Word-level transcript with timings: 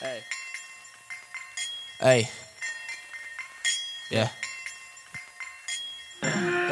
Ey. 0.00 0.22
Ey. 2.00 2.28
Yeah. 4.10 4.30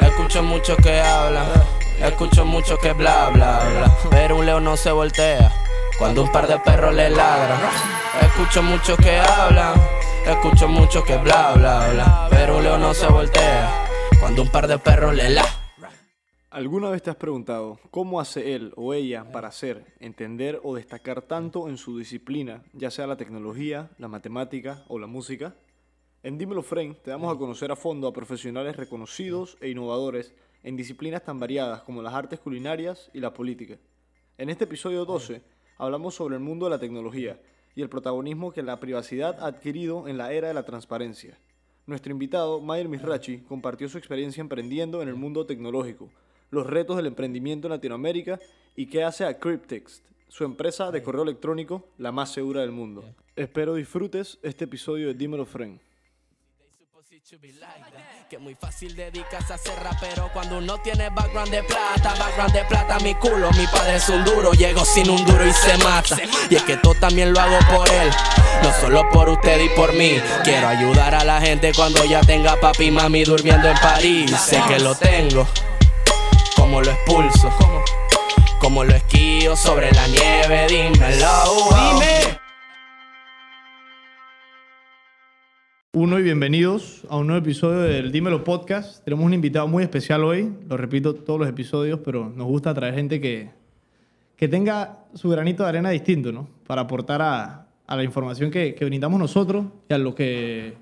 Escucho 0.01 0.43
mucho 0.43 0.77
que 0.77 1.01
hablan, 1.01 1.47
escucho 2.01 2.45
mucho 2.45 2.77
que 2.77 2.93
bla 2.93 3.29
bla 3.29 3.59
bla. 3.59 3.97
Pero 4.11 4.35
un 4.35 4.45
león 4.45 4.63
no 4.63 4.77
se 4.77 4.91
voltea 4.91 5.51
cuando 5.97 6.21
un 6.21 6.31
par 6.31 6.45
de 6.47 6.59
perros 6.59 6.93
le 6.93 7.09
ladran. 7.09 7.59
Escucho 8.21 8.61
mucho 8.61 8.95
que 8.95 9.17
hablan, 9.19 9.73
escucho 10.27 10.67
mucho 10.67 11.03
que 11.03 11.17
bla 11.17 11.53
bla 11.53 11.87
bla. 11.87 12.27
Pero 12.29 12.57
un 12.57 12.63
león 12.63 12.81
no 12.81 12.93
se 12.93 13.07
voltea 13.07 13.87
cuando 14.19 14.43
un 14.43 14.49
par 14.49 14.67
de 14.67 14.77
perros 14.77 15.15
le 15.15 15.31
ladran. 15.31 15.54
¿Alguna 16.55 16.89
vez 16.89 17.03
te 17.03 17.09
has 17.09 17.17
preguntado 17.17 17.81
cómo 17.91 18.21
hace 18.21 18.55
él 18.55 18.71
o 18.77 18.93
ella 18.93 19.29
para 19.29 19.49
hacer, 19.49 19.93
entender 19.99 20.61
o 20.63 20.73
destacar 20.73 21.21
tanto 21.21 21.67
en 21.67 21.75
su 21.75 21.97
disciplina, 21.97 22.63
ya 22.71 22.89
sea 22.91 23.07
la 23.07 23.17
tecnología, 23.17 23.91
la 23.97 24.07
matemática 24.07 24.85
o 24.87 24.97
la 24.97 25.05
música? 25.05 25.53
En 26.23 26.37
Dímelo 26.37 26.63
Frame 26.63 26.93
te 27.03 27.11
damos 27.11 27.35
a 27.35 27.37
conocer 27.37 27.73
a 27.73 27.75
fondo 27.75 28.07
a 28.07 28.13
profesionales 28.13 28.77
reconocidos 28.77 29.57
e 29.59 29.67
innovadores 29.67 30.33
en 30.63 30.77
disciplinas 30.77 31.25
tan 31.25 31.41
variadas 31.41 31.81
como 31.81 32.01
las 32.01 32.13
artes 32.13 32.39
culinarias 32.39 33.11
y 33.13 33.19
la 33.19 33.33
política. 33.33 33.77
En 34.37 34.49
este 34.49 34.63
episodio 34.63 35.03
12 35.03 35.41
hablamos 35.77 36.15
sobre 36.15 36.35
el 36.35 36.41
mundo 36.41 36.67
de 36.67 36.69
la 36.69 36.79
tecnología 36.79 37.37
y 37.75 37.81
el 37.81 37.89
protagonismo 37.89 38.53
que 38.53 38.63
la 38.63 38.79
privacidad 38.79 39.41
ha 39.41 39.47
adquirido 39.47 40.07
en 40.07 40.17
la 40.17 40.31
era 40.31 40.47
de 40.47 40.53
la 40.53 40.63
transparencia. 40.63 41.37
Nuestro 41.85 42.13
invitado, 42.13 42.61
Mayer 42.61 42.87
Misrachi, 42.87 43.39
compartió 43.39 43.89
su 43.89 43.97
experiencia 43.97 44.39
emprendiendo 44.39 45.01
en 45.01 45.09
el 45.09 45.15
mundo 45.15 45.45
tecnológico, 45.45 46.09
los 46.55 46.65
retos 46.65 46.97
del 46.97 47.05
emprendimiento 47.05 47.67
en 47.67 47.73
Latinoamérica 47.73 48.39
y 48.75 48.87
qué 48.87 49.03
hace 49.03 49.25
a 49.25 49.37
Cryptext, 49.37 50.03
su 50.29 50.43
empresa 50.43 50.91
de 50.91 51.03
correo 51.03 51.23
electrónico 51.23 51.87
la 51.97 52.11
más 52.11 52.31
segura 52.31 52.61
del 52.61 52.71
mundo. 52.71 53.03
Espero 53.35 53.75
disfrutes 53.75 54.39
este 54.41 54.63
episodio 54.65 55.07
de 55.07 55.13
Dímelo 55.13 55.45
Friend. 55.45 55.79
Que 58.29 58.37
muy 58.37 58.55
fácil 58.55 58.95
dedicas 58.95 59.49
a 59.51 59.57
ser 59.57 59.77
rapero 59.83 60.29
cuando 60.33 60.57
uno 60.57 60.77
tiene 60.83 61.09
background 61.09 61.51
de 61.51 61.63
plata, 61.63 62.13
background 62.17 62.53
de 62.53 62.63
plata, 62.65 62.99
mi 62.99 63.15
culo, 63.15 63.49
mi 63.51 63.65
padre 63.67 63.95
es 63.95 64.09
un 64.09 64.23
duro, 64.23 64.51
llego 64.51 64.83
sin 64.85 65.09
un 65.09 65.23
duro 65.25 65.45
y 65.45 65.51
se 65.51 65.77
mata. 65.79 66.17
Y 66.49 66.55
es 66.55 66.63
que 66.63 66.77
todo 66.77 66.93
también 66.95 67.33
lo 67.33 67.39
hago 67.39 67.57
por 67.75 67.87
él, 67.89 68.09
no 68.63 68.71
solo 68.73 69.09
por 69.11 69.29
usted 69.29 69.59
y 69.63 69.69
por 69.75 69.93
mí. 69.93 70.17
Quiero 70.43 70.67
ayudar 70.67 71.15
a 71.15 71.23
la 71.23 71.41
gente 71.41 71.71
cuando 71.75 72.03
ya 72.05 72.21
tenga 72.21 72.59
papi 72.59 72.85
y 72.85 72.91
mami 72.91 73.23
durmiendo 73.23 73.69
en 73.69 73.77
París. 73.77 74.31
Sé 74.39 74.61
que 74.67 74.79
lo 74.79 74.95
tengo, 74.95 75.47
como 76.75 76.83
lo 76.83 76.91
expulso, 76.91 77.49
como 78.59 78.83
lo 78.83 78.93
esquío 78.93 79.55
sobre 79.55 79.93
la 79.93 80.07
nieve, 80.07 80.67
dímelo, 80.67 81.29
dime. 81.69 82.37
Uno 85.93 86.19
y 86.19 86.23
bienvenidos 86.23 87.07
a 87.09 87.15
un 87.15 87.27
nuevo 87.27 87.41
episodio 87.41 87.79
del 87.79 88.11
Dímelo 88.11 88.43
Podcast. 88.43 89.05
Tenemos 89.05 89.25
un 89.25 89.33
invitado 89.33 89.69
muy 89.69 89.83
especial 89.83 90.25
hoy, 90.25 90.53
lo 90.67 90.75
repito 90.75 91.15
todos 91.15 91.39
los 91.39 91.47
episodios, 91.47 92.01
pero 92.03 92.29
nos 92.35 92.45
gusta 92.45 92.73
traer 92.73 92.95
gente 92.95 93.21
que, 93.21 93.51
que 94.35 94.49
tenga 94.49 95.05
su 95.13 95.29
granito 95.29 95.63
de 95.63 95.69
arena 95.69 95.91
distinto, 95.91 96.33
¿no? 96.33 96.49
Para 96.67 96.81
aportar 96.81 97.21
a, 97.21 97.67
a 97.87 97.95
la 97.95 98.03
información 98.03 98.51
que, 98.51 98.75
que, 98.75 98.83
brindamos 98.83 99.17
nosotros 99.17 99.67
y 99.87 99.93
a 99.93 99.97
lo 99.97 100.13
que, 100.13 100.73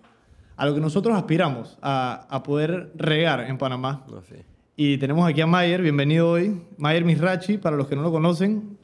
a 0.57 0.65
lo 0.65 0.73
que 0.73 0.81
nosotros 0.81 1.15
aspiramos 1.15 1.77
a, 1.83 2.25
a 2.31 2.41
poder 2.41 2.91
regar 2.95 3.41
en 3.41 3.59
Panamá. 3.59 4.03
No 4.09 4.23
sé. 4.23 4.52
Y 4.75 4.97
tenemos 4.97 5.27
aquí 5.27 5.41
a 5.41 5.47
Mayer, 5.47 5.81
bienvenido 5.81 6.31
hoy. 6.31 6.59
Mayer 6.77 7.05
Misrachi, 7.05 7.57
para 7.57 7.75
los 7.77 7.87
que 7.87 7.95
no 7.95 8.01
lo 8.01 8.11
conocen, 8.11 8.77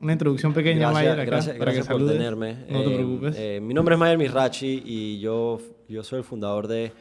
una 0.00 0.12
introducción 0.12 0.52
pequeña, 0.52 0.90
Gracias, 0.90 0.94
Mayer, 0.94 1.12
acá, 1.12 1.24
gracias, 1.24 1.56
para 1.56 1.72
gracias 1.72 1.86
que 1.86 1.92
por 1.94 2.06
tenerme. 2.12 2.54
No 2.68 2.82
te 2.82 2.90
Eh, 2.92 2.94
preocupes. 2.96 3.36
eh, 3.38 3.60
mi 3.62 3.72
nombre 3.72 3.94
es 3.94 3.98
Mayer 3.98 4.18
Mirachi 4.18 4.82
y 4.84 5.20
yo, 5.20 5.60
yo 5.88 6.02
soy 6.02 6.18
el 6.18 6.24
fundador 6.24 6.66
de 6.66 6.92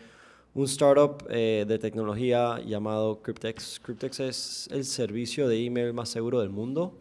un 0.54 0.66
startup 0.66 1.26
eh, 1.30 1.66
de 1.68 1.80
tecnología 1.80 2.60
llamado 2.66 3.20
Cryptex. 3.22 3.80
Cryptex 3.84 4.20
es 4.20 4.70
el 4.72 4.86
servicio 4.86 5.48
de 5.48 5.66
email 5.66 5.94
más 5.94 6.10
seguro 6.10 6.40
del 6.40 6.50
mundo. 6.52 6.98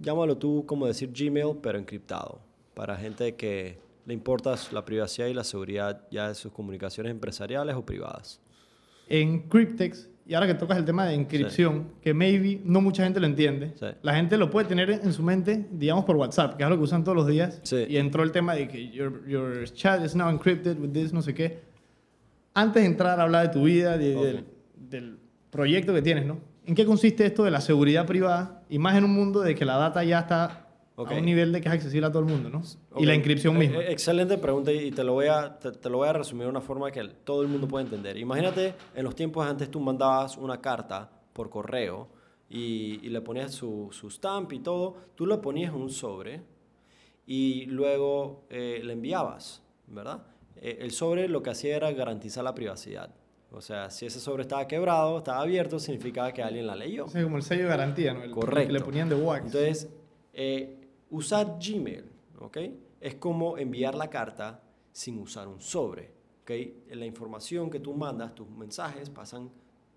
Llámalo 0.00 0.36
tú 0.38 0.64
como 0.66 0.86
decir 0.86 1.10
Gmail, 1.16 1.56
pero 1.62 1.78
encriptado. 1.78 2.40
Para 2.74 2.96
gente 2.96 3.36
que 3.36 3.78
le 4.06 4.12
importa 4.14 4.56
la 4.72 4.84
privacidad 4.84 5.28
y 5.28 5.34
la 5.34 5.44
seguridad 5.44 6.02
ya 6.10 6.28
de 6.28 6.34
sus 6.34 6.50
comunicaciones 6.52 7.10
empresariales 7.12 7.76
o 7.76 7.86
privadas. 7.86 8.40
en 9.08 9.40
Cryptex, 9.48 10.08
y 10.30 10.34
ahora 10.34 10.46
que 10.46 10.54
tocas 10.54 10.78
el 10.78 10.84
tema 10.84 11.04
de 11.06 11.14
inscripción, 11.16 11.88
que 12.00 12.14
maybe 12.14 12.60
no 12.64 12.80
mucha 12.80 13.02
gente 13.02 13.18
lo 13.18 13.26
entiende, 13.26 13.72
Sí. 13.78 13.86
la 14.02 14.14
gente 14.14 14.36
lo 14.38 14.48
puede 14.48 14.68
tener 14.68 14.88
en 14.90 15.12
su 15.12 15.24
mente, 15.24 15.66
digamos, 15.72 16.04
por 16.04 16.14
WhatsApp, 16.14 16.56
que 16.56 16.62
es 16.62 16.68
lo 16.70 16.76
que 16.76 16.84
usan 16.84 17.02
todos 17.02 17.16
los 17.16 17.26
días, 17.26 17.58
Sí. 17.64 17.84
y 17.88 17.96
entró 17.96 18.22
el 18.22 18.30
tema 18.30 18.54
de 18.54 18.68
que 18.68 18.90
your, 18.90 19.26
your 19.26 19.64
chat 19.72 20.04
is 20.04 20.14
now 20.14 20.28
encrypted 20.30 20.78
with 20.78 20.90
this, 20.92 21.12
no 21.12 21.20
sé 21.20 21.34
qué. 21.34 21.58
Antes 22.54 22.82
de 22.84 22.88
entrar 22.88 23.18
a 23.18 23.24
hablar 23.24 23.48
de 23.48 23.52
tu 23.52 23.64
vida, 23.64 23.98
de- 23.98 24.14
del, 24.14 24.44
del 24.88 25.18
proyecto 25.50 25.92
que 25.92 26.00
tienes, 26.02 26.24
¿no? 26.26 26.38
¿En 26.64 26.76
qué 26.76 26.84
consiste 26.84 27.26
esto 27.26 27.42
de 27.42 27.50
la 27.50 27.60
seguridad 27.60 28.06
privada? 28.06 28.62
Y 28.68 28.78
más 28.78 28.96
en 28.96 29.02
un 29.02 29.12
mundo 29.12 29.40
de 29.40 29.56
que 29.56 29.64
la 29.64 29.76
data 29.78 30.04
ya 30.04 30.20
está 30.20 30.68
Ok. 31.02 31.12
a 31.12 31.14
un 31.14 31.24
nivel 31.24 31.52
de 31.52 31.60
que 31.60 31.68
es 31.68 31.74
accesible 31.74 32.06
a 32.06 32.10
todo 32.10 32.20
el 32.20 32.28
mundo, 32.28 32.48
¿no? 32.50 32.58
Ok, 32.58 33.00
Y 33.00 33.06
la 33.06 33.14
inscripción 33.14 33.56
eh, 33.56 33.58
misma. 33.58 33.78
eh, 33.82 33.92
excelente 33.92 34.38
pregunta 34.38 34.72
y 34.72 34.90
te 34.90 35.02
lo, 35.04 35.14
voy 35.14 35.26
a, 35.26 35.58
te, 35.58 35.72
te 35.72 35.88
lo 35.90 35.98
voy 35.98 36.08
a 36.08 36.12
resumir 36.12 36.44
de 36.44 36.50
una 36.50 36.60
forma 36.60 36.90
que 36.90 37.02
todo 37.24 37.42
el 37.42 37.48
mundo 37.48 37.66
puede 37.68 37.84
entender. 37.84 38.16
Imagínate, 38.16 38.74
en 38.94 39.04
los 39.04 39.14
tiempos 39.14 39.46
antes 39.46 39.70
tú 39.70 39.80
mandabas 39.80 40.36
una 40.36 40.60
carta 40.60 41.10
por 41.32 41.48
correo 41.50 42.08
y, 42.48 42.98
y 43.02 43.08
le 43.08 43.20
ponías 43.20 43.52
su, 43.52 43.88
su 43.92 44.10
stamp 44.10 44.52
y 44.52 44.58
todo, 44.58 44.96
tú 45.14 45.26
lo 45.26 45.40
ponías 45.40 45.72
en 45.74 45.80
un 45.80 45.90
sobre 45.90 46.42
y 47.26 47.66
luego 47.66 48.44
eh, 48.50 48.80
le 48.82 48.92
enviabas, 48.92 49.62
¿verdad? 49.86 50.22
Eh, 50.56 50.78
el 50.80 50.90
sobre 50.90 51.28
lo 51.28 51.42
que 51.42 51.50
hacía 51.50 51.76
era 51.76 51.90
garantizar 51.92 52.42
la 52.44 52.54
privacidad. 52.54 53.10
O 53.52 53.60
sea, 53.60 53.90
si 53.90 54.06
ese 54.06 54.20
sobre 54.20 54.42
estaba 54.42 54.66
quebrado, 54.68 55.18
estaba 55.18 55.40
abierto, 55.42 55.78
significaba 55.78 56.32
que 56.32 56.42
alguien 56.42 56.66
la 56.66 56.76
leyó. 56.76 57.06
Ese 57.06 57.18
es 57.18 57.24
como 57.24 57.36
el 57.36 57.42
sello 57.42 57.62
de 57.64 57.68
garantía, 57.68 58.14
¿no? 58.14 58.22
El 58.22 58.30
Correcto. 58.30 58.68
Que 58.68 58.72
le 58.72 58.80
ponían 58.80 59.08
de 59.08 59.16
wax. 59.16 59.46
Entonces, 59.46 59.88
eh, 60.32 60.79
usar 61.10 61.56
Gmail, 61.60 62.04
¿ok? 62.40 62.58
Es 63.00 63.14
como 63.16 63.56
enviar 63.58 63.94
la 63.94 64.08
carta 64.10 64.60
sin 64.92 65.18
usar 65.18 65.48
un 65.48 65.60
sobre, 65.60 66.10
¿ok? 66.42 66.50
La 66.94 67.06
información 67.06 67.70
que 67.70 67.80
tú 67.80 67.94
mandas, 67.94 68.34
tus 68.34 68.48
mensajes, 68.50 69.08
pasan 69.10 69.50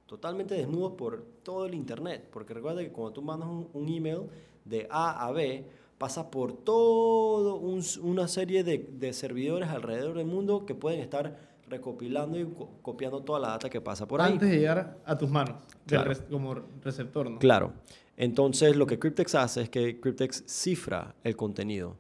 totalmente 0.06 0.54
desnudos 0.56 0.94
por 0.94 1.24
todo 1.44 1.66
el 1.66 1.74
Internet. 1.74 2.28
Porque 2.32 2.54
recuerda 2.54 2.82
que 2.82 2.92
cuando 2.92 3.14
tú 3.14 3.22
mandas 3.22 3.50
un, 3.50 3.68
un 3.74 3.90
email 3.90 4.22
de 4.66 4.88
A 4.90 5.26
a 5.26 5.32
B, 5.32 5.66
pasa 5.98 6.30
por 6.30 6.54
todo 6.54 7.56
un- 7.56 7.84
una 8.02 8.28
serie 8.28 8.64
de, 8.64 8.78
de 8.78 9.14
servidores 9.14 9.70
alrededor 9.70 10.18
del 10.18 10.26
mundo 10.28 10.66
que 10.66 10.76
pueden 10.76 11.00
estar 11.00 11.38
recopilando 11.70 12.38
y 12.40 12.46
co- 12.46 12.70
copiando 12.82 13.22
toda 13.22 13.40
la 13.40 13.48
data 13.50 13.70
que 13.70 13.82
pasa 13.82 14.06
por 14.08 14.22
ahí. 14.22 14.34
Antes 14.34 14.50
de 14.50 14.58
llegar 14.60 14.98
a 15.06 15.18
tus 15.18 15.30
manos, 15.30 15.56
Claro. 15.88 16.10
res- 16.10 16.24
como 16.30 16.56
receptor, 16.82 17.30
¿no? 17.32 17.40
Claro. 17.40 17.74
Entonces, 18.18 18.76
lo 18.76 18.86
que 18.86 19.00
Cryptex 19.00 19.36
hace 19.36 19.62
es 19.64 19.70
que 19.70 20.00
Cryptex 20.00 20.44
cifra 20.48 21.16
el 21.24 21.36
contenido. 21.36 21.98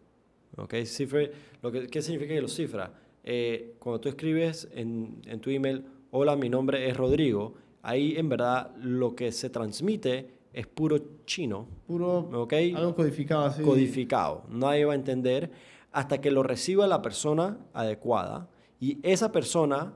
¿Ok? 0.57 0.75
Cifra, 0.85 1.21
lo 1.61 1.71
que, 1.71 1.87
¿Qué 1.87 2.01
significa 2.01 2.33
que 2.35 2.41
lo 2.41 2.47
cifra? 2.47 2.93
Eh, 3.23 3.75
cuando 3.79 3.99
tú 4.01 4.09
escribes 4.09 4.67
en, 4.73 5.21
en 5.25 5.39
tu 5.39 5.49
email, 5.49 5.85
hola, 6.11 6.35
mi 6.35 6.49
nombre 6.49 6.87
es 6.87 6.95
Rodrigo, 6.95 7.55
ahí 7.81 8.15
en 8.17 8.29
verdad 8.29 8.75
lo 8.77 9.15
que 9.15 9.31
se 9.31 9.49
transmite 9.49 10.29
es 10.53 10.67
puro 10.67 10.99
chino, 11.25 11.67
Puro 11.87 12.19
¿ok? 12.41 12.53
algo 12.75 12.95
codificado 12.95 13.45
así. 13.45 13.63
codificado. 13.63 14.43
Nadie 14.49 14.85
va 14.85 14.93
a 14.93 14.95
entender 14.95 15.49
hasta 15.91 16.21
que 16.21 16.29
lo 16.29 16.43
reciba 16.43 16.85
la 16.85 17.01
persona 17.01 17.57
adecuada 17.73 18.47
y 18.79 18.99
esa 19.01 19.31
persona 19.31 19.93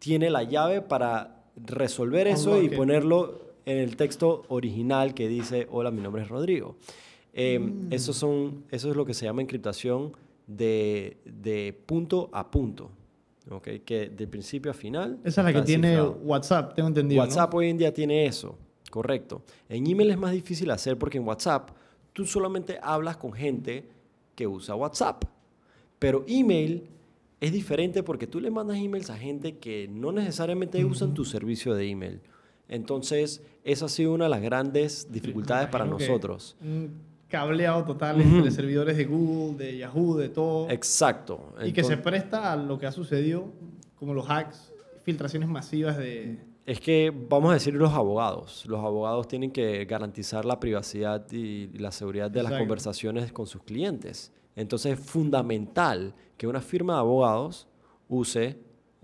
tiene 0.00 0.30
la 0.30 0.42
llave 0.42 0.82
para 0.82 1.44
resolver 1.54 2.26
eso 2.26 2.60
y 2.60 2.68
ponerlo 2.70 3.49
en 3.70 3.78
el 3.78 3.96
texto 3.96 4.44
original 4.48 5.14
que 5.14 5.28
dice, 5.28 5.66
hola, 5.70 5.90
mi 5.90 6.00
nombre 6.00 6.22
es 6.22 6.28
Rodrigo. 6.28 6.76
Eh, 7.32 7.58
Mm. 7.58 7.92
eso, 7.92 8.12
son, 8.12 8.64
eso 8.70 8.90
es 8.90 8.96
lo 8.96 9.04
que 9.06 9.14
se 9.14 9.24
llama 9.24 9.40
encriptación 9.42 10.12
de, 10.46 11.18
de 11.24 11.72
punto 11.86 12.28
a 12.32 12.50
punto, 12.50 12.90
¿ok? 13.48 13.68
Que 13.84 14.08
de 14.08 14.26
principio 14.26 14.70
a 14.72 14.74
final. 14.74 15.18
Esa 15.24 15.40
es 15.42 15.44
la 15.44 15.52
que 15.52 15.62
tiene 15.62 15.90
cifrado. 15.90 16.18
WhatsApp, 16.24 16.74
tengo 16.74 16.88
entendido. 16.88 17.22
¿no? 17.22 17.28
WhatsApp 17.28 17.54
hoy 17.54 17.68
en 17.68 17.78
día 17.78 17.94
tiene 17.94 18.26
eso, 18.26 18.58
correcto. 18.90 19.42
En 19.68 19.86
email 19.86 20.10
es 20.10 20.18
más 20.18 20.32
difícil 20.32 20.70
hacer 20.72 20.98
porque 20.98 21.18
en 21.18 21.26
WhatsApp 21.26 21.70
tú 22.12 22.26
solamente 22.26 22.78
hablas 22.82 23.16
con 23.16 23.32
gente 23.32 23.84
que 24.34 24.46
usa 24.48 24.74
WhatsApp. 24.74 25.24
Pero 26.00 26.24
email 26.26 26.88
es 27.40 27.52
diferente 27.52 28.02
porque 28.02 28.26
tú 28.26 28.40
le 28.40 28.50
mandas 28.50 28.78
emails 28.78 29.08
a 29.10 29.16
gente 29.16 29.58
que 29.58 29.86
no 29.88 30.10
necesariamente 30.10 30.84
usan 30.84 31.14
tu 31.14 31.24
servicio 31.24 31.74
de 31.74 31.88
email. 31.88 32.20
Entonces, 32.70 33.42
esa 33.64 33.86
ha 33.86 33.88
sido 33.88 34.14
una 34.14 34.24
de 34.24 34.30
las 34.30 34.40
grandes 34.40 35.10
dificultades 35.10 35.68
para 35.68 35.84
nosotros. 35.84 36.56
Un 36.62 37.02
cableado 37.28 37.84
total 37.84 38.20
entre 38.20 38.50
servidores 38.50 38.96
de 38.96 39.04
Google, 39.04 39.56
de 39.56 39.78
Yahoo, 39.78 40.16
de 40.16 40.28
todo. 40.28 40.70
Exacto. 40.70 41.52
y 41.64 41.72
que 41.72 41.84
se 41.84 41.96
presta 41.96 42.52
a 42.52 42.56
lo 42.56 42.78
que 42.78 42.86
ha 42.86 42.92
sucedido, 42.92 43.48
como 43.96 44.14
los 44.14 44.30
hacks, 44.30 44.72
filtraciones 45.02 45.48
masivas 45.48 45.98
de... 45.98 46.38
Es 46.64 46.78
que 46.80 47.12
vamos 47.28 47.50
a 47.50 47.54
decir 47.54 47.74
los 47.74 47.92
abogados. 47.92 48.64
Los 48.66 48.78
abogados 48.80 49.26
tienen 49.26 49.50
que 49.50 49.84
garantizar 49.86 50.44
la 50.44 50.60
privacidad 50.60 51.26
y 51.32 51.66
la 51.78 51.90
seguridad 51.90 52.30
de 52.30 52.42
las 52.42 52.52
Exacto. 52.52 52.62
conversaciones 52.62 53.32
con 53.32 53.46
sus 53.46 53.62
clientes. 53.64 54.32
Entonces 54.54 54.98
es 54.98 55.04
fundamental 55.04 56.14
que 56.36 56.46
una 56.46 56.60
firma 56.60 56.94
de 56.94 57.00
abogados 57.00 57.66
use, 58.08 58.58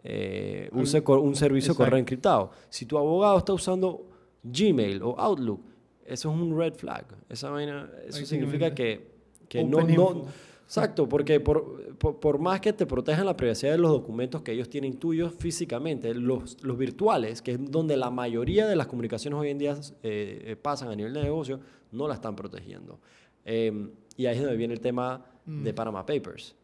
eh, 0.09 0.71
use 0.73 1.03
co- 1.03 1.21
un 1.21 1.35
servicio 1.35 1.73
de 1.75 1.79
correo 1.85 1.99
encriptado. 1.99 2.51
Si 2.69 2.87
tu 2.87 2.97
abogado 2.97 3.39
está 3.39 3.53
usando 3.53 4.07
Gmail 4.43 5.03
o 5.03 5.19
Outlook, 5.19 5.61
eso 6.05 6.31
es 6.31 6.37
un 6.41 6.57
red 6.57 6.75
flag. 6.75 7.05
Esa 7.29 7.51
vaina, 7.51 7.91
eso 8.07 8.19
significa 8.27 8.75
que, 8.75 9.11
que 9.49 9.65
no, 9.65 9.79
no. 9.97 10.25
Exacto, 10.65 11.09
porque 11.09 11.39
por, 11.39 11.95
por, 11.97 12.19
por 12.19 12.39
más 12.41 12.61
que 12.61 12.73
te 12.73 12.87
protejan 12.87 13.25
la 13.27 13.37
privacidad 13.37 13.71
de 13.73 13.79
los 13.79 13.91
documentos 13.93 14.43
que 14.43 14.51
ellos 14.53 14.69
tienen 14.69 14.95
tuyos 14.99 15.33
físicamente, 15.39 16.13
los, 16.13 16.61
los 16.65 16.77
virtuales, 16.77 17.41
que 17.41 17.53
es 17.53 17.71
donde 17.71 17.97
la 17.97 18.11
mayoría 18.11 18.67
de 18.67 18.75
las 18.75 18.89
comunicaciones 18.89 19.39
hoy 19.39 19.51
en 19.51 19.59
día 19.59 19.77
eh, 20.03 20.43
eh, 20.45 20.57
pasan 20.57 20.89
a 20.89 20.97
nivel 20.97 21.13
de 21.15 21.23
negocio, 21.23 21.61
no 21.93 22.09
la 22.09 22.15
están 22.15 22.35
protegiendo. 22.35 22.99
Eh, 23.45 23.91
y 24.17 24.27
ahí 24.27 24.37
es 24.37 24.43
donde 24.43 24.57
viene 24.57 24.75
el 24.75 24.81
tema 24.81 25.25
de 25.47 25.73
Panama 25.73 26.05
Papers. 26.05 26.57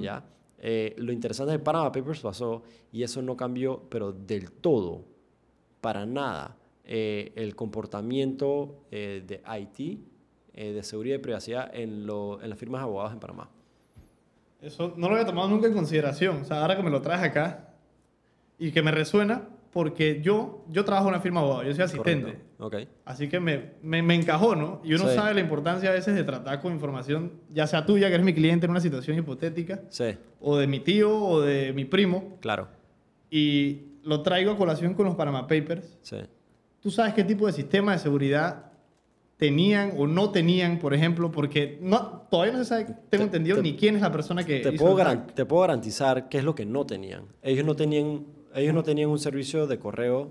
¿ya? 0.00 0.24
Eh, 0.60 0.94
lo 0.98 1.12
interesante 1.12 1.52
de 1.52 1.58
Panama 1.58 1.90
Papers 1.90 2.20
pasó 2.20 2.62
y 2.92 3.02
eso 3.02 3.22
no 3.22 3.36
cambió, 3.36 3.82
pero 3.88 4.12
del 4.12 4.52
todo, 4.52 5.04
para 5.80 6.04
nada, 6.06 6.56
eh, 6.84 7.32
el 7.36 7.56
comportamiento 7.56 8.84
eh, 8.90 9.22
de 9.26 9.42
IT, 9.60 10.00
eh, 10.52 10.72
de 10.72 10.82
seguridad 10.82 11.16
y 11.16 11.18
privacidad 11.20 11.70
en, 11.74 12.06
lo- 12.06 12.42
en 12.42 12.50
las 12.50 12.58
firmas 12.58 12.80
de 12.80 12.84
abogados 12.84 13.12
en 13.12 13.20
Panamá. 13.20 13.48
Eso 14.60 14.92
no 14.96 15.08
lo 15.08 15.14
había 15.14 15.24
tomado 15.26 15.48
nunca 15.48 15.66
en 15.68 15.72
consideración. 15.72 16.42
O 16.42 16.44
sea, 16.44 16.60
ahora 16.60 16.76
que 16.76 16.82
me 16.82 16.90
lo 16.90 17.00
traes 17.00 17.22
acá 17.22 17.74
y 18.58 18.72
que 18.72 18.82
me 18.82 18.90
resuena, 18.90 19.48
porque 19.72 20.20
yo, 20.22 20.64
yo 20.68 20.84
trabajo 20.84 21.06
en 21.08 21.14
una 21.14 21.22
firma 21.22 21.40
de 21.40 21.46
abogados, 21.46 21.66
yo 21.68 21.74
soy 21.74 21.84
asistente. 21.84 22.38
Correcto. 22.58 22.86
Ok. 22.88 22.88
Así 23.04 23.28
que 23.28 23.38
me, 23.40 23.70
me, 23.82 24.02
me 24.02 24.14
encajó, 24.14 24.56
¿no? 24.56 24.80
Y 24.84 24.94
uno 24.94 25.08
Sí. 25.08 25.14
sabe 25.14 25.32
la 25.34 25.40
importancia 25.40 25.88
a 25.90 25.92
veces 25.92 26.14
de 26.14 26.24
tratar 26.24 26.60
con 26.60 26.72
información, 26.72 27.32
ya 27.52 27.66
sea 27.66 27.86
tuya, 27.86 28.08
que 28.08 28.14
eres 28.14 28.26
mi 28.26 28.34
cliente 28.34 28.66
en 28.66 28.70
una 28.72 28.80
situación 28.80 29.16
hipotética, 29.18 29.82
Sí, 29.88 30.16
o 30.40 30.56
de 30.56 30.66
mi 30.66 30.80
tío 30.80 31.16
o 31.16 31.40
de 31.40 31.72
mi 31.72 31.84
primo, 31.84 32.36
claro. 32.40 32.68
y 33.30 33.82
lo 34.02 34.22
traigo 34.22 34.50
a 34.52 34.56
colación 34.56 34.94
con 34.94 35.06
los 35.06 35.14
Panama 35.14 35.42
Papers. 35.46 35.98
Sí. 36.02 36.16
¿Tú 36.80 36.90
sabes 36.90 37.14
qué 37.14 37.22
tipo 37.24 37.46
de 37.46 37.52
sistema 37.52 37.92
de 37.92 37.98
seguridad 37.98 38.72
tenían 39.36 39.92
o 39.96 40.06
no 40.06 40.30
tenían, 40.30 40.78
por 40.78 40.94
ejemplo? 40.94 41.30
Porque 41.30 41.78
no, 41.80 42.22
todavía 42.30 42.52
no 42.54 42.58
se 42.60 42.64
sabe, 42.64 42.84
tengo 42.84 42.98
Te- 43.10 43.22
entendido, 43.22 43.56
te- 43.56 43.62
ni 43.62 43.76
quién 43.76 43.96
es 43.96 44.02
la 44.02 44.10
persona 44.12 44.44
que 44.44 44.60
Te 44.60 44.74
hizo 44.74 44.84
puedo, 44.84 45.00
el 45.10 45.26
te 45.26 45.44
puedo 45.46 45.62
garantizar 45.62 46.28
qué 46.28 46.38
es 46.38 46.44
lo 46.44 46.54
que 46.54 46.66
no 46.66 46.84
tenían. 46.86 47.24
Ellos 47.42 47.64
no 47.64 47.74
tenían, 47.76 48.24
ellos 48.54 48.74
no 48.74 48.82
tenían 48.82 49.10
un 49.10 49.18
servicio 49.18 49.66
de 49.66 49.78
correo 49.78 50.30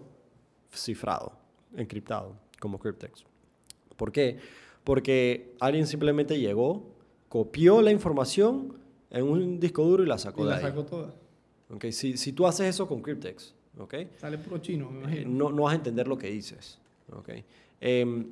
cifrado, 0.74 1.34
encriptado, 1.76 2.36
como 2.60 2.80
Cryptex. 2.80 3.24
¿Por 3.96 4.12
qué? 4.12 4.38
Porque 4.84 5.54
alguien 5.60 5.88
simplemente 5.88 6.40
llegó, 6.40 6.84
copió 7.28 7.82
la 7.82 7.92
información 7.92 8.78
en 9.12 9.26
un 9.26 9.60
disco 9.60 9.84
duro 9.84 10.04
y 10.04 10.08
la 10.08 10.18
sacó 10.18 10.42
Y 10.42 10.46
de 10.46 10.50
la 10.52 10.56
ahí. 10.58 10.62
sacó 10.64 10.84
toda. 10.86 11.14
Ok, 11.72 11.86
Si, 11.92 12.18
si 12.18 12.34
tú 12.34 12.48
haces 12.48 12.68
eso 12.68 12.88
con 12.88 13.02
Cryptex, 13.02 13.54
¿ok? 13.78 13.96
Sale 14.18 14.38
puro 14.38 14.58
chino, 14.60 14.90
me 14.90 15.00
Eh, 15.00 15.04
imagino. 15.22 15.30
no, 15.32 15.52
no 15.52 15.64
vas 15.64 15.74
a 15.74 15.76
entender 15.76 16.08
lo 16.08 16.18
que 16.18 16.30
dices. 16.30 16.80
¿ok? 17.12 17.30
Em, 17.82 18.26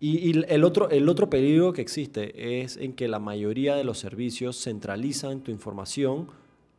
y 0.00 0.30
y 0.30 0.44
el, 0.48 0.64
otro, 0.64 0.88
el 0.90 1.08
otro 1.08 1.28
peligro 1.28 1.72
que 1.72 1.82
existe 1.82 2.62
es 2.62 2.76
en 2.78 2.94
que 2.94 3.06
la 3.08 3.18
mayoría 3.18 3.76
de 3.76 3.84
los 3.84 3.98
servicios 3.98 4.60
centralizan 4.62 5.40
tu 5.40 5.50
información 5.50 6.28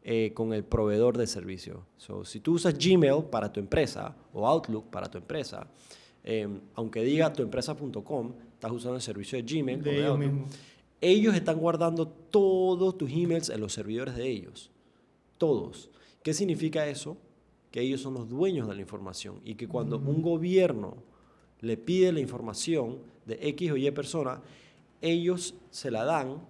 eh, 0.03 0.31
con 0.33 0.53
el 0.53 0.63
proveedor 0.63 1.17
de 1.17 1.27
servicio. 1.27 1.85
So, 1.97 2.25
si 2.25 2.39
tú 2.39 2.53
usas 2.53 2.75
Gmail 2.77 3.25
para 3.25 3.51
tu 3.51 3.59
empresa 3.59 4.15
o 4.33 4.47
Outlook 4.47 4.89
para 4.89 5.09
tu 5.09 5.17
empresa, 5.17 5.67
em, 6.23 6.59
aunque 6.75 7.03
diga 7.03 7.31
tuempresa.com, 7.31 8.33
estás 8.53 8.71
usando 8.71 8.95
el 8.95 9.01
servicio 9.01 9.37
de 9.37 9.43
Gmail 9.43 9.81
de 9.81 9.91
ellos 11.01 11.33
están 11.35 11.57
guardando 11.57 12.07
todos 12.07 12.97
tus 12.97 13.11
emails 13.11 13.49
en 13.49 13.59
los 13.59 13.73
servidores 13.73 14.15
de 14.15 14.29
ellos. 14.29 14.69
Todos. 15.39 15.89
¿Qué 16.21 16.33
significa 16.33 16.87
eso? 16.87 17.17
Que 17.71 17.81
ellos 17.81 18.01
son 18.01 18.13
los 18.13 18.29
dueños 18.29 18.67
de 18.67 18.75
la 18.75 18.81
información 18.81 19.41
y 19.43 19.55
que 19.55 19.67
cuando 19.67 19.97
un 19.97 20.21
gobierno 20.21 20.97
le 21.59 21.75
pide 21.75 22.11
la 22.11 22.19
información 22.19 22.99
de 23.25 23.39
X 23.49 23.71
o 23.71 23.77
Y 23.77 23.89
persona, 23.91 24.41
ellos 25.01 25.55
se 25.71 25.89
la 25.89 26.05
dan 26.05 26.47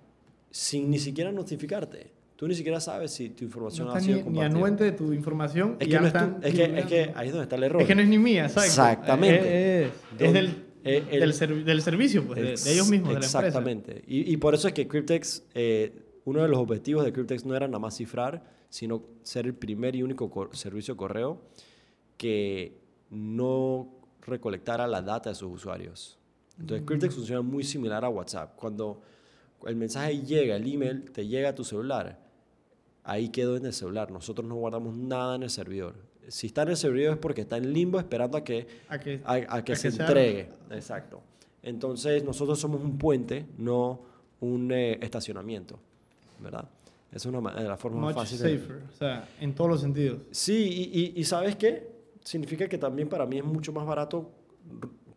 sin 0.49 0.89
ni 0.89 0.99
siquiera 0.99 1.31
notificarte. 1.31 2.11
Tú 2.41 2.47
ni 2.47 2.55
siquiera 2.55 2.79
sabes 2.79 3.11
si 3.11 3.29
tu 3.29 3.43
información 3.43 3.85
No 3.85 3.93
ha 3.93 3.99
sido 3.99 4.13
ni, 4.15 4.21
ni 4.21 4.23
compartida. 4.25 4.55
anuente 4.57 4.83
de 4.83 4.91
tu 4.93 5.13
información. 5.13 5.77
Es 5.79 5.87
que, 5.87 5.99
no 5.99 6.07
es, 6.07 6.13
tu- 6.13 6.19
es, 6.41 6.53
que, 6.55 6.79
es 6.79 6.85
que 6.87 7.11
ahí 7.13 7.27
es 7.27 7.33
donde 7.33 7.43
está 7.43 7.55
el 7.55 7.63
error. 7.65 7.81
Es 7.83 7.87
que 7.87 7.93
no 7.93 8.01
es 8.01 8.07
ni 8.07 8.17
mía, 8.17 8.45
exacto. 8.45 8.67
Exactamente. 8.67 9.83
Es, 9.85 9.91
es- 10.17 10.33
del, 10.33 10.47
eh, 10.83 11.03
el- 11.11 11.37
del, 11.37 11.65
del 11.65 11.81
servicio, 11.83 12.25
pues, 12.25 12.39
de, 12.63 12.69
de 12.69 12.73
ellos 12.73 12.89
mismos, 12.89 13.09
de 13.09 13.19
la 13.19 13.25
empresa. 13.27 13.45
Exactamente. 13.45 14.03
Y, 14.07 14.33
y 14.33 14.37
por 14.37 14.55
eso 14.55 14.67
es 14.67 14.73
que 14.73 14.87
Cryptex, 14.87 15.43
eh, 15.53 15.93
uno 16.25 16.41
de 16.41 16.47
los 16.47 16.57
objetivos 16.57 17.05
de 17.05 17.13
Cryptex 17.13 17.45
no 17.45 17.55
era 17.55 17.67
nada 17.67 17.77
más 17.77 17.95
cifrar, 17.95 18.43
sino 18.69 19.03
ser 19.21 19.45
el 19.45 19.53
primer 19.53 19.95
y 19.95 20.01
único 20.01 20.31
cor- 20.31 20.55
servicio 20.57 20.95
de 20.95 20.97
correo 20.97 21.43
que 22.17 22.75
no 23.11 23.87
recolectara 24.25 24.87
la 24.87 25.03
data 25.03 25.29
de 25.29 25.35
sus 25.35 25.51
usuarios. 25.53 26.17
Entonces, 26.59 26.87
Cryptex 26.87 27.13
funciona 27.13 27.43
muy 27.43 27.63
similar 27.63 28.03
a 28.03 28.09
WhatsApp. 28.09 28.55
Cuando 28.55 29.01
el 29.67 29.75
mensaje 29.75 30.21
llega, 30.21 30.55
el 30.55 30.71
email 30.73 31.11
te 31.11 31.27
llega 31.27 31.49
a 31.49 31.55
tu 31.55 31.63
celular, 31.63 32.19
ahí 33.03 33.29
quedó 33.29 33.57
en 33.57 33.65
el 33.65 33.73
celular. 33.73 34.11
Nosotros 34.11 34.47
no 34.47 34.55
guardamos 34.55 34.95
nada 34.95 35.35
en 35.35 35.43
el 35.43 35.49
servidor. 35.49 35.95
Si 36.27 36.47
está 36.47 36.61
en 36.63 36.69
el 36.69 36.77
servidor 36.77 37.13
es 37.13 37.19
porque 37.19 37.41
está 37.41 37.57
en 37.57 37.73
limbo 37.73 37.99
esperando 37.99 38.37
a 38.37 38.43
que 38.43 38.67
A 38.87 38.99
que, 38.99 39.21
a, 39.25 39.33
a 39.57 39.63
que 39.63 39.73
a 39.73 39.75
se 39.75 39.91
sea- 39.91 40.05
entregue. 40.07 40.49
Exacto. 40.69 41.21
Entonces, 41.63 42.23
nosotros 42.23 42.59
somos 42.59 42.81
un 42.81 42.97
puente, 42.97 43.45
no 43.57 44.01
un 44.39 44.71
eh, 44.71 44.97
estacionamiento, 45.01 45.79
¿verdad? 46.39 46.67
Es 47.11 47.25
una 47.25 47.51
de 47.53 47.67
las 47.67 47.79
formas 47.79 48.01
más 48.01 48.15
much 48.15 48.23
fáciles. 48.23 48.43
de- 48.43 48.59
safer, 48.59 48.83
o 48.89 48.91
sea, 48.93 49.29
en 49.39 49.53
todos 49.53 49.69
los 49.69 49.81
sentidos. 49.81 50.21
Sí, 50.31 50.89
y, 50.93 50.99
y- 50.99 51.19
y 51.19 51.23
¿sabes 51.25 51.55
qué? 51.57 51.91
Significa 52.23 52.67
que 52.69 52.77
también 52.77 53.09
para 53.09 53.25
mí 53.25 53.37
es 53.39 53.43
mucho 53.43 53.71
más 53.73 53.85
barato 53.85 54.31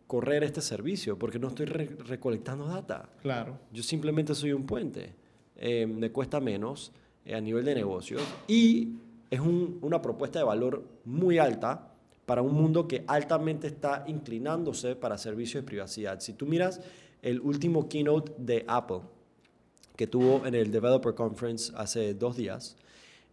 correr 0.07 0.43
este 0.43 0.61
servicio, 0.61 1.17
porque 1.17 1.39
no 1.39 1.47
estoy 1.47 1.65
re- 1.65 1.95
recolectando 2.05 2.65
data. 2.67 3.09
Claro. 3.21 3.57
Yo 3.71 3.81
simplemente 3.81 4.35
soy 4.35 4.51
un 4.53 4.65
puente. 4.65 5.13
Eh, 5.55 5.87
me 5.87 6.11
cuesta 6.11 6.39
menos 6.39 6.91
a 7.33 7.39
nivel 7.41 7.65
de 7.65 7.75
negocios 7.75 8.21
y 8.47 8.89
es 9.29 9.39
un- 9.39 9.79
una 9.81 10.01
propuesta 10.01 10.39
de 10.39 10.45
valor 10.45 10.83
muy 11.05 11.37
alta 11.39 11.91
para 12.25 12.41
un 12.41 12.53
mundo 12.53 12.87
que 12.87 13.03
altamente 13.07 13.67
está 13.67 14.03
inclinándose 14.07 14.95
para 14.95 15.17
servicios 15.17 15.63
de 15.63 15.67
privacidad. 15.67 16.19
Si 16.19 16.33
tú 16.33 16.45
miras 16.45 16.81
el 17.21 17.39
último 17.41 17.87
keynote 17.89 18.33
de 18.37 18.63
Apple 18.67 19.01
que 19.95 20.07
tuvo 20.07 20.45
en 20.45 20.55
el 20.55 20.71
Developer 20.71 21.13
Conference 21.15 21.71
hace 21.75 22.13
dos 22.13 22.35
días, 22.35 22.75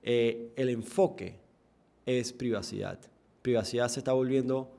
eh, 0.03 0.53
el 0.57 0.69
enfoque 0.69 1.37
es 2.07 2.33
privacidad. 2.33 2.99
Privacidad 3.43 3.89
se 3.89 4.01
está 4.01 4.13
volviendo 4.13 4.71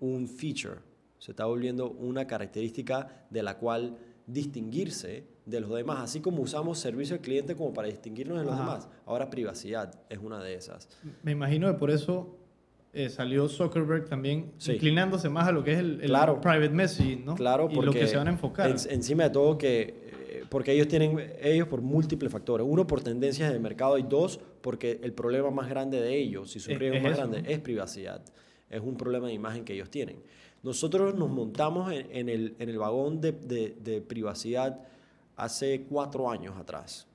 un 0.00 0.28
feature, 0.28 0.80
se 1.18 1.32
está 1.32 1.44
volviendo 1.46 1.90
una 1.90 2.26
característica 2.26 3.26
de 3.30 3.42
la 3.42 3.56
cual 3.58 3.96
distinguirse 4.28 5.24
de 5.46 5.60
los 5.60 5.70
demás, 5.70 6.00
así 6.00 6.20
como 6.20 6.42
usamos 6.42 6.78
servicio 6.78 7.16
al 7.16 7.22
cliente 7.22 7.56
como 7.56 7.72
para 7.72 7.88
distinguirnos 7.88 8.38
de 8.38 8.44
los 8.44 8.54
Ajá. 8.54 8.62
demás. 8.64 8.88
Ahora 9.06 9.30
privacidad 9.30 9.94
es 10.10 10.18
una 10.18 10.42
de 10.42 10.54
esas. 10.54 10.88
Me 11.22 11.32
imagino 11.32 11.66
que 11.72 11.78
por 11.78 11.90
eso 11.90 12.36
eh, 12.92 13.08
salió 13.08 13.48
Zuckerberg 13.48 14.06
también 14.08 14.52
Sí. 14.58 14.72
inclinándose 14.72 15.28
más 15.28 15.48
a 15.48 15.52
lo 15.52 15.64
que 15.64 15.72
es 15.72 15.78
el, 15.78 16.00
el 16.02 16.08
Claro. 16.08 16.40
private 16.40 16.70
messaging, 16.70 17.24
¿no? 17.24 17.34
Claro, 17.34 17.68
y 17.70 17.74
porque 17.74 17.86
lo 17.86 17.92
que 17.92 18.06
se 18.06 18.16
van 18.16 18.28
a 18.28 18.30
enfocar. 18.30 18.70
en- 18.70 18.76
encima 18.90 19.24
de 19.24 19.30
todo 19.30 19.56
que 19.58 19.80
eh, 20.30 20.44
porque 20.50 20.72
ellos 20.72 20.88
tienen 20.88 21.18
ellos 21.40 21.68
por 21.68 21.80
múltiples 21.82 22.30
factores, 22.32 22.66
uno 22.68 22.86
por 22.86 23.02
tendencias 23.02 23.50
del 23.50 23.60
mercado 23.60 23.98
y 23.98 24.02
dos 24.02 24.40
porque 24.62 25.00
el 25.02 25.12
problema 25.12 25.50
más 25.50 25.68
grande 25.68 26.00
de 26.00 26.16
ellos 26.16 26.54
y 26.56 26.60
su 26.60 26.70
Es- 26.72 26.78
riesgo 26.78 26.96
es 26.98 27.02
más 27.02 27.12
eso, 27.12 27.28
grande 27.28 27.52
es 27.52 27.58
privacidad. 27.60 28.22
Es 28.70 28.80
un 28.82 28.96
problema 28.96 29.28
de 29.28 29.32
imagen 29.32 29.64
que 29.64 29.72
ellos 29.74 29.88
tienen. 29.90 30.16
Nosotros 30.62 31.14
nos 31.14 31.30
montamos 31.30 31.92
en, 31.92 32.06
en 32.10 32.28
el, 32.28 32.56
en 32.58 32.68
el 32.68 32.78
vagón 32.78 33.20
de, 33.20 33.32
de- 33.32 33.76
de 33.82 34.00
privacidad 34.00 34.80
hace 35.36 35.82
cuatro 35.88 36.30
años 36.30 36.56
atrás, 36.56 37.06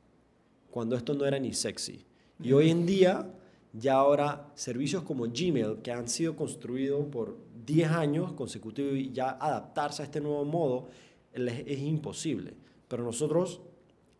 cuando 0.71 0.95
esto 0.95 1.13
no 1.13 1.25
era 1.25 1.37
ni 1.39 1.53
sexy. 1.53 2.05
Y 2.41 2.53
hoy 2.53 2.69
en 2.69 2.85
día, 2.85 3.29
ya 3.73 3.95
ahora, 3.95 4.49
servicios 4.55 5.03
como 5.03 5.25
Gmail, 5.25 5.77
que 5.83 5.91
han 5.91 6.07
sido 6.07 6.35
construidos 6.35 7.05
por 7.07 7.37
10 7.65 7.89
años 7.91 8.33
consecutivos 8.33 8.95
y 8.95 9.11
ya 9.11 9.31
adaptarse 9.31 10.01
a 10.01 10.05
este 10.05 10.19
nuevo 10.21 10.43
modo 10.45 10.87
les- 11.35 11.63
es 11.67 11.79
imposible. 11.79 12.53
Pero 12.87 13.03
nosotros 13.03 13.61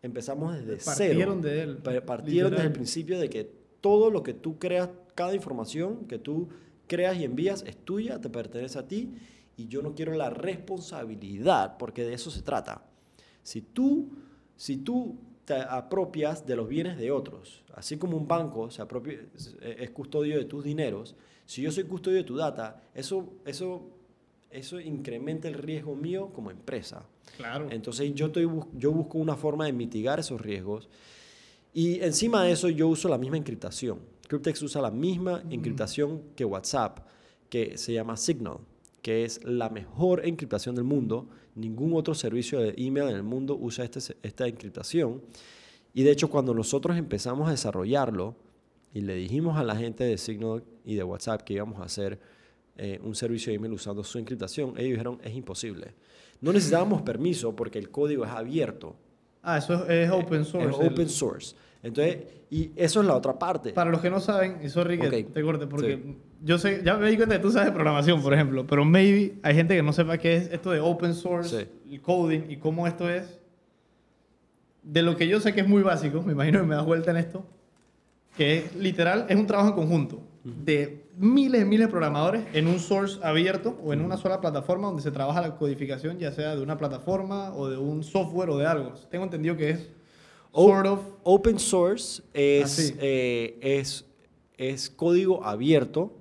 empezamos 0.02 0.54
desde 0.54 0.84
Partieron 0.84 1.40
cero. 1.42 1.54
de 1.54 1.62
él, 1.62 1.76
Pa- 1.78 2.00
Partieron 2.04 2.50
desde 2.50 2.62
el 2.66 2.68
literal. 2.68 2.72
principio 2.72 3.18
de 3.18 3.30
que 3.30 3.50
todo 3.80 4.10
lo 4.10 4.22
que 4.22 4.34
tú 4.34 4.58
creas, 4.58 4.90
cada 5.14 5.34
información 5.34 6.06
que 6.06 6.18
tú 6.18 6.48
creas 6.86 7.16
y 7.18 7.24
envías 7.24 7.62
es 7.66 7.76
tuya, 7.76 8.20
te 8.20 8.28
pertenece 8.30 8.78
a 8.78 8.86
ti 8.88 9.10
y 9.56 9.68
yo 9.68 9.82
no 9.82 9.94
quiero 9.94 10.14
la 10.14 10.30
responsabilidad, 10.30 11.76
porque 11.78 12.04
de 12.04 12.14
eso 12.14 12.30
se 12.30 12.42
trata. 12.42 12.84
Si 13.42 13.60
tú, 13.60 14.10
si 14.56 14.78
tú 14.78 15.16
te 15.44 15.54
apropias 15.54 16.46
de 16.46 16.56
los 16.56 16.68
bienes 16.68 16.96
de 16.96 17.10
otros, 17.10 17.62
así 17.74 17.96
como 17.98 18.16
un 18.16 18.26
banco 18.26 18.70
se 18.70 18.80
apropia, 18.82 19.20
es- 19.34 19.90
custodio 19.90 20.38
de 20.38 20.44
tus 20.46 20.64
dineros, 20.64 21.14
si 21.46 21.60
yo 21.62 21.70
soy 21.70 21.84
custodio 21.84 22.16
de 22.18 22.24
tu 22.24 22.36
data, 22.36 22.82
eso, 22.94 23.34
eso 23.44 23.90
eso 24.50 24.78
incrementa 24.78 25.48
el 25.48 25.54
riesgo 25.54 25.96
mío 25.96 26.30
como 26.32 26.48
empresa. 26.52 27.04
Claro. 27.36 27.66
Entonces 27.72 28.14
yo, 28.14 28.26
estoy, 28.26 28.48
yo 28.74 28.92
busco 28.92 29.18
una 29.18 29.34
forma 29.34 29.66
de 29.66 29.72
mitigar 29.72 30.20
esos 30.20 30.40
riesgos 30.40 30.88
y 31.72 32.00
encima 32.02 32.44
de 32.44 32.52
eso 32.52 32.68
yo 32.68 32.86
uso 32.86 33.08
la 33.08 33.18
misma 33.18 33.36
encriptación. 33.36 33.98
Cryptex 34.26 34.62
usa 34.62 34.80
la 34.82 34.90
misma 34.90 35.42
encriptación 35.50 36.22
que 36.36 36.44
WhatsApp, 36.44 37.00
que 37.48 37.76
se 37.78 37.92
llama 37.92 38.16
Signal, 38.16 38.58
que 39.02 39.24
es 39.24 39.42
la 39.44 39.68
mejor 39.70 40.24
encriptación 40.26 40.74
del 40.74 40.84
mundo. 40.84 41.28
Ningún 41.54 41.94
otro 41.94 42.14
servicio 42.14 42.58
de 42.60 42.74
email 42.76 43.08
en 43.10 43.16
el 43.16 43.22
mundo 43.22 43.56
usa 43.60 43.84
este- 43.84 44.16
esta 44.22 44.46
encriptación. 44.46 45.20
Y 45.92 46.02
de 46.02 46.10
hecho 46.10 46.28
cuando 46.30 46.54
nosotros 46.54 46.96
empezamos 46.96 47.48
a 47.48 47.52
desarrollarlo 47.52 48.34
y 48.92 49.00
le 49.02 49.14
dijimos 49.14 49.56
a 49.58 49.62
la 49.62 49.76
gente 49.76 50.04
de 50.04 50.16
Signal 50.18 50.64
y 50.84 50.94
de 50.94 51.04
WhatsApp 51.04 51.42
que 51.42 51.54
íbamos 51.54 51.80
a 51.80 51.84
hacer 51.84 52.18
eh, 52.76 52.98
un 53.04 53.14
servicio 53.14 53.50
de 53.52 53.56
email 53.56 53.72
usando 53.72 54.02
su 54.02 54.18
encriptación, 54.18 54.70
ellos 54.70 54.90
dijeron 54.90 55.18
es 55.22 55.32
imposible. 55.34 55.94
No 56.40 56.52
necesitábamos 56.52 57.02
permiso 57.02 57.54
porque 57.54 57.78
el 57.78 57.88
código 57.90 58.24
es 58.24 58.30
abierto. 58.32 58.96
Ah, 59.42 59.58
eso 59.58 59.84
es, 59.84 59.90
es 59.90 60.10
open 60.10 60.44
source. 60.44 60.68
Es 60.70 60.74
open 60.74 61.08
source. 61.08 61.54
Entonces, 61.84 62.18
y 62.50 62.70
eso 62.76 63.00
es 63.02 63.06
la 63.06 63.14
otra 63.14 63.38
parte. 63.38 63.70
Para 63.72 63.90
los 63.90 64.00
que 64.00 64.10
no 64.10 64.18
saben, 64.20 64.58
y 64.64 64.68
sorry 64.70 64.98
que 64.98 65.06
Ok. 65.24 65.32
te 65.34 65.42
corte, 65.42 65.66
porque 65.66 65.96
Sí. 66.02 66.16
yo 66.42 66.58
sé, 66.58 66.82
ya 66.84 66.96
me 66.96 67.08
di 67.10 67.16
cuenta 67.16 67.36
que 67.36 67.42
tú 67.42 67.50
sabes 67.50 67.70
programación, 67.72 68.22
por 68.22 68.32
ejemplo, 68.34 68.66
pero 68.66 68.84
maybe 68.84 69.34
hay 69.42 69.54
gente 69.54 69.76
que 69.76 69.82
no 69.82 69.92
sepa 69.92 70.18
qué 70.18 70.36
es 70.36 70.50
esto 70.52 70.70
de 70.70 70.80
open 70.80 71.14
source, 71.14 71.60
Sí. 71.86 71.92
el 71.94 72.00
coding 72.00 72.42
y 72.48 72.56
cómo 72.56 72.86
esto 72.86 73.08
es. 73.10 73.38
De 74.82 75.02
lo 75.02 75.16
que 75.16 75.28
yo 75.28 75.40
sé 75.40 75.54
que 75.54 75.60
es 75.60 75.68
muy 75.68 75.82
básico, 75.82 76.22
me 76.22 76.32
imagino 76.32 76.60
que 76.60 76.66
me 76.66 76.74
das 76.74 76.84
vuelta 76.84 77.10
en 77.10 77.16
esto, 77.18 77.44
que 78.36 78.58
es 78.58 78.76
literal, 78.76 79.26
es 79.28 79.36
un 79.36 79.46
trabajo 79.46 79.70
en 79.70 79.74
conjunto 79.76 80.20
de 80.44 81.04
miles 81.16 81.62
y 81.62 81.64
miles 81.64 81.86
de 81.86 81.90
programadores 81.90 82.42
en 82.52 82.66
un 82.66 82.78
source 82.78 83.18
abierto 83.22 83.78
o 83.82 83.94
en 83.94 84.02
una 84.02 84.18
sola 84.18 84.40
plataforma 84.42 84.88
donde 84.88 85.02
se 85.02 85.10
trabaja 85.10 85.40
la 85.40 85.56
codificación, 85.56 86.18
ya 86.18 86.32
sea 86.32 86.54
de 86.54 86.62
una 86.62 86.76
plataforma 86.76 87.54
o 87.54 87.70
de 87.70 87.78
un 87.78 88.02
software 88.04 88.50
o 88.50 88.58
de 88.58 88.66
algo. 88.66 88.92
Tengo 89.10 89.24
entendido 89.24 89.56
que 89.56 89.70
es 89.70 89.88
sort 90.54 90.86
of 90.86 91.00
Open 91.22 91.58
source 91.58 92.22
es, 92.32 92.64
Así. 92.64 92.94
eh, 93.00 93.58
es, 93.60 94.04
es 94.56 94.90
código 94.90 95.44
abierto 95.44 96.12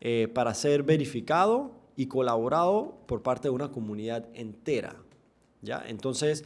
eh, 0.00 0.28
para 0.32 0.54
ser 0.54 0.82
verificado 0.82 1.72
y 1.96 2.06
colaborado 2.06 2.98
por 3.06 3.22
parte 3.22 3.48
de 3.48 3.54
una 3.54 3.70
comunidad 3.70 4.26
entera. 4.34 4.96
¿ya? 5.62 5.84
Entonces, 5.86 6.44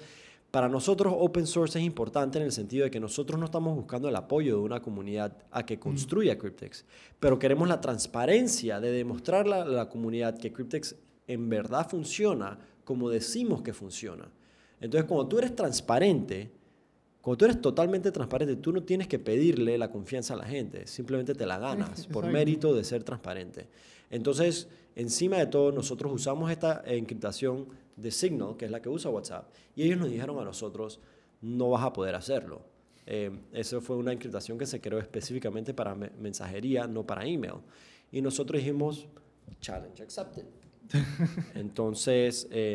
para 0.50 0.68
nosotros 0.68 1.14
open 1.18 1.46
source 1.46 1.78
es 1.78 1.84
importante 1.84 2.38
en 2.38 2.44
el 2.44 2.52
sentido 2.52 2.84
de 2.84 2.90
que 2.90 3.00
nosotros 3.00 3.38
no 3.38 3.44
estamos 3.44 3.76
buscando 3.76 4.08
el 4.08 4.16
apoyo 4.16 4.56
de 4.56 4.62
una 4.62 4.80
comunidad 4.80 5.36
a 5.50 5.66
que 5.66 5.78
construya 5.78 6.38
Cryptex, 6.38 6.86
pero 7.20 7.38
queremos 7.38 7.68
la 7.68 7.80
transparencia 7.80 8.80
de 8.80 8.90
demostrarle 8.90 9.56
a 9.56 9.64
la 9.66 9.88
comunidad 9.88 10.38
que 10.38 10.52
Cryptex 10.52 10.96
en 11.26 11.48
verdad 11.50 11.88
funciona 11.88 12.58
como 12.84 13.10
decimos 13.10 13.60
que 13.60 13.74
funciona. 13.74 14.30
Entonces, 14.80 15.06
cuando 15.06 15.28
tú 15.28 15.38
eres 15.38 15.54
transparente, 15.54 16.50
cuando 17.22 17.38
tú 17.38 17.44
eres 17.46 17.60
totalmente 17.60 18.10
transparente, 18.12 18.56
tú 18.56 18.72
no 18.72 18.82
tienes 18.82 19.06
que 19.08 19.18
pedirle 19.18 19.76
la 19.76 19.90
confianza 19.90 20.34
a 20.34 20.36
la 20.36 20.44
gente, 20.46 20.86
simplemente 20.86 21.34
te 21.34 21.44
la 21.46 21.58
ganas 21.58 22.06
por 22.06 22.24
mérito 22.26 22.74
de 22.74 22.84
ser 22.84 23.02
transparente. 23.02 23.68
Entonces, 24.10 24.68
encima 24.96 25.36
de 25.36 25.46
todo, 25.46 25.70
nosotros 25.72 26.12
usamos 26.12 26.50
esta 26.50 26.82
encriptación 26.86 27.66
de 27.96 28.10
Signal, 28.10 28.56
que 28.56 28.64
es 28.64 28.70
la 28.70 28.80
que 28.80 28.88
usa 28.88 29.10
WhatsApp, 29.10 29.50
y 29.76 29.82
ellos 29.82 29.98
nos 29.98 30.10
dijeron 30.10 30.38
a 30.38 30.44
nosotros, 30.44 31.00
no 31.42 31.70
vas 31.70 31.84
a 31.84 31.92
poder 31.92 32.14
hacerlo. 32.14 32.62
Eh, 33.06 33.30
eso 33.52 33.80
fue 33.80 33.96
una 33.96 34.12
encriptación 34.12 34.56
que 34.58 34.66
se 34.66 34.80
creó 34.80 34.98
específicamente 34.98 35.74
para 35.74 35.94
me- 35.94 36.10
mensajería, 36.20 36.86
no 36.86 37.04
para 37.06 37.26
email. 37.26 37.54
Y 38.12 38.22
nosotros 38.22 38.60
dijimos, 38.60 39.06
challenge 39.60 40.02
accepted. 40.02 40.44
Entonces... 41.54 42.46
eh, 42.50 42.74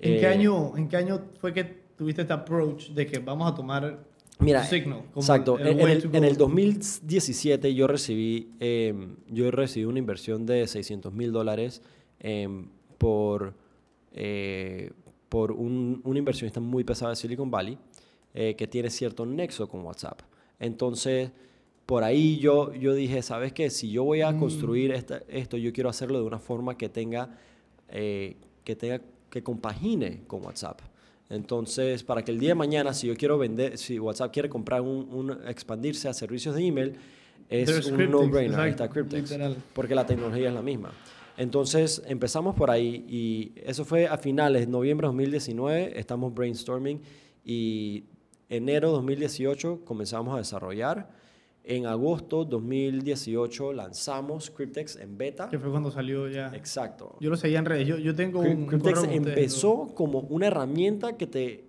¿En, 0.00 0.12
eh, 0.14 0.20
qué 0.20 0.26
año, 0.26 0.76
¿En 0.76 0.88
qué 0.88 0.96
año 0.96 1.24
fue 1.40 1.52
que 1.52 1.87
tuviste 1.98 2.22
este 2.22 2.32
approach 2.32 2.90
de 2.90 3.06
que 3.06 3.18
vamos 3.18 3.50
a 3.50 3.54
tomar 3.54 3.98
Mira, 4.38 4.64
Signal? 4.64 5.02
como 5.12 5.20
exacto. 5.20 5.58
el 5.58 5.66
En, 5.66 5.80
el, 5.80 6.08
en 6.14 6.24
el 6.24 6.36
2017 6.36 7.74
yo 7.74 7.88
recibí, 7.88 8.52
eh, 8.60 8.94
yo 9.28 9.50
recibí 9.50 9.84
una 9.84 9.98
inversión 9.98 10.46
de 10.46 10.66
600 10.66 11.12
mil 11.12 11.32
dólares 11.32 11.82
eh, 12.20 12.48
por, 12.98 13.54
eh, 14.12 14.92
por 15.28 15.50
un, 15.52 16.00
un 16.04 16.16
inversionista 16.16 16.60
muy 16.60 16.84
pesado 16.84 17.10
de 17.10 17.16
Silicon 17.16 17.50
Valley 17.50 17.76
eh, 18.32 18.54
que 18.56 18.68
tiene 18.68 18.90
cierto 18.90 19.26
nexo 19.26 19.68
con 19.68 19.84
WhatsApp. 19.84 20.20
Entonces, 20.60 21.30
por 21.84 22.04
ahí 22.04 22.38
yo, 22.38 22.72
yo 22.74 22.94
dije, 22.94 23.22
¿sabes 23.22 23.52
qué? 23.52 23.70
Si 23.70 23.90
yo 23.90 24.04
voy 24.04 24.20
a 24.20 24.30
Mm. 24.30 24.38
construir 24.38 24.92
esta- 24.92 25.22
esto, 25.28 25.56
yo 25.56 25.72
quiero 25.72 25.90
hacerlo 25.90 26.20
de 26.20 26.24
una 26.26 26.38
forma 26.38 26.76
que 26.78 26.88
tenga, 26.88 27.36
eh, 27.88 28.36
que 28.62 28.76
tenga, 28.76 29.00
que 29.30 29.42
compagine 29.42 30.22
con 30.28 30.44
WhatsApp. 30.44 30.80
Entonces, 31.30 32.02
para 32.02 32.24
que 32.24 32.30
el 32.32 32.38
día 32.38 32.50
de 32.50 32.54
mañana, 32.54 32.94
si 32.94 33.06
yo 33.06 33.16
quiero 33.16 33.36
vender, 33.38 33.76
si 33.78 33.98
WhatsApp 33.98 34.32
quiere 34.32 34.48
comprar 34.48 34.80
un, 34.80 35.08
un- 35.12 35.38
expandirse 35.48 36.08
a 36.08 36.14
servicios 36.14 36.54
de 36.54 36.64
email, 36.64 36.96
es 37.50 37.66
There's 37.66 37.86
un 37.86 38.10
no-brainer. 38.10 38.68
Está 38.68 38.88
Cryptex. 38.88 39.30
Porque 39.74 39.94
la 39.94 40.06
tecnología 40.06 40.48
es 40.48 40.54
la 40.54 40.62
misma. 40.62 40.92
Entonces, 41.36 42.02
empezamos 42.06 42.54
por 42.56 42.70
ahí 42.70 43.04
y 43.08 43.52
eso 43.64 43.84
fue 43.84 44.06
a 44.08 44.16
finales 44.18 44.62
de 44.66 44.72
noviembre 44.72 45.06
de 45.06 45.08
2019, 45.12 45.98
estamos 46.00 46.34
brainstorming 46.34 47.00
y 47.44 48.04
enero 48.48 48.88
de 48.88 48.94
2018 48.94 49.82
comenzamos 49.84 50.34
a 50.34 50.38
desarrollar. 50.38 51.10
En 51.70 51.84
agosto 51.84 52.46
2018 52.46 53.74
lanzamos 53.74 54.50
Cryptex 54.50 54.96
en 54.96 55.18
beta. 55.18 55.50
Que 55.50 55.58
fue 55.58 55.70
cuando 55.70 55.90
salió 55.90 56.26
ya. 56.26 56.48
Exacto. 56.54 57.16
Yo 57.20 57.28
lo 57.28 57.36
seguía 57.36 57.58
en 57.58 57.66
redes. 57.66 57.86
Yo, 57.86 57.98
yo 57.98 58.14
tengo 58.14 58.40
un, 58.40 58.66
Cryptex 58.66 59.04
empezó 59.04 59.88
como 59.94 60.20
una 60.20 60.46
herramienta 60.46 61.18
que 61.18 61.26
te, 61.26 61.64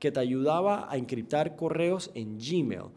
que 0.00 0.10
te 0.10 0.18
ayudaba 0.18 0.92
a 0.92 0.96
encriptar 0.96 1.54
correos 1.54 2.10
en 2.14 2.36
Gmail. 2.38 2.90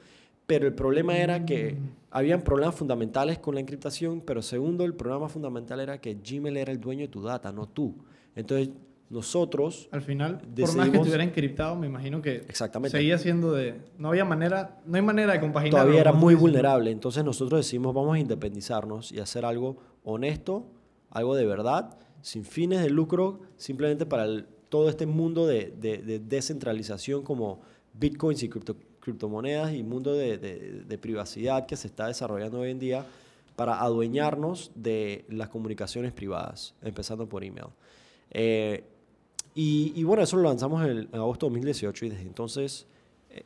Pero 0.48 0.66
el 0.66 0.74
problema 0.74 1.16
era 1.16 1.46
que 1.46 1.74
Mm. 1.74 1.90
habían 2.10 2.42
problemas 2.42 2.74
fundamentales 2.74 3.38
con 3.38 3.54
la 3.54 3.62
encriptación, 3.62 4.20
pero 4.22 4.42
segundo, 4.42 4.84
el 4.84 4.96
problema 4.96 5.30
fundamental 5.30 5.80
era 5.80 6.02
que 6.02 6.16
Gmail 6.16 6.58
era 6.58 6.72
el 6.72 6.82
dueño 6.82 7.02
de 7.02 7.08
tu 7.08 7.22
data, 7.22 7.52
no 7.52 7.68
tú. 7.68 7.94
Entonces, 8.36 8.70
nosotros 9.12 9.90
¿no? 9.92 9.98
Al 9.98 10.02
final, 10.04 10.40
por 10.40 10.76
más 10.76 10.90
que 10.90 10.98
estuviera 10.98 11.24
encriptado, 11.24 11.76
me 11.76 11.86
imagino 11.88 12.22
que 12.22 12.38
Exactamente. 12.48 12.98
seguía 12.98 13.18
siendo 13.18 13.52
de... 13.52 13.76
No 13.98 14.08
había 14.10 14.26
manera, 14.26 14.80
no 14.86 14.96
hay 14.96 15.02
manera 15.02 15.34
de 15.34 15.40
compaginar. 15.40 15.82
todavía 15.82 16.02
era 16.02 16.14
muy 16.14 16.34
vulnerable. 16.34 16.92
Entonces 16.92 17.24
nosotros 17.24 17.60
decimos, 17.60 17.94
vamos 17.94 18.16
a 18.16 18.20
independizarnos 18.20 19.12
y 19.12 19.20
hacer 19.20 19.44
algo 19.46 19.78
honesto, 20.04 20.66
algo 21.10 21.36
de 21.36 21.46
verdad, 21.46 21.98
sin 22.22 22.46
fines 22.46 22.82
de 22.82 22.90
lucro, 22.90 23.42
simplemente 23.58 24.06
para 24.06 24.24
el- 24.26 24.46
todo 24.70 24.90
este 24.90 25.06
mundo 25.06 25.46
de, 25.46 25.74
de- 25.80 25.98
de 25.98 26.20
descentralización 26.20 27.24
como 27.24 27.60
bitcoins 27.94 28.42
y 28.44 28.50
cripto- 28.50 28.78
criptomonedas 29.02 29.74
y 29.74 29.84
mundo 29.84 30.14
de, 30.14 30.38
de- 30.38 30.84
de 30.88 30.98
privacidad 30.98 31.66
que 31.66 31.76
se 31.76 31.88
está 31.88 32.08
desarrollando 32.08 32.60
hoy 32.62 32.72
en 32.72 32.80
día 32.80 33.06
para 33.58 33.82
adueñarnos 33.82 34.72
de 34.76 35.26
las 35.28 35.50
comunicaciones 35.50 36.14
privadas, 36.14 36.74
empezando 36.82 37.28
por 37.28 37.44
email. 37.44 37.68
Eh, 38.34 38.86
y, 39.56 39.94
y 39.96 40.04
bueno, 40.04 40.24
eso 40.24 40.38
lo 40.38 40.44
lanzamos 40.44 40.84
en, 40.86 40.98
en 41.00 41.16
agosto 41.16 41.48
de 41.48 41.52
2018 41.52 42.06
y 42.06 42.10
desde 42.10 42.24
entonces 42.24 42.88
eh, 43.30 43.44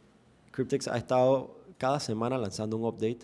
Cryptex 0.52 0.88
ha 0.88 0.98
estado 0.98 1.58
cada 1.78 2.00
semana 2.00 2.38
lanzando 2.38 2.78
un 2.78 2.86
update 2.86 3.20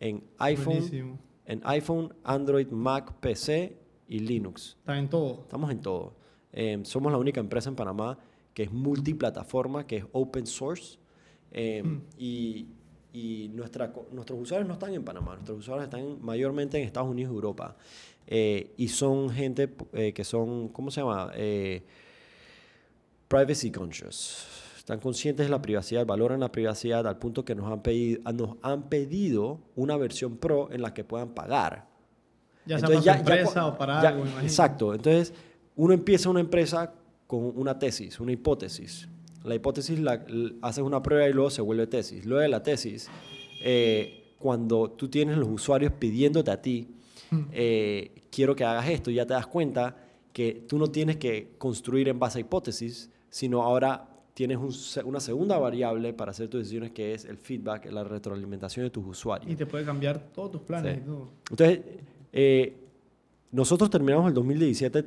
en 0.00 0.22
iPhone, 0.38 0.74
Buenísimo. 0.74 1.18
en 1.46 1.60
iPhone, 1.64 2.14
Android, 2.24 2.68
Mac, 2.68 3.12
PC 3.20 3.76
y 4.08 4.18
Linux. 4.20 4.76
Está 4.80 4.98
en 4.98 5.08
todo. 5.08 5.40
Estamos 5.42 5.70
en 5.70 5.80
todo. 5.80 6.14
Eh, 6.52 6.80
somos 6.84 7.10
la 7.12 7.18
única 7.18 7.40
empresa 7.40 7.68
en 7.68 7.76
Panamá 7.76 8.18
que 8.52 8.64
es 8.64 8.72
multiplataforma, 8.72 9.86
que 9.86 9.98
es 9.98 10.04
open 10.12 10.46
source. 10.46 10.98
Eh, 11.50 11.82
y 12.18 12.66
y 13.14 13.48
nuestra, 13.54 13.92
nuestros 14.10 14.40
usuarios 14.40 14.66
no 14.66 14.74
están 14.74 14.92
en 14.92 15.04
Panamá, 15.04 15.34
nuestros 15.34 15.60
usuarios 15.60 15.84
están 15.84 16.18
mayormente 16.20 16.78
en 16.78 16.84
Estados 16.84 17.08
Unidos 17.08 17.32
y 17.32 17.34
Europa. 17.36 17.76
Eh, 18.26 18.72
y 18.76 18.88
son 18.88 19.30
gente 19.30 19.72
eh, 19.92 20.12
que 20.12 20.24
son, 20.24 20.66
¿cómo 20.70 20.90
se 20.90 21.00
llama? 21.00 21.30
Privacy 23.34 23.70
conscious. 23.72 24.46
Están 24.78 25.00
conscientes 25.00 25.46
de 25.46 25.50
la 25.50 25.60
privacidad, 25.60 26.06
valoran 26.06 26.38
la 26.40 26.52
privacidad 26.52 27.04
al 27.06 27.18
punto 27.18 27.44
que 27.44 27.54
nos 27.54 27.70
han 27.72 27.82
pedido, 27.82 28.20
nos 28.32 28.56
han 28.62 28.88
pedido 28.88 29.60
una 29.74 29.96
versión 29.96 30.36
pro 30.36 30.70
en 30.70 30.82
la 30.82 30.94
que 30.94 31.02
puedan 31.02 31.30
pagar. 31.30 31.88
Ya 32.66 32.78
sea 32.78 32.86
Entonces, 32.88 33.04
para 33.12 33.16
ya- 33.16 33.18
empresa 33.18 33.66
o 33.66 33.76
para 33.78 34.02
ya- 34.02 34.08
algo. 34.10 34.24
Exacto. 34.42 34.94
Entonces, 34.94 35.32
uno 35.74 35.94
empieza 35.94 36.30
una 36.30 36.40
empresa 36.40 36.92
con 37.26 37.52
una 37.58 37.76
tesis, 37.78 38.20
una 38.20 38.30
hipótesis. 38.32 39.08
La 39.42 39.54
hipótesis 39.56 39.98
la, 39.98 40.24
haces 40.62 40.84
una 40.84 41.02
prueba 41.02 41.28
y 41.28 41.32
luego 41.32 41.50
se 41.50 41.60
vuelve 41.60 41.86
tesis. 41.88 42.24
Luego 42.24 42.42
de 42.42 42.48
la 42.48 42.62
tesis, 42.62 43.08
eh, 43.62 44.34
cuando 44.38 44.90
tú 44.92 45.08
tienes 45.08 45.38
los 45.38 45.48
usuarios 45.48 45.92
pidiéndote 45.98 46.50
a 46.52 46.62
ti, 46.62 46.88
eh, 47.52 48.12
quiero 48.30 48.54
que 48.54 48.64
hagas 48.64 48.88
esto, 48.90 49.10
ya 49.10 49.26
te 49.26 49.34
das 49.34 49.46
cuenta 49.48 49.96
que 50.32 50.64
tú 50.68 50.78
no 50.78 50.86
tienes 50.88 51.16
que 51.16 51.54
construir 51.58 52.08
en 52.08 52.18
base 52.18 52.38
a 52.38 52.40
hipótesis, 52.40 53.10
sino 53.34 53.62
ahora 53.64 54.08
tienes 54.32 54.58
un 54.58 54.72
una 55.08 55.18
segunda 55.18 55.58
variable 55.58 56.12
para 56.12 56.30
hacer 56.30 56.46
tus 56.48 56.60
decisiones 56.60 56.92
que 56.92 57.14
es 57.14 57.24
el 57.24 57.36
feedback, 57.36 57.90
la 57.90 58.04
retroalimentación 58.04 58.86
de 58.86 58.90
tus 58.90 59.04
usuarios. 59.04 59.50
Y 59.50 59.56
te 59.56 59.66
puede 59.66 59.84
cambiar 59.84 60.20
todos 60.32 60.52
tus 60.52 60.60
planes 60.62 60.94
Sí. 60.94 61.00
y 61.02 61.04
todo. 61.04 61.28
Entonces, 61.50 61.80
eh, 62.32 62.76
nosotros 63.50 63.90
terminamos 63.90 64.28
el 64.28 64.34
2017 64.34 65.04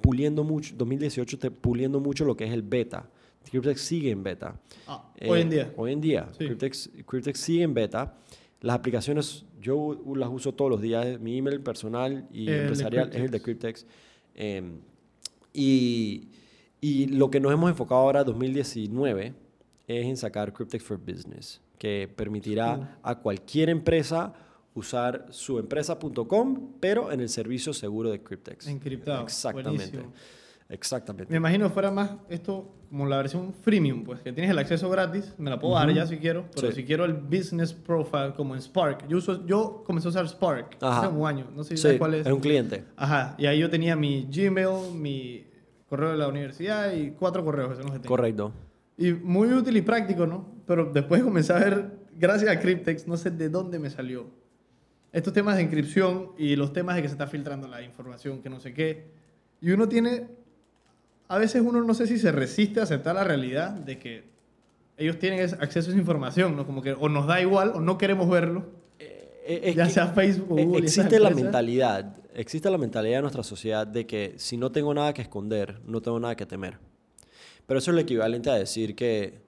puliendo 0.00 0.42
mucho, 0.42 0.74
2018 0.76 1.38
te- 1.38 1.50
puliendo 1.52 2.00
mucho 2.00 2.24
lo 2.24 2.36
que 2.36 2.44
es 2.46 2.52
el 2.52 2.62
beta. 2.62 3.08
Cryptex 3.48 3.80
sigue 3.80 4.10
en 4.10 4.24
beta. 4.24 4.56
Ah, 4.88 5.12
Eh, 5.16 5.30
hoy 5.30 5.40
en 5.42 5.50
día. 5.50 5.72
Hoy 5.76 5.92
en 5.92 6.00
día. 6.00 6.28
Sí. 6.36 6.46
Cryptex, 6.46 6.90
Cryptex 7.06 7.38
sigue 7.38 7.62
en 7.62 7.74
beta. 7.74 8.16
Las 8.60 8.74
aplicaciones, 8.76 9.44
yo 9.60 10.00
las 10.16 10.28
uso 10.30 10.52
todos 10.52 10.70
los 10.70 10.80
días. 10.80 11.20
Mi 11.20 11.38
email 11.38 11.60
personal 11.60 12.26
y 12.32 12.48
El 12.48 12.60
empresarial 12.62 13.08
es 13.12 13.20
el 13.22 13.30
de 13.30 13.40
Cryptex. 13.40 13.84
Cryptex. 13.84 13.86
Em, 14.34 14.78
y, 15.52 16.28
y 16.82 17.06
lo 17.06 17.30
que 17.30 17.38
nos 17.40 17.52
hemos 17.52 17.70
enfocado 17.70 18.00
ahora, 18.00 18.24
2019, 18.24 19.32
es 19.86 20.04
en 20.06 20.16
sacar 20.16 20.52
Cryptex 20.52 20.82
for 20.84 20.98
Business, 20.98 21.60
que 21.78 22.12
permitirá 22.14 22.98
a 23.02 23.18
cualquier 23.20 23.70
empresa 23.70 24.34
usar 24.74 25.26
su 25.30 25.58
empresa.com, 25.58 26.72
pero 26.80 27.12
en 27.12 27.20
el 27.20 27.28
servicio 27.28 27.72
seguro 27.72 28.10
de 28.10 28.20
Cryptex. 28.22 28.66
Encriptado. 28.66 29.22
Exactamente. 29.22 29.70
Buenísimo. 29.86 30.12
Exactamente. 30.68 31.30
Me 31.30 31.36
imagino 31.36 31.68
fuera 31.70 31.90
más 31.90 32.12
esto 32.30 32.74
como 32.88 33.06
la 33.06 33.18
versión 33.18 33.52
freemium, 33.52 34.04
pues 34.04 34.20
que 34.20 34.32
tienes 34.32 34.50
el 34.50 34.58
acceso 34.58 34.88
gratis, 34.90 35.34
me 35.38 35.50
la 35.50 35.60
puedo 35.60 35.74
bajar 35.74 35.92
ya 35.94 36.06
si 36.06 36.16
quiero, 36.16 36.46
pero 36.54 36.68
Sí. 36.68 36.76
si 36.76 36.84
quiero 36.84 37.04
el 37.04 37.12
business 37.12 37.72
profile 37.74 38.32
como 38.34 38.54
en 38.54 38.60
Spark, 38.62 39.06
yo, 39.06 39.18
uso, 39.18 39.44
yo 39.46 39.82
comencé 39.86 40.08
a 40.08 40.10
usar 40.10 40.26
Spark 40.28 40.78
Ajá. 40.80 41.00
hace 41.00 41.08
un 41.14 41.26
año, 41.26 41.46
no 41.54 41.62
sé 41.62 41.70
si 41.70 41.76
Sí, 41.76 41.82
sabes 41.82 41.98
cuál 41.98 42.14
es. 42.14 42.26
es 42.26 42.32
un 42.32 42.40
cliente. 42.40 42.84
Ajá, 42.96 43.34
y 43.38 43.46
ahí 43.46 43.58
yo 43.60 43.68
tenía 43.70 43.94
mi 43.96 44.26
Gmail, 44.30 44.94
mi 44.94 45.44
correo 45.92 46.12
de 46.12 46.16
la 46.16 46.26
universidad 46.26 46.90
y 46.94 47.10
cuatro 47.10 47.44
correos, 47.44 47.72
esos 47.72 47.84
son 47.84 47.88
los 47.88 47.92
que 47.92 48.02
tengo. 48.02 48.16
Correcto. 48.16 48.50
Y 48.96 49.12
muy 49.12 49.52
útil 49.52 49.76
y 49.76 49.82
práctico, 49.82 50.26
¿no? 50.26 50.48
Pero 50.66 50.86
después 50.86 51.22
comencé 51.22 51.52
a 51.52 51.58
ver, 51.58 51.90
gracias 52.18 52.50
a 52.50 52.58
Cryptex, 52.58 53.06
no 53.06 53.18
sé 53.18 53.30
de 53.30 53.50
dónde 53.50 53.78
me 53.78 53.90
salió. 53.90 54.30
Estos 55.12 55.34
temas 55.34 55.56
de 55.56 55.62
encripción 55.64 56.30
y 56.38 56.56
los 56.56 56.72
temas 56.72 56.96
de 56.96 57.02
que 57.02 57.08
se 57.08 57.12
está 57.12 57.26
filtrando 57.26 57.68
la 57.68 57.82
información, 57.82 58.40
que 58.40 58.48
no 58.48 58.58
sé 58.58 58.72
qué. 58.72 59.04
Y 59.60 59.72
uno 59.72 59.86
tiene, 59.86 60.28
a 61.28 61.36
veces 61.36 61.60
uno 61.60 61.82
no 61.82 61.92
sé 61.92 62.06
si 62.06 62.16
se 62.16 62.32
resiste 62.32 62.80
a 62.80 62.84
aceptar 62.84 63.14
la 63.14 63.24
realidad 63.24 63.72
de 63.72 63.98
que 63.98 64.24
ellos 64.96 65.18
tienen 65.18 65.40
acceso 65.42 65.90
a 65.90 65.92
esa 65.92 66.00
información, 66.00 66.56
¿no? 66.56 66.64
Como 66.64 66.80
que 66.80 66.94
o 66.94 67.10
nos 67.10 67.26
da 67.26 67.38
igual 67.42 67.72
o 67.74 67.82
no 67.82 67.98
queremos 67.98 68.30
verlo. 68.30 68.64
Eh, 68.98 69.60
es 69.64 69.74
Ya 69.74 69.84
que 69.84 69.90
sea 69.90 70.06
Facebook 70.06 70.52
o 70.52 70.58
eh, 70.58 70.64
Google 70.64 70.84
Existe 70.84 71.20
la 71.20 71.28
mentalidad, 71.28 72.16
existe 72.34 72.70
la 72.70 72.78
mentalidad 72.78 73.18
de 73.18 73.22
nuestra 73.22 73.42
sociedad 73.42 73.86
de 73.86 74.06
que 74.06 74.34
si 74.36 74.56
no 74.56 74.72
tengo 74.72 74.92
nada 74.94 75.12
que 75.14 75.22
esconder, 75.22 75.80
no 75.84 76.00
tengo 76.00 76.18
nada 76.20 76.34
que 76.36 76.46
temer. 76.46 76.78
Pero 77.66 77.78
eso 77.78 77.90
es 77.90 77.94
lo 77.94 78.00
equivalente 78.00 78.50
a 78.50 78.54
decir 78.54 78.94
que 78.94 79.40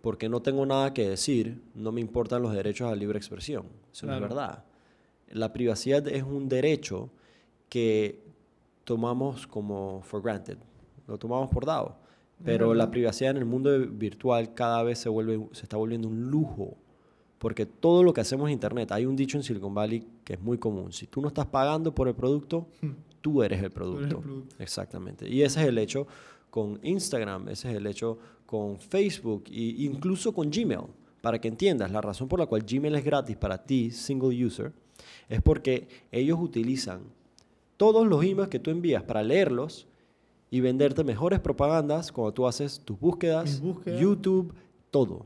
porque 0.00 0.28
no 0.28 0.40
tengo 0.40 0.64
nada 0.64 0.94
que 0.94 1.08
decir, 1.08 1.60
no 1.74 1.92
me 1.92 2.00
importan 2.00 2.42
los 2.42 2.52
derechos 2.54 2.90
a 2.90 2.94
libre 2.94 3.18
expresión. 3.18 3.66
Eso 3.92 4.06
no 4.06 4.12
Claro. 4.12 4.24
es 4.24 4.28
verdad. 4.30 4.64
La 5.30 5.52
privacidad 5.52 6.06
es 6.08 6.22
un 6.22 6.48
derecho 6.48 7.10
que 7.68 8.22
tomamos 8.84 9.46
como 9.46 10.00
for 10.02 10.22
granted, 10.22 10.58
lo 11.06 11.18
tomamos 11.18 11.50
por 11.50 11.66
dado. 11.66 11.98
Pero 12.42 12.72
la 12.72 12.90
privacidad 12.90 13.32
en 13.32 13.36
el 13.36 13.44
mundo 13.44 13.78
virtual 13.90 14.54
cada 14.54 14.82
vez 14.82 14.98
se, 14.98 15.10
vuelve, 15.10 15.46
se 15.52 15.62
está 15.64 15.76
volviendo 15.76 16.08
un 16.08 16.30
lujo. 16.30 16.78
Porque 17.40 17.64
todo 17.64 18.02
lo 18.02 18.12
que 18.12 18.20
hacemos 18.20 18.48
en 18.48 18.52
Internet, 18.52 18.92
hay 18.92 19.06
un 19.06 19.16
dicho 19.16 19.38
en 19.38 19.42
Silicon 19.42 19.72
Valley 19.72 20.06
que 20.24 20.34
es 20.34 20.40
muy 20.40 20.58
común. 20.58 20.92
Si 20.92 21.06
tú 21.06 21.22
no 21.22 21.28
estás 21.28 21.46
pagando 21.46 21.94
por 21.94 22.06
el 22.06 22.14
producto, 22.14 22.66
tú 23.22 23.42
eres 23.42 23.62
el 23.62 23.70
producto. 23.70 24.02
eres 24.02 24.12
el 24.12 24.20
producto. 24.20 24.62
Exactamente. 24.62 25.26
Y 25.26 25.40
ese 25.40 25.62
es 25.62 25.68
el 25.68 25.78
hecho 25.78 26.06
con 26.50 26.78
Instagram, 26.82 27.48
ese 27.48 27.70
es 27.70 27.76
el 27.78 27.86
hecho 27.86 28.18
con 28.44 28.78
Facebook 28.78 29.44
e 29.46 29.74
incluso 29.78 30.34
con 30.34 30.50
Gmail. 30.50 30.82
Para 31.22 31.40
que 31.40 31.48
entiendas, 31.48 31.90
la 31.90 32.02
razón 32.02 32.28
por 32.28 32.38
la 32.38 32.44
cual 32.44 32.62
Gmail 32.62 32.94
es 32.94 33.04
gratis 33.04 33.38
para 33.38 33.56
ti, 33.56 33.90
single 33.90 34.44
user, 34.44 34.72
es 35.26 35.40
porque 35.40 35.88
ellos 36.12 36.38
utilizan 36.38 37.00
todos 37.78 38.06
los 38.06 38.22
emails 38.22 38.50
que 38.50 38.58
tú 38.58 38.70
envías 38.70 39.02
para 39.02 39.22
leerlos 39.22 39.86
y 40.50 40.60
venderte 40.60 41.04
mejores 41.04 41.40
propagandas 41.40 42.12
cuando 42.12 42.34
tú 42.34 42.46
haces 42.46 42.82
tus 42.84 43.00
búsquedas, 43.00 43.62
búsquedas. 43.62 43.98
YouTube, 43.98 44.52
todo. 44.90 45.24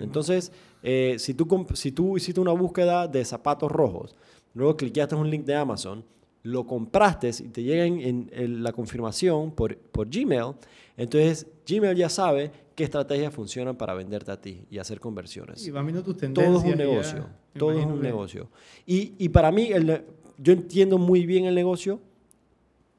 Entonces, 0.00 0.52
eh, 0.82 1.16
si, 1.18 1.34
tú, 1.34 1.66
si 1.74 1.92
tú 1.92 2.16
hiciste 2.16 2.40
una 2.40 2.52
búsqueda 2.52 3.08
de 3.08 3.24
zapatos 3.24 3.70
rojos, 3.70 4.14
luego 4.54 4.76
cliqueaste 4.76 5.14
en 5.14 5.20
un 5.22 5.30
link 5.30 5.44
de 5.44 5.54
Amazon, 5.54 6.04
lo 6.42 6.64
compraste 6.66 7.30
y 7.40 7.48
te 7.48 7.62
llega 7.62 7.84
en, 7.84 8.00
en- 8.00 8.30
en 8.32 8.62
la 8.62 8.72
confirmación 8.72 9.50
por, 9.50 9.76
por 9.76 10.08
Gmail, 10.08 10.54
entonces 10.96 11.46
Gmail 11.68 11.96
ya 11.96 12.08
sabe 12.08 12.52
qué 12.76 12.84
estrategias 12.84 13.34
funcionan 13.34 13.76
para 13.76 13.94
venderte 13.94 14.30
a 14.30 14.40
ti 14.40 14.62
y 14.70 14.78
hacer 14.78 15.00
conversiones. 15.00 15.66
Y 15.66 15.70
van 15.72 15.84
viendo 15.86 16.02
tus 16.04 16.16
tendencias. 16.16 16.46
Todo 16.54 16.58
es 16.58 16.64
un 16.64 16.78
ya, 16.78 16.84
negocio. 16.86 17.26
me 17.54 17.58
Todo 17.58 17.72
es 17.72 17.84
un 17.86 18.00
negocio. 18.00 18.48
Y, 18.86 19.14
y 19.18 19.28
para 19.30 19.50
mí, 19.50 19.64
el 19.72 20.04
yo 20.38 20.52
entiendo 20.52 20.98
muy 20.98 21.24
bien 21.26 21.46
el 21.46 21.54
negocio, 21.54 21.98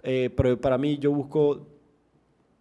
eh, 0.04 0.30
pero 0.36 0.60
para 0.60 0.78
mí 0.78 0.98
yo 0.98 1.12
busco 1.12 1.68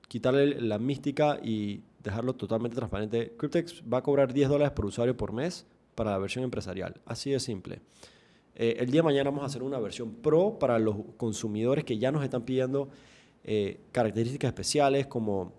quitarle 0.09 0.61
la 0.61 0.79
mística 0.79 1.38
y 1.42 1.81
dejarlo 2.11 2.35
totalmente 2.35 2.77
transparente. 2.77 3.35
Cryptex 3.37 3.83
va 3.92 3.99
a 3.99 4.03
cobrar 4.03 4.33
10 4.33 4.49
dólares 4.49 4.73
por 4.73 4.87
usuario 4.87 5.16
por 5.16 5.33
mes 5.33 5.66
para 5.95 6.11
la 6.12 6.19
versión 6.19 6.45
empresarial. 6.45 6.95
Así 7.07 7.31
de 7.31 7.40
simple. 7.40 7.81
Eh, 8.55 8.77
el 8.81 8.90
día 8.90 9.01
de 9.01 9.05
mañana 9.05 9.31
vamos 9.31 9.42
a 9.42 9.47
hacer 9.47 9.62
una 9.62 9.79
versión 9.79 10.14
pro 10.14 10.59
para 10.59 10.79
los 10.79 10.97
consumidores 11.16 11.85
que 11.85 11.99
ya 11.99 12.11
nos 12.11 12.25
están 12.25 12.42
pidiendo 12.42 12.88
eh, 13.45 13.81
características 13.92 14.49
especiales 14.49 15.07
como 15.07 15.53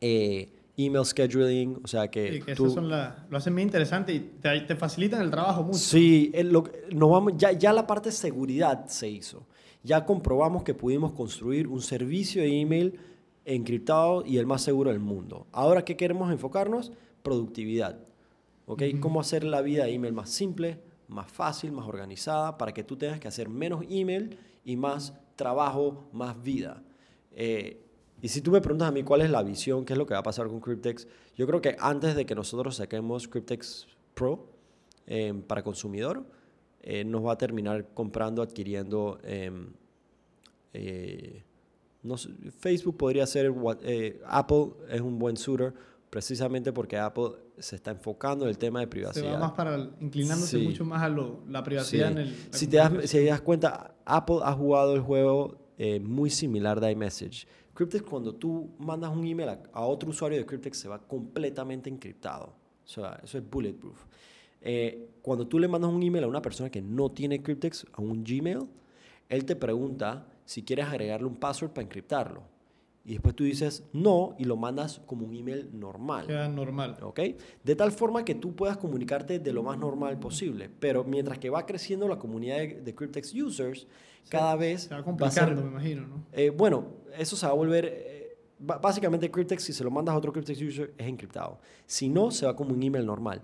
eh, 0.00 0.48
email 0.76 1.04
scheduling, 1.04 1.78
o 1.84 1.86
sea 1.86 2.08
que, 2.08 2.32
Sí, 2.34 2.42
que 2.42 2.54
tú- 2.54 2.64
esas 2.64 2.74
son 2.74 2.88
la- 2.88 3.26
lo 3.28 3.36
hacen 3.36 3.52
muy 3.52 3.62
interesante 3.62 4.14
y 4.14 4.20
te, 4.40 4.60
te 4.60 4.76
facilitan 4.76 5.20
el 5.22 5.30
trabajo 5.30 5.62
mucho. 5.62 5.78
Sí, 5.78 6.30
el- 6.32 6.50
lo- 6.52 6.64
nos 6.92 7.10
vamos, 7.10 7.34
ya, 7.36 7.52
ya 7.52 7.72
la 7.72 7.86
parte 7.86 8.08
de 8.08 8.14
seguridad 8.14 8.86
se 8.86 9.08
hizo. 9.10 9.46
Ya 9.82 10.04
comprobamos 10.06 10.62
que 10.62 10.72
pudimos 10.72 11.12
construir 11.12 11.66
un 11.66 11.82
servicio 11.82 12.42
de 12.42 12.60
email 12.60 12.98
encriptado 13.54 14.24
y 14.24 14.38
el 14.38 14.46
más 14.46 14.62
seguro 14.62 14.90
del 14.90 15.00
mundo. 15.00 15.46
Ahora, 15.52 15.84
¿qué 15.84 15.96
queremos 15.96 16.30
enfocarnos? 16.30 16.92
Productividad. 17.22 17.98
¿Ok? 18.66 18.82
¿Cómo 19.00 19.20
hacer 19.20 19.44
la 19.44 19.62
vida 19.62 19.84
de 19.84 19.94
email 19.94 20.12
más 20.12 20.30
simple, 20.30 20.80
más 21.08 21.30
fácil, 21.30 21.72
más 21.72 21.88
organizada, 21.88 22.56
para 22.56 22.72
que 22.72 22.84
tú 22.84 22.96
tengas 22.96 23.18
que 23.18 23.28
hacer 23.28 23.48
menos 23.48 23.84
email 23.88 24.38
y 24.64 24.76
más 24.76 25.14
trabajo, 25.36 26.08
más 26.12 26.40
vida? 26.42 26.82
Eh, 27.32 27.82
y 28.22 28.28
si 28.28 28.42
tú 28.42 28.52
me 28.52 28.60
preguntas 28.60 28.88
a 28.88 28.92
mí 28.92 29.02
cuál 29.02 29.22
es 29.22 29.30
la 29.30 29.42
visión, 29.42 29.84
qué 29.84 29.94
es 29.94 29.98
lo 29.98 30.06
que 30.06 30.14
va 30.14 30.20
a 30.20 30.22
pasar 30.22 30.46
con 30.46 30.60
Cryptex, 30.60 31.08
yo 31.36 31.46
creo 31.46 31.60
que 31.60 31.76
antes 31.80 32.14
de 32.14 32.26
que 32.26 32.34
nosotros 32.34 32.76
saquemos 32.76 33.26
Cryptex 33.26 33.86
Pro 34.14 34.46
eh, 35.06 35.32
para 35.46 35.62
consumidor, 35.62 36.24
eh, 36.82 37.04
nos 37.04 37.24
va 37.24 37.32
a 37.32 37.38
terminar 37.38 37.88
comprando, 37.94 38.42
adquiriendo. 38.42 39.18
em, 39.24 39.72
eh, 40.72 41.42
no 42.02 42.16
Facebook 42.58 42.96
podría 42.96 43.26
ser, 43.26 43.52
eh, 43.82 44.20
Apple 44.26 44.68
es 44.90 45.00
un 45.00 45.18
buen 45.18 45.36
suitor 45.36 45.74
precisamente 46.08 46.72
porque 46.72 46.96
Apple 46.98 47.30
se 47.58 47.76
está 47.76 47.90
enfocando 47.90 48.44
en 48.46 48.50
el 48.50 48.58
tema 48.58 48.80
de 48.80 48.86
Se 48.86 48.90
privacidad. 48.90 49.34
va 49.34 49.38
más 49.38 49.52
para 49.52 49.74
el- 49.76 49.90
inclinándose 50.00 50.58
Sí. 50.58 50.64
mucho 50.66 50.84
más 50.84 51.02
a 51.02 51.08
lo, 51.08 51.42
la 51.48 51.62
privacidad 51.62 52.06
Sí. 52.08 52.12
en 52.12 52.18
el. 52.18 52.34
si, 52.50 52.66
te 52.66 52.76
das, 52.78 52.92
si 53.10 53.18
te 53.18 53.24
das 53.26 53.40
cuenta, 53.42 53.94
Apple 54.04 54.38
ha 54.42 54.52
jugado 54.52 54.94
el 54.94 55.00
juego 55.02 55.58
eh, 55.78 55.98
muy 56.00 56.28
similar 56.30 56.78
de 56.80 56.90
iMessage. 56.92 57.46
Cryptex, 57.74 58.02
cuando 58.02 58.34
tú 58.34 58.70
mandas 58.78 59.10
un 59.16 59.26
email 59.26 59.48
a, 59.50 59.62
a 59.72 59.86
otro 59.86 60.10
usuario 60.10 60.36
de 60.38 60.44
Cryptex, 60.44 60.76
se 60.78 60.88
va 60.88 60.98
completamente 60.98 61.88
encriptado. 61.88 62.52
O 62.84 62.88
sea, 62.88 63.18
eso 63.22 63.38
es 63.38 63.48
bulletproof. 63.48 64.04
Eh, 64.60 65.08
cuando 65.22 65.46
tú 65.46 65.58
le 65.58 65.68
mandas 65.68 65.90
un 65.90 66.02
email 66.02 66.24
a 66.24 66.28
una 66.28 66.42
persona 66.42 66.68
que 66.68 66.82
no 66.82 67.10
tiene 67.10 67.42
Cryptex, 67.42 67.86
a 67.94 68.02
un 68.02 68.22
Gmail, 68.24 68.58
él 69.30 69.44
te 69.46 69.56
pregunta 69.56 70.26
si 70.50 70.64
quieres 70.64 70.86
agregarle 70.86 71.28
un 71.28 71.36
password 71.36 71.70
para 71.70 71.84
encriptarlo. 71.84 72.42
Y 73.04 73.12
después 73.12 73.36
tú 73.36 73.44
dices 73.44 73.84
no 73.92 74.34
y 74.36 74.44
lo 74.44 74.56
mandas 74.56 75.00
como 75.06 75.24
un 75.24 75.34
email 75.34 75.70
normal. 75.72 76.26
Queda 76.26 76.48
normal. 76.48 76.96
¿ok? 77.02 77.20
De 77.62 77.76
tal 77.76 77.92
forma 77.92 78.24
que 78.24 78.34
tú 78.34 78.56
puedas 78.56 78.76
comunicarte 78.76 79.38
de 79.38 79.52
lo 79.52 79.62
más 79.62 79.78
normal 79.78 80.18
posible. 80.18 80.68
Pero 80.80 81.04
mientras 81.04 81.38
que 81.38 81.50
va 81.50 81.64
creciendo 81.66 82.08
la 82.08 82.18
comunidad 82.18 82.56
de, 82.58 82.80
de 82.82 82.94
Cryptex 82.94 83.32
users, 83.34 83.86
cada 84.28 84.56
vez 84.56 84.82
Se 84.82 84.90
va 84.90 84.98
va 84.98 85.04
complicando, 85.04 85.54
ser- 85.54 85.64
me 85.64 85.70
imagino, 85.70 86.06
¿no? 86.08 86.24
eh, 86.32 86.50
bueno, 86.50 86.88
eso 87.16 87.36
se 87.36 87.46
va 87.46 87.52
a 87.52 87.54
volver... 87.54 87.84
eh, 87.86 88.36
básicamente 88.58 89.30
Cryptex, 89.30 89.62
si 89.62 89.72
se 89.72 89.84
lo 89.84 89.90
mandas 89.92 90.14
a 90.14 90.18
otro 90.18 90.32
Cryptex 90.32 90.60
user, 90.60 90.92
es 90.98 91.06
encriptado. 91.06 91.60
Si 91.86 92.08
no, 92.08 92.30
se 92.32 92.44
va 92.44 92.56
como 92.56 92.74
un 92.74 92.82
email 92.82 93.06
normal. 93.06 93.40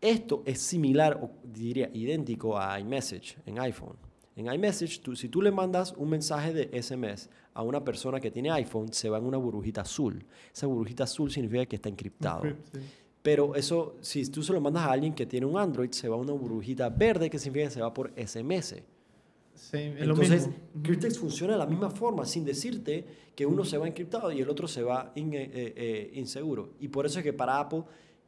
Esto 0.00 0.42
es 0.46 0.60
similar, 0.60 1.18
o 1.22 1.30
diría 1.42 1.90
idéntico 1.92 2.58
a 2.58 2.78
iMessage 2.78 3.36
en 3.46 3.58
iPhone. 3.58 3.96
En 4.36 4.52
iMessage, 4.52 5.00
tú- 5.00 5.16
si 5.16 5.28
tú 5.28 5.42
le 5.42 5.50
mandas 5.50 5.92
un 5.96 6.08
mensaje 6.08 6.52
de 6.54 6.70
SMS 6.82 7.28
a 7.54 7.62
una 7.62 7.84
persona 7.84 8.20
que 8.20 8.30
tiene 8.30 8.50
iPhone, 8.52 8.92
se 8.92 9.08
va 9.08 9.18
en 9.18 9.24
una 9.24 9.36
burbujita 9.36 9.80
azul. 9.82 10.24
Esa 10.54 10.66
burbujita 10.66 11.04
azul 11.04 11.30
significa 11.30 11.66
que 11.66 11.76
está 11.76 11.88
encriptado. 11.88 12.42
Sí. 12.72 12.78
Pero 13.22 13.54
eso, 13.54 13.96
si 14.00 14.24
tú 14.30 14.42
se 14.42 14.52
lo 14.52 14.60
mandas 14.60 14.84
a 14.84 14.92
alguien 14.92 15.12
que 15.14 15.26
tiene 15.26 15.44
un 15.44 15.58
Android, 15.58 15.90
se 15.90 16.08
va 16.08 16.16
a 16.16 16.18
una 16.18 16.32
burbujita 16.32 16.88
verde, 16.88 17.28
que 17.28 17.38
significa 17.38 17.66
que 17.68 17.74
se 17.74 17.82
va 17.82 17.92
por 17.92 18.12
SMS. 18.16 18.82
Sí, 19.54 19.76
es 19.76 20.00
Entonces. 20.00 20.48
Cryptex 20.82 21.18
funciona 21.18 21.52
de 21.52 21.58
la 21.58 21.66
misma 21.66 21.90
forma, 21.90 22.24
sin 22.24 22.44
decirte 22.46 23.04
que 23.34 23.44
uno 23.44 23.62
se 23.64 23.76
va 23.76 23.86
encriptado 23.86 24.32
y 24.32 24.40
el 24.40 24.48
otro 24.48 24.66
se 24.66 24.82
va 24.82 25.12
in- 25.16 25.34
eh, 25.34 25.50
eh, 25.52 25.74
eh, 25.76 26.10
inseguro. 26.14 26.70
Y 26.80 26.88
por 26.88 27.04
eso 27.04 27.18
es 27.18 27.24
que 27.24 27.34
para 27.34 27.58
Apple, 27.60 27.82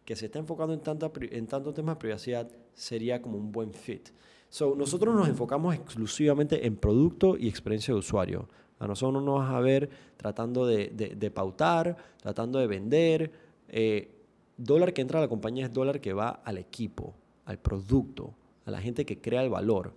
que 0.05 0.15
se 0.15 0.27
está 0.27 0.39
enfocando 0.41 0.75
en, 0.75 0.81
tanta, 0.81 1.11
en 1.21 1.47
tantos 1.47 1.73
temas 1.73 1.95
de 1.97 2.01
privacidad, 2.01 2.51
sería 2.75 3.23
como 3.23 3.39
un 3.39 3.51
buen 3.51 3.73
fit. 3.73 4.11
So, 4.53 4.75
nosotros 4.77 5.15
nos 5.15 5.29
enfocamos 5.29 5.75
exclusivamente 5.75 6.67
en 6.67 6.77
producto 6.77 7.39
y 7.39 7.49
experiencia 7.49 7.95
de 7.95 8.01
usuario. 8.01 8.51
A 8.81 8.87
nosotros 8.87 9.15
no 9.15 9.21
nos 9.23 9.39
vas 9.41 9.55
a 9.55 9.61
ver 9.61 9.89
tratando 10.19 10.67
de, 10.67 10.89
de- 10.89 11.15
de 11.17 11.31
pautar, 11.31 11.97
tratando 12.21 12.59
de 12.59 12.67
vender. 12.67 13.33
Eh, 13.71 14.11
dólar 14.59 14.93
que 14.93 15.01
entra 15.01 15.21
a 15.21 15.23
la 15.23 15.29
compañía 15.29 15.65
es 15.65 15.73
dólar 15.73 16.03
que 16.03 16.13
va 16.13 16.43
al 16.45 16.59
equipo, 16.59 17.15
al 17.47 17.59
producto, 17.59 18.35
a 18.67 18.71
la 18.71 18.83
gente 18.83 19.07
que 19.07 19.23
crea 19.23 19.43
el 19.43 19.49
valor. 19.49 19.95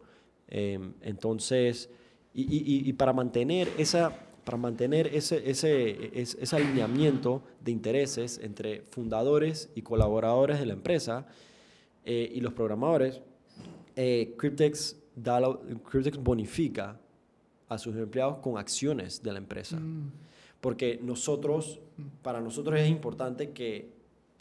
Eh, 0.47 0.79
entonces, 1.01 1.89
y, 2.33 2.43
y- 2.43 2.87
y- 2.89 2.93
para 2.93 3.11
mantener, 3.11 3.67
esa, 3.77 4.17
para 4.45 4.57
mantener 4.57 5.07
ese, 5.07 5.49
ese, 5.49 6.17
es- 6.21 6.37
ese 6.39 6.55
alineamiento 6.55 7.41
de 7.59 7.71
intereses 7.71 8.39
entre 8.41 8.83
fundadores 8.83 9.69
y 9.75 9.81
colaboradores 9.81 10.59
de 10.61 10.65
la 10.65 10.73
empresa 10.73 11.27
eh, 12.05 12.31
y 12.33 12.39
los 12.39 12.53
programadores, 12.53 13.19
eh, 13.95 14.33
Cryptex, 14.37 14.97
da 15.15 15.39
la- 15.39 15.57
Cryptex 15.89 16.17
bonifica 16.17 16.99
a 17.69 17.77
sus 17.77 17.95
empleados 17.95 18.37
con 18.37 18.57
acciones 18.57 19.21
de 19.23 19.31
la 19.33 19.39
empresa. 19.39 19.79
Porque 20.61 20.99
nosotros, 21.01 21.79
para 22.21 22.41
nosotros 22.41 22.79
es 22.79 22.89
importante 22.89 23.51
que 23.51 23.89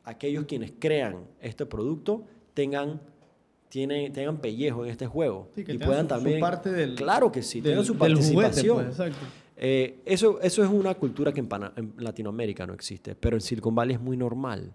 aquellos 0.04 0.44
quienes 0.46 0.72
crean 0.78 1.24
este 1.40 1.66
producto 1.66 2.24
tengan, 2.54 3.00
tienen, 3.68 4.12
tengan 4.12 4.38
pellejo 4.38 4.84
en 4.84 4.90
este 4.90 5.06
juego. 5.06 5.48
Sí, 5.54 5.64
que 5.64 5.72
y 5.74 5.78
puedan 5.78 6.08
su- 6.08 6.14
su 6.14 6.20
también... 6.20 6.40
parte 6.40 6.70
del- 6.72 6.94
claro 6.94 7.30
que 7.32 7.42
sí, 7.42 7.60
del- 7.60 7.72
tengan 7.72 7.84
su 7.84 7.94
juguete, 7.94 8.14
participación. 8.14 8.76
pues, 8.76 8.88
exacto. 8.88 9.18
Eh, 9.56 10.00
eso, 10.04 10.40
eso 10.40 10.64
es 10.64 10.68
una 10.70 10.94
cultura 10.94 11.32
que 11.32 11.38
en, 11.40 11.46
Pana- 11.46 11.72
en 11.76 11.94
Latinoamérica 11.98 12.66
no 12.66 12.74
existe, 12.74 13.14
pero 13.14 13.36
en 13.36 13.40
Silicon 13.40 13.74
Valley 13.74 13.94
es 13.94 14.00
muy 14.02 14.16
normal. 14.16 14.72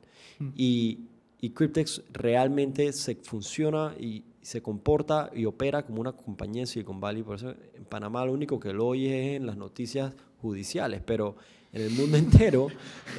Y, 0.55 0.99
y 1.41 1.49
Cryptex 1.49 2.01
realmente 2.13 2.91
se 2.93 3.15
funciona 3.15 3.93
y 3.99 4.23
se 4.49 4.63
comporta 4.63 5.29
y 5.35 5.45
opera 5.45 5.83
como 5.85 6.01
una 6.01 6.11
compañía 6.13 6.61
en 6.63 6.67
Silicon 6.67 6.99
Valley. 6.99 7.21
Por 7.21 7.35
eso 7.35 7.51
en 7.75 7.85
Panamá 7.85 8.25
lo 8.25 8.33
único 8.33 8.59
que 8.59 8.73
lo 8.73 8.87
oye 8.87 9.33
es 9.33 9.37
en 9.37 9.45
las 9.45 9.57
noticias 9.57 10.11
judiciales, 10.41 11.01
pero 11.05 11.35
en 11.71 11.83
el 11.83 11.91
mundo 11.91 12.17
entero 12.57 12.67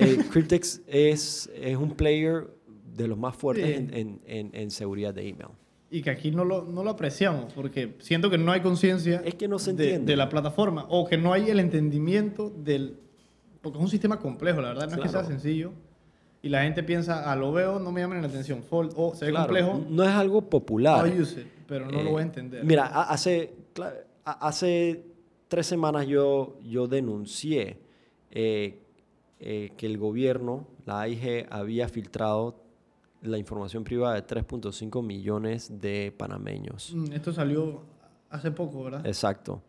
eh, 0.00 0.18
Cryptex 0.28 0.80
es, 0.88 1.48
es 1.54 1.76
un 1.76 1.92
player 1.92 2.48
de 2.96 3.06
los 3.06 3.16
más 3.16 3.36
fuertes 3.36 3.78
en, 3.78 3.94
en- 3.94 4.20
en- 4.26 4.50
en 4.52 4.70
seguridad 4.72 5.14
de 5.14 5.28
email. 5.28 5.50
Y 5.88 6.02
que 6.02 6.10
aquí 6.10 6.32
no 6.32 6.44
lo, 6.44 6.64
no 6.64 6.82
lo 6.82 6.90
apreciamos, 6.90 7.52
porque 7.52 7.94
siento 8.00 8.28
que 8.28 8.36
no 8.38 8.50
hay 8.50 8.60
conciencia 8.60 9.22
Es 9.24 9.36
que 9.36 9.46
no 9.46 9.58
se 9.60 9.72
de, 9.72 10.00
de 10.00 10.16
la 10.16 10.28
plataforma, 10.28 10.86
o 10.88 11.06
que 11.06 11.16
no 11.16 11.32
hay 11.32 11.48
el 11.48 11.60
entendimiento 11.60 12.50
del... 12.50 12.96
Porque 13.62 13.78
es 13.78 13.84
un 13.84 13.90
sistema 13.90 14.18
complejo, 14.18 14.60
la 14.60 14.68
verdad, 14.68 14.88
no 14.88 14.94
es 14.96 15.00
que 15.02 15.08
sea 15.08 15.20
Claro. 15.20 15.26
sencillo. 15.28 15.72
Y 16.42 16.48
la 16.48 16.62
gente 16.62 16.82
piensa, 16.82 17.30
ah, 17.30 17.36
lo 17.36 17.52
veo, 17.52 17.78
no 17.78 17.92
me 17.92 18.00
llaman 18.00 18.22
la 18.22 18.28
atención, 18.28 18.62
fold, 18.62 18.92
o 18.96 19.14
se 19.14 19.26
ve 19.26 19.30
Claro, 19.32 19.46
complejo, 19.48 19.84
no 19.90 20.02
es 20.04 20.10
algo 20.10 20.40
popular. 20.42 21.06
I'll 21.06 21.20
use 21.20 21.40
it, 21.40 21.46
pero 21.66 21.86
no 21.90 22.00
Eh, 22.00 22.04
lo 22.04 22.10
voy 22.12 22.20
a 22.20 22.24
entender. 22.24 22.64
Mira, 22.64 22.86
ha- 22.86 23.10
hace, 23.12 23.52
hace 24.24 25.04
tres 25.48 25.66
semanas 25.66 26.06
yo, 26.06 26.58
yo 26.62 26.86
denuncié 26.88 27.78
eh, 28.30 28.78
eh, 29.38 29.72
que 29.76 29.86
el 29.86 29.98
gobierno, 29.98 30.66
la 30.86 31.00
AIG, 31.02 31.46
había 31.50 31.88
filtrado 31.88 32.62
la 33.22 33.36
información 33.36 33.84
privada 33.84 34.14
de 34.14 34.22
3.5 34.26 35.02
millones 35.02 35.80
de 35.80 36.12
panameños. 36.16 36.92
Mm, 36.94 37.12
Esto 37.12 37.32
salió 37.32 37.82
hace 38.30 38.50
poco, 38.50 38.84
¿verdad? 38.84 39.06
Exacto. 39.06 39.62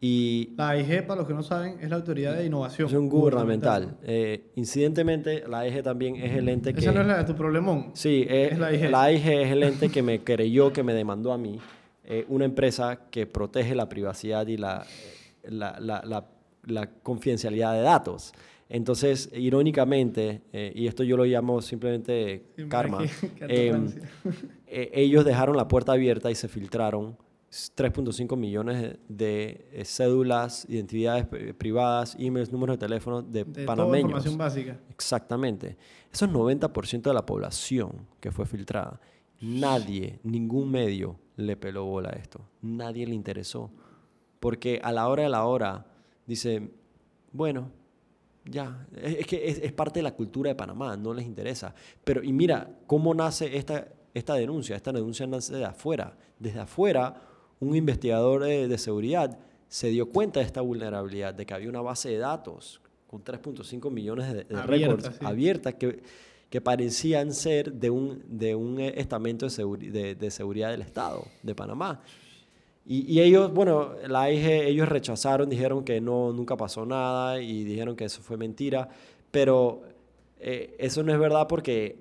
Y 0.00 0.50
La 0.56 0.70
AIG, 0.70 1.06
para 1.06 1.20
los 1.20 1.28
que 1.28 1.34
no 1.34 1.42
saben, 1.42 1.78
es 1.80 1.88
la 1.88 1.96
Autoridad 1.96 2.36
de 2.36 2.44
Innovación. 2.44 2.88
es 2.88 2.94
un 2.94 3.08
gubernamental. 3.08 3.96
Eh, 4.02 4.50
incidentemente, 4.56 5.44
la 5.48 5.60
AIG 5.60 5.82
también 5.82 6.16
es 6.16 6.36
el 6.36 6.48
ente 6.48 6.74
que... 6.74 6.80
Esa 6.80 6.92
no 6.92 7.00
es 7.00 7.06
la 7.06 7.18
de 7.18 7.24
tu 7.24 7.34
problemón. 7.34 7.90
Sí, 7.94 8.26
eh, 8.28 8.50
Es 8.52 8.58
la 8.58 8.66
AIG. 8.66 8.90
la 8.90 9.02
AIG 9.04 9.26
es 9.28 9.50
el 9.52 9.62
ente 9.62 9.88
que 9.88 10.02
me 10.02 10.22
creyó, 10.22 10.72
que 10.72 10.82
me 10.82 10.92
demandó 10.92 11.32
a 11.32 11.38
mí, 11.38 11.58
eh, 12.04 12.26
una 12.28 12.44
empresa 12.44 13.00
que 13.10 13.26
protege 13.26 13.74
la 13.74 13.88
privacidad 13.88 14.46
y 14.46 14.58
la, 14.58 14.84
la, 15.44 15.78
la- 15.80 16.02
la- 16.66 16.90
confidencialidad 17.02 17.72
de 17.72 17.80
datos. 17.80 18.32
Entonces, 18.68 19.30
irónicamente, 19.34 20.42
eh, 20.52 20.72
y 20.74 20.86
esto 20.86 21.02
yo 21.04 21.16
lo 21.16 21.24
llamo 21.24 21.62
simplemente 21.62 22.44
karma, 22.68 23.04
em, 23.40 23.86
eh, 24.66 24.90
ellos 24.94 25.24
dejaron 25.24 25.56
la 25.56 25.68
puerta 25.68 25.92
abierta 25.92 26.30
y 26.30 26.34
se 26.34 26.48
filtraron 26.48 27.16
3.5 27.76 28.36
millones 28.36 28.96
de, 29.08 29.68
eh, 29.72 29.84
cédulas, 29.84 30.66
identidades 30.68 31.26
privadas, 31.56 32.16
emails, 32.18 32.50
números 32.50 32.74
de 32.74 32.86
teléfono 32.86 33.22
de, 33.22 33.44
De 33.44 33.52
toda 33.52 33.66
panameños. 33.66 34.10
información 34.10 34.36
básica. 34.38 34.80
Exactamente. 34.90 35.76
Eso 36.12 36.24
es 36.24 36.30
90% 36.32 37.02
de 37.10 37.14
la 37.14 37.24
población 37.24 38.06
que 38.20 38.32
fue 38.32 38.44
filtrada. 38.46 39.00
Nadie, 39.40 40.18
ningún 40.24 40.70
medio 40.70 41.16
le 41.36 41.56
peló 41.56 41.84
bola 41.84 42.10
a 42.10 42.12
esto. 42.12 42.40
Nadie 42.62 43.06
le 43.06 43.14
interesó. 43.14 43.70
Porque 44.40 44.80
a 44.82 44.90
la 44.92 45.08
hora 45.08 45.22
de 45.22 45.28
la 45.28 45.44
hora 45.44 45.86
dice, 46.26 46.70
bueno, 47.32 47.70
ya, 48.44 48.86
es, 48.96 49.20
es 49.20 49.26
que 49.26 49.48
es, 49.48 49.58
es 49.58 49.72
parte 49.72 50.00
de 50.00 50.02
la 50.04 50.14
cultura 50.14 50.48
de 50.50 50.54
Panamá, 50.54 50.96
no 50.96 51.14
les 51.14 51.24
interesa. 51.24 51.74
Pero, 52.04 52.22
y 52.22 52.32
mira, 52.32 52.70
¿cómo 52.86 53.14
nace 53.14 53.56
esta, 53.56 53.88
esta 54.12 54.34
denuncia? 54.34 54.76
Esta 54.76 54.92
denuncia 54.92 55.26
nace 55.26 55.54
de 55.54 55.64
afuera. 55.64 56.16
Desde 56.38 56.60
afuera, 56.60 57.14
un 57.60 57.76
investigador 57.76 58.44
de, 58.44 58.68
de 58.68 58.78
seguridad 58.78 59.38
se 59.68 59.88
dio 59.88 60.06
cuenta 60.10 60.40
de 60.40 60.46
esta 60.46 60.60
vulnerabilidad, 60.60 61.34
de 61.34 61.46
que 61.46 61.54
había 61.54 61.68
una 61.68 61.80
base 61.80 62.10
de 62.10 62.18
datos 62.18 62.80
con 63.06 63.22
3.5 63.24 63.90
millones 63.90 64.26
de, 64.32 64.44
de 64.44 64.56
Abierta, 64.56 64.66
récords 64.96 65.16
sí. 65.18 65.24
abiertas 65.24 65.74
que, 65.74 66.00
que 66.50 66.60
parecían 66.60 67.32
ser 67.32 67.72
de 67.72 67.90
un, 67.90 68.22
de 68.28 68.54
un 68.54 68.78
eh, 68.80 68.94
estamento 68.96 69.46
de, 69.46 69.50
seguri- 69.52 69.90
de- 69.90 70.14
de 70.14 70.30
seguridad 70.30 70.70
del 70.70 70.82
Estado 70.82 71.24
de 71.42 71.54
Panamá. 71.54 72.00
Y, 72.86 73.10
y 73.12 73.20
ellos, 73.22 73.52
bueno, 73.52 73.94
la 74.08 74.22
AIG, 74.22 74.46
ellos 74.66 74.88
rechazaron, 74.88 75.48
dijeron 75.48 75.84
que 75.84 76.00
no, 76.00 76.32
nunca 76.32 76.56
pasó 76.56 76.84
nada 76.84 77.40
y 77.40 77.64
dijeron 77.64 77.96
que 77.96 78.04
eso 78.04 78.20
fue 78.20 78.36
mentira, 78.36 78.88
pero 79.30 79.82
eh, 80.38 80.76
eso 80.78 81.02
no 81.02 81.12
es 81.12 81.18
verdad 81.18 81.46
porque 81.48 81.96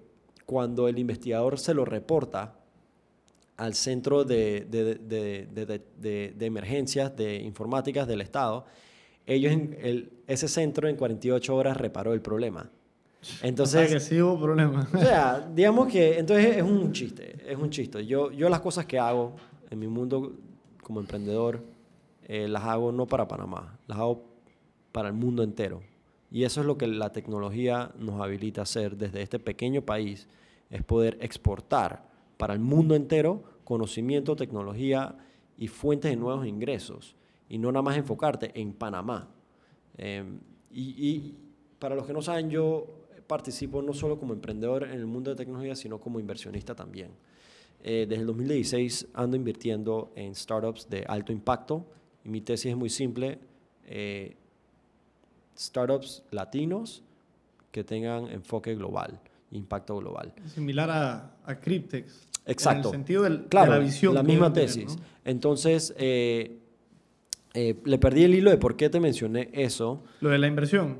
cuando 0.45 0.87
el 0.89 0.99
investigador 0.99 1.57
se 1.57 1.73
lo 1.73 1.85
reporta 1.85 2.55
al 3.57 3.73
centro 3.75 4.23
de, 4.23 4.67
emergencias 6.39 7.15
de 7.15 7.35
informáticas 7.37 8.07
del 8.07 8.21
Estado, 8.21 8.65
ellos 9.25 9.51
en 9.53 9.77
el- 9.81 10.11
ese 10.27 10.47
centro 10.47 10.87
en 10.87 10.95
48 10.95 11.55
horas 11.55 11.77
reparó 11.77 12.13
el 12.13 12.21
problema. 12.21 12.69
o 13.21 13.25
sea, 13.25 13.47
Entonces, 13.47 13.89
que 13.91 13.99
sí 14.01 14.21
hubo 14.21 14.37
problemas. 14.41 14.93
o 14.93 14.97
sea, 14.99 15.49
digamos 15.55 15.87
que 15.91 16.19
entonces 16.19 16.57
es 16.57 16.63
un 16.63 16.91
chiste, 16.91 17.37
es 17.47 17.57
un 17.57 17.69
chiste. 17.69 18.05
Yo, 18.05 18.31
yo 18.31 18.49
las 18.49 18.59
cosas 18.59 18.85
que 18.85 18.99
hago 18.99 19.35
en 19.69 19.79
mi 19.79 19.87
mundo 19.87 20.33
como 20.81 20.99
emprendedor, 20.99 21.61
eh, 22.27 22.47
las 22.49 22.63
hago 22.63 22.91
no 22.91 23.05
para 23.05 23.27
Panamá, 23.27 23.77
las 23.87 23.97
hago 23.97 24.25
para 24.91 25.07
el 25.07 25.13
mundo 25.13 25.41
entero. 25.43 25.81
Y 26.31 26.43
eso 26.43 26.59
es 26.61 26.67
lo 26.67 26.77
que 26.77 26.87
la 26.87 27.11
tecnología 27.13 27.91
nos 27.97 28.19
habilita 28.19 28.61
a 28.61 28.63
hacer 28.63 28.97
desde 28.97 29.21
este 29.21 29.39
pequeño 29.39 29.83
país, 29.83 30.27
es 30.69 30.83
poder 30.83 31.17
exportar 31.21 32.11
para 32.43 32.55
el 32.55 32.59
mundo 32.59 32.93
entero 32.93 33.41
conocimiento, 33.63 34.35
tecnología 34.35 35.15
y 35.55 35.69
fuentes 35.69 36.11
de 36.11 36.17
nuevos 36.17 36.45
ingresos. 36.45 37.15
Y 37.47 37.57
no 37.57 37.71
nada 37.71 37.81
más 37.83 37.95
enfocarte 37.95 38.51
en 38.59 38.73
Panamá. 38.73 39.29
Eh, 39.97 40.25
y, 40.69 40.81
y 41.07 41.37
para 41.79 41.95
los 41.95 42.05
que 42.05 42.11
no 42.11 42.21
saben, 42.21 42.49
yo 42.49 43.07
participo 43.27 43.81
no 43.81 43.93
solo 43.93 44.19
como 44.19 44.33
emprendedor 44.33 44.83
en 44.83 44.91
el 44.91 45.05
mundo 45.05 45.31
de 45.31 45.37
tecnología, 45.37 45.73
sino 45.73 46.01
como 46.01 46.19
inversionista 46.19 46.75
también. 46.75 47.11
Eh, 47.81 48.07
desde 48.09 48.19
el 48.19 48.27
2016 48.27 49.07
ando 49.13 49.37
invirtiendo 49.37 50.11
en 50.17 50.35
startups 50.35 50.89
de 50.89 51.05
alto 51.07 51.31
impacto 51.31 51.85
y 52.25 52.27
mi 52.29 52.41
tesis 52.41 52.71
es 52.71 52.75
muy 52.75 52.89
simple. 52.89 53.39
eh, 53.85 54.35
startups 55.57 56.23
latinos 56.31 57.03
que 57.71 57.85
tengan 57.85 58.27
enfoque 58.27 58.75
global, 58.75 59.21
impacto 59.51 59.95
global. 59.95 60.33
Similar 60.47 60.89
a, 60.89 61.37
a 61.45 61.57
Cryptex. 61.61 62.32
Exacto. 62.45 62.89
En 62.89 62.93
el 62.95 62.99
sentido 62.99 63.23
del- 63.23 63.45
Claro, 63.45 63.73
de 63.73 63.79
la 63.79 63.83
visión. 63.85 64.15
que 64.15 64.23
misma 64.23 64.51
tener, 64.53 64.69
tesis. 64.69 64.97
¿no? 64.97 65.03
Entonces, 65.25 65.93
eh, 65.97 66.57
eh, 67.53 67.75
le 67.85 67.97
perdí 67.97 68.23
el 68.23 68.35
hilo 68.35 68.49
de 68.49 68.57
por 68.57 68.75
qué 68.75 68.89
te 68.89 68.99
mencioné 68.99 69.49
eso. 69.53 70.03
Lo 70.21 70.29
de 70.29 70.37
la 70.39 70.47
inversión. 70.47 70.97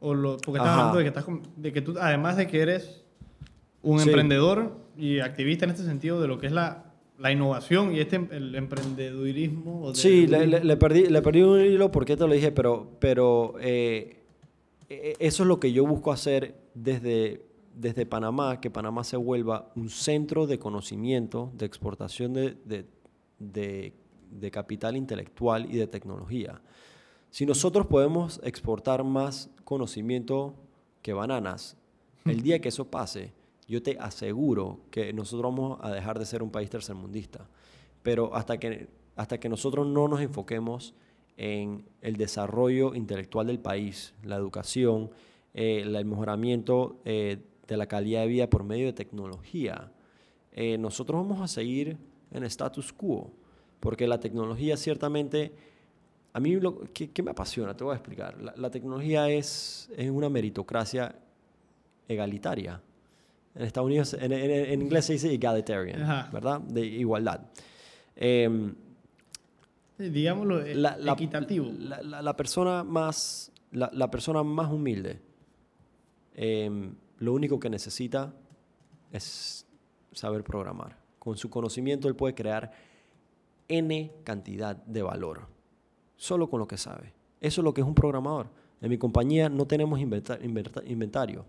O 0.00 0.14
lo, 0.14 0.36
porque 0.38 0.58
estás 0.58 0.68
Ajá. 0.68 0.78
hablando 0.90 0.98
de 0.98 1.04
que, 1.04 1.08
estás, 1.08 1.26
de 1.56 1.72
que 1.72 1.80
tú, 1.82 1.94
además 2.00 2.36
de 2.36 2.46
que 2.46 2.60
eres 2.60 3.02
un 3.82 3.98
Sí. 4.00 4.08
emprendedor 4.08 4.76
y 4.96 5.20
activista 5.20 5.64
en 5.64 5.70
este 5.70 5.84
sentido 5.84 6.20
de 6.20 6.28
lo 6.28 6.38
que 6.38 6.46
es 6.46 6.52
la, 6.52 6.92
la 7.18 7.30
innovación 7.32 7.94
y 7.94 8.00
este 8.00 8.16
el 8.32 8.54
emprendedurismo. 8.54 9.82
o 9.84 9.94
Sí, 9.94 10.26
le, 10.26 10.40
del- 10.40 10.50
le- 10.50 10.64
le 10.64 10.76
perdí, 10.76 11.06
le 11.06 11.22
perdí 11.22 11.42
un 11.42 11.60
hilo 11.60 11.90
porque 11.90 12.16
te 12.16 12.26
lo 12.26 12.32
dije, 12.34 12.50
pero, 12.52 12.90
pero 12.98 13.54
eh, 13.60 14.16
eh, 14.88 15.14
eso 15.20 15.42
es 15.44 15.46
lo 15.48 15.58
que 15.60 15.72
yo 15.72 15.86
busco 15.86 16.12
hacer 16.12 16.54
desde, 16.74 17.42
desde 17.74 18.06
Panamá, 18.06 18.60
que 18.60 18.70
Panamá 18.70 19.04
se 19.04 19.16
vuelva 19.16 19.70
un 19.76 19.88
centro 19.88 20.46
de 20.46 20.58
conocimiento, 20.58 21.50
de 21.54 21.66
exportación 21.66 22.32
de, 22.34 22.56
de- 22.64 22.86
de- 23.38 23.92
de 24.30 24.50
capital 24.50 24.96
intelectual 24.96 25.66
y 25.70 25.76
de 25.76 25.86
tecnología. 25.86 26.60
Si 27.30 27.44
nosotros 27.46 27.86
podemos 27.86 28.40
exportar 28.44 29.04
más 29.04 29.50
conocimiento 29.64 30.54
que 31.02 31.12
bananas, 31.12 31.76
el 32.24 32.42
día 32.42 32.60
que 32.60 32.68
eso 32.68 32.86
pase, 32.90 33.32
yo 33.68 33.82
te 33.82 33.98
aseguro 33.98 34.80
que 34.90 35.12
nosotros 35.12 35.54
vamos 35.54 35.78
a 35.82 35.90
dejar 35.90 36.18
de 36.18 36.26
ser 36.26 36.42
un 36.42 36.50
país 36.50 36.70
tercermundista. 36.70 37.48
pero 38.02 38.34
hasta 38.34 38.58
que, 38.58 38.88
hasta 39.16 39.38
que 39.38 39.48
nosotros 39.48 39.86
no 39.86 40.08
nos 40.08 40.20
enfoquemos 40.20 40.94
en 41.36 41.84
el 42.00 42.16
desarrollo 42.16 42.94
intelectual 42.94 43.46
del 43.46 43.58
país, 43.60 44.12
la 44.24 44.36
educación, 44.36 45.10
eh, 45.54 45.82
el 45.84 46.04
mejoramiento 46.04 47.00
eh, 47.04 47.38
de 47.72 47.78
la 47.78 47.86
calidad 47.86 48.22
de 48.22 48.28
vida 48.28 48.48
por 48.48 48.64
medio 48.64 48.86
de 48.86 48.92
tecnología, 48.92 49.90
eh, 50.52 50.78
nosotros 50.78 51.26
vamos 51.26 51.40
a 51.40 51.48
seguir 51.48 51.96
en 52.30 52.44
status 52.44 52.92
quo, 52.92 53.32
porque 53.80 54.06
la 54.06 54.20
tecnología 54.20 54.76
ciertamente, 54.76 55.52
a 56.32 56.40
mí 56.40 56.54
lo 56.56 56.80
que, 56.92 57.22
me 57.22 57.30
apasiona, 57.30 57.76
te 57.76 57.84
voy 57.84 57.94
a 57.94 57.96
explicar, 57.96 58.36
la, 58.56 58.70
tecnología 58.70 59.28
es, 59.28 59.90
es, 59.96 60.10
una 60.10 60.28
meritocracia 60.28 61.14
egalitaria. 62.08 62.80
En 63.54 63.62
Estados 63.62 63.86
Unidos, 63.86 64.14
en, 64.18 64.82
inglés 64.82 65.06
se 65.06 65.14
dice 65.14 65.32
egalitarian, 65.32 66.30
¿verdad? 66.32 66.60
De 66.60 66.86
igualdad. 66.86 67.40
Em, 68.16 68.74
digámoslo, 69.98 70.60
la, 70.74 70.96
equitativo. 71.12 71.70
La, 71.78 72.36
persona 72.36 72.82
más, 72.84 73.52
la, 73.72 74.10
persona 74.10 74.42
más 74.42 74.70
humilde, 74.70 75.20
em, 76.34 76.94
lo 77.22 77.32
único 77.32 77.60
que 77.60 77.70
necesita 77.70 78.34
es 79.12 79.64
saber 80.10 80.42
programar. 80.42 80.98
Con 81.20 81.36
su 81.36 81.48
conocimiento 81.50 82.08
él 82.08 82.16
puede 82.16 82.34
crear 82.34 82.72
N 83.68 84.12
cantidad 84.24 84.74
de 84.74 85.02
valor, 85.02 85.46
solo 86.16 86.50
con 86.50 86.58
lo 86.58 86.66
que 86.66 86.76
sabe. 86.76 87.12
Eso 87.40 87.60
es 87.60 87.64
lo 87.64 87.72
que 87.72 87.80
es 87.80 87.86
un 87.86 87.94
programador. 87.94 88.48
En 88.80 88.90
mi 88.90 88.98
compañía 88.98 89.48
no 89.48 89.66
tenemos 89.66 90.00
inventario. 90.00 91.44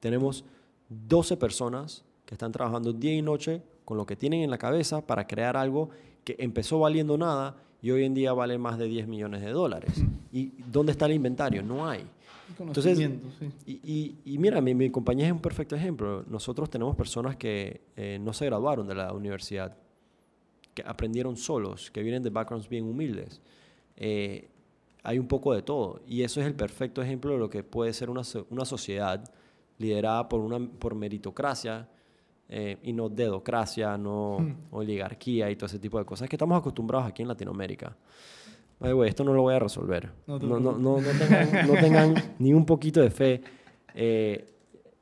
Tenemos 0.00 0.44
12 0.90 1.38
personas 1.38 2.04
que 2.26 2.34
están 2.34 2.52
trabajando 2.52 2.92
día 2.92 3.14
y 3.14 3.22
noche 3.22 3.62
con 3.86 3.96
lo 3.96 4.04
que 4.04 4.16
tienen 4.16 4.42
en 4.42 4.50
la 4.50 4.58
cabeza 4.58 5.06
para 5.06 5.26
crear 5.26 5.56
algo 5.56 5.88
que 6.24 6.36
empezó 6.38 6.78
valiendo 6.78 7.16
nada 7.16 7.56
y 7.80 7.90
hoy 7.90 8.04
en 8.04 8.12
día 8.12 8.34
vale 8.34 8.58
más 8.58 8.76
de 8.76 8.86
10 8.86 9.08
millones 9.08 9.40
de 9.40 9.50
dólares. 9.50 10.04
¿Y 10.30 10.52
dónde 10.70 10.92
está 10.92 11.06
el 11.06 11.12
inventario? 11.12 11.62
No 11.62 11.88
hay. 11.88 12.06
Entonces, 12.58 12.98
y, 13.66 14.16
y, 14.24 14.38
mira, 14.38 14.60
mi, 14.60 14.74
mi, 14.74 14.90
compañía 14.90 15.26
es 15.26 15.32
un 15.32 15.40
perfecto 15.40 15.74
ejemplo. 15.74 16.24
Nosotros 16.28 16.70
tenemos 16.70 16.94
personas 16.96 17.36
que 17.36 17.80
eh, 17.96 18.18
no 18.20 18.32
se 18.32 18.46
graduaron 18.46 18.86
de 18.86 18.94
la 18.94 19.12
universidad, 19.12 19.76
que 20.74 20.82
aprendieron 20.86 21.36
solos, 21.36 21.90
que 21.90 22.02
vienen 22.02 22.22
de 22.22 22.30
backgrounds 22.30 22.68
bien 22.68 22.84
humildes. 22.84 23.40
Eh, 23.96 24.48
hay 25.02 25.18
un 25.18 25.26
poco 25.26 25.54
de 25.54 25.62
todo. 25.62 26.00
Y 26.06 26.22
eso 26.22 26.40
es 26.40 26.46
el 26.46 26.54
perfecto 26.54 27.02
ejemplo 27.02 27.32
de 27.32 27.38
lo 27.38 27.50
que 27.50 27.62
puede 27.62 27.92
ser 27.92 28.10
una, 28.10 28.22
una 28.50 28.64
sociedad 28.64 29.24
liderada 29.78 30.28
por, 30.28 30.40
una, 30.40 30.58
por 30.58 30.94
meritocracia 30.94 31.88
eh, 32.48 32.78
y 32.82 32.92
no 32.92 33.08
dedocracia, 33.08 33.96
no 33.96 34.38
hmm. 34.38 34.56
oligarquía 34.72 35.50
y 35.50 35.56
todo 35.56 35.66
ese 35.66 35.78
tipo 35.78 35.98
de 35.98 36.04
cosas 36.04 36.28
que 36.28 36.36
estamos 36.36 36.58
acostumbrados 36.58 37.08
aquí 37.08 37.22
en 37.22 37.28
Latinoamérica. 37.28 37.96
Esto 39.06 39.24
no 39.24 39.32
lo 39.32 39.42
voy 39.42 39.54
a 39.54 39.58
resolver. 39.58 40.10
No, 40.26 40.38
no, 40.38 40.60
no, 40.60 40.78
no, 40.78 40.96
tengan, 40.98 41.66
no 41.66 41.74
tengan 41.74 42.14
ni 42.38 42.52
un 42.52 42.64
poquito 42.64 43.00
de 43.00 43.10
fe. 43.10 43.40
Eh, 43.94 44.44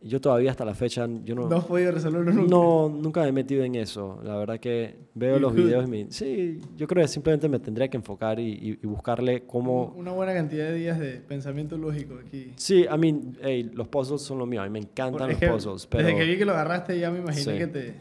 yo 0.04 0.20
todavía 0.20 0.50
hasta 0.50 0.64
la 0.64 0.74
fecha, 0.74 1.06
yo 1.24 1.34
no... 1.34 1.48
¿No 1.48 1.56
has 1.56 1.64
podido 1.64 1.92
resolverlo 1.92 2.32
nunca? 2.32 2.50
No, 2.50 2.88
nunca 2.88 3.22
me 3.22 3.28
he 3.28 3.32
metido 3.32 3.62
en 3.62 3.76
eso. 3.76 4.20
La 4.24 4.36
verdad 4.36 4.58
que 4.58 4.96
veo 5.14 5.38
los 5.38 5.54
videos 5.54 5.86
y 5.86 5.90
me... 5.90 6.06
Sí, 6.10 6.60
yo 6.76 6.86
creo 6.86 7.02
que 7.02 7.08
simplemente 7.08 7.48
me 7.48 7.60
tendría 7.60 7.88
que 7.88 7.96
enfocar 7.96 8.40
y, 8.40 8.78
buscarle 8.82 9.44
cómo... 9.46 9.94
Una 9.96 10.12
buena 10.12 10.34
cantidad 10.34 10.66
de 10.66 10.74
días 10.74 10.98
de 10.98 11.18
pensamiento 11.20 11.78
lógico 11.78 12.18
aquí. 12.24 12.52
Sí, 12.56 12.84
a 12.88 12.96
mí, 12.96 13.32
los 13.72 13.88
puzzles 13.88 14.22
son 14.22 14.38
lo 14.38 14.46
mío. 14.46 14.60
A 14.60 14.64
mí 14.64 14.70
me 14.70 14.80
encantan 14.80 15.30
los 15.30 15.38
puzzles, 15.38 15.86
pero... 15.86 16.04
Desde 16.04 16.18
que 16.18 16.24
vi 16.24 16.36
que 16.36 16.44
lo 16.44 16.52
agarraste 16.52 16.98
ya 16.98 17.10
me 17.10 17.20
imaginé 17.20 17.58
que, 17.58 17.66
te, 17.68 17.94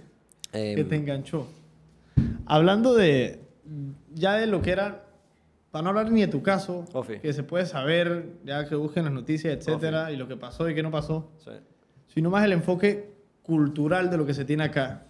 que 0.52 0.84
te 0.84 0.96
em, 0.96 1.02
enganchó. 1.02 1.48
Hablando 2.46 2.96
de... 2.96 3.42
Ya 4.14 4.36
de 4.36 4.48
lo 4.48 4.62
que 4.62 4.72
era... 4.72 5.06
Para 5.72 5.84
no 5.84 5.90
hablar 5.90 6.12
ni 6.12 6.22
de 6.22 6.28
tu 6.28 6.44
caso, 6.44 6.86
que 7.22 7.34
se 7.34 7.44
puede 7.44 7.66
saber, 7.66 8.34
ya 8.44 8.68
que 8.68 8.76
busquen 8.76 9.06
las 9.06 9.14
noticias, 9.14 9.56
etcétera, 9.56 10.12
y 10.12 10.18
lo 10.18 10.28
que 10.28 10.36
pasó 10.36 10.70
y 10.70 10.76
qué 10.76 10.84
no 10.84 10.92
pasó. 10.92 11.32
Sí 11.44 11.52
sino 12.14 12.30
más 12.30 12.44
el 12.44 12.52
enfoque 12.54 13.14
cultural 13.44 14.10
de 14.10 14.18
lo 14.18 14.26
que 14.26 14.34
se 14.34 14.46
tiene 14.46 14.64
acá. 14.64 15.06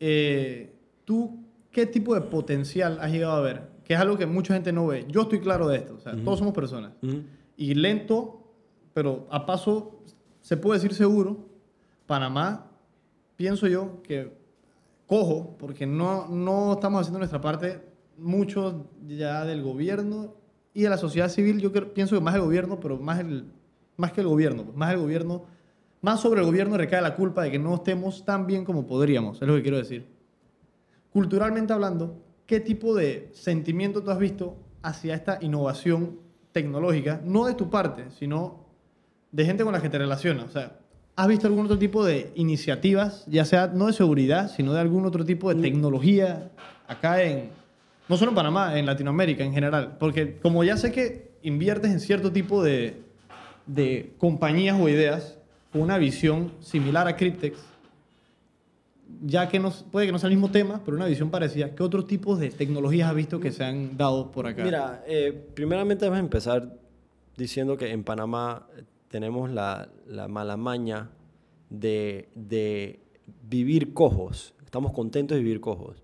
Eh, 0.00 0.74
¿Tú 1.04 1.44
qué 1.70 1.86
tipo 1.86 2.14
de 2.14 2.20
potencial 2.20 2.98
has 3.00 3.10
llegado 3.10 3.32
a 3.32 3.40
ver? 3.40 3.62
Que 3.84 3.94
es 3.94 4.00
algo 4.00 4.16
que 4.16 4.26
mucha 4.26 4.54
gente 4.54 4.72
no 4.72 4.86
ve. 4.86 5.06
Yo 5.08 5.22
estoy 5.22 5.40
claro 5.40 5.68
de 5.68 5.78
esto, 5.78 5.94
o 5.94 6.00
sea, 6.00 6.14
todos 6.24 6.38
somos 6.38 6.54
personas. 6.54 6.92
Y 7.56 7.74
lento, 7.74 8.42
pero 8.92 9.26
a 9.30 9.46
paso, 9.46 10.02
se 10.40 10.56
puede 10.56 10.78
decir 10.78 10.94
seguro, 10.94 11.46
Panamá, 12.06 12.70
pienso 13.36 13.66
yo 13.66 14.02
que 14.02 14.32
cojo, 15.06 15.56
porque 15.58 15.86
no, 15.86 16.28
no 16.28 16.74
estamos 16.74 17.00
haciendo 17.00 17.18
nuestra 17.18 17.40
parte, 17.40 17.80
mucho 18.18 18.86
ya 19.06 19.44
del 19.44 19.62
gobierno 19.62 20.34
y 20.74 20.82
de 20.82 20.90
la 20.90 20.98
sociedad 20.98 21.28
civil, 21.28 21.60
yo 21.60 21.72
pienso 21.94 22.14
que 22.16 22.20
más 22.20 22.34
el 22.34 22.42
gobierno, 22.42 22.78
pero 22.80 22.98
más 22.98 23.20
el, 23.20 23.44
más 23.96 24.12
que 24.12 24.20
el 24.20 24.26
gobierno, 24.26 24.64
pues, 24.64 24.76
más 24.76 24.92
el 24.92 25.00
gobierno, 25.00 25.44
más 26.02 26.20
sobre 26.20 26.40
el 26.40 26.46
gobierno 26.46 26.76
recae 26.76 27.00
la 27.00 27.16
culpa 27.16 27.42
de 27.42 27.50
que 27.50 27.58
no 27.58 27.74
estemos 27.74 28.24
tan 28.24 28.46
bien 28.46 28.64
como 28.64 28.86
podríamos, 28.86 29.40
es 29.40 29.48
lo 29.48 29.54
que 29.54 29.62
quiero 29.62 29.78
decir. 29.78 30.06
Culturalmente 31.12 31.72
hablando, 31.72 32.22
¿qué 32.44 32.60
tipo 32.60 32.94
de 32.94 33.30
sentimiento 33.32 34.02
tú 34.02 34.10
has 34.10 34.18
visto 34.18 34.56
hacia 34.82 35.14
esta 35.14 35.38
innovación 35.40 36.20
tecnológica, 36.52 37.20
no 37.24 37.46
de 37.46 37.54
tu 37.54 37.70
parte, 37.70 38.10
sino 38.18 38.66
de 39.32 39.44
gente 39.46 39.64
con 39.64 39.72
la 39.72 39.80
que 39.80 39.88
te 39.88 39.98
relacionas? 39.98 40.44
O 40.44 40.50
sea, 40.50 40.78
¿has 41.16 41.26
visto 41.26 41.46
algún 41.46 41.64
otro 41.64 41.78
tipo 41.78 42.04
de 42.04 42.32
iniciativas, 42.34 43.24
ya 43.26 43.46
sea 43.46 43.68
no 43.68 43.86
de 43.86 43.94
seguridad, 43.94 44.50
sino 44.54 44.74
de 44.74 44.80
algún 44.80 45.06
otro 45.06 45.24
tipo 45.24 45.52
de 45.52 45.62
tecnología 45.62 46.52
acá 46.86 47.22
en, 47.22 47.50
no 48.08 48.16
solo 48.16 48.30
en 48.30 48.34
Panamá, 48.34 48.78
en 48.78 48.86
Latinoamérica 48.86 49.44
en 49.44 49.52
general? 49.52 49.96
Porque 49.98 50.38
como 50.38 50.64
ya 50.64 50.76
sé 50.76 50.92
que 50.92 51.32
inviertes 51.42 51.90
en 51.90 52.00
cierto 52.00 52.32
tipo 52.32 52.62
de, 52.62 53.02
de 53.66 54.14
compañías 54.18 54.78
o 54.80 54.88
ideas 54.88 55.38
con 55.72 55.82
una 55.82 55.98
visión 55.98 56.52
similar 56.60 57.08
a 57.08 57.16
Cryptex, 57.16 57.58
ya 59.22 59.48
que 59.48 59.58
no, 59.58 59.72
puede 59.90 60.06
que 60.06 60.12
no 60.12 60.18
sea 60.18 60.28
el 60.28 60.34
mismo 60.34 60.50
tema, 60.50 60.82
pero 60.84 60.96
una 60.96 61.06
visión 61.06 61.30
parecida, 61.30 61.74
¿qué 61.74 61.82
otros 61.82 62.06
tipos 62.06 62.38
de 62.38 62.50
tecnologías 62.50 63.08
has 63.08 63.14
visto 63.14 63.40
que 63.40 63.52
se 63.52 63.64
han 63.64 63.96
dado 63.96 64.30
por 64.30 64.46
acá? 64.46 64.64
Mira, 64.64 65.04
eh, 65.06 65.32
primeramente 65.54 66.04
vamos 66.04 66.18
a 66.18 66.20
empezar 66.20 66.78
diciendo 67.36 67.76
que 67.76 67.90
en 67.92 68.04
Panamá 68.04 68.66
tenemos 69.08 69.50
la, 69.50 69.88
la 70.06 70.28
mala 70.28 70.56
maña 70.56 71.10
de, 71.70 72.28
de 72.34 73.00
vivir 73.48 73.92
cojos. 73.92 74.54
Estamos 74.64 74.92
contentos 74.92 75.36
de 75.36 75.42
vivir 75.42 75.60
cojos. 75.60 76.02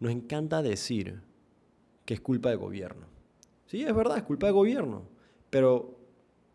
Nos 0.00 0.12
encanta 0.12 0.62
decir 0.62 1.20
que 2.04 2.14
es 2.14 2.20
culpa 2.20 2.50
del 2.50 2.58
gobierno. 2.58 3.06
Sí, 3.66 3.82
es 3.82 3.94
verdad, 3.94 4.16
es 4.16 4.22
culpa 4.22 4.46
del 4.46 4.54
gobierno. 4.54 5.02
Pero 5.50 5.98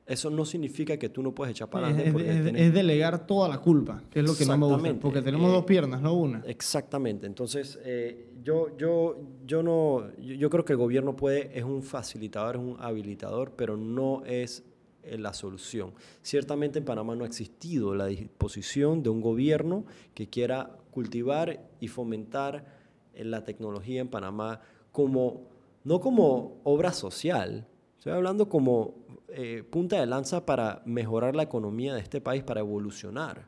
eso 0.05 0.29
no 0.29 0.43
significa 0.43 0.97
que 0.97 1.09
tú 1.09 1.23
no 1.23 1.33
puedes 1.33 1.51
echar 1.51 1.69
para 1.69 1.87
adelante. 1.87 2.65
Es, 2.65 2.73
delegar 2.73 3.25
toda 3.25 3.47
la 3.47 3.59
culpa, 3.59 4.03
que 4.09 4.19
es 4.19 4.25
lo 4.25 4.35
que 4.35 4.45
no 4.45 4.57
me 4.57 4.65
gusta. 4.65 4.99
Porque 4.99 5.21
tenemos 5.21 5.51
dos 5.51 5.63
piernas, 5.63 6.01
no 6.01 6.13
una. 6.13 6.43
Exactamente. 6.45 7.25
Entonces, 7.25 7.79
eh, 7.83 8.31
yo, 8.43 8.75
yo, 8.77 9.17
yo, 9.45 9.63
no, 9.63 10.13
yo, 10.17 10.49
creo 10.49 10.65
que 10.65 10.73
el 10.73 10.77
gobierno 10.77 11.15
puede, 11.15 11.57
es 11.57 11.63
un 11.63 11.83
facilitador, 11.83 12.55
es 12.55 12.61
un 12.61 12.75
habilitador, 12.79 13.53
pero 13.55 13.77
no 13.77 14.23
es 14.25 14.63
eh, 15.03 15.17
la 15.17 15.33
solución. 15.33 15.93
Ciertamente 16.21 16.79
en 16.79 16.85
Panamá 16.85 17.15
no 17.15 17.23
ha 17.23 17.27
existido 17.27 17.95
la 17.95 18.07
disposición 18.07 19.03
de 19.03 19.09
un 19.09 19.21
gobierno 19.21 19.85
que 20.13 20.27
quiera 20.27 20.77
cultivar 20.91 21.69
y 21.79 21.87
fomentar 21.87 22.57
eh, 22.57 22.82
la 23.15 23.43
tecnología 23.43 24.01
en 24.01 24.07
Panamá 24.07 24.61
como, 24.91 25.49
no 25.83 25.99
como 25.99 26.61
obra 26.63 26.91
social, 26.93 27.67
estoy 27.97 28.13
hablando 28.13 28.49
como 28.49 28.95
eh, 29.29 29.63
punta 29.69 29.99
de 29.99 30.05
lanza 30.05 30.45
para 30.45 30.81
mejorar 30.85 31.35
la 31.35 31.43
economía 31.43 31.93
de 31.93 32.01
este 32.01 32.21
país, 32.21 32.43
para 32.43 32.59
evolucionar. 32.59 33.47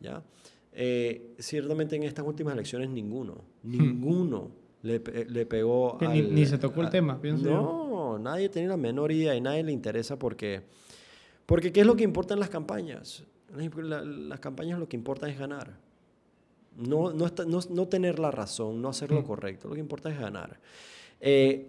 ¿ya? 0.00 0.22
Eh, 0.72 1.34
ciertamente 1.38 1.96
en 1.96 2.02
estas 2.02 2.26
últimas 2.26 2.54
elecciones 2.54 2.90
ninguno, 2.90 3.44
hmm. 3.62 3.70
ninguno 3.70 4.50
le, 4.82 5.00
le, 5.28 5.46
pegó 5.46 5.98
ni, 6.00 6.20
ni, 6.20 6.44
se 6.44 6.58
tocó 6.58 6.82
el 6.82 6.90
tema, 6.90 7.20
pienso 7.20 7.48
No, 7.48 8.18
nadie 8.18 8.50
tiene 8.50 8.68
la 8.68 8.76
menor 8.76 9.12
idea 9.12 9.34
y 9.34 9.40
nadie 9.40 9.62
le 9.62 9.72
interesa 9.72 10.18
porque, 10.18 10.62
porque 11.46 11.72
¿qué 11.72 11.80
es 11.80 11.86
lo 11.86 11.96
que 11.96 12.04
importa 12.04 12.34
en 12.34 12.40
las 12.40 12.50
campañas? 12.50 13.24
las 13.56 14.40
campañas 14.40 14.78
lo 14.78 14.88
que 14.88 14.96
importa 14.96 15.28
es 15.28 15.38
ganar. 15.38 15.78
No, 16.76 17.12
no, 17.12 17.30
no, 17.70 17.88
tener 17.88 18.18
la 18.18 18.30
razón, 18.30 18.82
no 18.82 18.88
hacer 18.88 19.10
lo 19.10 19.20
hmm. 19.20 19.24
correcto. 19.24 19.68
Lo 19.68 19.74
que 19.74 19.80
importa 19.80 20.10
es 20.10 20.18
ganar. 20.18 20.58
Eh, 21.20 21.68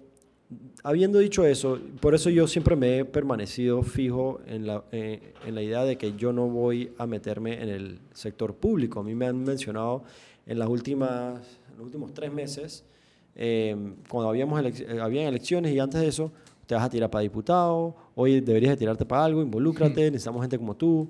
habiendo 0.84 1.20
dicho 1.20 1.46
eso, 1.46 1.80
por 2.00 2.14
eso 2.16 2.30
yo 2.30 2.48
siempre 2.48 2.76
me 2.76 3.00
he 3.00 3.06
permanecido 3.06 3.82
fijo 3.84 4.40
en 4.48 4.68
la, 4.68 4.84
eh, 4.92 5.34
en 5.46 5.56
la 5.56 5.62
idea 5.62 5.84
de 5.84 5.98
que 5.98 6.14
yo 6.16 6.32
no 6.32 6.48
voy 6.48 6.92
a 6.98 7.08
meterme 7.08 7.62
en 7.62 7.70
el 7.70 8.00
sector 8.14 8.56
público. 8.56 9.00
A 9.00 9.04
mí 9.04 9.16
me 9.16 9.26
han 9.26 9.44
mencionado 9.44 10.04
en 10.46 10.60
las 10.60 10.70
últimas, 10.70 11.40
los 11.78 11.86
últimos 11.86 12.14
tres 12.14 12.32
meses, 12.32 12.84
em, 13.36 13.96
cuando 14.10 14.30
habíamos 14.30 14.62
eh, 14.64 15.00
habían 15.02 15.26
elecciones 15.26 15.74
y 15.74 15.80
antes 15.80 16.02
de 16.02 16.08
eso, 16.08 16.32
te 16.66 16.76
vas 16.76 16.84
a 16.84 16.90
tirar 16.90 17.10
para 17.10 17.22
diputado, 17.22 17.96
hoy 18.16 18.42
deberías 18.42 18.72
de 18.72 18.78
tirarte 18.78 19.06
para 19.06 19.26
algo, 19.26 19.42
involúcrate, 19.42 20.12
necesitamos 20.12 20.42
gente 20.42 20.58
como 20.58 20.76
tú. 20.76 21.10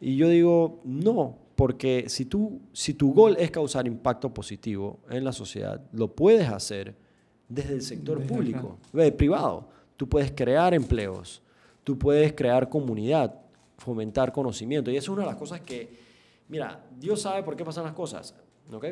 Y 0.00 0.16
yo 0.16 0.28
digo, 0.28 0.80
no, 0.84 1.36
Porque 1.60 2.06
si, 2.08 2.24
tú, 2.24 2.58
si 2.72 2.94
tu 2.94 3.12
gol 3.12 3.36
es 3.38 3.50
causar 3.50 3.86
impacto 3.86 4.32
positivo 4.32 4.98
en 5.10 5.22
la 5.22 5.30
sociedad, 5.30 5.78
lo 5.92 6.08
puedes 6.08 6.48
hacer 6.48 6.96
desde 7.46 7.74
el 7.74 7.82
sector 7.82 8.18
Desde 8.18 8.34
público, 8.34 8.78
eh, 8.94 9.12
privado. 9.12 9.68
Tú 9.94 10.08
puedes 10.08 10.32
crear 10.32 10.72
empleos, 10.72 11.42
tú 11.84 11.98
puedes 11.98 12.32
crear 12.32 12.70
comunidad, 12.70 13.42
fomentar 13.76 14.32
conocimiento. 14.32 14.90
Y 14.90 14.96
eso 14.96 15.12
es 15.12 15.16
una 15.18 15.24
de 15.24 15.32
las 15.32 15.36
cosas 15.36 15.60
que, 15.60 15.98
mira, 16.48 16.82
Dios 16.98 17.20
sabe 17.20 17.42
por 17.42 17.54
qué 17.56 17.62
pasan 17.62 17.84
las 17.84 17.92
cosas. 17.92 18.34
¿ok? 18.72 18.86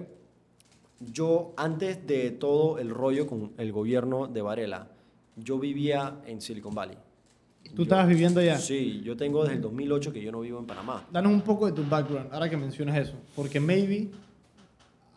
Yo, 1.11 1.55
antes 1.57 2.07
de 2.07 2.33
todo 2.33 2.79
el 2.79 2.91
rollo 2.91 3.27
con 3.27 3.55
el 3.57 3.73
gobierno 3.73 4.27
de 4.27 4.43
Varela, 4.43 4.89
yo 5.37 5.59
vivía 5.59 6.21
en 6.27 6.43
Silicon 6.43 6.75
Valley. 6.75 6.99
¿Tú 7.71 7.77
Yo- 7.77 7.83
estabas 7.85 8.09
viviendo 8.09 8.41
allá? 8.41 8.59
Sí, 8.59 9.01
yo 9.05 9.17
tengo 9.17 9.43
desde 9.43 9.57
el 9.57 9.63
2008 9.63 10.13
que 10.13 10.21
yo 10.23 10.33
no 10.33 10.41
vivo 10.41 10.59
en 10.59 10.67
Panamá. 10.67 11.07
Danos 11.13 11.33
un 11.33 11.43
poco 11.43 11.67
de 11.67 11.73
tu 11.73 11.85
background, 11.89 12.33
ahora 12.33 12.49
que 12.51 12.57
mencionas 12.57 12.97
eso. 12.99 13.15
Porque 13.37 13.61
maybe 13.61 14.09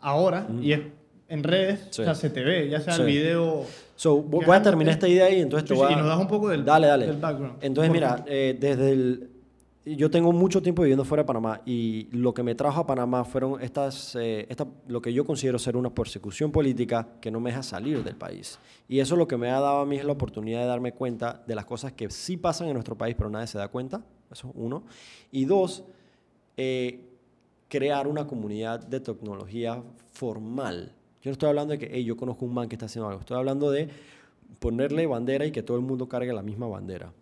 ahora, 0.00 0.46
y 0.60 0.72
es 0.72 0.80
en 1.28 1.42
redes, 1.42 1.86
Sí. 1.90 2.02
o 2.02 2.04
sea, 2.04 2.14
se 2.14 2.28
te 2.30 2.42
ve, 2.42 2.68
ya 2.68 2.80
sea 2.80 2.94
Sí. 2.94 3.00
el 3.02 3.06
video. 3.06 3.64
So, 3.96 4.16
voy 4.20 4.44
a 4.54 4.62
terminar 4.62 4.92
que- 4.94 4.98
esta 4.98 5.08
idea 5.08 5.30
y 5.30 5.40
entonces 5.40 5.68
te 5.68 5.74
Sí, 5.74 5.80
voy 5.80 5.90
a... 5.90 5.92
y 5.92 5.96
nos 5.96 6.06
das 6.06 6.18
un 6.18 6.28
poco 6.28 6.48
del, 6.48 6.64
Dale, 6.64 6.86
dale. 6.88 7.06
del 7.06 7.16
background. 7.16 7.56
Entonces, 7.62 7.92
mira, 7.92 8.24
eh, 8.26 8.56
desde 8.58 8.90
el... 8.92 9.28
Yo 9.84 10.08
tengo 10.12 10.30
mucho 10.30 10.62
tiempo 10.62 10.82
viviendo 10.82 11.04
fuera 11.04 11.24
de 11.24 11.26
Panamá 11.26 11.60
y 11.66 12.06
lo 12.12 12.32
que 12.32 12.44
me 12.44 12.54
trajo 12.54 12.80
a 12.80 12.86
Panamá 12.86 13.24
fueron 13.24 13.60
estas, 13.60 14.14
eh, 14.14 14.46
esta- 14.48 14.68
lo 14.86 15.02
que 15.02 15.12
yo 15.12 15.24
considero 15.24 15.58
ser 15.58 15.76
una 15.76 15.92
persecución 15.92 16.52
política 16.52 17.08
que 17.20 17.32
no 17.32 17.40
me 17.40 17.50
deja 17.50 17.64
salir 17.64 18.04
del 18.04 18.14
país. 18.14 18.60
Y 18.88 19.00
eso 19.00 19.16
lo 19.16 19.26
que 19.26 19.36
me 19.36 19.50
ha 19.50 19.58
dado 19.58 19.80
a 19.80 19.86
mí 19.86 19.96
es 19.96 20.04
la 20.04 20.12
oportunidad 20.12 20.60
de 20.60 20.66
darme 20.66 20.92
cuenta 20.92 21.42
de 21.48 21.56
las 21.56 21.64
cosas 21.64 21.92
que 21.94 22.08
sí 22.10 22.36
pasan 22.36 22.68
en 22.68 22.74
nuestro 22.74 22.96
país, 22.96 23.16
pero 23.18 23.28
nadie 23.28 23.48
se 23.48 23.58
da 23.58 23.66
cuenta. 23.66 24.04
Eso 24.30 24.48
es 24.50 24.54
uno. 24.56 24.84
Y 25.32 25.46
dos, 25.46 25.82
eh, 26.56 27.00
crear 27.68 28.06
una 28.06 28.24
comunidad 28.28 28.78
de 28.86 29.00
tecnología 29.00 29.82
formal. 30.12 30.92
Yo 31.22 31.30
no 31.30 31.32
estoy 31.32 31.48
hablando 31.48 31.72
de 31.72 31.78
que 31.78 31.90
"Hey, 31.92 32.04
yo 32.04 32.16
conozco 32.16 32.44
un 32.44 32.54
man 32.54 32.68
que 32.68 32.76
está 32.76 32.86
haciendo 32.86 33.08
algo. 33.08 33.18
Estoy 33.20 33.36
hablando 33.36 33.68
de 33.72 33.88
ponerle 34.60 35.06
bandera 35.06 35.44
y 35.44 35.50
que 35.50 35.64
todo 35.64 35.76
el 35.76 35.82
mundo 35.82 36.08
cargue 36.08 36.32
la 36.32 36.42
misma 36.42 36.68
bandera. 36.68 37.12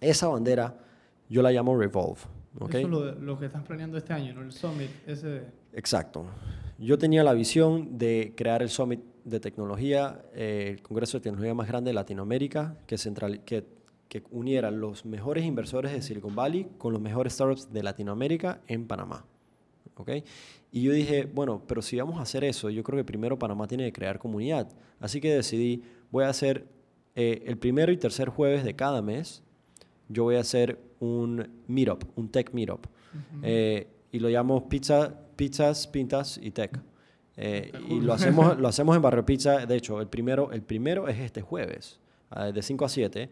Esa 0.00 0.28
bandera 0.28 0.84
yo 1.28 1.42
la 1.42 1.50
llamo 1.52 1.76
Revolve. 1.76 2.20
¿ok? 2.58 2.74
Eso 2.74 2.78
es 2.78 2.88
lo, 2.88 3.14
lo 3.14 3.38
que 3.38 3.46
estás 3.46 3.62
planeando 3.62 3.96
este 3.98 4.12
año, 4.12 4.34
¿no? 4.34 4.42
El 4.42 4.52
Summit, 4.52 4.90
ese... 5.06 5.26
de- 5.28 5.46
Exacto. 5.72 6.24
Yo 6.78 6.96
tenía 6.98 7.22
la 7.24 7.32
visión 7.34 7.98
de 7.98 8.32
crear 8.36 8.62
el 8.62 8.68
Summit 8.68 9.00
de 9.24 9.40
Tecnología, 9.40 10.22
eh, 10.34 10.68
el 10.76 10.82
Congreso 10.82 11.18
de 11.18 11.22
Tecnología 11.24 11.54
más 11.54 11.68
grande 11.68 11.90
de 11.90 11.94
Latinoamérica, 11.94 12.76
que, 12.86 12.96
central, 12.98 13.42
que, 13.44 13.64
que 14.08 14.22
uniera 14.30 14.70
los 14.70 15.04
mejores 15.04 15.44
inversores 15.44 15.92
de 15.92 16.00
Silicon 16.02 16.34
Valley 16.34 16.68
con 16.78 16.92
los 16.92 17.02
mejores 17.02 17.34
startups 17.34 17.72
de 17.72 17.82
Latinoamérica 17.82 18.60
en 18.66 18.86
Panamá. 18.86 19.24
¿ok? 19.96 20.10
Y 20.70 20.82
yo 20.82 20.92
dije, 20.92 21.28
bueno, 21.32 21.62
pero 21.66 21.82
si 21.82 21.96
vamos 21.98 22.18
a 22.18 22.22
hacer 22.22 22.44
eso, 22.44 22.70
yo 22.70 22.82
creo 22.84 22.96
que 22.98 23.04
primero 23.04 23.38
Panamá 23.38 23.66
tiene 23.66 23.84
que 23.84 23.92
crear 23.92 24.18
comunidad. 24.18 24.68
Así 25.00 25.20
que 25.20 25.34
decidí, 25.34 25.82
voy 26.10 26.24
a 26.24 26.28
hacer 26.28 26.66
eh, 27.16 27.42
el 27.46 27.58
primero 27.58 27.90
y 27.90 27.96
tercer 27.96 28.28
jueves 28.28 28.64
de 28.64 28.74
cada 28.76 29.02
mes, 29.02 29.42
yo 30.08 30.22
voy 30.24 30.36
a 30.36 30.40
hacer 30.40 30.78
un 31.00 31.46
meetup, 31.66 32.04
un 32.16 32.28
tech 32.28 32.52
meetup. 32.52 32.86
Eh, 33.42 33.86
y 34.12 34.18
lo 34.18 34.28
llamo 34.28 34.68
pizza, 34.68 35.14
pizzas, 35.36 35.86
pintas 35.86 36.38
y 36.42 36.50
tech. 36.50 36.78
Eh, 37.36 37.70
y 37.88 38.00
lo 38.00 38.12
hacemos, 38.14 38.58
lo 38.58 38.68
hacemos 38.68 38.96
en 38.96 39.02
Barrio 39.02 39.24
Pizza. 39.24 39.64
De 39.66 39.76
hecho, 39.76 40.00
el 40.00 40.08
primero, 40.08 40.50
el 40.52 40.62
primero 40.62 41.08
es 41.08 41.18
este 41.20 41.40
jueves, 41.40 42.00
ah, 42.30 42.50
de 42.50 42.62
5 42.62 42.84
a 42.84 42.88
7. 42.88 43.30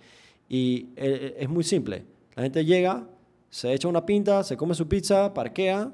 Y 0.48 0.88
eh, 0.96 1.36
es 1.40 1.48
muy 1.48 1.64
simple. 1.64 2.04
La 2.36 2.42
gente 2.44 2.64
llega, 2.64 3.08
se 3.50 3.72
echa 3.72 3.88
una 3.88 4.06
pinta, 4.06 4.44
se 4.44 4.56
come 4.56 4.74
su 4.74 4.86
pizza, 4.86 5.34
parquea, 5.34 5.90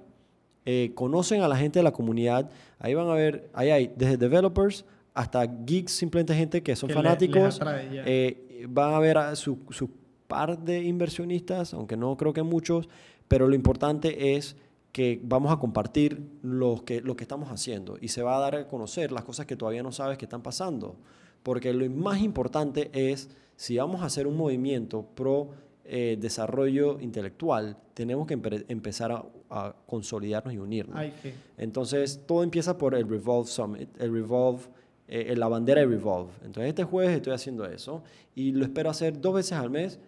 eh, 0.66 0.92
conocen 0.94 1.40
a 1.42 1.48
la 1.48 1.56
gente 1.56 1.78
de 1.78 1.84
la 1.84 1.92
comunidad. 1.92 2.50
Ahí 2.78 2.92
van 2.94 3.08
a 3.08 3.14
ver, 3.14 3.48
ahí 3.54 3.70
hay 3.70 3.92
desde 3.96 4.16
developers 4.18 4.84
hasta 5.14 5.44
geeks, 5.46 5.92
simplemente 5.92 6.34
gente 6.34 6.62
que 6.62 6.76
son 6.76 6.88
Que 6.88 6.94
le- 6.94 7.02
fanáticos. 7.02 7.42
les 7.42 7.54
atrae. 7.56 7.88
Eh, 8.04 8.66
van 8.68 8.92
a 8.94 8.98
ver 8.98 9.16
a 9.18 9.34
su, 9.36 9.58
su 9.70 9.88
par 10.32 10.58
de 10.58 10.82
inversionistas, 10.82 11.74
aunque 11.74 11.96
no 11.96 12.16
creo 12.16 12.32
que 12.32 12.42
muchos, 12.42 12.88
pero 13.28 13.46
lo 13.46 13.54
importante 13.54 14.08
es 14.34 14.56
que 14.92 15.20
vamos 15.22 15.50
a 15.52 15.56
compartir 15.58 16.08
lo 16.42 16.82
que, 16.84 17.00
lo 17.00 17.14
que 17.16 17.24
estamos 17.24 17.48
haciendo 17.50 17.96
y 18.00 18.08
se 18.08 18.22
va 18.22 18.36
a 18.36 18.40
dar 18.40 18.54
a 18.56 18.66
conocer 18.68 19.10
las 19.10 19.24
cosas 19.24 19.46
que 19.46 19.56
todavía 19.56 19.82
no 19.82 19.90
sabes 19.92 20.18
que 20.18 20.26
están 20.26 20.42
pasando. 20.42 20.96
Porque 21.42 21.72
lo 21.72 21.88
más 21.90 22.20
importante 22.20 22.90
es, 22.92 23.28
si 23.56 23.76
vamos 23.78 24.02
a 24.02 24.04
hacer 24.06 24.26
un 24.26 24.36
movimiento 24.36 25.02
pro 25.14 25.48
eh, 25.84 26.16
desarrollo 26.20 27.00
intelectual, 27.00 27.76
tenemos 27.94 28.26
que 28.26 28.36
empe- 28.38 28.64
empezar 28.68 29.10
a, 29.12 29.24
a 29.50 29.74
consolidarnos 29.86 30.54
y 30.54 30.58
unirnos. 30.58 30.96
Hay 30.96 31.10
que... 31.22 31.32
Entonces, 31.58 32.20
todo 32.26 32.42
empieza 32.42 32.76
por 32.76 32.94
el 32.94 33.08
Revolve 33.08 33.48
Summit, 33.48 33.88
el 33.98 34.12
Revolve, 34.12 34.62
eh, 35.08 35.34
la 35.36 35.48
bandera 35.48 35.80
de 35.80 35.86
Revolve. 35.86 36.30
Entonces, 36.44 36.68
este 36.68 36.84
jueves 36.84 37.16
estoy 37.16 37.32
haciendo 37.32 37.64
eso 37.66 38.02
y 38.34 38.52
lo 38.52 38.64
espero 38.64 38.90
hacer 38.90 39.20
dos 39.20 39.34
veces 39.34 39.52
al 39.52 39.70
mes 39.70 39.98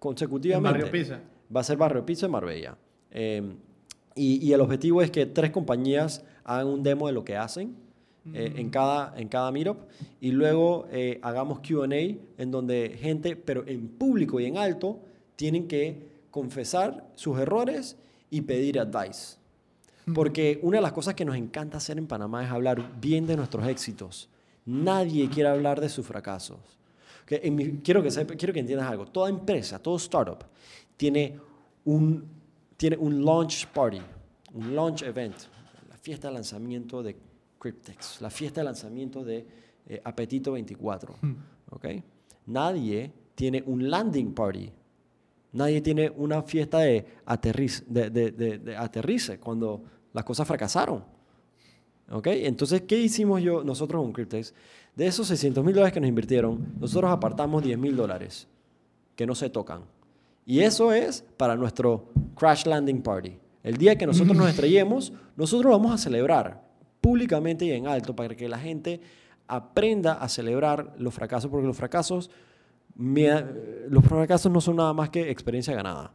consecutivamente. 0.00 0.80
En 0.80 0.92
Barrio. 0.92 1.20
Va 1.54 1.60
a 1.60 1.64
ser 1.64 1.76
Barrio 1.76 2.04
Pizza 2.04 2.26
en 2.26 2.32
Marbella. 2.32 2.76
Eh, 3.12 3.54
y, 4.16 4.44
y 4.44 4.52
el 4.52 4.60
objetivo 4.60 5.00
es 5.02 5.12
que 5.12 5.26
tres 5.26 5.52
compañías 5.52 6.24
hagan 6.42 6.66
un 6.66 6.82
demo 6.82 7.06
de 7.06 7.12
lo 7.12 7.24
que 7.24 7.36
hacen 7.36 7.76
eh, 8.34 8.52
en, 8.56 8.68
cada, 8.68 9.18
en 9.18 9.28
cada 9.28 9.50
meetup 9.50 9.78
y 10.20 10.30
luego 10.30 10.86
eh, 10.90 11.18
hagamos 11.22 11.60
QA 11.60 11.86
en 11.86 12.50
donde 12.50 12.98
gente, 13.00 13.34
pero 13.34 13.64
en 13.66 13.88
público 13.88 14.38
y 14.40 14.44
en 14.44 14.58
alto, 14.58 15.00
tienen 15.36 15.66
que 15.66 16.06
confesar 16.30 17.08
sus 17.14 17.38
errores 17.38 17.96
y 18.28 18.42
pedir 18.42 18.78
advice. 18.78 19.38
Porque 20.14 20.58
una 20.62 20.78
de 20.78 20.82
las 20.82 20.92
cosas 20.92 21.14
que 21.14 21.24
nos 21.24 21.36
encanta 21.36 21.78
hacer 21.78 21.96
en 21.96 22.06
Panamá 22.06 22.44
es 22.44 22.50
hablar 22.50 23.00
bien 23.00 23.26
de 23.26 23.36
nuestros 23.36 23.66
éxitos. 23.66 24.28
Nadie 24.66 25.28
quiere 25.30 25.48
hablar 25.48 25.80
de 25.80 25.88
sus 25.88 26.06
fracasos. 26.06 26.58
Que 27.30 27.40
en 27.44 27.54
mi- 27.54 27.78
quiero, 27.78 28.02
que 28.02 28.10
sepa- 28.10 28.34
quiero 28.36 28.52
que 28.52 28.58
entiendas 28.58 28.88
algo. 28.90 29.06
Toda 29.06 29.28
empresa, 29.30 29.78
todo 29.78 29.94
startup 29.98 30.44
tiene 30.96 31.38
un, 31.84 32.24
tiene 32.76 32.96
un 32.96 33.24
launch 33.24 33.68
party, 33.68 34.00
un 34.54 34.74
launch 34.74 35.02
event, 35.02 35.36
la 35.88 35.96
fiesta 35.96 36.26
de 36.26 36.34
lanzamiento 36.34 37.04
de 37.04 37.16
Cryptex, 37.56 38.20
la 38.20 38.30
fiesta 38.30 38.62
de 38.62 38.64
lanzamiento 38.64 39.22
de 39.22 39.46
eh, 39.86 40.00
Apetito 40.02 40.50
24. 40.52 41.14
¿ok? 41.70 41.86
Nadie 42.46 43.12
tiene 43.36 43.62
un 43.64 43.88
landing 43.88 44.34
party. 44.34 44.72
Nadie 45.52 45.80
tiene 45.82 46.10
una 46.10 46.42
fiesta 46.42 46.78
de, 46.80 47.06
aterriz, 47.26 47.84
de, 47.86 48.10
de- 48.10 48.32
de- 48.32 48.58
de 48.58 48.76
aterrice 48.76 49.38
cuando 49.38 49.84
las 50.12 50.24
cosas 50.24 50.48
fracasaron. 50.48 51.04
¿Ok? 52.10 52.26
Entonces, 52.26 52.82
¿qué 52.82 52.98
hicimos 52.98 53.40
yo, 53.40 53.62
nosotros 53.62 54.02
con 54.02 54.12
Cryptex? 54.12 54.52
De 54.96 55.06
esos 55.06 55.28
600 55.28 55.64
mil 55.64 55.74
dólares 55.74 55.92
que 55.92 56.00
nos 56.00 56.08
invirtieron, 56.08 56.74
nosotros 56.78 57.10
apartamos 57.10 57.62
10 57.62 57.78
mil 57.78 57.96
dólares 57.96 58.48
que 59.16 59.26
no 59.26 59.34
se 59.34 59.50
tocan. 59.50 59.82
Y 60.46 60.60
eso 60.60 60.92
es 60.92 61.24
para 61.36 61.56
nuestro 61.56 62.08
crash 62.36 62.66
landing 62.66 63.02
party. 63.02 63.38
El 63.62 63.76
día 63.76 63.96
que 63.96 64.06
nosotros 64.06 64.36
nos 64.36 64.48
estrellemos, 64.48 65.12
nosotros 65.36 65.70
vamos 65.70 65.92
a 65.92 65.98
celebrar 65.98 66.62
públicamente 67.00 67.64
y 67.64 67.72
en 67.72 67.86
alto 67.86 68.16
para 68.16 68.34
que 68.34 68.48
la 68.48 68.58
gente 68.58 69.00
aprenda 69.46 70.14
a 70.14 70.28
celebrar 70.28 70.94
los 70.98 71.12
fracasos, 71.12 71.50
porque 71.50 71.66
los 71.66 71.76
fracasos, 71.76 72.30
los 72.96 74.04
fracasos 74.04 74.50
no 74.50 74.60
son 74.60 74.76
nada 74.76 74.92
más 74.92 75.10
que 75.10 75.30
experiencia 75.30 75.74
ganada. 75.74 76.12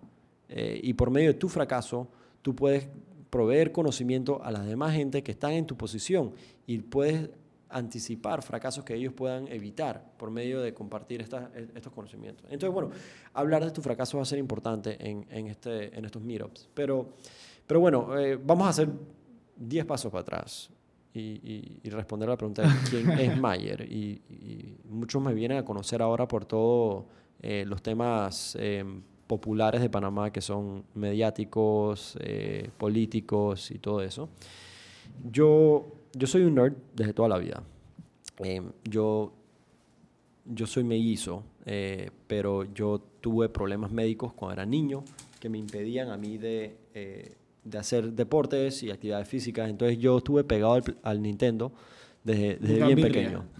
Eh, 0.49 0.79
y 0.83 0.93
por 0.93 1.11
medio 1.11 1.33
de 1.33 1.39
tu 1.39 1.49
fracaso, 1.49 2.07
tú 2.41 2.55
puedes 2.55 2.87
proveer 3.29 3.71
conocimiento 3.71 4.41
a 4.43 4.51
las 4.51 4.65
demás 4.65 4.93
gente 4.93 5.21
que 5.21 5.31
están 5.31 5.51
en 5.51 5.65
tu 5.65 5.75
posición 5.75 6.33
y 6.65 6.77
puedes 6.79 7.29
anticipar 7.69 8.41
fracasos 8.41 8.83
que 8.85 8.95
ellos 8.95 9.13
puedan 9.13 9.47
evitar 9.47 10.13
por 10.17 10.29
medio 10.31 10.61
de 10.61 10.73
compartir 10.73 11.21
estas- 11.21 11.49
estos 11.55 11.91
conocimientos. 11.91 12.45
Entonces, 12.49 12.73
bueno, 12.73 12.91
hablar 13.33 13.63
de 13.65 13.71
tu 13.71 13.81
fracaso 13.81 14.17
va 14.17 14.23
a 14.23 14.25
ser 14.25 14.39
importante 14.39 14.97
en, 15.09 15.25
en 15.29 15.47
este, 15.47 15.97
en 15.97 16.05
estos 16.05 16.21
meetups. 16.21 16.69
Pero, 16.73 17.09
pero 17.67 17.79
bueno, 17.79 18.17
eh, 18.17 18.37
vamos 18.43 18.67
a 18.67 18.69
hacer 18.69 18.89
10 19.57 19.85
pasos 19.85 20.11
para 20.11 20.21
atrás 20.21 20.69
y, 21.13 21.19
y- 21.19 21.79
y 21.83 21.89
responder 21.89 22.29
a 22.29 22.33
la 22.33 22.37
pregunta 22.37 22.61
de 22.61 22.69
quién 22.89 23.09
es 23.11 23.37
Mayer. 23.39 23.81
Y, 23.91 24.21
y 24.29 24.77
muchos 24.89 25.21
me 25.21 25.33
vienen 25.33 25.57
a 25.57 25.65
conocer 25.65 26.01
ahora 26.01 26.27
por 26.27 26.45
todos 26.45 27.05
los 27.41 27.81
temas 27.83 28.57
eh, 28.59 28.83
populares 29.27 29.79
de 29.81 29.89
Panamá 29.89 30.31
que 30.31 30.41
son 30.41 30.83
mediáticos, 30.95 32.17
eh, 32.21 32.69
políticos 32.77 33.69
y 33.71 33.77
todo 33.79 34.01
eso. 34.01 34.29
Yo, 35.31 35.85
yo 36.15 36.27
soy 36.27 36.43
un 36.43 36.55
nerd 36.55 36.73
desde 36.95 37.13
toda 37.13 37.29
la 37.29 37.37
vida. 37.37 37.61
Eh, 38.39 38.61
yo, 38.83 39.33
yo 40.45 40.65
soy 40.65 40.83
mellizo, 40.83 41.43
eh, 41.65 42.09
pero 42.27 42.63
yo 42.63 43.01
tuve 43.21 43.49
problemas 43.49 43.91
médicos 43.91 44.33
cuando 44.33 44.53
era 44.53 44.65
niño 44.65 45.03
que 45.39 45.49
me 45.49 45.57
impedían 45.57 46.09
a 46.09 46.17
mí 46.17 46.37
de, 46.37 46.77
eh, 46.93 47.35
de 47.63 47.77
hacer 47.77 48.13
deportes 48.13 48.81
y 48.83 48.91
actividades 48.91 49.27
físicas. 49.27 49.69
Entonces 49.69 49.99
yo 49.99 50.17
estuve 50.17 50.43
pegado 50.43 50.79
al 51.03 51.21
Nintendo 51.21 51.71
desde, 52.25 52.57
desde 52.57 52.83
bien 52.83 52.95
birria. 52.95 53.11
pequeño. 53.13 53.45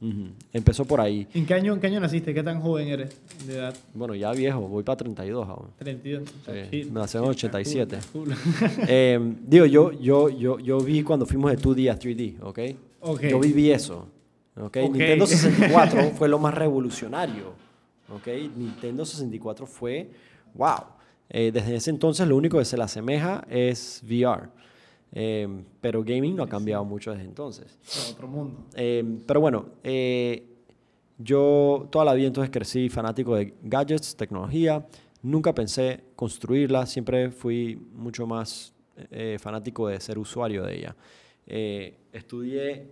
Ujú, 0.00 0.08
ujú. 0.08 0.28
Empezó 0.52 0.84
por 0.84 1.00
ahí. 1.00 1.26
¿En 1.34 1.44
qué, 1.44 1.54
año, 1.54 1.74
¿En 1.74 1.80
qué 1.80 1.88
año 1.88 1.98
naciste? 2.00 2.32
¿Qué 2.32 2.42
tan 2.44 2.60
joven 2.60 2.88
eres 2.88 3.10
de 3.44 3.56
edad? 3.56 3.76
Bueno, 3.92 4.14
ya 4.14 4.30
viejo, 4.32 4.60
voy 4.60 4.84
para 4.84 4.96
32 4.96 5.48
aún. 5.48 5.66
32. 5.78 6.28
Sí, 6.70 6.88
nací 6.92 7.18
en 7.18 7.24
el 7.24 7.30
87. 7.30 7.98
Cool, 8.12 8.24
cool. 8.28 8.36
Eh, 8.86 9.18
digo, 9.46 9.66
yo, 9.66 9.92
yo, 9.92 10.30
yo, 10.30 10.58
yo 10.60 10.78
vi 10.78 11.02
cuando 11.02 11.26
fuimos 11.26 11.50
de 11.50 11.58
2D 11.58 11.90
a 11.90 11.98
3D, 11.98 12.36
¿ok? 12.40 12.58
Ok. 13.00 13.22
Yo 13.22 13.40
viví 13.40 13.70
eso, 13.72 14.06
¿ok? 14.56 14.62
Ok. 14.64 14.76
Nintendo 14.76 15.26
64 15.26 16.12
fue 16.16 16.28
lo 16.28 16.38
más 16.38 16.54
revolucionario, 16.54 17.52
¿ok? 18.14 18.28
Nintendo 18.56 19.04
64 19.04 19.66
fue, 19.66 20.08
wow. 20.54 20.84
Eh, 21.30 21.50
desde 21.52 21.74
ese 21.76 21.90
entonces 21.90 22.26
lo 22.28 22.36
único 22.36 22.58
que 22.58 22.64
se 22.64 22.76
le 22.76 22.84
asemeja 22.84 23.44
es 23.50 24.02
VR. 24.04 24.48
Eh, 25.12 25.48
pero 25.80 26.02
gaming 26.04 26.36
no 26.36 26.42
ha 26.42 26.48
cambiado 26.48 26.84
mucho 26.84 27.10
desde 27.12 27.24
entonces. 27.24 27.78
Otro 28.12 28.28
mundo. 28.28 28.66
Eh, 28.74 29.18
pero 29.26 29.40
bueno, 29.40 29.66
eh, 29.82 30.44
yo 31.18 31.88
toda 31.90 32.04
la 32.04 32.14
vida 32.14 32.26
entonces 32.28 32.50
crecí 32.50 32.88
fanático 32.88 33.34
de 33.34 33.54
gadgets, 33.62 34.14
tecnología. 34.16 34.86
Nunca 35.22 35.54
pensé 35.54 36.04
construirla, 36.14 36.86
siempre 36.86 37.30
fui 37.30 37.76
mucho 37.94 38.26
más 38.26 38.72
eh, 39.10 39.36
fanático 39.40 39.88
de 39.88 39.98
ser 40.00 40.18
usuario 40.18 40.62
de 40.64 40.76
ella. 40.76 40.96
Eh, 41.46 41.96
estudié, 42.12 42.86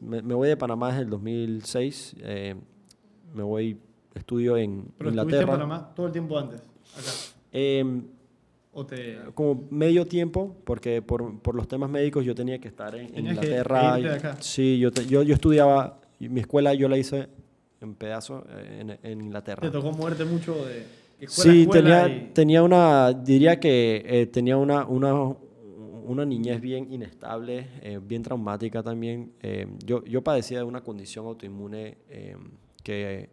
me, 0.00 0.22
me 0.22 0.34
voy 0.34 0.48
de 0.48 0.56
Panamá 0.56 0.88
desde 0.90 1.02
el 1.02 1.10
2006, 1.10 2.16
eh, 2.20 2.54
me 3.34 3.42
voy, 3.42 3.78
estudio 4.14 4.56
en 4.56 4.92
Pero 4.98 5.10
Inglaterra. 5.10 5.42
en 5.42 5.48
Panamá 5.48 5.92
todo 5.94 6.06
el 6.06 6.12
tiempo 6.12 6.38
antes. 6.38 6.60
Acá. 6.60 7.10
O 8.74 8.86
te... 8.86 9.18
como 9.34 9.66
medio 9.70 10.06
tiempo, 10.06 10.56
porque 10.64 11.02
por, 11.02 11.38
por 11.40 11.54
los 11.54 11.68
temas 11.68 11.90
médicos 11.90 12.24
yo 12.24 12.34
tenía 12.34 12.58
que 12.58 12.68
estar 12.68 12.94
en, 12.94 13.06
en 13.06 13.12
que 13.12 13.20
Inglaterra. 13.20 13.96
de 13.98 14.14
acá. 14.14 14.36
Sí, 14.40 14.78
yo, 14.78 14.90
te- 14.90 15.06
yo, 15.06 15.22
yo 15.22 15.34
estudiaba, 15.34 16.00
mi 16.18 16.40
escuela 16.40 16.72
yo 16.74 16.88
la 16.88 16.96
hice 16.96 17.28
en 17.82 17.94
pedazos 17.94 18.44
eh, 18.48 18.78
en, 19.02 19.10
en 19.10 19.20
Inglaterra. 19.20 19.60
Te 19.60 19.70
tocó 19.70 19.92
moverte 19.92 20.24
mucho 20.24 20.64
de 20.64 20.86
escuela 21.20 21.52
Sí, 21.52 21.62
escuela 21.62 22.04
tenía, 22.04 22.08
y- 22.08 22.30
tenía 22.32 22.62
una, 22.62 23.12
diría 23.12 23.60
que 23.60 24.02
eh, 24.06 24.26
tenía 24.26 24.56
una, 24.56 24.86
una, 24.86 25.12
una 26.04 26.24
niñez 26.24 26.60
bien 26.60 26.90
inestable, 26.90 27.66
eh, 27.82 28.00
bien 28.02 28.22
traumática 28.22 28.82
también. 28.82 29.32
Eh, 29.42 29.66
yo, 29.84 30.02
yo 30.04 30.22
padecía 30.22 30.58
de 30.58 30.64
una 30.64 30.80
condición 30.82 31.26
autoinmune 31.26 31.98
eh, 32.08 32.36
que, 32.82 33.28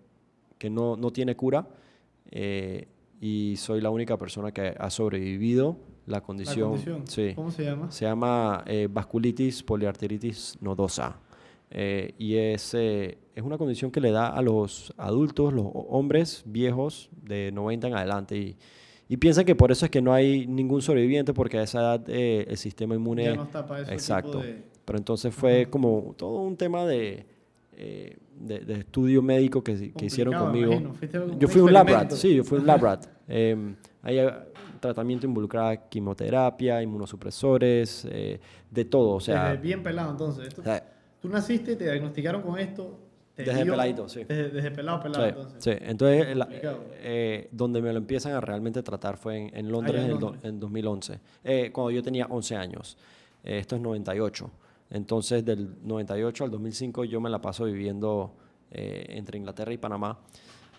que 0.57 0.69
no, 0.69 0.97
no 0.97 1.11
tiene 1.11 1.35
cura 1.37 1.65
eh, 2.31 2.87
y 3.21 3.55
soy 3.57 3.81
la 3.81 3.89
única 3.89 4.17
persona 4.17 4.51
que 4.51 4.73
ha 4.77 4.89
sobrevivido 4.89 5.77
la 6.05 6.17
la 6.17 6.21
condición. 6.21 6.69
condición. 6.69 7.07
Sí. 7.07 7.33
¿Cómo 7.35 7.51
se 7.51 7.63
llama? 7.65 7.91
Se 7.91 8.05
llama 8.05 8.63
eh, 8.65 8.87
vasculitis 8.91 9.61
poliarteritis 9.63 10.57
nodosa. 10.61 11.19
Eh, 11.71 12.15
y 12.17 12.35
es, 12.35 12.73
eh, 12.73 13.19
es 13.35 13.43
una 13.43 13.57
condición 13.59 13.91
que 13.91 14.01
le 14.01 14.09
da 14.11 14.27
a 14.27 14.41
los 14.41 14.91
adultos, 14.97 15.53
los 15.53 15.65
ho- 15.65 15.69
hombres 15.89 16.41
viejos 16.47 17.09
de 17.21 17.51
90 17.53 17.87
en 17.89 17.93
adelante. 17.93 18.37
Y, 18.37 18.57
y 19.07 19.17
piensan 19.17 19.45
que 19.45 19.53
por 19.55 19.71
eso 19.71 19.85
es 19.85 19.91
que 19.91 20.01
no 20.01 20.11
hay 20.13 20.47
ningún 20.47 20.81
sobreviviente, 20.81 21.31
porque 21.33 21.59
a 21.59 21.63
esa 21.63 21.79
edad 21.79 22.03
eh, 22.09 22.45
el 22.49 22.57
sistema 22.57 22.95
inmune... 22.95 23.25
Ya 23.25 23.35
no 23.35 23.43
está 23.43 23.67
para 23.67 23.81
ese 23.83 23.93
Exacto. 23.93 24.31
tipo 24.39 24.43
de... 24.43 24.63
Pero 24.85 24.97
entonces 24.97 25.35
fue 25.35 25.67
como 25.69 26.15
todo 26.17 26.39
un 26.39 26.57
tema 26.57 26.85
de, 26.87 27.27
eh, 27.79 28.17
de, 28.39 28.59
de 28.59 28.73
estudio 28.79 29.21
médico 29.21 29.63
que, 29.63 29.91
que 29.93 30.05
hicieron 30.05 30.33
conmigo. 30.35 30.73
imagino. 30.73 31.37
Yo 31.39 31.47
fui 31.47 31.61
un 31.61 31.73
lab 31.73 31.87
rat, 31.87 32.11
sí, 32.11 32.35
yo 32.35 32.43
fui 32.43 32.59
un 32.59 32.67
lab 32.67 32.81
rat. 32.83 33.05
Eh, 33.31 33.75
hay 34.01 34.17
tratamiento 34.79 35.27
involucraba 35.27 35.75
quimioterapia, 35.87 36.81
inmunosupresores, 36.81 38.07
eh, 38.09 38.39
de 38.71 38.85
todo, 38.85 39.11
o 39.11 39.19
sea, 39.19 39.49
Desde 39.51 39.61
bien 39.61 39.83
pelado, 39.83 40.09
entonces. 40.11 40.47
Esto- 40.47 40.61
o 40.61 40.63
sea, 40.63 40.83
Tú 41.21 41.29
naciste, 41.29 41.75
te 41.75 41.83
diagnosticaron 41.83 42.41
con 42.41 42.57
esto. 42.57 42.97
te 43.35 43.43
Desde 43.43 43.63
dio- 43.63 43.73
peladito, 43.73 44.09
sí. 44.09 44.23
Desde, 44.27 44.49
desde 44.49 44.71
pelado, 44.71 44.99
pelado, 45.01 45.23
sí, 45.25 45.29
entonces. 45.29 45.63
sí. 45.63 45.71
Entonces, 45.85 46.35
la- 46.35 46.47
eh, 46.51 47.49
donde 47.51 47.81
me 47.81 47.91
lo 47.91 47.99
empiezan 47.99 48.31
a 48.33 48.41
realmente 48.41 48.81
tratar 48.83 49.15
fue 49.17 49.37
en, 49.37 49.55
en 49.57 49.71
Londres 49.71 50.03
en 50.05 50.17
do- 50.19 50.35
en 50.41 50.59
2011, 50.59 51.19
eh, 51.43 51.69
cuando 51.71 51.91
yo 51.91 52.01
tenía 52.01 52.25
11 52.29 52.55
años. 52.55 52.97
Eh, 53.43 53.59
esto 53.59 53.75
es 53.75 53.81
98. 53.81 54.49
Entonces, 54.91 55.45
del 55.45 55.75
98 55.83 56.43
al 56.45 56.51
2005 56.51 57.05
yo 57.05 57.21
me 57.21 57.29
la 57.29 57.39
paso 57.41 57.65
viviendo 57.65 58.35
eh, 58.71 59.05
entre 59.09 59.37
Inglaterra 59.37 59.71
y 59.73 59.77
Panamá 59.77 60.19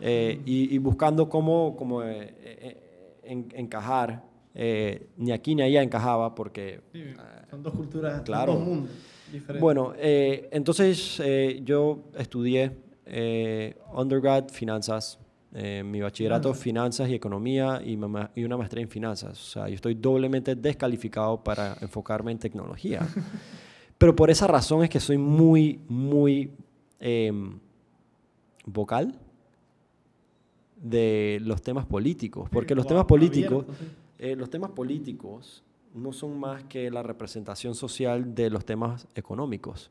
eh, 0.01 0.41
y, 0.45 0.75
y 0.75 0.79
buscando 0.79 1.29
cómo, 1.29 1.77
cómo 1.77 2.03
eh, 2.03 2.35
eh, 2.41 3.19
en- 3.25 3.49
encajar. 3.55 4.25
eh, 4.55 5.07
ni 5.17 5.31
aquí 5.31 5.55
ni 5.55 5.63
allá 5.63 5.83
encajaba 5.83 6.35
porque 6.35 6.81
Sí, 6.93 7.05
son 7.51 7.63
dos 7.63 7.73
culturas, 7.75 8.23
claro. 8.23 8.55
dos 8.55 8.65
mundos 8.65 8.91
diferentes. 9.31 9.61
Bueno, 9.61 9.93
eh, 9.97 10.49
entonces 10.51 11.23
yo 11.65 12.01
estudié 12.19 12.73
undergrad 13.95 14.49
finanzas, 14.49 15.19
mi 15.85 16.01
bachillerato 16.01 16.55
finanzas 16.55 17.09
y 17.09 17.15
economía 17.15 17.81
y, 17.85 17.99
y 18.35 18.45
una 18.45 18.57
maestría 18.57 18.83
en 18.83 18.89
finanzas. 18.89 19.33
O 19.33 19.51
sea, 19.53 19.69
yo 19.69 19.75
estoy 19.75 19.95
doblemente 19.95 20.55
descalificado 20.57 21.43
para 21.45 21.77
enfocarme 21.81 22.33
en 22.33 22.39
tecnología. 22.39 23.01
Pero 24.01 24.17
por 24.17 24.31
esa 24.31 24.47
razón 24.47 24.83
es 24.83 24.89
que 24.89 24.99
soy 24.99 25.19
muy, 25.19 25.79
muy 25.87 26.51
em, 27.01 27.59
vocal 28.65 29.21
de 30.81 31.39
los 31.43 31.61
temas 31.61 31.85
políticos. 31.85 32.49
Porque 32.51 32.75
los 32.75 32.85
Wow, 32.85 32.89
temas 32.89 33.05
políticos... 33.05 33.67
Eh, 34.19 34.37
los 34.37 34.49
temas 34.49 34.71
políticos 34.71 35.63
no 35.93 36.15
son 36.15 36.41
más 36.41 36.65
que 36.65 36.91
la 36.91 37.03
representación 37.03 37.75
social 37.75 38.35
de 38.35 38.49
los 38.49 38.65
temas 38.65 39.07
económicos. 39.15 39.91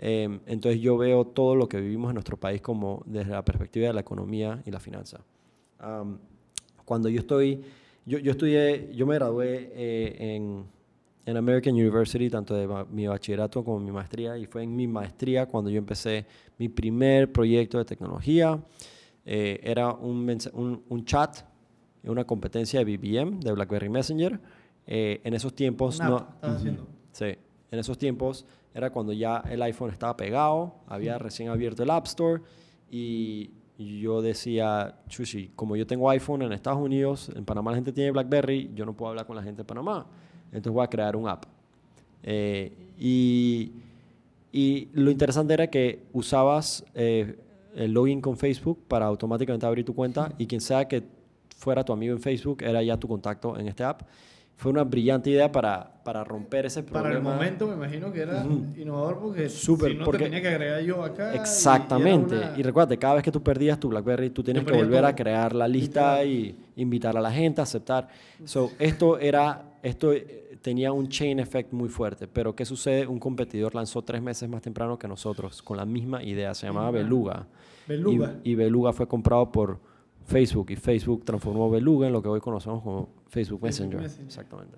Eh, 0.00 0.40
entonces 0.46 0.80
yo 0.80 0.96
veo 0.98 1.24
todo 1.24 1.54
lo 1.54 1.68
que 1.68 1.80
vivimos 1.80 2.10
en 2.10 2.14
nuestro 2.14 2.36
país 2.36 2.60
como 2.60 3.04
desde 3.06 3.30
la 3.30 3.44
perspectiva 3.44 3.86
de 3.86 3.92
la 3.92 4.00
economía 4.00 4.60
y 4.66 4.72
la 4.72 4.80
finanza. 4.80 5.20
Cuando 6.84 7.08
yo 7.08 7.20
estoy, 7.20 7.62
yo, 8.04 8.18
yo 8.18 8.32
estudié, 8.32 8.90
yo 8.96 9.06
me 9.06 9.14
gradué 9.14 9.70
eh, 9.74 10.34
en, 10.34 10.64
en 11.28 11.36
American 11.36 11.74
University, 11.74 12.30
tanto 12.30 12.54
de 12.54 12.86
mi 12.90 13.06
bachillerato 13.06 13.62
como 13.62 13.78
mi 13.78 13.92
maestría, 13.92 14.38
y 14.38 14.46
fue 14.46 14.62
en 14.62 14.74
mi 14.74 14.88
maestría 14.88 15.44
cuando 15.44 15.68
yo 15.68 15.76
empecé 15.76 16.24
mi 16.56 16.70
primer 16.70 17.30
proyecto 17.30 17.76
de 17.76 17.84
tecnología. 17.84 18.58
Eh, 19.26 19.60
era 19.62 19.92
un, 19.92 20.26
un, 20.54 20.82
un 20.88 21.04
chat, 21.04 21.40
una 22.04 22.24
competencia 22.24 22.82
de 22.82 22.96
BBM, 22.96 23.40
de 23.40 23.52
BlackBerry 23.52 23.90
Messenger. 23.90 24.40
Eh, 24.86 25.20
en 25.22 25.34
esos 25.34 25.54
tiempos 25.54 25.98
Una 25.98 26.08
no... 26.08 26.16
app 26.16 26.34
estaba 26.36 26.54
haciendo. 26.54 26.86
Sí, 27.12 27.36
en 27.70 27.78
esos 27.78 27.98
tiempos 27.98 28.46
era 28.72 28.88
cuando 28.88 29.12
ya 29.12 29.44
el 29.50 29.60
iPhone 29.60 29.90
estaba 29.90 30.16
pegado, 30.16 30.76
había 30.86 31.18
recién 31.18 31.50
abierto 31.50 31.82
el 31.82 31.90
App 31.90 32.06
Store 32.06 32.40
y 32.90 33.50
y 33.80 34.00
yo 34.00 34.20
decía, 34.20 34.96
chuchi, 35.06 35.52
como 35.54 35.76
yo 35.76 35.86
tengo 35.86 36.10
iPhone 36.10 36.42
en 36.42 36.52
Estados 36.52 36.80
Unidos, 36.80 37.30
en 37.32 37.44
Panamá 37.44 37.70
la 37.70 37.76
gente 37.76 37.92
tiene 37.92 38.10
BlackBerry, 38.10 38.72
yo 38.74 38.84
no 38.84 38.92
puedo 38.96 39.10
hablar 39.10 39.24
con 39.24 39.36
la 39.36 39.42
gente 39.42 39.58
de 39.58 39.64
Panamá, 39.64 40.04
entonces 40.48 40.72
voy 40.72 40.84
a 40.84 40.88
crear 40.88 41.16
un 41.16 41.28
app. 41.28 41.44
Eh, 42.22 42.72
y, 42.98 43.72
y 44.52 44.88
lo 44.92 45.10
interesante 45.10 45.54
era 45.54 45.66
que 45.68 46.02
usabas 46.12 46.84
eh, 46.94 47.36
el 47.76 47.92
login 47.92 48.20
con 48.20 48.36
Facebook 48.36 48.80
para 48.88 49.06
automáticamente 49.06 49.66
abrir 49.66 49.84
tu 49.84 49.94
cuenta 49.94 50.32
y 50.38 50.46
quien 50.46 50.60
sea 50.60 50.86
que 50.88 51.02
fuera 51.56 51.84
tu 51.84 51.92
amigo 51.92 52.14
en 52.14 52.20
Facebook 52.20 52.62
era 52.62 52.82
ya 52.82 52.96
tu 52.96 53.06
contacto 53.08 53.58
en 53.58 53.68
este 53.68 53.84
app. 53.84 54.02
Fue 54.56 54.72
una 54.72 54.82
brillante 54.82 55.30
idea 55.30 55.52
para, 55.52 55.88
para 56.02 56.24
romper 56.24 56.66
ese 56.66 56.82
Para 56.82 57.10
el 57.10 57.14
problema. 57.18 57.34
momento 57.36 57.68
me 57.68 57.74
imagino 57.74 58.10
que 58.12 58.22
era 58.22 58.44
Ujú. 58.44 58.64
innovador 58.76 59.20
porque 59.20 59.48
Súper, 59.48 59.92
si 59.92 59.96
no 59.98 60.04
porque- 60.04 60.18
te 60.18 60.24
tenía 60.24 60.42
que 60.42 60.48
agregar 60.48 60.80
yo 60.82 61.04
acá. 61.04 61.30
y- 61.32 61.36
y 61.36 61.38
Exactamente. 61.38 62.34
Y, 62.34 62.38
una- 62.38 62.62
recuerda, 62.64 62.96
cada 62.96 63.14
vez 63.14 63.22
que 63.22 63.30
tú 63.30 63.40
perdías 63.40 63.78
tu 63.78 63.88
BlackBerry, 63.88 64.30
tú 64.30 64.42
tienes 64.42 64.64
que 64.64 64.72
volver 64.72 65.04
a 65.04 65.10
todo. 65.10 65.16
crear 65.22 65.54
la 65.54 65.68
lista 65.68 66.24
y 66.24 66.56
invitar 66.74 67.16
a 67.16 67.20
la 67.20 67.30
gente 67.30 67.60
a 67.60 67.64
aceptar. 67.64 68.08
So, 68.44 68.72
esto 68.80 69.16
era, 69.20 69.62
esto 69.82 70.12
eh, 70.12 70.56
tenía 70.62 70.92
un 70.92 71.08
chain 71.08 71.38
effect 71.40 71.72
muy 71.72 71.88
fuerte. 71.88 72.26
Pero 72.28 72.54
¿qué 72.54 72.64
sucede? 72.64 73.06
Un 73.06 73.18
competidor 73.18 73.74
lanzó 73.74 74.02
tres 74.02 74.20
meses 74.22 74.48
más 74.48 74.62
temprano 74.62 74.98
que 74.98 75.06
nosotros 75.08 75.62
con 75.62 75.76
la 75.76 75.84
misma 75.84 76.22
idea. 76.22 76.54
Se 76.54 76.66
llamaba. 76.66 76.90
Beluga. 76.90 77.46
Beluga. 77.86 78.36
Y, 78.44 78.52
y 78.52 78.54
Beluga 78.54 78.92
fue 78.92 79.06
comprado 79.08 79.50
por 79.50 79.78
Facebook 80.26 80.70
y 80.70 80.76
Facebook 80.76 81.24
transformó 81.24 81.70
Beluga 81.70 82.06
en 82.06 82.12
lo 82.12 82.22
que 82.22 82.28
hoy 82.28 82.40
conocemos 82.40 82.82
como 82.82 83.08
Facebook 83.28 83.62
Messenger. 83.62 84.00
Messenger. 84.00 84.26
Exactamente. 84.26 84.76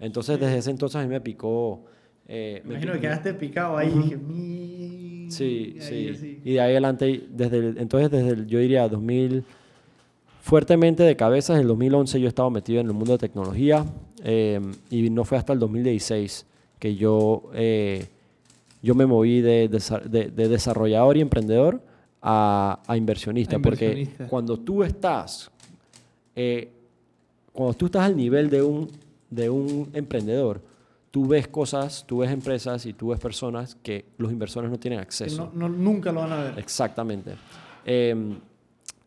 Entonces, 0.00 0.38
desde 0.40 0.58
ese 0.58 0.70
entonces 0.70 0.96
a 0.96 1.02
mí 1.02 1.08
me 1.08 1.20
picó. 1.20 1.84
eh, 2.26 2.62
Me 2.64 2.70
imagino 2.74 2.92
que 2.94 3.00
quedaste 3.00 3.34
picado 3.34 3.76
ahí 3.76 3.92
y 3.94 3.98
dije, 4.02 4.16
mi. 4.16 5.30
Sí, 5.30 5.74
y 5.76 5.80
sí. 5.82 6.08
así. 6.08 6.40
Y 6.44 6.52
de 6.54 6.60
ahí 6.60 6.70
adelante, 6.70 7.26
desde 7.30 7.58
el- 7.58 7.78
entonces 7.78 8.10
desde 8.10 8.30
el, 8.30 8.46
yo 8.46 8.60
diría 8.60 8.88
2000, 8.88 9.44
fuertemente 10.40 11.02
de 11.02 11.16
cabeza, 11.16 11.52
desde 11.52 11.62
el 11.62 11.68
2011 11.68 12.20
yo 12.20 12.26
he 12.26 12.28
estado 12.28 12.50
metido 12.50 12.80
en 12.80 12.86
el 12.86 12.92
mundo 12.94 13.12
de 13.12 13.18
tecnología 13.18 13.84
eh, 14.24 14.60
y 14.90 15.10
no 15.10 15.24
fue 15.24 15.38
hasta 15.38 15.52
el 15.52 15.58
2016 15.58 16.46
que 16.78 16.94
yo, 16.96 17.50
eh, 17.54 18.06
yo 18.82 18.94
me 18.94 19.06
moví 19.06 19.40
de, 19.40 19.68
de- 19.68 20.30
de 20.30 20.48
desarrollador 20.48 21.16
y 21.16 21.20
emprendedor 21.20 21.80
a, 22.22 22.80
a 22.86 22.96
inversionista, 22.96 23.56
A 23.56 23.58
porque 23.60 23.86
cuando 24.28 24.56
tú 24.58 24.82
estás, 24.82 25.50
eh, 26.36 26.70
cuando 27.52 27.74
tú 27.74 27.86
estás 27.86 28.02
al 28.04 28.16
nivel 28.16 28.48
de 28.50 28.62
un, 28.62 28.88
de 29.30 29.50
un 29.50 29.88
emprendedor, 29.92 30.60
tú 31.10 31.26
ves 31.26 31.48
cosas, 31.48 32.04
tú 32.06 32.18
ves 32.18 32.30
empresas 32.30 32.86
y 32.86 32.92
tú 32.92 33.08
ves 33.08 33.18
personas 33.20 33.76
que 33.82 34.04
los 34.18 34.30
inversores 34.30 34.70
no 34.70 34.78
tienen 34.78 35.00
acceso. 35.00 35.50
no, 35.54 35.68
no- 35.68 35.74
nunca 35.76 36.12
lo 36.12 36.20
van 36.20 36.32
a 36.32 36.42
ver. 36.44 36.58
Exactamente. 36.58 37.34
Eh, 37.84 38.14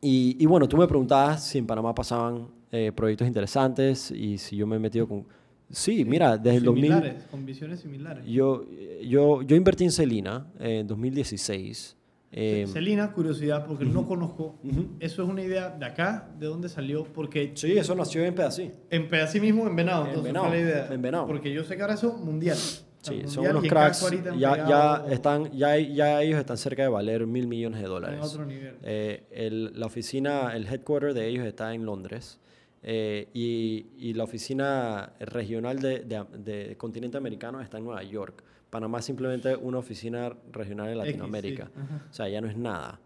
y, 0.01 0.35
y 0.39 0.45
bueno, 0.45 0.67
tú 0.67 0.77
me 0.77 0.87
preguntabas 0.87 1.43
si 1.45 1.57
en 1.59 1.67
Panamá 1.67 1.93
pasaban 1.93 2.47
eh, 2.71 2.91
proyectos 2.95 3.27
interesantes 3.27 4.11
y 4.11 4.37
si 4.37 4.55
yo 4.55 4.65
me 4.67 4.75
he 4.77 4.79
metido 4.79 5.07
con... 5.07 5.25
Sí, 5.69 6.03
mira, 6.05 6.37
desde 6.37 6.57
el 6.57 6.63
2000... 6.65 6.83
Similares, 6.91 7.23
con 7.31 7.45
visiones 7.45 7.79
similares. 7.79 8.25
Yo, 8.25 8.65
yo, 9.03 9.41
yo 9.41 9.55
invertí 9.55 9.85
en 9.85 9.91
Celina 9.91 10.47
en 10.59 10.85
2016. 10.87 11.95
eh, 12.33 12.65
Celina, 12.67 13.11
curiosidad, 13.13 13.65
porque 13.65 13.85
no 13.85 14.05
conozco. 14.05 14.59
Ujú. 14.63 14.87
Eso 14.99 15.23
es 15.23 15.29
una 15.29 15.41
idea 15.41 15.69
de 15.69 15.85
acá, 15.85 16.29
de 16.39 16.47
dónde 16.47 16.67
salió, 16.67 17.05
porque 17.05 17.51
sí, 17.55 17.77
eso 17.77 17.95
nació 17.95 18.23
en 18.25 18.35
Pedasí. 18.35 18.71
en 18.89 19.13
así 19.15 19.39
mismo 19.39 19.65
en 19.67 19.75
Venado, 19.75 20.01
En 20.03 20.07
entonces 20.09 20.33
Venado, 20.33 20.47
fue 20.49 20.57
la 20.57 20.61
idea. 20.63 20.87
en 20.91 21.01
Venado. 21.01 21.27
Porque 21.27 21.53
yo 21.53 21.63
sé 21.63 21.75
que 21.77 21.81
ahora 21.81 21.93
eso 21.93 22.13
mundial. 22.17 22.57
Sí, 22.57 23.23
son 23.25 23.47
unos 23.47 23.63
en 23.63 23.69
cracks. 23.69 24.11
Ya, 24.37 24.67
ya, 24.67 25.05
están, 25.09 25.51
ya, 25.53 25.75
ya 25.77 26.21
ellos 26.21 26.37
están 26.39 26.57
cerca 26.57 26.83
de 26.83 26.87
valer 26.89 27.25
mil 27.25 27.47
millones 27.47 27.79
de 27.79 27.85
en 27.85 27.89
dólares. 27.91 28.19
otro 28.21 28.45
nivel. 28.45 28.75
Eh, 28.83 29.23
el- 29.31 29.71
la 29.79 29.87
oficina, 29.87 30.55
el 30.55 30.67
headquarter 30.67 31.13
de 31.15 31.27
ellos 31.27 31.45
está 31.45 31.73
en 31.73 31.83
Londres 31.85 32.39
eh, 32.83 33.27
y, 33.33 33.85
y 33.97 34.13
la 34.13 34.23
oficina 34.23 35.13
regional 35.19 35.79
de, 35.79 35.99
de- 35.99 36.25
de 36.37 36.77
continente 36.77 37.17
americano 37.17 37.61
está 37.61 37.77
en 37.77 37.83
Nueva 37.85 38.03
York. 38.03 38.43
Panamá 38.69 38.99
es 38.99 39.05
simplemente 39.05 39.55
una 39.55 39.77
oficina 39.79 40.33
regional 40.51 40.87
de 40.87 40.93
X, 40.93 41.01
sí. 41.03 41.07
Latinoamérica. 41.11 41.71
O 42.09 42.13
sea, 42.13 42.27
ya 42.29 42.39
no 42.41 42.47
es 42.47 42.57
nada. 42.57 42.99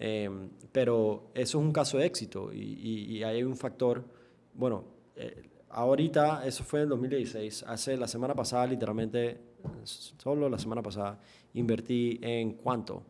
Eh, 0.00 0.30
pero 0.72 1.30
eso 1.34 1.58
es 1.58 1.64
un 1.64 1.72
caso 1.72 1.98
de 1.98 2.06
éxito 2.06 2.52
y, 2.52 2.58
y- 2.60 3.16
y 3.16 3.22
hay 3.24 3.42
un 3.42 3.56
factor, 3.56 4.04
bueno, 4.54 4.84
eh, 5.16 5.42
ahorita, 5.70 6.46
eso 6.46 6.62
fue 6.64 6.82
en 6.82 6.88
2016, 6.88 7.64
hace 7.66 7.96
la 7.96 8.06
semana 8.06 8.34
pasada, 8.34 8.66
literalmente, 8.66 9.40
solo 9.84 10.48
la 10.48 10.58
semana 10.58 10.82
pasada, 10.82 11.18
invertí 11.54 12.18
en 12.22 12.52
cuánto. 12.52 13.02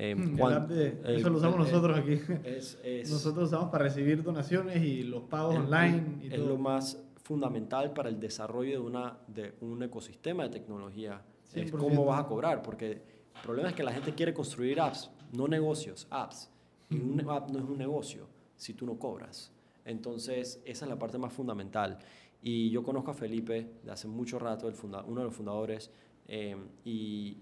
El 0.00 0.36
cuán- 0.38 0.54
app 0.54 0.68
de- 0.70 1.00
el- 1.04 1.16
eso 1.16 1.28
lo 1.30 1.38
usamos 1.38 1.56
el- 1.66 1.72
nosotros 1.72 1.98
aquí. 1.98 2.20
es, 2.44 2.78
es- 2.84 3.10
Nosotros 3.10 3.48
usamos 3.48 3.70
para 3.70 3.84
recibir 3.84 4.22
donaciones 4.22 4.82
y 4.82 5.02
los 5.02 5.24
pagos 5.24 5.54
es- 5.56 5.60
online 5.60 6.18
y 6.22 6.26
es 6.28 6.36
todo. 6.36 6.48
lo 6.50 6.56
más 6.58 7.02
fundamental 7.24 7.92
para 7.92 8.08
el 8.08 8.18
desarrollo 8.20 8.70
de, 8.70 8.78
una, 8.78 9.18
de 9.26 9.54
un 9.60 9.82
ecosistema 9.82 10.44
de 10.44 10.50
tecnología. 10.50 11.20
Es 11.44 11.52
100%. 11.72 11.78
cómo 11.78 12.04
vas 12.04 12.20
a 12.20 12.26
cobrar, 12.26 12.62
porque 12.62 12.92
el 12.92 13.42
problema 13.42 13.68
es 13.70 13.74
que 13.74 13.82
la 13.82 13.92
gente 13.92 14.14
quiere 14.14 14.32
construir 14.32 14.80
apps, 14.80 15.10
no 15.32 15.48
negocios, 15.48 16.06
apps. 16.10 16.50
Y 16.90 16.96
un 17.00 17.20
app 17.28 17.50
no 17.50 17.58
es 17.58 17.64
un 17.64 17.76
negocio 17.76 18.26
si 18.56 18.72
tú 18.74 18.86
no 18.86 18.98
cobras. 18.98 19.52
Entonces, 19.84 20.60
esa 20.64 20.84
es 20.84 20.88
la 20.88 20.98
parte 20.98 21.18
más 21.18 21.32
fundamental. 21.32 21.98
Y 22.42 22.70
yo 22.70 22.82
conozco 22.82 23.10
a 23.10 23.14
Felipe 23.14 23.72
de 23.82 23.90
hace 23.90 24.06
mucho 24.06 24.38
rato, 24.38 24.68
el 24.68 24.74
funda- 24.74 25.02
uno 25.06 25.20
de 25.22 25.26
los 25.26 25.34
fundadores. 25.34 25.90
eh, 26.30 26.54
y, 26.84 27.38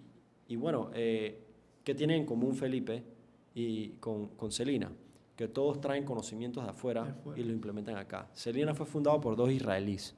y 0.49 0.55
bueno, 0.57 0.91
eh, 0.95 1.43
¿qué 1.87 1.95
tienen 1.95 2.19
en 2.23 2.27
común 2.27 2.57
Felipe 2.57 3.05
y 3.55 3.91
con, 4.01 4.27
con 4.37 4.51
Celina? 4.51 4.91
Que 5.37 5.47
todos 5.47 5.81
traen 5.81 6.05
conocimientos 6.05 6.65
de 6.65 6.71
afuera, 6.71 7.05
De 7.05 7.11
afuera. 7.11 7.41
y 7.41 7.45
lo 7.45 7.53
implementan 7.53 7.97
acá. 7.97 8.29
Celina 8.35 8.75
fue 8.75 8.87
fundado 8.87 9.21
por 9.21 9.37
dos 9.37 9.51
israelíes. 9.53 10.17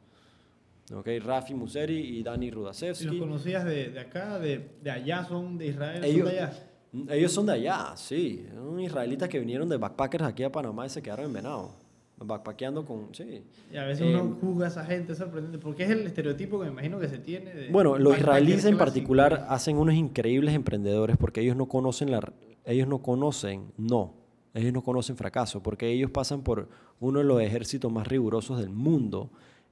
¿okay? 0.94 1.18
Rafi 1.18 1.52
Museri 1.54 1.98
y 2.18 2.22
Dani 2.22 2.46
Si 2.46 2.50
los 2.52 2.58
Rudasevsky. 2.62 3.18
conocías 3.18 3.64
de, 3.66 3.90
de 3.90 4.00
acá, 4.00 4.38
de, 4.38 4.70
de 4.82 4.90
allá, 4.90 5.24
son 5.24 5.58
de 5.58 5.66
Israel, 5.66 6.02
Ellos- 6.04 6.24
son 6.24 6.32
de 6.34 6.40
allá. 6.40 6.64
Ellos 7.10 7.32
son 7.32 7.46
de 7.46 7.52
allá, 7.52 7.92
sí. 7.96 8.46
Son 8.54 8.80
israelitas 8.80 9.28
que 9.28 9.38
vinieron 9.38 9.68
de 9.68 9.76
backpackers 9.76 10.24
aquí 10.24 10.42
a 10.44 10.50
Panamá 10.50 10.86
y 10.86 10.88
se 10.88 11.02
quedaron 11.02 11.26
en 11.26 11.32
Venado. 11.34 11.74
Backpackeando 12.20 12.84
con... 12.84 13.08
Sí. 13.14 13.42
Y 13.72 13.76
a 13.76 13.84
veces 13.84 14.06
Eh, 14.06 14.10
uno 14.14 14.36
juzga 14.40 14.66
a 14.66 14.68
esa 14.68 14.84
gente, 14.84 15.12
es 15.12 15.18
sorprendente, 15.18 15.58
porque 15.58 15.84
es 15.84 15.90
el 15.90 16.06
estereotipo 16.06 16.58
que 16.58 16.66
me 16.66 16.72
imagino 16.72 16.98
que 16.98 17.08
se 17.08 17.18
tiene. 17.18 17.54
De 17.54 17.68
Bueno, 17.70 17.96
los 17.98 18.16
israelíes 18.18 18.64
en 18.64 18.76
clásico. 18.76 18.78
particular 18.84 19.46
hacen 19.48 19.76
unos 19.76 19.94
increíbles 19.94 20.54
emprendedores 20.54 21.16
porque 21.16 21.40
ellos 21.40 21.56
no 21.56 21.66
conocen 21.66 22.10
la, 22.10 22.32
ellos 22.64 22.88
no 22.88 23.00
conocen 23.02 23.72
no, 23.76 24.14
ellos 24.54 24.72
no 24.72 24.82
conocen 24.82 25.16
fracaso 25.16 25.62
porque 25.62 25.88
ellos 25.90 26.10
pasan 26.10 26.42
por 26.42 26.68
uno 27.00 27.20
de 27.20 27.24
los 27.24 27.40
ejércitos 27.40 27.92
más 27.92 28.06
rigurosos 28.08 28.58
del 28.58 28.70
mundo 28.70 29.30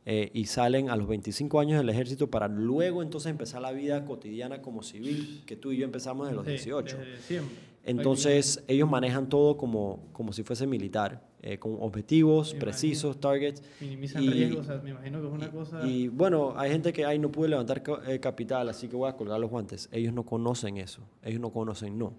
eh, 0.09 0.31
y 0.33 0.47
salen 0.47 0.89
a 0.89 0.95
los 0.95 1.09
25 1.09 1.59
años 1.59 1.79
del 1.79 1.89
ejército 1.89 2.31
para 2.31 2.47
luego 2.47 3.03
entonces 3.03 3.29
empezar 3.31 3.61
la 3.63 3.73
vida 3.73 4.05
cotidiana 4.05 4.63
como 4.63 4.85
civil 4.85 5.43
que 5.47 5.57
tú 5.57 5.73
y 5.73 5.79
yo 5.79 5.85
empezamos 5.85 6.29
de 6.29 6.35
los 6.35 6.45
Sí, 6.45 6.53
18. 6.53 6.97
desde 6.97 7.17
siempre. 7.23 7.57
Entonces 7.87 8.63
ellos 8.67 8.91
manejan 8.91 9.29
todo 9.29 9.57
como, 9.57 10.09
como 10.13 10.33
si 10.33 10.43
fuese 10.43 10.67
militar, 10.67 11.25
eh, 11.41 11.59
con 11.59 11.77
objetivos 11.81 12.53
Me 12.55 12.61
precisos, 12.61 13.21
targets. 13.21 13.63
Minimizan 13.81 14.23
y- 14.25 14.29
riesgos, 14.31 14.61
o 14.61 14.65
sea, 14.65 14.83
me 14.83 14.91
imagino 14.91 15.21
que 15.21 15.27
es 15.29 15.33
una 15.33 15.47
y- 15.47 15.51
cosa. 15.51 15.87
Y 15.89 16.09
bueno, 16.09 16.55
hay 16.57 16.71
gente 16.73 16.93
que, 16.93 17.05
ay, 17.05 17.19
no 17.21 17.31
pude 17.31 17.49
levantar 17.49 17.83
eh, 18.09 18.19
capital, 18.19 18.69
así 18.69 18.89
que 18.89 18.97
voy 18.97 19.09
a 19.09 19.17
colgar 19.17 19.39
los 19.39 19.49
guantes. 19.51 19.89
Ellos 19.93 20.13
no 20.13 20.25
conocen 20.25 20.77
eso, 20.79 21.03
ellos 21.23 21.41
no 21.41 21.51
conocen 21.53 21.97
no. 21.97 22.15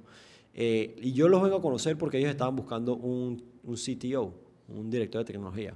Eh, 0.53 0.95
y 1.01 1.11
yo 1.13 1.27
los 1.27 1.41
vengo 1.43 1.57
a 1.57 1.61
conocer 1.61 1.97
porque 1.97 2.17
ellos 2.17 2.31
estaban 2.31 2.55
buscando 2.55 2.95
un, 2.95 3.43
un 3.63 3.75
CTO, 3.75 4.33
un 4.69 4.89
director 4.89 5.19
de 5.19 5.25
tecnología. 5.33 5.75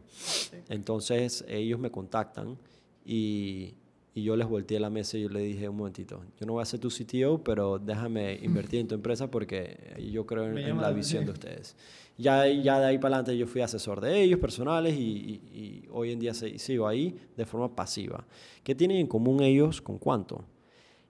Entonces 0.69 1.43
ellos 1.47 1.79
me 1.79 1.91
contactan 1.91 2.57
y, 3.05 3.73
y 4.13 4.23
yo 4.23 4.35
les 4.35 4.47
volteé 4.47 4.79
la 4.79 4.89
mesa 4.89 5.17
y 5.17 5.21
yo 5.23 5.29
le 5.29 5.39
dije, 5.39 5.69
un 5.69 5.77
momentito, 5.77 6.21
yo 6.39 6.45
no 6.45 6.53
voy 6.53 6.61
a 6.61 6.65
ser 6.65 6.79
tu 6.79 6.89
CTO, 6.89 7.41
pero 7.43 7.79
déjame 7.79 8.33
invertir 8.43 8.79
en 8.81 8.87
tu 8.87 8.95
empresa 8.95 9.31
porque 9.31 9.77
yo 10.11 10.25
creo 10.25 10.45
en, 10.45 10.55
la 10.55 10.81
la 10.81 10.91
visión 10.91 11.25
de 11.25 11.31
ustedes. 11.31 11.75
Ya, 12.17 12.45
ya 12.47 12.79
de 12.79 12.85
ahí 12.87 12.97
para 12.97 13.15
adelante 13.15 13.37
yo 13.37 13.47
fui 13.47 13.61
asesor 13.61 14.01
de 14.01 14.21
ellos, 14.21 14.39
personales, 14.39 14.95
y, 14.95 15.01
y- 15.01 15.57
y 15.57 15.87
hoy 15.91 16.11
en 16.11 16.19
día 16.19 16.33
sigo 16.33 16.87
ahí 16.87 17.15
de 17.37 17.45
forma 17.45 17.73
pasiva. 17.73 18.25
¿Qué 18.63 18.75
tienen 18.75 18.97
en 18.97 19.07
común 19.07 19.41
ellos 19.41 19.81
con 19.81 19.97
cuánto? 19.97 20.43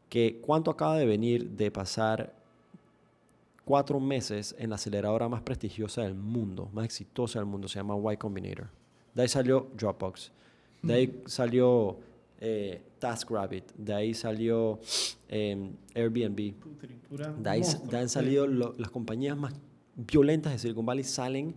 Que 0.07 0.37
cuánto 0.41 0.69
acaba 0.71 0.97
de 0.97 1.05
venir 1.05 1.49
de 1.49 1.71
pasar 1.71 2.33
cuatro 3.65 3.99
meses 3.99 4.55
en 4.59 4.69
la 4.69 4.75
aceleradora 4.75 5.27
más 5.29 5.41
prestigiosa 5.41 6.03
del 6.03 6.15
mundo, 6.15 6.69
más 6.73 6.85
exitosa 6.85 7.39
del 7.39 7.45
mundo, 7.45 7.67
se 7.67 7.75
llama 7.79 7.95
Y 8.13 8.17
Combinator. 8.17 8.67
De 9.13 9.23
ahí 9.23 9.27
salió 9.27 9.67
Dropbox, 9.77 10.31
de 10.81 10.93
ahí 10.93 11.21
salió 11.25 11.97
eh, 12.39 12.81
TaskRabbit, 13.01 13.73
de 13.75 13.93
ahí 13.93 14.13
salió 14.13 14.79
eh, 15.27 15.71
Airbnb, 15.95 16.53
de 17.43 17.49
ahí, 17.49 17.59
monstruo. 17.61 17.89
de 17.89 17.97
ahí 17.97 18.03
han 18.03 18.09
salido 18.09 18.47
lo- 18.47 18.73
las 18.77 18.91
compañías 18.91 19.35
más 19.35 19.53
violentas 19.95 20.53
de 20.53 20.59
Silicon 20.59 20.85
Valley 20.85 21.03
salen 21.03 21.55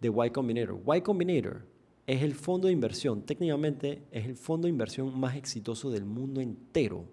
de 0.00 0.08
Y 0.08 0.30
Combinator. 0.30 0.80
Y 0.96 1.00
Combinator 1.02 1.64
es 2.06 2.22
el 2.22 2.34
fondo 2.34 2.66
de 2.68 2.72
inversión, 2.72 3.22
técnicamente 3.22 4.02
es 4.10 4.24
el 4.26 4.34
fondo 4.34 4.66
de 4.66 4.70
inversión 4.70 5.16
más 5.18 5.36
exitoso 5.36 5.90
del 5.90 6.04
mundo 6.06 6.40
entero. 6.40 7.04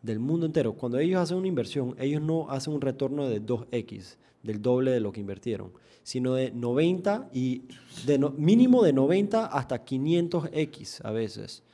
Del 0.00 0.20
mundo 0.20 0.46
entero. 0.46 0.74
Cuando 0.74 0.98
ellos 1.00 1.20
hacen 1.20 1.36
una 1.38 1.48
inversión, 1.48 1.96
ellos 1.98 2.22
no 2.22 2.48
hacen 2.50 2.72
un 2.72 2.80
retorno 2.80 3.28
de 3.28 3.42
2x, 3.44 4.16
del 4.44 4.62
doble 4.62 4.92
de 4.92 5.00
lo 5.00 5.10
que 5.10 5.20
invirtieron, 5.20 5.72
sino 6.04 6.34
de 6.34 6.52
90 6.52 7.28
y 7.34 7.62
de 8.06 8.18
no- 8.18 8.30
mínimo 8.30 8.84
de 8.84 8.92
90 8.92 9.46
hasta 9.46 9.84
500x 9.84 11.00
a 11.04 11.10
veces. 11.10 11.64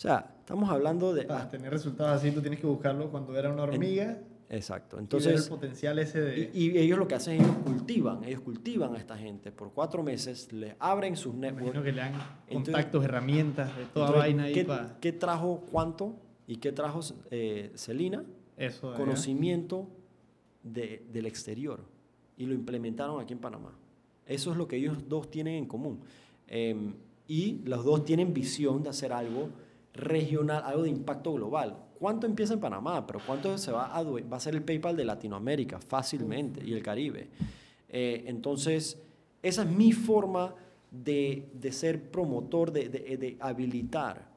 O 0.00 0.02
sea, 0.02 0.34
estamos 0.40 0.70
hablando 0.70 1.12
de... 1.12 1.24
Para 1.24 1.46
tener 1.50 1.70
resultados 1.70 2.18
así, 2.18 2.30
tú 2.30 2.40
tienes 2.40 2.58
que 2.58 2.66
buscarlo 2.66 3.10
cuando 3.10 3.36
era 3.36 3.52
una 3.52 3.64
hormiga. 3.64 4.18
Exacto. 4.48 4.98
Entonces, 4.98 5.26
el 5.26 5.32
Entonces, 5.34 5.50
potencial 5.50 5.98
ese 5.98 6.20
de. 6.22 6.50
Y, 6.54 6.70
y 6.70 6.78
ellos 6.78 6.98
lo 6.98 7.06
que 7.06 7.16
hacen, 7.16 7.34
ellos 7.34 7.54
cultivan, 7.66 8.24
ellos 8.24 8.40
cultivan 8.40 8.94
a 8.94 8.98
esta 8.98 9.18
gente 9.18 9.52
por 9.52 9.72
cuatro 9.74 10.02
meses, 10.02 10.50
le 10.54 10.74
abren 10.78 11.16
sus 11.18 11.34
imagino 11.34 11.52
networks. 11.58 11.82
que 11.82 11.92
le 11.92 12.00
dan 12.00 12.12
Entonces- 12.14 12.54
contactos, 12.74 13.04
herramientas, 13.04 13.76
de 13.76 13.84
toda 13.92 14.06
Entonces, 14.06 14.18
vaina 14.18 14.42
ahí 14.44 14.54
¿qué, 14.54 14.64
para. 14.64 14.96
qué 15.00 15.12
trajo 15.12 15.62
cuánto 15.70 16.14
y 16.46 16.56
qué 16.56 16.72
trajo 16.72 17.00
eh, 17.30 17.70
Celina? 17.74 18.24
Eso. 18.56 18.88
de 18.88 18.96
allá. 18.96 19.04
Conocimiento 19.04 19.86
de- 20.62 21.04
del 21.12 21.26
exterior. 21.26 21.84
Y 22.38 22.46
lo 22.46 22.54
implementaron 22.54 23.20
aquí 23.20 23.34
en 23.34 23.38
Panamá. 23.38 23.76
Eso 24.24 24.50
es 24.50 24.56
lo 24.56 24.66
que 24.66 24.76
ellos 24.76 24.96
dos 25.10 25.30
tienen 25.30 25.56
en 25.56 25.66
común. 25.66 26.00
Em, 26.46 26.94
y 27.28 27.60
los 27.66 27.84
dos 27.84 28.02
tienen 28.06 28.32
visión 28.32 28.82
de 28.82 28.88
hacer 28.88 29.12
algo 29.12 29.50
regional, 29.94 30.62
algo 30.64 30.82
de 30.84 30.90
impacto 30.90 31.32
global. 31.34 31.76
¿Cuánto 31.98 32.26
empieza 32.26 32.54
en 32.54 32.60
Panamá? 32.60 33.06
Pero 33.06 33.20
¿cuánto 33.26 33.56
se 33.58 33.72
va 33.72 33.94
a, 33.94 34.02
va 34.02 34.36
a 34.36 34.40
ser 34.40 34.54
el 34.54 34.62
PayPal 34.62 34.96
de 34.96 35.04
Latinoamérica 35.04 35.78
fácilmente 35.80 36.64
y 36.64 36.72
el 36.72 36.82
Caribe? 36.82 37.28
Eh, 37.88 38.24
entonces, 38.26 38.98
esa 39.42 39.62
es 39.62 39.68
mi 39.68 39.92
forma 39.92 40.54
de, 40.90 41.48
de 41.52 41.72
ser 41.72 42.10
promotor, 42.10 42.72
de, 42.72 42.88
de- 42.88 43.36
habilitar 43.40 44.28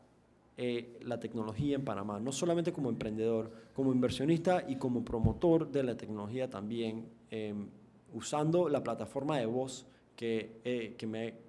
eh, 0.57 0.99
la 1.03 1.19
tecnología 1.19 1.75
en 1.75 1.83
Panamá, 1.83 2.19
no 2.19 2.31
solamente 2.31 2.71
como 2.73 2.89
emprendedor, 2.89 3.51
como 3.73 3.91
inversionista 3.91 4.63
y 4.67 4.75
como 4.75 5.03
promotor 5.03 5.71
de 5.71 5.83
la 5.83 5.95
tecnología 5.97 6.49
también, 6.49 7.05
eh, 7.31 7.53
usando 8.13 8.69
la 8.69 8.83
plataforma 8.83 9.37
de 9.39 9.45
voz 9.47 9.85
que, 10.15 10.59
eh, 10.63 10.95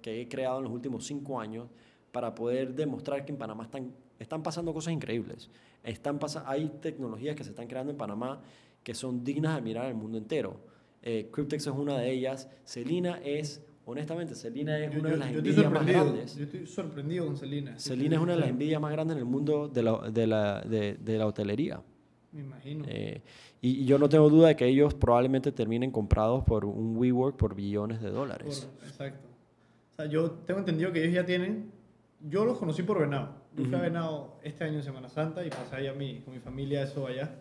que 0.01 0.21
he 0.21 0.27
creado 0.27 0.57
en 0.57 0.63
los 0.63 0.73
últimos 0.73 1.05
cinco 1.05 1.39
años 1.39 1.67
para 2.15 2.33
poder 2.33 2.73
demostrar 2.73 3.25
que 3.25 3.33
en 3.33 3.37
Panamá 3.37 3.65
están, 3.65 3.91
están 4.17 4.41
pasando 4.41 4.73
cosas 4.73 4.93
increíbles. 4.93 5.49
Están 5.83 6.17
hay 6.45 6.69
tecnologías 6.79 7.35
que 7.35 7.43
se 7.43 7.49
están 7.49 7.67
creando 7.67 7.91
en 7.91 7.97
Panamá 7.97 8.41
que 8.83 8.93
son 8.95 9.21
dignas 9.21 9.53
de 9.57 9.61
mirar 9.61 9.87
al 9.87 9.95
mundo 9.95 10.17
entero. 10.17 10.55
Eh, 11.03 11.27
Cryptex 11.29 11.67
es 11.67 11.73
una 11.73 11.97
de 11.99 12.09
ellas. 12.09 12.47
Celina 12.63 13.19
es 13.21 13.61
honestamente, 13.85 14.33
Selina 14.33 14.79
es 14.79 14.93
Yo- 14.93 14.99
una 15.01 15.09
yo- 15.09 15.15
de 15.15 15.19
las 15.19 15.29
envidias 15.35 15.69
más 15.73 15.85
grandes. 15.85 16.35
Yo 16.37 16.43
estoy 16.45 16.65
sorprendido 16.67 17.25
con 17.25 17.35
Selina. 17.35 17.77
Selina 17.77 18.15
es 18.15 18.21
una 18.21 18.33
de 18.35 18.39
las 18.39 18.49
envidias 18.49 18.79
más 18.79 18.93
grandes 18.93 19.15
en 19.15 19.19
el 19.19 19.25
mundo 19.25 19.67
de 19.67 19.83
la, 19.83 20.09
de 20.09 20.25
la, 20.27 20.61
de, 20.61 20.93
de 20.95 21.17
la 21.17 21.27
hotelería. 21.27 21.81
Me 22.31 22.39
imagino. 22.43 22.85
Eh, 22.87 23.21
y, 23.61 23.81
y 23.81 23.85
yo 23.85 23.99
no 23.99 24.07
tengo 24.07 24.29
duda 24.29 24.47
de 24.47 24.55
que 24.55 24.65
ellos 24.67 24.93
probablemente 24.93 25.51
terminen 25.51 25.91
comprados 25.91 26.45
por 26.45 26.63
un 26.63 26.95
WeWork 26.95 27.35
por 27.35 27.55
billones 27.55 28.01
de 28.01 28.09
dólares. 28.09 28.69
Por- 28.79 28.87
exacto. 28.87 29.27
O 29.91 29.95
sea, 29.97 30.05
yo 30.05 30.31
tengo 30.31 30.61
entendido 30.61 30.93
que 30.93 31.01
ellos 31.03 31.13
ya 31.13 31.25
tienen. 31.25 31.75
Yo 32.27 32.45
los 32.45 32.57
conocí 32.57 32.83
por 32.83 32.99
Venado. 32.99 33.29
Yo 33.55 33.65
fui 33.65 33.75
a 33.75 33.81
Venado 33.81 34.39
este 34.43 34.63
año 34.63 34.75
en 34.77 34.83
Semana 34.83 35.09
Santa 35.09 35.45
y 35.45 35.49
pasé 35.49 35.75
allá 35.77 35.93
mi, 35.93 36.19
con 36.21 36.33
mi 36.33 36.39
familia 36.39 36.83
eso 36.83 37.05
allá. 37.07 37.35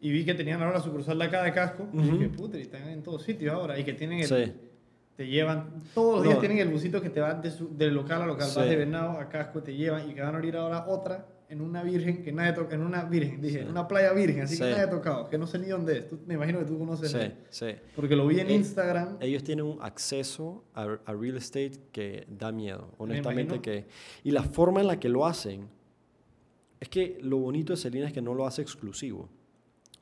Y 0.00 0.10
vi 0.10 0.24
que 0.24 0.34
tenían 0.34 0.60
ahora 0.62 0.74
la 0.78 0.80
sucursal 0.80 1.18
de 1.18 1.24
acá 1.24 1.42
de 1.42 1.52
Casco. 1.52 1.86
Y 1.92 1.98
Ujú. 1.98 2.12
dije, 2.18 2.28
puta, 2.28 2.58
y 2.58 2.62
están 2.62 2.88
en 2.88 3.02
todos 3.02 3.22
sitios 3.22 3.52
ahora. 3.54 3.78
Y 3.78 3.84
que 3.84 3.92
tienen 3.92 4.20
el. 4.20 4.26
Sí. 4.26 4.52
Te 5.16 5.26
llevan. 5.26 5.82
Todos 5.94 6.14
los 6.16 6.22
días 6.24 6.34
No. 6.36 6.40
tienen 6.40 6.58
el 6.58 6.68
busito 6.68 7.00
que 7.02 7.10
te 7.10 7.20
va 7.20 7.34
de, 7.34 7.50
su- 7.50 7.76
de 7.76 7.90
local 7.90 8.22
a 8.22 8.26
local. 8.26 8.48
Sí. 8.48 8.58
Vas 8.58 8.68
de 8.68 8.76
Venado 8.76 9.10
a 9.18 9.28
Casco, 9.28 9.62
te 9.62 9.74
llevan. 9.74 10.08
Y 10.10 10.14
que 10.14 10.20
van 10.22 10.34
a 10.34 10.38
abrir 10.38 10.56
ahora 10.56 10.86
otra 10.88 11.26
en 11.52 11.60
una 11.60 11.82
virgen 11.82 12.22
que 12.22 12.32
nadie 12.32 12.52
toca. 12.54 12.74
En 12.74 12.82
una 12.82 13.04
virgen, 13.04 13.40
dije, 13.42 13.58
Sí. 13.58 13.64
en 13.64 13.68
una 13.70 13.86
playa 13.86 14.12
virgen. 14.12 14.42
Así 14.42 14.56
que 14.56 14.64
Sí. 14.64 14.70
nadie 14.70 14.82
ha 14.84 14.90
tocado. 14.90 15.28
Que 15.28 15.36
no 15.38 15.46
sé 15.46 15.58
ni 15.58 15.66
dónde 15.68 15.98
es. 15.98 16.08
Tú- 16.08 16.18
me 16.26 16.34
imagino 16.34 16.58
que 16.60 16.64
tú 16.64 16.78
conoces. 16.78 17.10
Sí, 17.10 17.18
¿no? 17.18 17.32
sí. 17.50 17.66
Porque 17.94 18.16
lo 18.16 18.26
vi 18.26 18.40
en 18.40 18.48
Eh, 18.48 18.54
Instagram. 18.54 19.18
Ellos 19.20 19.44
tienen 19.44 19.64
un 19.66 19.78
acceso 19.82 20.64
a, 20.74 20.82
a 21.04 21.12
real 21.12 21.36
estate 21.36 21.72
que 21.92 22.26
da 22.28 22.50
miedo, 22.52 22.88
Me 22.98 23.04
honestamente. 23.04 23.60
que 23.60 23.86
Y 24.24 24.30
la 24.30 24.42
forma 24.42 24.80
en 24.80 24.86
la 24.86 24.98
que 24.98 25.08
lo 25.10 25.26
hacen, 25.26 25.68
es 26.80 26.88
que 26.88 27.18
lo 27.22 27.36
bonito 27.38 27.74
de 27.74 27.76
Celina 27.76 28.06
es 28.06 28.12
que 28.12 28.22
no 28.22 28.34
lo 28.34 28.46
hace 28.46 28.62
exclusivo. 28.62 29.28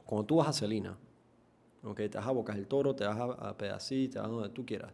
Cuando 0.07 0.25
tú 0.27 0.37
vas 0.37 0.49
a 0.49 0.53
Celina, 0.53 0.97
okay, 1.83 2.09
te 2.09 2.17
vas 2.19 2.27
a 2.27 2.31
Bocas 2.31 2.57
del 2.57 2.67
Toro, 2.67 2.95
te 2.95 3.05
vas 3.05 3.19
a, 3.19 3.25
a 3.51 3.57
Pedací, 3.59 4.09
te 4.09 4.19
vas 4.19 4.29
a 4.29 4.31
donde 4.31 4.49
tú 4.51 4.65
quieras. 4.65 4.93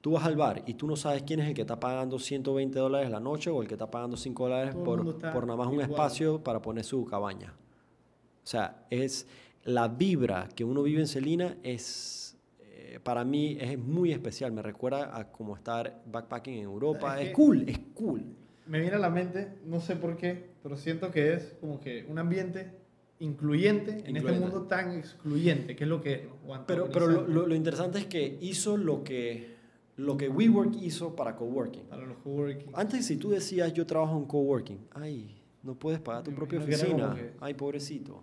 Tú 0.00 0.12
vas 0.12 0.24
al 0.24 0.36
bar 0.36 0.62
y 0.66 0.74
tú 0.74 0.86
no 0.86 0.94
sabes 0.96 1.22
quién 1.24 1.40
es 1.40 1.48
el 1.48 1.54
que 1.54 1.62
está 1.62 1.80
pagando 1.80 2.18
120 2.18 2.78
dólares 2.78 3.10
la 3.10 3.18
noche 3.20 3.50
o 3.50 3.60
el 3.62 3.68
que 3.68 3.74
está 3.74 3.90
pagando 3.90 4.16
5 4.16 4.44
dólares 4.44 4.74
por, 4.74 5.18
por 5.32 5.46
nada 5.46 5.56
más 5.56 5.66
un 5.66 5.74
igual. 5.74 5.90
espacio 5.90 6.42
para 6.42 6.62
poner 6.62 6.84
su 6.84 7.04
cabaña. 7.04 7.52
O 8.44 8.46
sea, 8.46 8.86
es 8.90 9.26
la 9.64 9.88
vibra 9.88 10.48
que 10.54 10.64
uno 10.64 10.82
vive 10.82 11.00
en 11.00 11.08
Celina 11.08 11.56
es 11.62 12.38
eh, 12.60 13.00
para 13.02 13.24
mí 13.24 13.58
es 13.60 13.76
muy 13.78 14.12
especial. 14.12 14.52
Me 14.52 14.62
recuerda 14.62 15.16
a 15.18 15.30
como 15.32 15.56
estar 15.56 16.00
backpacking 16.06 16.54
en 16.54 16.62
Europa. 16.62 17.20
Es 17.20 17.28
Es, 17.30 17.34
cool, 17.34 17.64
es 17.68 17.78
cool. 17.94 18.24
me 18.66 18.80
viene 18.80 18.96
a 18.96 19.00
la 19.00 19.10
mente, 19.10 19.58
no 19.66 19.80
sé 19.80 19.96
por 19.96 20.16
qué, 20.16 20.50
pero 20.62 20.76
siento 20.76 21.10
que 21.10 21.34
es 21.34 21.56
como 21.60 21.80
que 21.80 22.06
un 22.08 22.18
ambiente 22.18 22.70
incluyente 23.18 23.90
en 23.90 23.98
este 23.98 24.10
Incluyente. 24.10 24.40
mundo 24.46 24.62
tan 24.68 24.96
excluyente, 24.96 25.74
que 25.74 25.82
es 25.84 25.90
lo 25.90 26.00
que 26.00 26.28
Pero, 26.68 26.88
pero 26.88 27.08
lo, 27.08 27.26
lo- 27.26 27.46
lo 27.48 27.54
interesante 27.56 27.98
es 27.98 28.06
que 28.06 28.38
hizo 28.40 28.76
lo 28.76 29.02
que, 29.02 29.57
lo 29.98 30.16
que 30.16 30.28
WeWork 30.28 30.76
hizo 30.80 31.14
para 31.14 31.34
coworking. 31.34 31.84
para 31.84 32.06
los 32.06 32.18
coworking. 32.18 32.70
Antes, 32.72 33.06
si 33.06 33.16
tú 33.16 33.30
decías 33.30 33.72
yo 33.72 33.84
trabajo 33.84 34.16
en 34.16 34.24
coworking, 34.26 34.78
ay, 34.92 35.36
no 35.62 35.74
puedes 35.74 36.00
pagar 36.00 36.22
tu 36.22 36.32
propia 36.32 36.60
oficina, 36.60 37.16
ay, 37.40 37.54
pobrecito. 37.54 38.22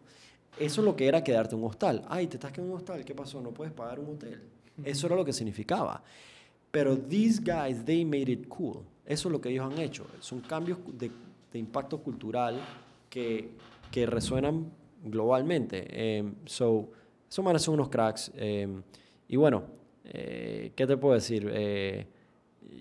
Eso 0.58 0.82
es 0.82 0.86
lo 0.86 0.96
que 0.96 1.06
era 1.06 1.22
quedarte 1.22 1.54
en 1.54 1.62
un 1.62 1.70
hostal. 1.70 2.02
Ay, 2.08 2.28
te 2.28 2.38
estás 2.38 2.54
quedando 2.54 2.70
en 2.70 2.76
un 2.76 2.78
hostal, 2.78 3.04
¿qué 3.04 3.14
pasó? 3.14 3.42
No 3.42 3.52
puedes 3.54 3.74
pagar 3.74 4.00
un 4.00 4.16
hotel. 4.16 4.42
Eso 4.84 5.08
era 5.08 5.18
lo 5.18 5.26
que 5.26 5.34
significaba. 5.34 6.02
Pero 6.72 6.98
these 6.98 7.42
guys, 7.42 7.84
they 7.84 8.06
made 8.06 8.32
it 8.32 8.48
cool. 8.48 8.84
Eso 9.06 9.28
es 9.28 9.32
lo 9.34 9.42
que 9.42 9.50
ellos 9.50 9.70
han 9.70 9.78
hecho. 9.78 10.08
Son 10.22 10.40
cambios 10.40 10.80
de, 10.94 11.12
de 11.52 11.60
impacto 11.60 12.02
cultural 12.02 12.58
que, 13.10 13.52
que 13.92 14.06
resuenan 14.06 14.72
globalmente. 15.04 15.88
Em, 15.90 16.36
so, 16.46 16.90
esos 17.30 17.44
manes 17.44 17.62
son 17.62 17.76
unos 17.76 17.90
cracks. 17.90 18.32
em, 18.36 18.82
y 19.28 19.36
bueno, 19.36 19.64
eh, 20.06 20.72
¿qué 20.76 20.88
te 20.88 20.98
puedo 20.98 21.14
decir? 21.16 21.50
Eh, 21.54 22.08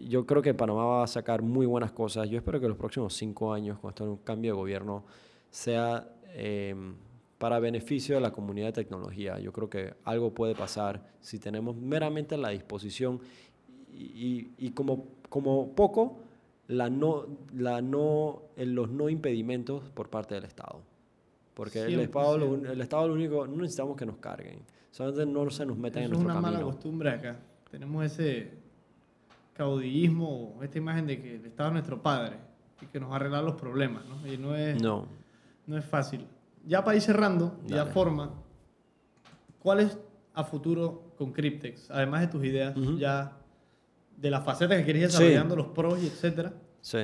yo 0.06 0.26
creo 0.26 0.42
que 0.42 0.54
Panamá 0.54 0.84
va 0.84 1.04
a 1.04 1.06
sacar 1.06 1.42
muy 1.42 1.66
buenas 1.66 1.92
cosas. 1.92 2.28
Yo 2.28 2.38
espero 2.38 2.60
que 2.60 2.68
los 2.68 2.76
próximos 2.76 3.14
cinco 3.14 3.52
años, 3.52 3.78
con 3.78 3.90
esto 3.90 4.04
un 4.04 4.16
cambio 4.18 4.52
de 4.52 4.56
gobierno, 4.58 5.04
sea 5.50 6.08
em, 6.34 6.94
para 7.38 7.58
beneficio 7.60 8.14
de 8.16 8.20
la 8.20 8.32
comunidad 8.32 8.68
de 8.68 8.72
tecnología. 8.72 9.38
Yo 9.38 9.52
creo 9.52 9.68
que 9.68 9.94
algo 10.04 10.32
puede 10.32 10.54
pasar 10.54 11.02
si 11.20 11.38
tenemos 11.38 11.76
meramente 11.76 12.36
la 12.36 12.50
disposición 12.50 13.20
y, 13.92 14.48
y- 14.58 14.70
como, 14.70 15.06
como 15.28 15.68
poco 15.74 16.18
la 16.68 16.88
no, 16.90 17.26
la 17.54 17.82
no, 17.82 18.42
los 18.56 18.90
no 18.90 19.08
impedimentos 19.08 19.88
por 19.90 20.08
parte 20.08 20.34
del 20.34 20.44
Estado. 20.44 20.80
Porque 21.54 21.82
el 21.82 22.00
Estado, 22.00 22.38
lo, 22.38 22.56
100%. 22.58 22.70
el 22.70 22.80
Estado 22.80 23.08
lo 23.08 23.14
único, 23.14 23.46
no 23.46 23.56
necesitamos 23.62 23.96
que 23.96 24.06
nos 24.06 24.16
carguen. 24.16 24.58
Solamente 24.94 25.26
no 25.26 25.50
se 25.50 25.66
nos 25.66 25.76
metan 25.76 26.04
en 26.04 26.12
Eso 26.12 26.12
es 26.14 26.18
nuestro 26.20 26.32
una 26.38 26.40
mala 26.40 26.58
camino. 26.58 26.70
costumbre 26.72 27.10
acá. 27.10 27.36
Tenemos 27.68 28.04
ese 28.04 28.52
caudillismo, 29.54 30.60
esta 30.62 30.78
imagen 30.78 31.08
de 31.08 31.20
que 31.20 31.34
el 31.34 31.44
Estado 31.46 31.70
es 31.70 31.72
nuestro 31.72 32.00
padre 32.00 32.36
y 32.80 32.86
que 32.86 33.00
nos 33.00 33.08
va 33.10 33.14
a 33.14 33.16
arreglar 33.16 33.42
los 33.42 33.56
problemas, 33.56 34.04
¿no? 34.06 34.24
Y 34.32 34.36
no 34.38 34.54
es, 34.54 34.80
No. 34.80 35.08
no 35.66 35.76
es 35.76 35.84
fácil. 35.84 36.24
Ya 36.64 36.84
para 36.84 36.94
ir 36.96 37.02
cerrando, 37.02 37.58
ya 37.66 37.86
forma, 37.86 38.34
¿cuál 39.58 39.80
es 39.80 39.98
a 40.32 40.44
futuro 40.44 41.12
con 41.18 41.32
Cryptex? 41.32 41.90
Además 41.90 42.20
de 42.20 42.26
tus 42.28 42.44
ideas, 42.44 42.76
Ujú. 42.76 42.96
ya 42.96 43.32
de 44.16 44.30
la 44.30 44.42
faceta 44.42 44.76
que 44.76 44.84
quieres 44.84 45.02
ir 45.02 45.10
Sí. 45.10 45.16
desarrollando, 45.24 45.56
los 45.56 45.66
pros 45.68 46.00
y 46.00 46.06
etcétera. 46.06 46.52
Sí. 46.80 46.98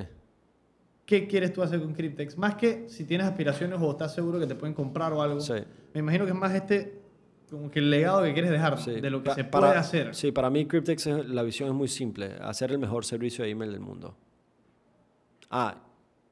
¿Qué 1.06 1.26
quieres 1.26 1.52
tú 1.52 1.60
hacer 1.60 1.80
con 1.80 1.92
Cryptex? 1.92 2.38
Más 2.38 2.54
que 2.54 2.88
si 2.88 3.02
tienes 3.04 3.26
aspiraciones 3.26 3.80
o 3.82 3.90
estás 3.90 4.14
seguro 4.14 4.38
que 4.38 4.46
te 4.46 4.54
pueden 4.54 4.74
comprar 4.74 5.12
o 5.12 5.20
algo. 5.22 5.40
Sí. 5.40 5.54
Me 5.92 5.98
imagino 5.98 6.24
que 6.24 6.30
es 6.30 6.36
más 6.36 6.54
este, 6.54 6.99
como 7.50 7.70
que 7.70 7.80
el 7.80 7.90
legado 7.90 8.22
que 8.22 8.32
quieres 8.32 8.50
dejar. 8.50 8.78
Sí, 8.80 9.00
de 9.00 9.10
lo 9.10 9.22
que 9.22 9.30
pa- 9.30 9.34
se 9.34 9.44
para- 9.44 9.66
puede 9.68 9.78
hacer. 9.78 10.14
Sí, 10.14 10.32
para 10.32 10.48
mí 10.50 10.66
Cryptex 10.66 11.06
es- 11.06 11.28
la 11.28 11.42
visión 11.42 11.68
es 11.68 11.74
muy 11.74 11.88
simple, 11.88 12.34
hacer 12.40 12.70
el 12.70 12.78
mejor 12.78 13.04
servicio 13.04 13.44
de 13.44 13.50
email 13.50 13.72
del 13.72 13.80
mundo. 13.80 14.16
Ah, 15.50 15.76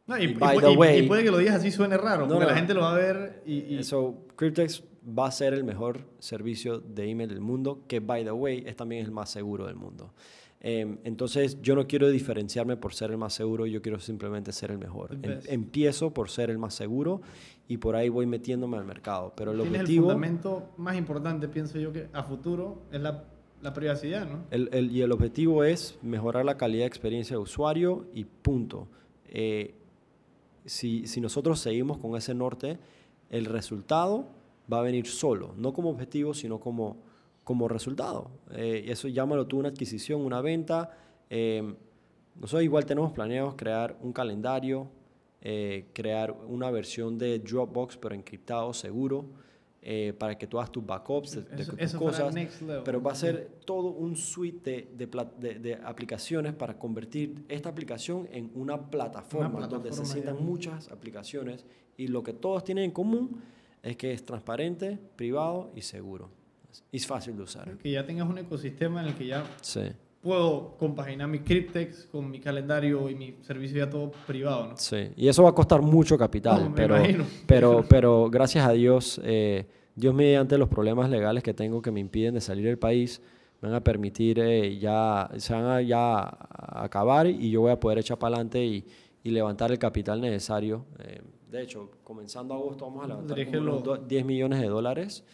No, 0.07 0.16
y, 0.16 0.23
Y 0.23 0.25
y 0.31 0.35
by 0.35 0.57
pu- 0.57 0.61
the 0.62 0.73
y- 0.73 0.77
way- 0.77 0.99
y 1.05 1.07
puede 1.07 1.23
que 1.23 1.31
lo 1.31 1.37
digas 1.37 1.57
así 1.57 1.71
suene 1.71 1.99
raro, 1.99 2.23
No, 2.23 2.29
porque 2.29 2.45
no. 2.45 2.51
la 2.51 2.57
gente 2.57 2.73
lo 2.73 2.81
va 2.81 2.93
a 2.93 2.97
ver 2.97 3.43
y... 3.45 3.75
y- 3.75 3.79
eso 3.79 4.25
Cryptex 4.37 4.83
va 5.07 5.27
a 5.27 5.31
ser 5.31 5.53
el 5.53 5.64
mejor 5.64 6.01
servicio 6.19 6.79
de 6.79 7.11
email 7.11 7.29
del 7.29 7.43
mundo, 7.43 7.83
que 7.87 8.01
by 8.01 8.25
the 8.25 8.33
way 8.33 8.62
es 8.66 8.75
también 8.75 9.05
el 9.05 9.11
más 9.11 9.29
seguro 9.31 9.66
del 9.66 9.77
mundo. 9.77 10.14
Eh, 10.61 10.99
entonces 11.05 11.63
yo 11.63 11.77
no 11.77 11.87
quiero 11.87 12.09
diferenciarme 12.11 12.77
por 12.77 12.93
ser 12.93 13.11
el 13.13 13.17
más 13.19 13.33
seguro, 13.33 13.65
yo 13.67 13.81
quiero 13.81 14.01
simplemente 14.01 14.51
ser 14.53 14.73
el 14.73 14.79
mejor. 14.79 15.17
Em- 15.23 15.41
empiezo 15.47 16.13
por 16.13 16.31
ser 16.31 16.51
el 16.51 16.59
más 16.59 16.75
seguro 16.75 17.21
y 17.69 17.77
por 17.77 17.95
ahí 17.95 18.09
voy 18.09 18.27
metiéndome 18.27 18.77
al 18.77 18.85
mercado. 18.85 19.33
Pero 19.37 19.53
el 19.53 19.61
objetivo... 19.61 20.07
el 20.07 20.13
fundamento 20.15 20.71
más 20.77 20.97
importante, 20.97 21.47
pienso 21.49 21.79
yo, 21.79 21.93
que 21.93 22.09
a 22.13 22.25
futuro 22.25 22.83
es 22.91 23.01
la, 23.01 23.25
la 23.63 23.73
privacidad, 23.73 24.29
¿no? 24.29 24.47
El- 24.51 24.69
el- 24.73 24.91
y 24.91 25.03
el 25.03 25.13
objetivo 25.13 25.63
es 25.63 25.97
mejorar 26.03 26.45
la 26.45 26.57
calidad 26.57 26.83
de 26.83 26.89
experiencia 26.89 27.37
de 27.37 27.43
usuario 27.43 28.07
y 28.13 28.25
punto. 28.25 28.89
Eh, 29.29 29.75
si, 30.65 31.07
si 31.07 31.21
nosotros 31.21 31.61
seguimos 31.61 31.99
con 31.99 32.17
ese 32.17 32.35
norte, 32.35 32.79
el 33.31 33.45
resultado 33.45 34.27
va 34.71 34.81
a 34.81 34.83
venir 34.83 35.07
solo, 35.07 35.55
no 35.57 35.73
como 35.73 35.91
objetivo, 35.91 36.35
sino 36.35 36.59
como, 36.59 36.97
como 37.49 37.67
resultado. 37.67 38.31
Eh, 38.51 38.85
y 38.87 38.91
eso 38.91 39.09
llámalo 39.09 39.47
tú 39.47 39.59
una 39.59 39.71
adquisición, 39.71 40.21
una 40.21 40.43
venta. 40.43 40.91
Eh, 41.31 41.63
nosotros 42.39 42.63
igual 42.63 42.85
tenemos 42.85 43.11
planeados 43.13 43.55
crear 43.55 43.97
un 44.03 44.13
calendario, 44.13 44.87
eh, 45.41 45.87
crear 45.95 46.31
una 46.47 46.71
versión 46.71 47.17
de 47.17 47.39
Dropbox, 47.39 47.97
pero 47.97 48.15
encriptado, 48.15 48.75
seguro, 48.75 49.25
eh, 49.81 50.13
para 50.19 50.37
que 50.37 50.47
tú 50.47 50.59
hagas 50.59 50.71
tus 50.71 50.85
backups 50.85 51.37
de, 51.37 51.43
de 51.57 51.63
Eso- 51.63 51.73
tus 51.73 51.81
eso 51.81 51.99
cosas. 51.99 52.35
Pero 52.85 53.01
va 53.03 53.13
a 53.13 53.15
ser 53.15 53.49
todo 53.65 53.89
un 53.93 54.15
suite 54.15 54.91
de, 54.95 55.07
de 55.07 55.59
de- 55.59 55.75
aplicaciones 55.83 56.53
para 56.53 56.79
convertir 56.79 57.47
esta 57.49 57.71
aplicación 57.71 58.29
en 58.31 58.51
una 58.57 58.91
plataforma, 58.91 59.67
donde 59.67 59.91
se 59.91 60.03
plataforma, 60.03 60.13
sientan 60.13 60.45
muchas 60.45 60.91
aplicaciones 60.91 61.65
y 61.97 62.09
lo 62.09 62.23
que 62.23 62.35
todos 62.35 62.63
tienen 62.63 62.85
en 62.85 62.91
común 62.91 63.41
es 63.83 63.97
que 63.97 64.13
es 64.13 64.23
transparente, 64.27 64.99
privado 65.17 65.71
y 65.75 65.81
seguro. 65.81 66.37
Es 66.93 67.07
fácil 67.07 67.37
de 67.37 67.43
usar. 67.43 67.77
Que 67.79 67.91
ya 67.93 68.05
tengas 68.07 68.29
un 68.29 68.39
ecosistema 68.39 69.03
en 69.03 69.09
el 69.09 69.14
que 69.14 69.27
ya 69.27 69.45
Sí, 69.62 69.81
puedo 70.23 70.77
compaginar 70.79 71.29
mi 71.29 71.41
Cryptex 71.41 72.07
con 72.11 72.31
mi 72.31 72.41
calendario 72.41 73.09
y 73.09 73.14
mi 73.14 73.37
servicio 73.43 73.79
ya 73.79 73.89
todo 73.91 74.11
privado, 74.27 74.69
¿no? 74.69 74.77
sí. 74.77 75.11
Y 75.16 75.29
eso 75.29 75.43
va 75.43 75.51
a 75.51 75.55
costar 75.55 75.81
mucho 75.83 76.16
capital, 76.19 76.71
No, 76.71 76.75
pero, 76.75 76.97
imagino. 76.99 77.25
pero, 77.47 77.85
pero 77.89 78.29
gracias 78.31 78.66
a 78.66 78.73
Dios, 78.73 79.21
eh, 79.25 79.66
Dios 79.95 80.14
mediante 80.14 80.57
los 80.59 80.69
problemas 80.69 81.11
legales 81.11 81.43
que 81.43 81.55
tengo 81.55 81.81
que 81.83 81.91
me 81.91 82.01
impiden 82.01 82.35
de 82.35 82.41
salir 82.41 82.64
del 82.64 82.79
país, 82.79 83.21
me 83.61 83.69
van 83.69 83.77
a 83.77 83.83
permitir 83.83 84.39
eh, 84.39 84.79
ya, 84.79 85.29
se 85.37 85.53
van 85.53 85.64
a 85.66 85.83
ya 85.83 86.23
acabar 86.59 87.27
y 87.27 87.51
yo 87.51 87.62
voy 87.62 87.73
a 87.73 87.81
poder 87.81 87.99
echar 87.99 88.19
para 88.19 88.37
adelante 88.37 88.64
y, 88.64 88.85
y 89.25 89.31
levantar 89.31 89.73
el 89.73 89.79
capital 89.79 90.21
necesario. 90.21 90.85
Eh, 91.01 91.21
de 91.51 91.62
hecho, 91.62 91.91
comenzando 92.05 92.55
agosto 92.55 92.85
vamos 92.87 93.05
a 93.05 93.09
levantar 93.09 93.45
como 93.47 93.59
unos 93.59 93.64
lo- 93.75 93.81
do- 93.81 93.97
10 93.97 94.25
millones 94.25 94.61
de 94.61 94.69
dólares, 94.69 95.25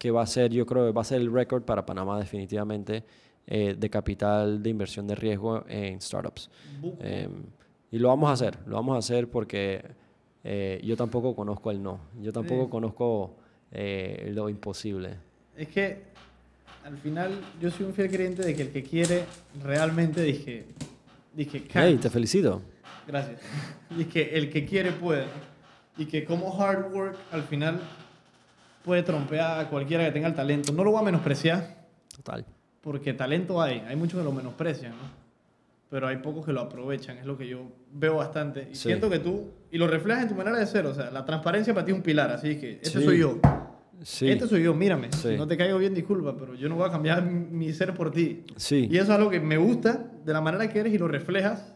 que 0.00 0.10
va 0.10 0.22
a 0.22 0.26
ser, 0.26 0.50
yo 0.50 0.64
creo, 0.64 0.94
va 0.94 1.02
a 1.02 1.04
ser 1.04 1.20
el 1.20 1.30
récord 1.30 1.62
para 1.62 1.84
Panamá 1.84 2.18
definitivamente 2.18 3.04
eh, 3.46 3.74
de 3.78 3.90
capital 3.90 4.62
de 4.62 4.70
inversión 4.70 5.06
de 5.06 5.14
riesgo 5.14 5.62
en 5.68 6.00
startups. 6.00 6.48
Eh, 7.00 7.28
y 7.90 7.98
lo 7.98 8.08
vamos 8.08 8.30
a 8.30 8.32
hacer, 8.32 8.56
lo 8.66 8.76
vamos 8.76 8.94
a 8.94 8.98
hacer 8.98 9.28
porque 9.28 9.82
eh, 10.42 10.80
yo 10.82 10.96
tampoco 10.96 11.36
conozco 11.36 11.70
el 11.70 11.82
no, 11.82 12.00
yo 12.22 12.32
tampoco 12.32 12.64
Sí. 12.64 12.70
conozco 12.70 13.36
eh, 13.72 14.30
lo 14.34 14.48
imposible. 14.48 15.18
Es 15.54 15.68
que 15.68 16.02
al 16.82 16.96
final 16.96 17.38
yo 17.60 17.70
soy 17.70 17.84
un 17.84 17.92
fiel 17.92 18.08
creyente 18.08 18.42
de 18.42 18.56
que 18.56 18.62
el 18.62 18.70
que 18.70 18.82
quiere 18.82 19.24
realmente 19.62 20.22
dije, 20.22 20.64
dije, 21.34 21.64
Hey, 21.74 21.98
te 22.00 22.08
felicito. 22.08 22.62
Gracias. 23.06 23.38
Y 23.98 24.04
que 24.04 24.30
el 24.38 24.48
que 24.50 24.64
quiere 24.64 24.92
puede. 24.92 25.26
Y 25.98 26.06
que 26.06 26.24
como 26.24 26.58
hard 26.58 26.90
work 26.94 27.16
al 27.32 27.42
final 27.42 27.80
puede 28.84 29.02
trompear 29.02 29.60
a 29.60 29.68
cualquiera 29.68 30.04
que 30.04 30.10
tenga 30.12 30.28
el 30.28 30.34
talento. 30.34 30.72
No 30.72 30.84
lo 30.84 30.92
voy 30.92 31.00
a 31.00 31.04
menospreciar, 31.04 31.76
Total. 32.16 32.44
porque 32.80 33.12
talento 33.12 33.60
hay. 33.60 33.80
Hay 33.88 33.96
muchos 33.96 34.18
que 34.18 34.24
lo 34.24 34.32
menosprecian, 34.32 34.92
¿no? 34.92 35.20
Pero 35.90 36.06
hay 36.06 36.18
pocos 36.18 36.46
que 36.46 36.52
lo 36.52 36.60
aprovechan, 36.60 37.18
es 37.18 37.26
lo 37.26 37.36
que 37.36 37.48
yo 37.48 37.62
veo 37.92 38.16
bastante. 38.16 38.68
Y 38.70 38.74
Sí. 38.76 38.88
siento 38.88 39.10
que 39.10 39.18
tú, 39.18 39.48
y 39.72 39.78
lo 39.78 39.88
reflejas 39.88 40.22
en 40.22 40.28
tu 40.28 40.34
manera 40.36 40.56
de 40.56 40.66
ser, 40.66 40.86
o 40.86 40.94
sea, 40.94 41.10
la 41.10 41.24
transparencia 41.24 41.74
para 41.74 41.84
ti 41.84 41.90
es 41.92 41.96
un 41.96 42.02
pilar, 42.02 42.30
así 42.30 42.56
que 42.58 42.78
este 42.82 43.00
Sí. 43.00 43.04
soy 43.04 43.18
yo. 43.18 43.38
Sí. 44.02 44.30
Este 44.30 44.46
soy 44.46 44.62
yo, 44.62 44.72
mírame. 44.72 45.10
Sí. 45.12 45.30
Si 45.30 45.36
no 45.36 45.46
te 45.46 45.56
caigo 45.56 45.76
bien, 45.78 45.92
disculpa, 45.92 46.34
pero 46.38 46.54
yo 46.54 46.68
no 46.68 46.76
voy 46.76 46.88
a 46.88 46.92
cambiar 46.92 47.22
mi 47.22 47.40
mi 47.66 47.72
ser 47.74 47.92
por 47.92 48.10
ti. 48.12 48.44
Sí. 48.56 48.86
Y 48.90 48.94
eso 48.96 49.04
es 49.12 49.18
algo 49.18 49.28
que 49.30 49.40
me 49.40 49.58
gusta 49.58 50.04
de 50.24 50.32
la 50.32 50.40
manera 50.40 50.68
que 50.70 50.78
eres 50.78 50.94
y 50.94 50.98
lo 50.98 51.06
reflejas 51.08 51.74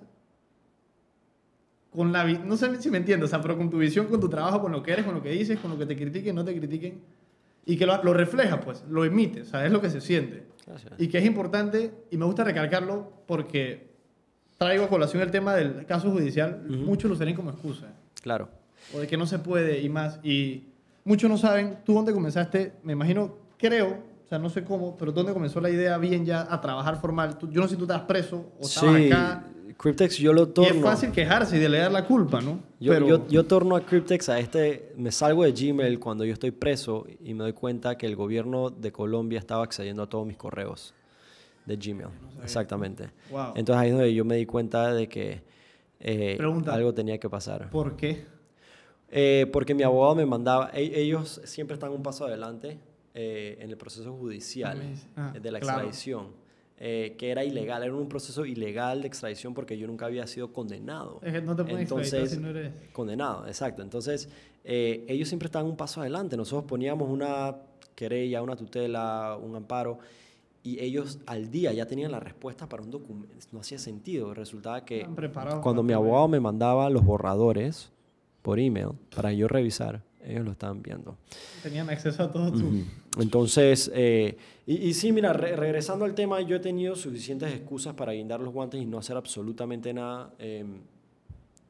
con 1.95 2.13
la 2.13 2.25
no 2.25 2.57
sé 2.57 2.81
si 2.83 2.91
me 2.91 2.99
entiendes, 2.99 3.29
o 3.29 3.31
sea, 3.31 3.41
pero 3.41 3.57
con 3.57 3.71
tu 3.71 3.79
visión, 3.79 4.07
con 4.07 4.21
tu 4.21 4.29
trabajo, 4.29 4.61
con 4.61 4.73
lo 4.73 4.83
que 4.83 4.93
eres, 4.93 5.05
con 5.05 5.15
lo 5.15 5.23
que 5.23 5.31
dices, 5.31 5.59
con 5.61 5.71
lo 5.71 5.79
que 5.79 5.87
te 5.87 5.97
critiquen, 5.97 6.35
no 6.35 6.45
te 6.45 6.57
critiquen 6.57 7.01
y 7.67 7.77
que 7.77 7.87
lo, 7.87 8.03
lo 8.03 8.13
reflejas, 8.13 8.61
pues, 8.65 8.85
lo 8.91 9.05
emites, 9.05 9.49
o 9.49 9.51
sea, 9.53 9.65
es 9.65 9.73
lo 9.73 9.81
que 9.81 9.89
se 9.91 10.01
siente. 10.01 10.45
Gracias. 10.67 10.93
Y 10.99 11.09
que 11.09 11.19
es 11.19 11.25
importante 11.25 11.93
y 12.11 12.17
me 12.17 12.25
gusta 12.25 12.43
recalcarlo 12.45 13.13
porque 13.27 13.89
traigo 14.59 14.85
a 14.85 14.89
colación 14.89 15.23
el 15.23 15.31
tema 15.31 15.55
del 15.55 15.87
caso 15.87 16.11
judicial, 16.11 16.63
muchos 16.69 17.09
lo 17.09 17.15
usarían 17.15 17.37
como 17.37 17.51
excusa 17.51 17.87
Claro. 18.23 18.49
o 18.95 18.99
de 19.01 19.07
que 19.07 19.17
no 19.17 19.27
se 19.27 19.39
puede 19.39 19.81
y 19.81 19.89
más. 19.89 20.19
Y 20.25 20.65
muchos 21.05 21.31
no 21.31 21.39
saben, 21.39 21.79
tú 21.85 21.95
dónde 21.95 22.13
comenzaste, 22.13 22.73
me 22.83 22.93
imagino, 22.95 23.37
creo, 23.59 23.99
o 24.25 24.29
sea, 24.29 24.39
no 24.39 24.49
sé 24.51 24.65
cómo, 24.65 24.97
pero 24.97 25.13
dónde 25.13 25.33
comenzó 25.33 25.61
la 25.61 25.71
idea 25.71 25.97
bien 25.99 26.25
ya 26.25 26.47
a 26.51 26.61
trabajar 26.61 27.01
formal. 27.01 27.37
Tú- 27.39 27.51
yo 27.51 27.61
no 27.61 27.69
sé 27.69 27.75
si 27.75 27.79
tú 27.79 27.85
estás 27.85 28.03
preso 28.03 28.51
o 28.59 28.65
estabas 28.67 28.97
Sí. 28.97 29.07
acá. 29.13 29.45
Cryptex 29.77 30.19
yo 30.19 30.33
lo 30.33 30.45
Y 30.45 30.47
torno. 30.47 30.75
es 30.75 30.83
fácil 30.83 31.11
quejarse 31.13 31.57
y 31.57 31.61
delegar 31.61 31.91
la 31.93 32.07
culpa, 32.07 32.41
¿no? 32.41 32.61
Yo, 32.81 32.93
pero 32.93 33.07
yo, 33.07 33.29
yo 33.29 33.45
torno 33.45 33.77
a 33.77 33.81
Cryptex 33.85 34.29
a 34.29 34.39
este, 34.39 34.93
me 34.97 35.11
salgo 35.13 35.45
de 35.45 35.53
Gmail 35.53 35.99
cuando 35.99 36.25
yo 36.25 36.33
estoy 36.33 36.51
preso 36.51 37.07
y 37.23 37.35
me 37.35 37.45
doy 37.45 37.53
cuenta 37.53 37.97
que 37.97 38.07
el 38.07 38.17
gobierno 38.17 38.71
de 38.71 38.93
Colombia 38.93 39.39
estaba 39.39 39.65
accediendo 39.65 40.03
a 40.03 40.09
todos 40.09 40.27
mis 40.27 40.37
correos 40.37 40.95
de 41.67 41.77
Gmail. 41.77 42.09
Exactamente. 42.43 43.11
Wow. 43.31 43.53
Entonces 43.57 43.83
ahí 43.83 43.89
es 43.89 43.95
donde 43.95 44.15
yo 44.15 44.25
me 44.25 44.37
di 44.37 44.47
cuenta 44.47 44.93
de 44.93 45.09
que 45.09 45.43
eh, 46.01 46.39
algo 46.67 46.93
tenía 46.95 47.19
que 47.19 47.31
pasar. 47.31 47.71
¿por 47.71 47.97
qué? 47.97 48.27
Eh, 49.11 49.47
porque 49.53 49.75
mi 49.75 49.83
abogado 49.83 50.15
me 50.15 50.27
mandaba, 50.27 50.71
e- 50.75 51.01
ellos 51.01 51.41
siempre 51.45 51.75
están 51.75 51.93
un 51.93 52.03
paso 52.03 52.27
adelante 52.27 52.79
eh, 53.15 53.59
en 53.61 53.71
el 53.71 53.77
proceso 53.77 54.13
judicial 54.13 54.83
ah, 55.17 55.33
de 55.41 55.51
la 55.53 55.61
claro. 55.61 55.89
Eh, 56.87 57.15
que 57.17 57.31
era 57.31 57.43
ilegal, 57.43 57.83
era 57.83 57.95
un 57.95 58.11
proceso 58.11 58.45
ilegal 58.45 59.01
de 59.01 59.09
extradición 59.09 59.55
porque 59.55 59.79
yo 59.79 59.87
nunca 59.87 60.05
había 60.05 60.27
sido 60.27 60.53
condenado. 60.53 61.19
Es 61.23 61.33
que 61.33 61.41
no 61.41 61.57
te 61.57 61.63
Entonces, 61.63 62.33
si 62.33 62.39
no 62.39 62.51
eres... 62.51 62.75
Condenado, 62.93 63.47
exacto. 63.47 63.81
Entonces, 63.81 64.29
eh, 64.65 65.03
ellos 65.09 65.27
siempre 65.27 65.47
estaban 65.47 65.67
un 65.67 65.79
paso 65.79 66.03
adelante. 66.03 66.37
Nosotros 66.37 66.69
poníamos 66.69 67.09
una 67.09 67.57
querella, 67.95 68.43
una 68.43 68.55
tutela, 68.55 69.39
un 69.43 69.57
amparo, 69.57 69.99
y 70.63 70.79
ellos 70.79 71.21
al 71.25 71.51
día 71.51 71.73
ya 71.73 71.87
tenían 71.87 72.13
la 72.13 72.21
respuesta 72.21 72.69
para 72.69 72.83
un 72.83 72.91
documento. 72.91 73.35
No 73.51 73.61
hacía 73.61 73.79
sentido. 73.79 74.35
Resultaba 74.35 74.85
que 74.85 75.07
cuando 75.63 75.83
mi 75.83 75.95
abogado 75.95 76.29
me 76.29 76.39
mandaba 76.39 76.91
los 76.91 77.03
borradores 77.03 77.93
por 78.43 78.61
email 78.61 78.89
para 79.17 79.33
yo 79.33 79.49
revisar, 79.49 80.03
ellos 80.27 80.45
lo 80.45 80.53
estaban 80.53 80.83
viendo. 80.83 81.17
Tenían 81.63 81.89
acceso 81.91 82.23
a 82.23 82.33
todo. 82.33 82.53
Entonces, 83.19 83.91
eh, 83.95 84.37
y, 84.67 84.75
y 84.89 84.95
sí, 84.95 85.13
mira, 85.13 85.33
re- 85.33 85.57
regresando 85.57 86.05
al 86.05 86.15
tema, 86.15 86.41
yo 86.41 86.57
he 86.57 86.61
tenido 86.61 86.97
suficientes 86.97 87.53
excusas 87.53 87.95
para 87.95 88.13
guindar 88.13 88.41
los 88.41 88.53
guantes 88.53 88.81
y 88.81 88.87
no 88.87 88.99
hacer 88.99 89.17
absolutamente 89.17 89.93
nada. 89.93 90.33
Eh, 90.39 90.65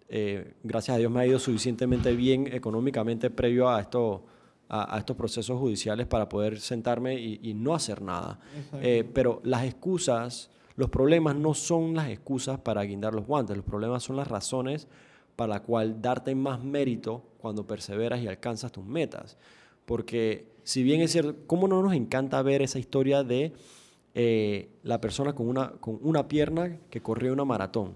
eh, 0.08 0.52
gracias 0.62 0.94
a 0.94 0.98
Dios 0.98 1.10
me 1.10 1.20
ha 1.20 1.26
ido 1.26 1.38
suficientemente 1.38 2.14
bien 2.14 2.46
económicamente 2.52 3.30
previo 3.30 3.68
a, 3.68 3.80
esto, 3.80 4.24
a, 4.68 4.94
a 4.94 4.98
estos 4.98 5.16
procesos 5.16 5.58
judiciales 5.58 6.06
para 6.06 6.28
poder 6.28 6.60
sentarme 6.60 7.14
y, 7.20 7.40
y 7.42 7.54
no 7.54 7.74
hacer 7.74 8.02
nada. 8.02 8.38
Eh, 8.80 9.08
pero 9.12 9.40
las 9.44 9.64
excusas, 9.64 10.50
los 10.76 10.90
problemas 10.90 11.36
no 11.36 11.54
son 11.54 11.94
las 11.94 12.08
excusas 12.10 12.58
para 12.60 12.82
guindar 12.84 13.14
los 13.14 13.26
guantes, 13.26 13.56
los 13.56 13.64
problemas 13.66 14.02
son 14.02 14.16
las 14.16 14.28
razones 14.28 14.86
para 15.36 15.54
la 15.54 15.60
cual 15.62 16.00
darte 16.00 16.34
más 16.34 16.62
mérito 16.62 17.22
cuando 17.38 17.66
perseveras 17.66 18.20
y 18.22 18.28
alcanzas 18.28 18.72
tus 18.72 18.84
metas. 18.84 19.36
Porque 19.84 20.46
si 20.62 20.82
bien 20.82 21.00
es 21.00 21.12
cierto, 21.12 21.34
¿cómo 21.46 21.68
no 21.68 21.82
nos 21.82 21.92
encanta 21.94 22.40
ver 22.42 22.62
esa 22.62 22.78
historia 22.78 23.22
de 23.22 23.52
eh, 24.14 24.68
la 24.82 25.00
persona 25.00 25.34
con 25.34 25.48
una, 25.48 25.70
con 25.72 25.98
una 26.02 26.28
pierna 26.28 26.78
que 26.90 27.00
corrió 27.02 27.32
una 27.32 27.44
maratón? 27.44 27.94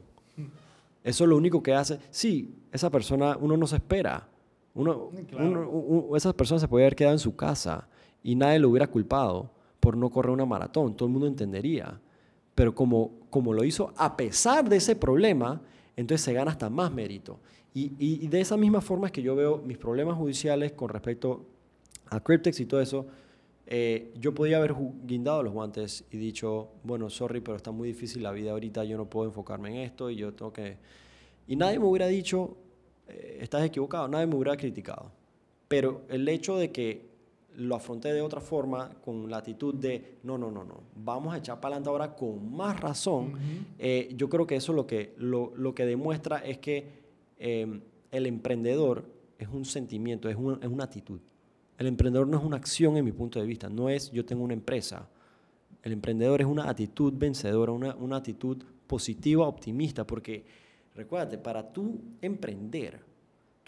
Eso 1.05 1.25
es 1.25 1.31
lo 1.31 1.37
único 1.37 1.63
que 1.63 1.75
hace. 1.75 1.99
Sí, 2.11 2.55
esa 2.73 2.91
persona 2.91 3.37
uno 3.41 3.57
no 3.57 3.67
se 3.67 3.77
espera. 3.77 4.29
Uno, 4.75 5.11
Claro. 5.29 5.45
uno- 5.49 5.69
u- 5.71 6.07
u- 6.11 6.17
esa 6.17 6.33
persona 6.33 6.59
se 6.61 6.69
puede 6.69 6.85
haber 6.85 6.97
quedado 6.97 7.15
en 7.15 7.19
su 7.21 7.35
casa 7.37 7.89
y 8.23 8.35
nadie 8.35 8.59
lo 8.59 8.69
hubiera 8.69 8.89
culpado 8.89 9.51
por 9.81 9.97
no 9.97 10.11
correr 10.11 10.31
una 10.33 10.45
maratón. 10.45 10.95
Todo 10.97 11.07
el 11.07 11.13
mundo 11.13 11.27
entendería. 11.29 12.01
Pero 12.55 12.75
como, 12.75 13.13
como 13.31 13.55
lo 13.55 13.65
hizo 13.65 13.93
a 13.97 14.17
pesar 14.17 14.69
de 14.69 14.77
ese 14.77 14.97
problema, 14.97 15.63
entonces 16.01 16.25
se 16.25 16.33
gana 16.33 16.51
hasta 16.51 16.71
más 16.71 16.93
mérito. 16.93 17.39
Y, 17.75 17.93
y- 17.99 18.25
y 18.25 18.29
de 18.29 18.41
esa 18.41 18.57
misma 18.57 18.81
forma 18.81 19.07
es 19.09 19.13
que 19.13 19.23
yo 19.23 19.37
veo 19.37 19.59
mis 19.59 19.79
problemas 19.79 20.17
judiciales 20.17 20.73
con 20.73 20.89
respecto 20.91 21.45
a 22.11 22.21
Cryptex 22.21 22.61
y 22.61 22.67
todo 22.67 22.81
eso. 22.81 23.07
eh, 23.71 24.13
yo 24.19 24.33
podía 24.35 24.57
haber 24.57 24.75
guindado 25.05 25.43
los 25.43 25.53
guantes 25.53 26.05
y 26.11 26.17
dicho, 26.17 26.69
bueno, 26.85 27.11
sorry, 27.11 27.41
pero 27.43 27.57
está 27.57 27.71
muy 27.71 27.89
difícil 27.89 28.23
la 28.23 28.33
vida 28.33 28.53
ahorita, 28.53 28.83
yo 28.85 28.97
no 28.97 29.05
puedo 29.11 29.27
enfocarme 29.29 29.69
en 29.69 29.77
esto 29.77 30.09
y 30.11 30.17
yo 30.17 30.33
tengo 30.33 30.53
que... 30.55 30.79
Y 31.47 31.57
nadie 31.57 31.79
me 31.79 31.85
hubiera 31.87 32.07
dicho, 32.07 32.57
eh, 33.09 33.39
estás 33.43 33.63
equivocado, 33.65 34.09
nadie 34.09 34.27
me 34.27 34.37
hubiera 34.37 34.57
criticado. 34.57 35.11
Pero 35.69 36.01
el 36.09 36.27
hecho 36.29 36.57
de 36.57 36.73
que 36.73 37.07
lo 37.59 37.75
afronté 37.75 38.13
de 38.13 38.23
otra 38.23 38.41
forma, 38.41 38.89
con 39.05 39.29
la 39.29 39.39
actitud 39.39 39.75
de, 39.75 40.19
no, 40.23 40.39
no, 40.39 40.51
no, 40.51 40.63
no, 40.63 40.81
vamos 40.95 41.35
a 41.35 41.39
echar 41.39 41.61
para 41.61 41.75
adelante 41.75 41.91
ahora 41.91 42.15
con 42.15 42.55
más 42.55 42.79
razón, 42.79 43.33
eh, 43.79 44.15
yo 44.17 44.29
creo 44.29 44.47
que 44.47 44.55
eso 44.57 44.73
lo 44.73 44.87
que, 44.87 45.15
lo, 45.19 45.53
lo 45.57 45.75
que 45.75 45.85
demuestra 45.85 46.39
es 46.39 46.59
que 46.59 46.87
eh, 47.39 47.81
el 48.13 48.27
emprendedor 48.27 49.05
es 49.39 49.49
un 49.49 49.65
sentimiento, 49.65 50.29
es 50.29 50.37
una, 50.37 50.59
es 50.63 50.69
una 50.69 50.85
actitud. 50.85 51.19
El 51.79 51.89
emprendedor 51.89 52.29
no 52.29 52.39
es 52.39 52.45
una 52.45 52.57
acción 52.57 52.97
en 52.97 53.05
mi 53.05 53.13
punto 53.13 53.41
de 53.41 53.47
vista, 53.47 53.69
no 53.69 53.89
es 53.89 54.11
yo 54.13 54.25
tengo 54.25 54.45
una 54.45 54.55
empresa. 54.55 55.09
El 55.83 55.93
emprendedor 55.93 56.41
es 56.41 56.47
una 56.47 56.71
actitud 56.71 57.13
vencedora, 57.17 57.73
una, 57.73 57.95
una 57.97 58.17
actitud 58.19 58.63
positiva, 58.87 59.49
optimista, 59.49 60.07
porque 60.07 60.45
recuérdate, 60.95 61.39
para 61.39 61.73
tú 61.73 62.01
emprender, 62.21 63.01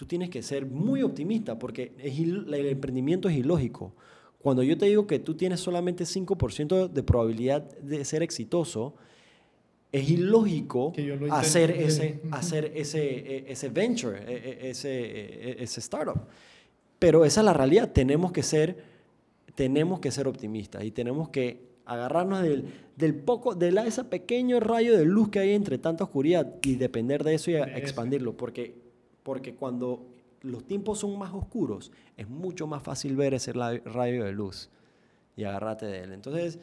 tú 0.01 0.07
tienes 0.07 0.31
que 0.31 0.41
ser 0.43 0.65
muy 0.65 1.03
optimista, 1.03 1.59
porque 1.59 1.93
es 1.99 2.19
el 2.19 2.55
emprendimiento 2.55 3.29
es 3.29 3.37
ilógico. 3.37 3.93
Cuando 4.39 4.63
yo 4.63 4.79
te 4.79 4.87
digo 4.87 5.07
que 5.07 5.19
tú 5.19 5.35
tienes 5.35 5.61
solamente 5.61 6.05
5% 6.05 6.89
de 6.89 7.03
probabilidad 7.03 7.71
de 7.81 8.03
ser 8.07 8.23
exitoso, 8.23 8.95
es 9.93 10.09
ilógico 10.09 10.95
hacer 11.35 11.71
ese, 11.73 12.21
hacer 12.31 12.73
ese, 12.75 13.45
ese 13.53 13.69
venture, 13.69 14.21
e- 14.27 14.37
e- 14.69 14.71
ese, 14.71 14.91
e- 15.51 15.63
ese 15.65 15.81
startup. 15.81 16.19
Pero 16.99 17.27
esa 17.27 17.43
es 17.43 17.45
la 17.45 17.53
realidad. 17.53 17.93
Tenemos 17.93 18.33
que 18.33 18.43
ser, 18.43 18.79
tenemos 19.55 20.01
que 20.01 20.11
ser 20.11 20.27
optimistas 20.27 20.83
y 20.83 20.93
tenemos 20.93 21.29
que 21.29 21.61
agarrarnos 21.85 22.41
del, 22.41 22.65
del 22.97 23.15
poco, 23.17 23.55
de 23.55 23.71
la, 23.71 23.85
ese 23.87 24.05
pequeño 24.05 24.61
rayo 24.61 24.97
de 24.97 25.05
luz 25.05 25.29
que 25.29 25.41
hay 25.41 25.51
entre 25.51 25.77
tanta 25.77 26.05
oscuridad 26.05 26.55
y 26.63 26.77
depender 26.77 27.23
de 27.23 27.35
eso 27.35 27.51
y 27.51 27.55
De 27.55 27.61
expandirlo. 27.77 28.35
Porque, 28.35 28.80
porque 29.23 29.55
cuando 29.55 30.07
los 30.43 30.65
tiempos 30.67 30.99
son 31.01 31.19
más 31.19 31.33
oscuros, 31.35 31.93
es 32.17 32.29
mucho 32.29 32.67
más 32.67 32.83
fácil 32.83 33.17
ver 33.17 33.35
ese 33.35 33.53
rayo 33.53 34.25
de 34.25 34.33
luz 34.33 34.71
y 35.37 35.45
agarrarte 35.45 35.87
de 35.87 36.01
él. 36.05 36.13
Entonces, 36.13 36.59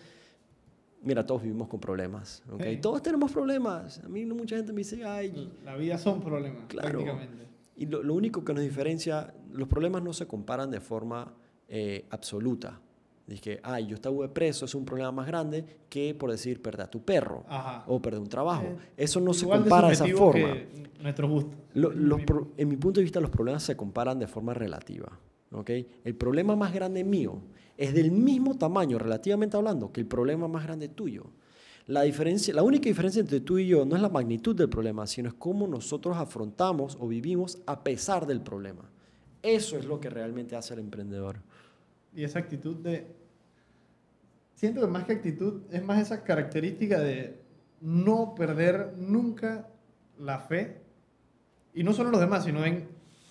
mira, 1.03 1.25
todos 1.25 1.43
vivimos 1.43 1.67
con 1.67 1.79
problemas. 1.79 2.43
¿ok? 2.51 2.63
Sí. 2.63 2.77
Todos 2.77 3.01
tenemos 3.03 3.31
problemas. 3.31 3.99
A 4.03 4.09
mí 4.09 4.25
mucha 4.25 4.55
gente 4.57 4.73
me 4.73 4.79
dice, 4.79 5.03
ay, 5.05 5.51
La 5.63 5.75
vida 5.75 5.97
son 5.97 6.21
problemas, 6.21 6.65
Claro. 6.67 6.89
prácticamente. 7.03 7.47
y 7.75 7.85
lo, 7.85 8.01
lo 8.01 8.13
único 8.15 8.43
que 8.43 8.53
nos 8.53 8.63
diferencia, 8.63 9.33
los 9.53 9.67
problemas 9.67 10.01
no 10.03 10.13
se 10.13 10.25
comparan 10.27 10.71
de 10.71 10.79
forma 10.81 11.33
eh, 11.67 12.05
absoluta. 12.09 12.79
Dije, 13.27 13.59
ay, 13.61 13.87
yo 13.87 13.95
estaba 13.95 14.33
preso, 14.33 14.63
es 14.65 14.73
un 14.73 14.85
problema 14.85 15.11
más 15.11 15.27
grande 15.27 15.65
que, 15.89 16.15
por 16.15 16.31
decir, 16.31 16.61
perder 16.61 16.81
a 16.87 16.89
tu 16.89 17.01
perro 17.03 17.43
Ajá. 17.49 17.83
o 17.87 18.01
perder 18.01 18.21
un 18.21 18.29
trabajo. 18.29 18.63
Eh, 18.63 18.77
Eso 18.95 19.19
no 19.19 19.33
se 19.33 19.45
compara 19.45 19.89
de 19.89 19.93
esa 19.95 20.07
forma. 20.07 20.55
Nuestro 21.01 21.27
gusto. 21.29 21.51
Lo- 21.73 21.91
los 21.91 22.21
pro- 22.23 22.47
en 22.55 22.69
mi 22.69 22.77
punto 22.77 23.01
de 23.01 23.03
vista, 23.03 23.19
los 23.19 23.29
problemas 23.29 23.63
se 23.63 23.75
comparan 23.75 24.17
de 24.17 24.27
forma 24.27 24.53
relativa. 24.53 25.11
¿ok? 25.51 25.69
El 26.05 26.15
problema 26.15 26.55
más 26.55 26.73
grande 26.73 27.03
mío 27.03 27.41
es 27.77 27.93
del 27.93 28.11
mismo 28.11 28.57
tamaño, 28.57 28.97
relativamente 28.97 29.55
hablando, 29.57 29.91
que 29.91 29.99
el 30.01 30.07
problema 30.07 30.47
más 30.47 30.63
grande 30.65 30.87
tuyo. 30.87 31.25
La, 31.85 32.01
diferencia, 32.03 32.53
la 32.53 32.63
única 32.63 32.89
diferencia 32.89 33.19
entre 33.21 33.39
tú 33.41 33.57
y 33.57 33.67
yo 33.67 33.85
no 33.85 33.95
es 33.95 34.01
la 34.01 34.09
magnitud 34.09 34.55
del 34.55 34.67
problema, 34.69 35.05
sino 35.05 35.27
es 35.29 35.35
cómo 35.35 35.67
nosotros 35.67 36.17
afrontamos 36.17 36.97
o 36.99 37.07
vivimos 37.07 37.59
a 37.65 37.83
pesar 37.83 38.25
del 38.25 38.41
problema. 38.41 38.89
Eso 39.43 39.77
es 39.77 39.85
lo 39.85 39.99
que 39.99 40.09
realmente 40.09 40.55
hace 40.55 40.73
al 40.73 40.79
emprendedor. 40.79 41.37
Y 42.17 42.23
esa 42.23 42.39
actitud 42.39 42.75
de 42.77 43.05
siento 44.55 44.81
que 44.81 44.87
más 44.87 45.05
que 45.05 45.13
actitud 45.13 45.61
es 45.71 45.83
más 45.83 46.01
esa 46.01 46.23
característica 46.23 46.99
de 46.99 47.37
no 47.79 48.33
perder 48.35 48.93
nunca 48.97 49.67
la 50.19 50.39
fe. 50.39 50.77
Y 51.75 51.83
no 51.83 51.93
solo 51.93 52.09
los 52.09 52.19
demás, 52.19 52.43
sino 52.43 52.65
en, 52.65 52.85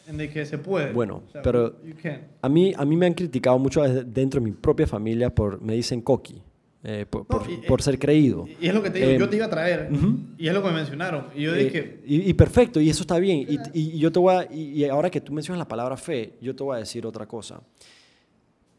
en 0.06 0.16
de 0.16 0.30
que 0.30 0.46
se 0.46 0.56
puede. 0.58 0.92
Bueno, 0.92 1.24
pero- 1.42 1.82
you 1.82 1.94
can. 2.00 2.20
A 2.42 2.48
mí, 2.48 2.72
a 2.76 2.84
mí 2.84 2.96
me 2.96 3.06
han 3.06 3.14
criticado 3.14 3.58
mucho 3.58 3.82
dentro 3.82 4.40
de 4.40 4.46
mi 4.46 4.52
propia 4.52 4.86
familia 4.86 5.34
por, 5.34 5.60
me 5.60 5.74
dicen 5.74 6.00
coqui, 6.00 6.40
eh, 6.84 7.06
por, 7.10 7.22
No, 7.22 7.26
por- 7.40 7.50
y- 7.50 7.56
por 7.66 7.82
ser 7.82 7.98
creído. 7.98 8.46
Y 8.60 8.68
es 8.68 8.72
lo 8.72 8.84
que 8.84 8.90
te 8.90 8.98
digo, 9.00 9.10
Eh, 9.10 9.18
yo 9.18 9.28
te 9.28 9.34
iba 9.34 9.46
a 9.46 9.50
traer. 9.50 9.88
ujú. 9.92 10.20
Y 10.38 10.46
es 10.46 10.54
lo 10.54 10.62
que 10.62 10.68
me 10.68 10.74
mencionaron. 10.74 11.26
Y 11.34 11.42
yo 11.42 11.56
Eh, 11.56 11.64
dije, 11.64 12.00
y, 12.06 12.30
y 12.30 12.34
perfecto, 12.34 12.80
y 12.80 12.88
eso 12.88 13.02
está 13.02 13.18
bien. 13.18 13.38
Y, 13.48 13.58
y 13.74 13.98
yo 13.98 14.12
te 14.12 14.20
voy 14.20 14.32
a, 14.36 14.52
y 14.54 14.84
ahora 14.84 15.10
que 15.10 15.20
tú 15.20 15.32
mencionas 15.32 15.58
la 15.58 15.66
palabra 15.66 15.96
fe, 15.96 16.34
yo 16.40 16.54
te 16.54 16.62
voy 16.62 16.76
a 16.76 16.78
decir 16.78 17.04
otra 17.04 17.26
cosa. 17.26 17.60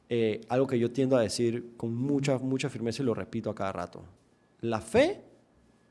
Eh, 0.09 0.41
algo 0.49 0.67
que 0.67 0.79
yo 0.79 0.91
tiendo 0.91 1.17
a 1.17 1.21
decir 1.21 1.73
con 1.75 1.93
mucha, 1.93 2.37
mucha 2.37 2.69
firmeza 2.69 3.03
y 3.03 3.05
lo 3.05 3.13
repito 3.13 3.49
a 3.49 3.55
cada 3.55 3.71
rato. 3.73 4.03
La 4.61 4.79
fe 4.79 5.21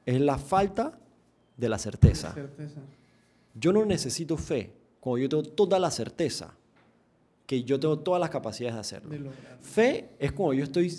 es 0.07 0.21
la 0.21 0.39
falta 0.39 0.99
de 1.57 1.69
la 1.69 1.79
certeza. 1.79 2.33
certeza. 2.33 2.81
Yo 3.55 3.73
no 3.73 3.85
necesito 3.85 4.37
fe 4.37 4.73
cuando 5.01 5.19
yo 5.19 5.29
tengo 5.29 5.43
toda 5.43 5.79
la 5.79 5.91
certeza 5.91 6.55
que 7.47 7.63
yo 7.63 7.79
tengo 7.79 7.99
todas 7.99 8.21
las 8.21 8.31
capacidades 8.31 8.75
de 8.75 8.81
hacerlo. 8.81 9.11
De. 9.11 9.31
Fe 9.61 10.09
es 10.19 10.33
cuando 10.33 10.55
yo 10.55 10.65
estoy 10.65 10.93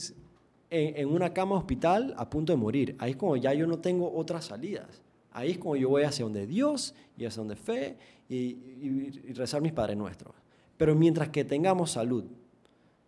en, 0.70 0.97
en 0.97 1.09
una 1.09 1.34
cama 1.34 1.55
hospital 1.57 2.13
a 2.18 2.30
punto 2.30 2.53
de 2.53 2.57
morir. 2.57 2.95
Ahí 2.99 3.11
es 3.11 3.18
cuando 3.18 3.36
ya 3.38 3.53
yo 3.53 3.68
no 3.68 3.80
tengo 3.80 4.11
otras 4.15 4.45
salidas. 4.45 5.01
Ahí 5.32 5.51
es 5.51 5.57
cuando 5.57 5.76
yo 5.82 5.89
voy 5.89 6.03
hacia 6.03 6.24
donde 6.24 6.47
Dios 6.47 6.93
y 7.18 7.26
hacia 7.26 7.39
donde 7.41 7.55
fe 7.55 7.97
y, 8.30 8.36
y- 8.36 9.22
y 9.28 9.34
rezar 9.34 9.61
mis 9.61 9.74
Padres 9.74 9.97
Nuestros. 9.97 10.34
Pero 10.78 10.95
mientras 10.95 11.30
que 11.30 11.43
tengamos 11.43 11.91
salud, 11.91 12.24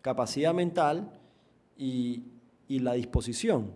capacidad 0.02 0.54
mental 0.54 1.10
y, 1.76 2.22
y 2.68 2.78
la 2.80 2.94
disposición, 2.94 3.72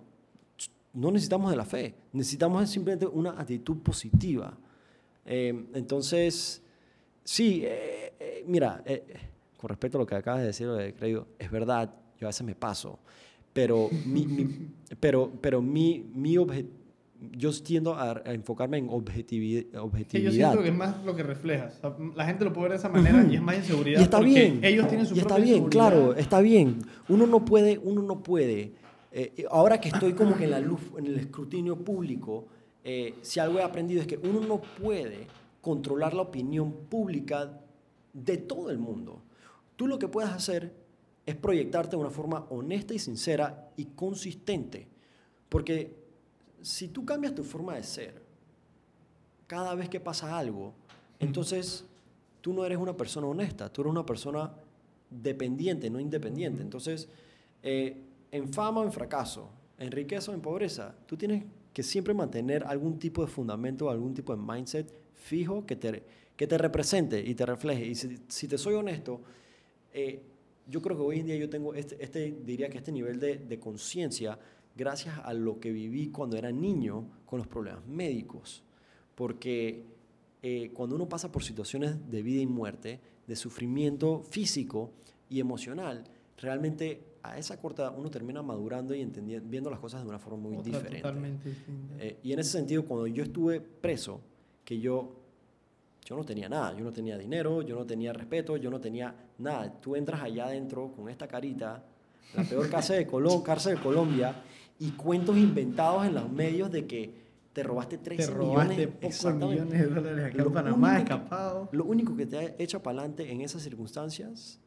no 0.92 1.10
necesitamos 1.10 1.50
de 1.50 1.56
la 1.56 1.64
fe, 1.64 1.94
necesitamos 2.12 2.68
simplemente 2.70 3.06
una 3.06 3.30
actitud 3.40 3.78
positiva. 3.78 4.56
Eh, 5.26 5.66
entonces, 5.74 6.62
sí, 7.24 7.62
eh, 7.64 8.12
eh, 8.20 8.44
mira, 8.46 8.82
eh, 8.86 9.02
con 9.56 9.68
respecto 9.68 9.98
a 9.98 10.00
lo 10.00 10.06
que 10.06 10.14
acabas 10.14 10.40
de 10.40 10.46
decir, 10.46 10.68
de 10.68 11.24
es 11.38 11.50
verdad, 11.50 11.92
yo 12.20 12.26
a 12.26 12.30
veces 12.30 12.46
me 12.46 12.54
paso, 12.54 12.98
pero 13.52 13.90
mi, 14.04 14.26
pero, 15.00 15.32
pero 15.40 15.60
mi, 15.62 15.98
mi 16.14 16.36
obje- 16.36 16.66
yo 17.32 17.50
tiendo 17.62 17.94
a, 17.94 18.12
a 18.24 18.32
enfocarme 18.32 18.78
en 18.78 18.88
objetivi- 18.88 19.64
Que 19.66 19.72
yo 19.72 19.82
objetividad. 19.84 20.32
siento 20.32 20.62
que 20.62 20.68
es 20.68 20.74
más 20.74 21.04
lo 21.04 21.14
que 21.16 21.22
reflejas. 21.22 21.78
O 21.78 21.80
sea, 21.80 21.96
la 22.14 22.24
gente 22.26 22.44
lo 22.44 22.52
puede 22.52 22.64
ver 22.68 22.72
de 22.72 22.78
esa 22.78 22.88
manera 22.88 23.26
y 23.30 23.36
es 23.36 23.42
más 23.42 23.56
inseguridad. 23.56 24.00
Y 24.00 24.02
está 24.02 24.20
bien. 24.20 24.60
Ellos 24.62 24.88
tienen 24.88 25.06
su 25.06 25.14
y 25.14 25.18
está 25.20 25.36
bien, 25.36 25.48
inseguridad. 25.64 25.70
claro, 25.70 26.14
está 26.14 26.40
bien. 26.40 26.78
Uno 27.08 27.26
no 27.26 27.44
puede, 27.44 27.78
uno 27.78 28.02
no 28.02 28.22
puede. 28.22 28.72
eh, 29.12 29.44
ahora 29.50 29.80
que 29.80 29.88
estoy 29.90 30.12
como 30.14 30.36
que 30.36 30.44
en 30.44 30.50
la 30.50 30.60
luz, 30.60 30.80
en 30.98 31.06
el 31.06 31.16
escrutinio 31.18 31.76
público, 31.76 32.46
eh, 32.82 33.14
si 33.22 33.40
algo 33.40 33.58
he 33.58 33.62
aprendido 33.62 34.00
es 34.00 34.06
que 34.06 34.18
uno 34.18 34.40
no 34.40 34.60
puede 34.60 35.26
controlar 35.60 36.12
la 36.14 36.22
opinión 36.22 36.72
pública 36.90 37.60
de 38.12 38.36
todo 38.36 38.70
el 38.70 38.78
mundo. 38.78 39.22
Tú 39.76 39.86
lo 39.86 39.98
que 39.98 40.08
puedes 40.08 40.30
hacer 40.30 40.74
es 41.26 41.34
proyectarte 41.36 41.96
de 41.96 42.02
una 42.02 42.10
forma 42.10 42.44
honesta 42.50 42.92
y 42.92 42.98
sincera 42.98 43.70
y 43.76 43.86
consistente. 43.86 44.86
Porque 45.48 46.03
si 46.64 46.88
tú 46.88 47.04
cambias 47.04 47.34
tu 47.34 47.44
forma 47.44 47.74
de 47.74 47.82
ser, 47.82 48.22
cada 49.46 49.74
vez 49.74 49.90
que 49.90 50.00
pasa 50.00 50.36
algo, 50.36 50.72
entonces 51.20 51.84
tú 52.40 52.54
no 52.54 52.64
eres 52.64 52.78
una 52.78 52.96
persona 52.96 53.26
honesta, 53.26 53.70
tú 53.70 53.82
eres 53.82 53.90
una 53.90 54.06
persona 54.06 54.50
dependiente, 55.10 55.90
no 55.90 56.00
independiente. 56.00 56.62
Entonces, 56.62 57.06
eh, 57.62 57.96
en 58.32 58.52
fama 58.52 58.80
o 58.80 58.84
en 58.84 58.92
fracaso, 58.92 59.50
en 59.78 59.92
riqueza 59.92 60.30
o 60.30 60.34
en 60.34 60.40
pobreza, 60.40 60.94
tú 61.06 61.18
tienes 61.18 61.44
que 61.74 61.82
siempre 61.82 62.14
mantener 62.14 62.64
algún 62.64 62.98
tipo 62.98 63.20
de 63.22 63.30
fundamento, 63.30 63.90
algún 63.90 64.14
tipo 64.14 64.34
de 64.34 64.42
mindset 64.42 64.90
fijo 65.12 65.66
que 65.66 65.76
te, 65.76 66.02
que 66.34 66.46
te 66.46 66.56
represente 66.56 67.20
y 67.20 67.34
te 67.34 67.44
refleje. 67.44 67.86
Y 67.86 67.94
si, 67.94 68.18
si 68.28 68.48
te 68.48 68.56
soy 68.56 68.74
honesto, 68.74 69.20
eh, 69.92 70.22
yo 70.66 70.80
creo 70.80 70.96
que 70.96 71.02
hoy 71.02 71.20
en 71.20 71.26
día 71.26 71.36
yo 71.36 71.50
tengo 71.50 71.74
este, 71.74 72.02
este 72.02 72.34
diría 72.42 72.70
que 72.70 72.78
este 72.78 72.90
nivel 72.90 73.20
de, 73.20 73.36
de 73.36 73.60
conciencia 73.60 74.38
gracias 74.76 75.18
a 75.22 75.32
lo 75.32 75.60
que 75.60 75.72
viví 75.72 76.08
cuando 76.08 76.36
era 76.36 76.50
niño 76.50 77.06
con 77.26 77.38
los 77.38 77.46
problemas 77.46 77.86
médicos. 77.86 78.62
Porque 79.14 79.84
eh, 80.42 80.70
cuando 80.74 80.96
uno 80.96 81.08
pasa 81.08 81.30
por 81.30 81.42
situaciones 81.42 82.10
de 82.10 82.22
vida 82.22 82.40
y 82.40 82.46
muerte, 82.46 83.00
de 83.26 83.36
sufrimiento 83.36 84.22
físico 84.22 84.90
y 85.28 85.40
emocional, 85.40 86.04
realmente 86.38 87.14
a 87.22 87.38
esa 87.38 87.58
corta 87.58 87.90
uno 87.90 88.10
termina 88.10 88.42
madurando 88.42 88.94
y 88.94 89.00
entendiendo, 89.00 89.48
viendo 89.48 89.70
las 89.70 89.80
cosas 89.80 90.02
de 90.02 90.08
una 90.08 90.18
forma 90.18 90.38
muy 90.38 90.56
Otra 90.56 90.72
diferente. 90.72 91.00
Totalmente 91.00 91.48
distinta. 91.48 91.94
Eh, 91.98 92.18
y 92.22 92.32
en 92.32 92.38
ese 92.38 92.50
sentido, 92.50 92.84
cuando 92.84 93.06
yo 93.06 93.22
estuve 93.24 93.60
preso, 93.60 94.20
que 94.64 94.78
yo, 94.78 95.12
yo 96.04 96.16
no 96.16 96.24
tenía 96.24 96.48
nada, 96.48 96.76
yo 96.76 96.84
no 96.84 96.92
tenía 96.92 97.16
dinero, 97.16 97.62
yo 97.62 97.76
no 97.76 97.86
tenía 97.86 98.12
respeto, 98.12 98.56
yo 98.56 98.70
no 98.70 98.80
tenía 98.80 99.14
nada. 99.38 99.80
Tú 99.80 99.96
entras 99.96 100.22
allá 100.22 100.46
adentro 100.46 100.92
con 100.92 101.08
esta 101.08 101.26
carita, 101.26 101.82
la 102.34 102.44
peor 102.44 102.68
cárcel 102.68 103.06
de, 103.06 103.42
cárcel 103.44 103.76
de 103.76 103.82
Colombia, 103.82 104.42
y 104.84 104.90
cuentos 104.92 105.36
inventados 105.36 106.06
en 106.06 106.14
los 106.14 106.30
medios 106.30 106.70
de 106.70 106.86
que 106.86 107.14
te 107.54 107.62
robaste 107.62 107.98
13 107.98 108.26
Te 108.26 108.30
robaste 108.34 108.74
millones. 108.86 109.22
pocos 109.22 109.34
millones 109.34 109.80
de 109.80 109.86
dólares 109.86 110.24
acá 110.34 110.42
en 110.42 110.52
Panamá, 110.52 110.98
escapado. 110.98 111.68
Lo 111.72 111.84
único 111.84 112.14
que 112.16 112.26
te 112.26 112.62
echa 112.62 112.82
para 112.82 112.98
adelante 112.98 113.30
en 113.32 113.40
esas 113.40 113.62
circunstancias 113.62 114.60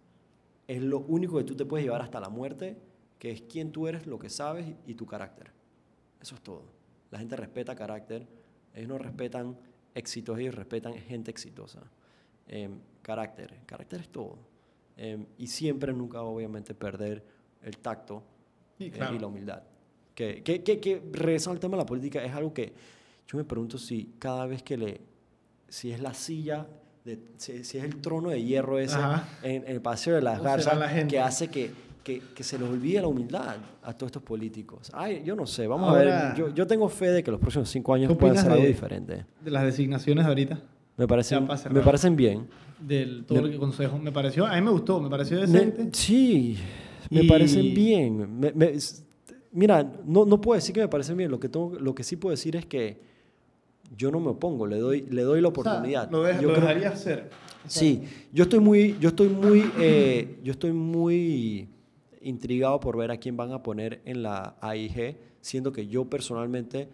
es 0.68 0.82
lo 0.82 1.00
único 1.00 1.38
que 1.38 1.44
tú 1.44 1.56
te 1.56 1.66
puedes 1.66 1.86
llevar 1.86 2.02
hasta 2.02 2.20
la 2.20 2.30
muerte, 2.30 2.78
que 3.20 3.32
es 3.32 3.42
quién 3.44 3.72
tú 3.72 3.88
eres, 3.88 4.08
lo 4.08 4.18
que 4.18 4.30
sabes 4.30 4.66
y 4.86 4.96
tu 4.96 5.06
carácter. 5.06 5.52
Eso 6.22 6.36
es 6.36 6.42
todo. 6.42 6.64
La 7.12 7.20
gente 7.20 7.36
respeta 7.36 7.76
carácter, 7.76 8.28
ellos 8.74 8.90
no 8.90 8.98
respetan 8.98 9.58
éxitos, 9.94 10.40
ellos 10.40 10.56
respetan 10.56 10.94
gente 10.94 11.30
exitosa. 11.30 11.82
Em, 12.48 12.80
carácter, 13.02 13.60
carácter 13.66 14.02
es 14.02 14.10
todo. 14.10 14.38
Em, 14.96 15.26
y 15.38 15.48
siempre, 15.48 15.94
nunca, 15.94 16.22
obviamente, 16.24 16.74
perder 16.74 17.24
el 17.62 17.78
tacto 17.78 18.24
Sí, 18.78 18.86
eh, 18.86 18.92
claro. 18.92 19.16
y 19.16 19.20
la 19.20 19.28
humildad. 19.28 19.64
Que, 20.18 20.42
que, 20.42 20.64
que, 20.64 20.80
que 20.80 21.00
regresando 21.14 21.52
al 21.54 21.60
tema 21.60 21.78
de 21.78 21.84
la 21.84 21.86
política, 21.86 22.24
es 22.26 22.34
algo 22.34 22.52
que 22.52 22.74
yo 23.28 23.38
me 23.38 23.44
pregunto 23.44 23.78
si 23.78 24.14
cada 24.18 24.48
vez 24.48 24.64
que 24.64 24.76
le, 24.76 25.00
si 25.70 25.92
es 25.92 26.02
la 26.02 26.16
silla, 26.16 26.66
de, 27.06 27.20
si, 27.38 27.64
si 27.64 27.78
es 27.78 27.84
el 27.84 27.98
trono 28.02 28.30
de 28.32 28.42
hierro 28.44 28.80
ese 28.80 28.98
en, 29.44 29.62
en 29.64 29.68
el 29.68 29.80
Paseo 29.80 30.16
de 30.16 30.24
las 30.24 30.40
¿O 30.40 30.42
será 30.42 30.52
Garzas 30.56 30.80
la 30.80 31.08
que 31.08 31.20
hace 31.20 31.50
que, 31.50 31.70
que, 32.04 32.20
que 32.34 32.44
se 32.44 32.58
les 32.58 32.68
olvide 32.68 33.00
la 33.00 33.08
humildad 33.10 33.58
a 33.84 33.94
todos 33.94 34.08
estos 34.08 34.24
políticos. 34.24 34.90
Ay, 34.92 35.22
yo 35.24 35.36
no 35.36 35.46
sé, 35.46 35.68
vamos 35.68 35.88
a 35.88 35.92
Ahora- 36.00 36.30
ver. 36.30 36.36
Yo, 36.36 36.50
yo 36.52 36.66
tengo 36.66 36.90
fe 36.90 37.12
de 37.12 37.22
que 37.22 37.30
los 37.30 37.40
próximos 37.40 37.70
cinco 37.70 37.94
años 37.94 38.10
¿Qué 38.12 38.16
puedan 38.16 38.38
ser 38.38 38.52
algo 38.52 38.64
de- 38.64 38.70
diferente. 38.70 39.26
De 39.40 39.52
las 39.52 39.66
designaciones 39.66 40.26
de 40.26 40.30
ahorita, 40.30 40.60
Me 40.98 41.08
parecen, 41.08 41.48
me 41.70 41.82
parecen 41.82 42.16
bien. 42.16 42.48
del 42.80 43.24
todo 43.24 43.44
Me- 43.44 43.50
el 43.50 43.60
consejo, 43.60 44.00
me 44.00 44.12
pareció, 44.12 44.48
a 44.48 44.56
mí 44.56 44.62
me 44.62 44.72
gustó, 44.72 45.00
me 45.00 45.12
pareció 45.12 45.38
Me- 45.42 45.46
decente. 45.46 45.90
sí, 45.94 46.58
me 47.12 47.22
Y- 47.22 47.28
parecen 47.30 47.72
bien. 47.76 48.40
Me- 48.40 48.52
me- 48.52 48.74
mira, 49.52 49.84
no, 50.06 50.26
no 50.26 50.40
puedo 50.42 50.56
decir 50.56 50.74
que 50.74 50.82
me 50.82 50.88
parecen 50.88 51.18
bien. 51.18 51.32
Lo 51.32 51.40
que, 51.40 51.50
tengo, 51.50 51.74
lo 51.80 51.94
que 51.96 52.04
sí 52.04 52.16
puedo 52.16 52.32
decir 52.32 52.56
es 52.56 52.66
que 52.66 53.00
yo 53.96 54.12
no 54.12 54.20
me 54.20 54.30
opongo, 54.30 54.68
le 54.68 54.78
doy, 54.80 55.02
le 55.10 55.22
doy 55.24 55.42
la 55.42 55.48
O 55.50 55.52
sea, 55.54 55.62
oportunidad. 55.62 56.12
lo, 56.12 56.24
deja- 56.24 56.42
Yo 56.42 56.48
lo 56.50 56.54
creo- 56.56 56.68
dejaría 56.68 56.90
hacer. 56.90 57.30
O 57.66 57.70
sea, 57.70 57.80
Sí, 57.82 58.04
yo 58.34 58.44
estoy 58.44 58.60
muy, 58.60 58.98
yo 59.00 59.10
estoy 59.10 59.30
muy, 59.30 59.64
eh, 59.80 60.40
yo 60.44 60.52
estoy 60.52 60.72
muy 60.74 61.68
intrigado 62.22 62.80
por 62.80 62.98
ver 62.98 63.12
a 63.12 63.18
quién 63.18 63.36
van 63.38 63.52
a 63.52 63.62
poner 63.64 64.02
en 64.06 64.24
la 64.24 64.56
AIG, 64.62 65.18
siendo 65.42 65.72
que 65.72 65.88
yo 65.88 66.06
personalmente 66.06 66.90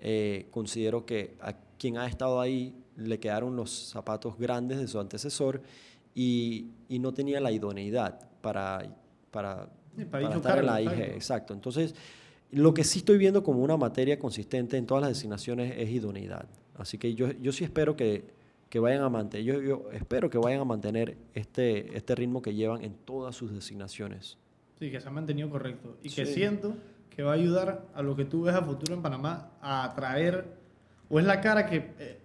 eh, 0.00 0.46
considero 0.50 1.06
que 1.06 1.34
a 1.40 1.54
quien 1.78 1.96
ha 1.98 2.06
estado 2.06 2.40
ahí 2.40 2.74
le 2.96 3.18
quedaron 3.18 3.56
los 3.56 3.70
zapatos 3.70 4.38
grandes 4.38 4.78
de 4.78 4.86
su 4.88 5.00
antecesor 5.00 5.62
y, 6.14 6.66
y 6.88 6.98
no 6.98 7.12
tenía 7.14 7.40
la 7.40 7.50
idoneidad 7.50 8.20
para, 8.42 8.94
para, 9.30 9.68
para 10.10 10.24
para 10.28 10.34
estar 10.36 10.58
en 10.58 10.66
la 10.66 10.74
AIG. 10.76 10.88
exacto. 10.90 11.14
Exacto. 11.14 11.54
Entonces, 11.54 11.94
lo 12.50 12.72
que 12.74 12.84
sí 12.84 13.00
estoy 13.00 13.18
viendo 13.18 13.42
como 13.42 13.60
una 13.62 13.76
materia 13.76 14.18
consistente 14.18 14.76
en 14.76 14.86
todas 14.86 15.02
las 15.02 15.10
designaciones 15.10 15.74
es 15.76 15.88
idoneidad. 15.90 16.46
Así 16.76 16.98
que 16.98 17.14
yo, 17.14 17.30
yo 17.40 17.52
sí 17.52 17.64
espero 17.64 17.96
que, 17.96 18.24
que 18.68 18.78
vayan 18.78 19.02
a 19.02 19.08
mantener, 19.08 19.44
yo, 19.46 19.60
yo 19.62 19.90
espero 19.92 20.28
que 20.30 20.38
vayan 20.38 20.60
a 20.60 20.64
mantener 20.64 21.16
este, 21.34 21.96
este 21.96 22.14
ritmo 22.14 22.42
que 22.42 22.54
llevan 22.54 22.82
en 22.84 22.94
todas 22.94 23.34
sus 23.36 23.52
designaciones. 23.52 24.36
Sí, 24.78 24.90
que 24.90 25.00
se 25.00 25.08
ha 25.08 25.10
mantenido 25.12 25.48
correcto. 25.50 25.96
Y 26.02 26.10
que 26.10 26.26
Sí. 26.26 26.34
siento 26.34 26.74
que 27.10 27.22
va 27.22 27.30
a 27.32 27.34
ayudar 27.34 27.86
a 27.94 28.02
lo 28.02 28.16
que 28.16 28.24
tú 28.24 28.42
ves 28.42 28.54
a 28.56 28.62
futuro 28.62 28.94
en 28.94 29.02
Panamá 29.02 29.50
a 29.60 29.84
atraer, 29.84 30.46
o 31.08 31.20
es 31.20 31.24
la 31.26 31.40
cara 31.40 31.66
que 31.66 31.92
eh, 31.98 32.18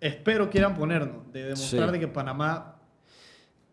espero 0.00 0.48
quieran 0.48 0.74
ponernos, 0.74 1.30
de 1.32 1.44
demostrar 1.44 1.88
Sí. 1.88 1.92
de 1.92 2.00
que 2.00 2.08
Panamá 2.08 2.76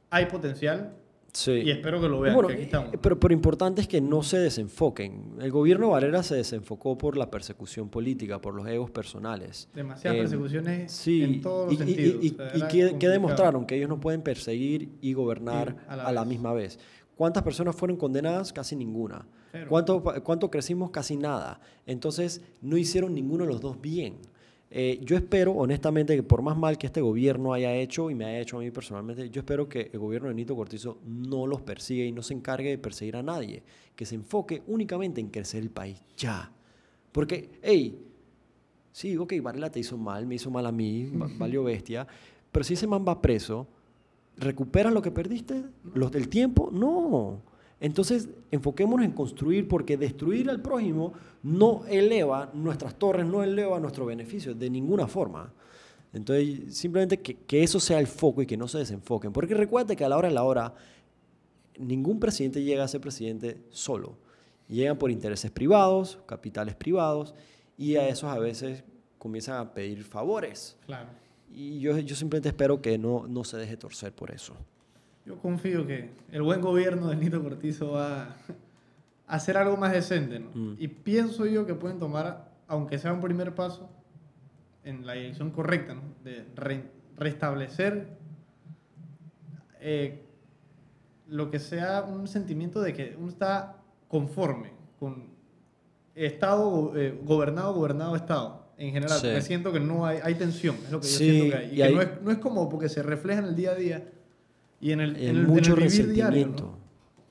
hay 0.10 0.26
potencial 0.26 0.94
Sí. 1.34 1.52
y 1.52 1.72
espero 1.72 2.02
que 2.02 2.10
lo 2.10 2.20
vean, 2.20 2.36
Bueno, 2.36 2.50
que 2.50 2.56
aquí 2.56 2.64
estamos. 2.64 2.94
eh, 2.94 3.00
pero, 3.02 3.20
pero 3.20 3.34
importante 3.34 3.80
es 3.82 3.88
que 3.88 4.02
no 4.02 4.22
se 4.24 4.38
desenfoquen. 4.38 5.36
El 5.40 5.50
gobierno 5.52 5.86
de 5.88 5.92
Varela 5.94 6.24
se 6.24 6.36
desenfocó 6.36 6.98
por 6.98 7.16
la 7.18 7.30
persecución 7.32 7.90
política, 7.90 8.42
por 8.42 8.54
los 8.54 8.68
egos 8.68 8.92
personales. 8.92 9.70
Demasiadas 9.74 10.18
Eh, 10.18 10.22
persecuciones 10.22 10.92
Sí, 10.92 11.24
en 11.24 11.42
todos 11.42 11.66
los 11.66 11.74
y, 11.74 11.78
sentidos. 11.78 12.24
y- 12.24 12.30
o 12.30 12.36
sea, 12.36 12.48
y 12.48 12.60
complicado. 12.60 13.12
demostraron? 13.14 13.66
Que 13.66 13.76
ellos 13.78 13.90
no 13.90 14.00
pueden 14.00 14.22
perseguir 14.22 14.90
y 15.02 15.14
gobernar 15.14 15.70
Sí, 15.78 15.86
a 15.88 15.94
a 16.08 16.12
la 16.12 16.26
misma 16.26 16.52
vez. 16.54 16.80
¿Cuántas 17.16 17.44
personas 17.44 17.76
fueron 17.76 17.98
condenadas? 17.98 18.52
Casi 18.52 18.76
ninguna. 18.76 19.26
¿Cuánto, 19.70 20.02
¿Cuánto 20.24 20.50
crecimos? 20.50 20.92
Casi 20.92 21.18
nada. 21.18 21.60
Entonces, 21.86 22.42
no 22.62 22.78
hicieron 22.78 23.14
ninguno 23.14 23.44
de 23.46 23.50
los 23.52 23.60
dos 23.62 23.80
bien. 23.82 24.16
Eh, 24.74 25.02
yo 25.04 25.18
espero, 25.18 25.52
honestamente, 25.52 26.16
que 26.16 26.24
por 26.24 26.42
más 26.42 26.58
mal 26.58 26.78
que 26.78 26.88
este 26.88 27.02
gobierno 27.02 27.52
haya 27.54 27.76
hecho 27.76 28.10
y 28.10 28.16
me 28.16 28.24
haya 28.26 28.40
hecho 28.40 28.58
a 28.58 28.62
mí 28.62 28.72
personalmente, 28.72 29.30
yo 29.30 29.42
espero 29.42 29.68
que 29.68 29.90
el 29.92 30.00
gobierno 30.00 30.30
de 30.30 30.34
Nito 30.34 30.56
Cortizo 30.56 31.00
no 31.06 31.46
los 31.46 31.62
persiga 31.62 32.06
y 32.06 32.12
no 32.14 32.22
se 32.22 32.34
encargue 32.34 32.70
de 32.70 32.78
perseguir 32.78 33.18
a 33.18 33.24
nadie. 33.24 33.64
Que 33.96 34.06
se 34.06 34.16
enfoque 34.16 34.64
únicamente 34.68 35.20
en 35.20 35.28
crecer 35.28 35.62
el 35.62 35.70
país. 35.72 36.02
Ya. 36.18 36.50
Porque, 37.12 37.50
hey, 37.62 38.00
sí, 38.94 39.18
ok, 39.18 39.34
Varela 39.42 39.70
te 39.70 39.82
hizo 39.82 39.98
mal, 39.98 40.26
me 40.26 40.36
hizo 40.36 40.50
mal 40.50 40.66
a 40.66 40.72
mí, 40.72 41.12
va- 41.22 41.30
valió 41.38 41.66
bestia. 41.66 42.08
Pero 42.52 42.64
si 42.64 42.76
ese 42.76 42.88
man 42.88 43.04
va 43.06 43.22
preso, 43.22 43.68
¿recuperas 44.38 44.94
lo 44.94 45.02
que 45.02 45.12
perdiste? 45.12 45.64
¿Los 45.94 46.12
del 46.14 46.30
tiempo? 46.30 46.70
No. 46.72 47.42
Entonces, 47.82 48.30
enfoquémonos 48.52 49.04
en 49.04 49.12
construir, 49.12 49.68
porque 49.68 49.98
destruir 49.98 50.52
al 50.52 50.62
prójimo 50.62 51.14
no 51.42 51.84
eleva 51.88 52.52
nuestras 52.54 52.94
torres, 52.98 53.26
no 53.26 53.42
eleva 53.42 53.80
nuestro 53.80 54.06
beneficio 54.06 54.54
de 54.54 54.70
ninguna 54.70 55.08
forma. 55.08 55.52
Entonces, 56.14 56.78
simplemente 56.78 57.20
que, 57.20 57.36
que 57.36 57.64
eso 57.64 57.80
sea 57.80 58.00
el 58.00 58.06
foco 58.06 58.44
y 58.44 58.46
que 58.46 58.56
no 58.56 58.68
se 58.68 58.78
desenfoquen. 58.78 59.34
Porque 59.34 59.56
recuerda 59.56 59.96
que 59.96 60.06
a 60.06 60.10
la 60.10 60.18
hora 60.18 60.28
de 60.28 60.34
la 60.36 60.44
hora, 60.44 60.76
ningún 61.80 62.20
presidente 62.20 62.64
llega 62.64 62.84
a 62.84 62.88
ser 62.88 63.02
presidente 63.02 63.58
solo. 63.72 64.16
Llegan 64.70 65.00
por 65.00 65.10
intereses 65.10 65.50
privados, 65.50 66.20
capitales 66.28 66.76
privados, 66.76 67.34
y 67.80 67.96
a 67.96 68.08
esos 68.08 68.30
a 68.30 68.38
veces 68.38 68.84
comienzan 69.18 69.58
a 69.58 69.74
pedir 69.74 70.04
favores. 70.04 70.78
Claro. 70.86 71.10
Y 71.52 71.80
yo, 71.80 71.98
yo 71.98 72.16
simplemente 72.16 72.50
espero 72.50 72.80
que 72.80 73.00
no, 73.00 73.26
no 73.28 73.44
se 73.44 73.58
deje 73.58 73.76
torcer 73.76 74.14
por 74.14 74.30
eso. 74.30 74.56
Yo 75.26 75.38
confío 75.38 75.86
que 75.86 76.10
el 76.32 76.42
buen 76.42 76.62
gobierno 76.62 77.08
de 77.10 77.16
Nito 77.16 77.42
Cortizo 77.44 77.92
va 77.92 78.24
a 78.24 78.36
hacer 79.28 79.56
algo 79.58 79.78
más 79.78 79.92
decente, 79.94 80.40
¿no? 80.40 80.50
Mm. 80.54 80.76
Y 80.80 80.88
pienso 80.88 81.46
yo 81.46 81.66
que 81.66 81.76
pueden 81.76 82.00
tomar, 82.00 82.52
aunque 82.68 82.98
sea 82.98 83.14
un 83.14 83.22
primer 83.22 83.54
paso, 83.56 83.90
en 84.84 85.06
la 85.06 85.14
dirección 85.14 85.52
correcta, 85.52 85.94
¿no? 85.94 86.02
De 86.24 86.44
re- 86.56 86.90
restablecer 87.18 88.18
eh, 89.80 90.26
lo 91.28 91.50
que 91.52 91.60
sea 91.60 92.04
un 92.04 92.28
sentimiento 92.28 92.82
de 92.82 92.94
que 92.94 93.16
uno 93.18 93.30
está 93.30 93.78
conforme 94.08 94.72
con 95.00 95.30
Estado 96.16 96.92
eh, 96.96 97.18
gobernado, 97.24 97.74
gobernado 97.74 98.16
Estado. 98.16 98.62
En 98.78 98.92
general, 98.92 99.20
Sí. 99.20 99.28
porque 99.28 99.42
siento 99.44 99.72
que 99.72 99.80
no 99.80 100.06
hay, 100.08 100.18
hay 100.24 100.34
tensión, 100.36 100.76
es 100.84 100.92
lo 100.92 101.00
que 101.00 101.08
yo 101.08 101.14
Sí, 101.18 101.30
siento 101.30 101.56
que 101.56 101.64
hay. 101.64 101.70
Y, 101.70 101.74
y 101.74 101.76
que 101.78 101.84
hay- 101.84 101.96
no, 101.96 102.02
es, 102.02 102.22
no 102.24 102.32
es 102.32 102.38
como 102.40 102.68
porque 102.68 102.90
se 102.90 103.04
refleja 103.04 103.40
en 103.40 103.46
el 103.46 103.56
día 103.56 103.72
a 103.72 103.76
día 103.76 104.10
y 104.82 104.92
en 104.92 105.00
el, 105.02 105.16
Hay 105.16 105.24
en 105.28 105.30
el, 105.30 105.38
en 105.44 105.48
mucho 105.48 105.74
el 105.74 105.80
vivir 105.80 105.92
resentimiento. 105.92 106.34
diario, 106.34 106.48
¿no? 106.48 106.82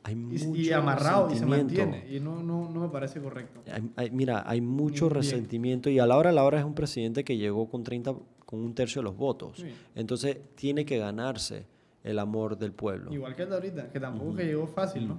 Hay 0.03 0.13
Y- 0.15 0.17
mucho 0.17 0.61
y, 0.61 0.73
amarrado 0.73 1.31
y 1.31 1.37
se 1.37 1.45
mantiene. 1.45 2.07
Y 2.11 2.21
no, 2.21 2.43
no, 2.43 2.71
no 2.71 2.81
me 2.81 2.89
parece 2.89 3.21
correcto. 3.21 3.61
Hay- 3.71 3.91
hay- 3.97 4.11
mira, 4.11 4.43
hay 4.49 4.61
mucho 4.63 5.07
Bien. 5.07 5.17
resentimiento 5.17 5.91
y 5.91 5.99
a 5.99 6.07
la 6.07 6.17
hora 6.17 6.31
a 6.31 6.33
la 6.33 6.45
hora 6.45 6.59
es 6.59 6.65
un 6.65 6.75
presidente 6.75 7.23
que 7.25 7.37
llegó 7.37 7.69
con 7.69 7.85
30, 7.85 8.15
con 8.47 8.61
un 8.61 8.75
tercio 8.75 9.01
de 9.03 9.05
los 9.05 9.17
votos. 9.17 9.59
Sí. 9.59 9.67
Entonces 9.95 10.39
tiene 10.55 10.85
que 10.87 10.97
ganarse 10.99 11.67
el 12.03 12.19
amor 12.19 12.57
del 12.57 12.73
pueblo. 12.73 13.13
Igual 13.13 13.37
que 13.37 13.43
el 13.43 13.49
de 13.51 13.55
ahorita, 13.57 13.91
que 13.91 14.01
tampoco 14.01 14.35
que 14.37 14.45
llegó 14.47 14.67
fácil, 14.67 15.07
¿no? 15.07 15.19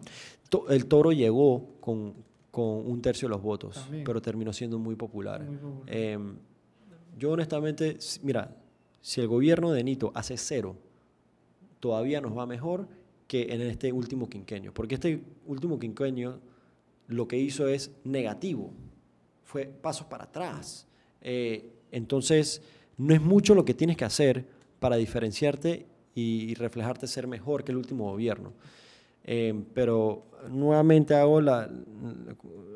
El 0.69 0.85
toro 0.87 1.11
llegó 1.11 1.75
con, 1.79 2.15
con 2.49 2.65
un 2.89 3.01
tercio 3.03 3.27
de 3.27 3.35
los 3.35 3.41
votos, 3.43 3.75
También. 3.75 4.03
pero 4.03 4.19
terminó 4.21 4.51
siendo 4.51 4.79
muy 4.79 4.95
popular. 4.95 5.43
Muy 5.43 5.57
popular. 5.57 5.83
Eh, 5.87 6.17
yo 7.19 7.31
honestamente, 7.31 7.97
mira, 8.23 8.57
si 8.99 9.21
el 9.21 9.27
gobierno 9.27 9.71
de 9.71 9.83
Nito 9.83 10.11
hace 10.15 10.37
cero, 10.37 10.75
todavía 11.81 12.21
nos 12.21 12.37
va 12.37 12.45
mejor 12.45 12.87
que 13.27 13.53
en 13.53 13.61
este 13.61 13.91
último 13.91 14.29
quinquenio, 14.29 14.73
porque 14.73 14.95
este 14.95 15.21
último 15.45 15.77
quinquenio 15.79 16.39
lo 17.07 17.27
que 17.27 17.37
hizo 17.37 17.67
es 17.67 17.91
negativo, 18.05 18.71
fue 19.43 19.65
pasos 19.65 20.07
para 20.07 20.23
atrás. 20.25 20.87
Eh, 21.21 21.69
entonces, 21.91 22.61
no 22.97 23.13
es 23.13 23.21
mucho 23.21 23.53
lo 23.53 23.65
que 23.65 23.73
tienes 23.73 23.97
que 23.97 24.05
hacer 24.05 24.45
para 24.79 24.95
diferenciarte 24.95 25.85
y, 26.15 26.53
reflejarte 26.55 27.07
ser 27.07 27.27
mejor 27.27 27.63
que 27.63 27.71
el 27.71 27.77
último 27.77 28.09
gobierno. 28.11 28.53
Eh, 29.23 29.53
pero 29.73 30.23
nuevamente 30.49 31.13
hago 31.15 31.41
la, 31.41 31.69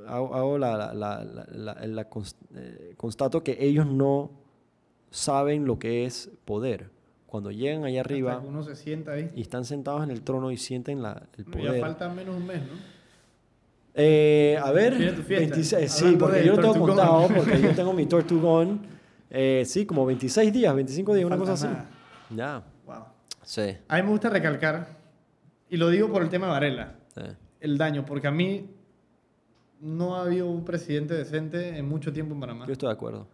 hago, 0.08 0.58
la, 0.58 0.94
la- 0.94 1.24
la- 1.24 2.08
eh, 2.56 2.94
constato 2.98 3.44
que 3.44 3.58
ellos 3.60 3.86
no 3.88 4.32
saben 5.12 5.66
lo 5.66 5.80
que 5.80 6.06
es 6.06 6.30
poder. 6.46 6.95
Cuando 7.36 7.52
llegan 7.52 7.84
allá 7.84 8.00
arriba 8.00 8.42
uno 8.48 8.64
se 8.64 8.76
sienta 8.78 9.12
ahí. 9.12 9.30
y 9.36 9.42
están 9.42 9.66
sentados 9.66 10.04
en 10.04 10.12
el 10.12 10.22
trono 10.22 10.52
y 10.52 10.58
sienten 10.58 11.02
la, 11.02 11.22
el 11.38 11.44
Ya 11.46 11.52
poder. 11.52 11.82
falta 11.82 12.08
menos 12.08 12.34
un 12.38 12.46
mes, 12.48 12.62
¿no? 12.62 12.96
Eh, 13.94 14.58
a 14.62 14.72
ver, 14.72 14.94
tu 14.94 15.22
fiesta. 15.22 15.46
26, 15.46 15.92
sí, 15.92 16.16
porque 16.20 16.46
yo 16.46 16.56
lo 16.56 16.62
tengo 16.62 16.86
contado, 16.86 17.28
porque 17.28 17.62
yo 17.62 17.72
tengo 17.76 17.92
mi 17.94 18.06
Tortugón. 18.06 18.82
Eh, 19.30 19.64
sí, 19.66 19.86
como 19.86 20.06
26 20.06 20.54
días, 20.54 20.74
25 20.74 21.14
días, 21.14 21.26
una 21.26 21.36
Falta 21.38 21.52
cosa 21.52 21.68
así. 21.68 21.76
nada. 22.34 22.64
Ya, 22.64 22.64
Wow. 22.86 23.04
sí. 23.44 23.78
A 23.90 23.98
mí 23.98 24.04
me 24.04 24.10
gusta 24.10 24.30
recalcar, 24.30 24.98
y 25.70 25.78
lo 25.78 25.90
digo 25.90 26.10
por 26.12 26.22
el 26.22 26.30
tema 26.30 26.46
de 26.48 26.52
Varela, 26.54 26.96
sí. 27.14 27.22
el 27.60 27.78
daño, 27.78 28.06
porque 28.06 28.28
a 28.28 28.32
mí 28.32 28.70
no 29.82 30.16
ha 30.16 30.22
habido 30.24 30.50
un 30.50 30.64
presidente 30.64 31.14
decente 31.14 31.78
en 31.78 31.88
mucho 31.88 32.12
tiempo 32.14 32.34
en 32.34 32.40
Panamá. 32.40 32.66
Yo 32.66 32.72
estoy 32.74 32.88
de 32.88 32.94
acuerdo. 32.94 33.28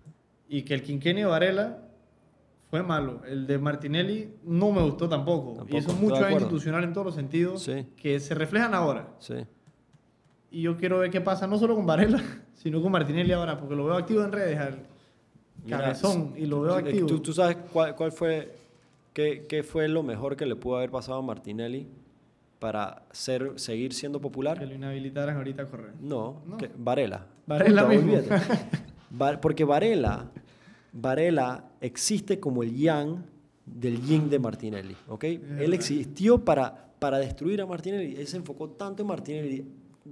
Y 0.50 0.64
que 0.64 0.74
el 0.74 0.82
quinquenio 0.82 1.28
de 1.28 1.32
Varela 1.32 1.78
fue 2.72 2.82
malo. 2.82 3.22
El 3.28 3.46
de 3.46 3.58
Martinelli 3.60 4.34
no 4.44 4.72
me 4.72 4.82
gustó 4.82 5.08
tampoco. 5.08 5.56
Tampoco, 5.58 5.76
y 5.76 5.78
eso 5.78 5.92
es 5.92 6.00
mucho 6.00 6.28
institucional 6.30 6.84
en 6.86 6.94
todos 6.94 7.06
los 7.06 7.16
sentidos 7.16 7.62
Sí. 7.62 7.86
que 7.98 8.20
se 8.20 8.34
reflejan 8.34 8.74
ahora. 8.74 9.10
Sí. 9.20 9.36
Y 10.50 10.64
yo 10.64 10.78
quiero 10.78 11.00
ver 11.00 11.12
qué 11.12 11.22
pasa, 11.22 11.46
no 11.48 11.58
solo 11.60 11.76
con 11.76 11.86
Varela, 11.86 12.20
sino 12.56 12.82
con 12.82 12.92
Martinelli 12.92 13.32
ahora, 13.34 13.60
porque 13.60 13.76
lo 13.76 13.86
veo 13.86 13.96
activo 13.96 14.24
en 14.24 14.32
redes, 14.32 14.58
al 14.58 14.80
Mira, 15.66 15.80
cabezón, 15.80 16.34
y 16.36 16.46
lo 16.46 16.62
veo 16.62 16.76
eh, 16.78 16.80
activo. 16.80 17.08
¿Tú, 17.08 17.20
tú 17.20 17.34
sabes 17.34 17.58
cuál, 17.72 17.94
cuál 17.96 18.12
fue, 18.14 18.56
qué, 19.14 19.46
qué 19.48 19.64
fue 19.64 19.88
lo 19.88 20.02
mejor 20.02 20.36
que 20.38 20.46
le 20.46 20.56
pudo 20.56 20.78
haber 20.78 20.92
pasado 20.92 21.20
a 21.20 21.22
Martinelli 21.22 21.88
para 22.60 23.04
ser, 23.12 23.54
seguir 23.58 23.94
siendo 23.94 24.20
Que 24.20 24.24
popular? 24.24 24.62
lo 24.66 24.74
inhabilitaran 24.74 25.36
ahorita 25.38 25.64
a 25.64 25.66
correr. 25.66 25.92
No, 26.00 26.42
No. 26.48 26.58
que- 26.58 26.72
Varela. 26.78 27.26
Varela 27.48 27.86
Punto, 27.88 28.02
mismo. 28.06 28.22
porque 29.42 29.64
Varela, 29.66 30.32
Varela 30.94 31.72
existe 31.80 32.40
como 32.40 32.64
el 32.64 32.76
yang 32.76 33.24
del 33.66 34.02
yin 34.02 34.30
de 34.30 34.40
Martinelli, 34.40 34.96
¿ok? 35.08 35.24
Él 35.24 35.74
existió 35.74 36.44
para, 36.44 36.94
para 37.00 37.18
destruir 37.20 37.62
a 37.62 37.66
Martinelli. 37.66 38.16
Él 38.16 38.28
se 38.28 38.38
enfocó 38.38 38.70
tanto 38.70 39.04
en 39.04 39.08
Martinelli, 39.08 39.66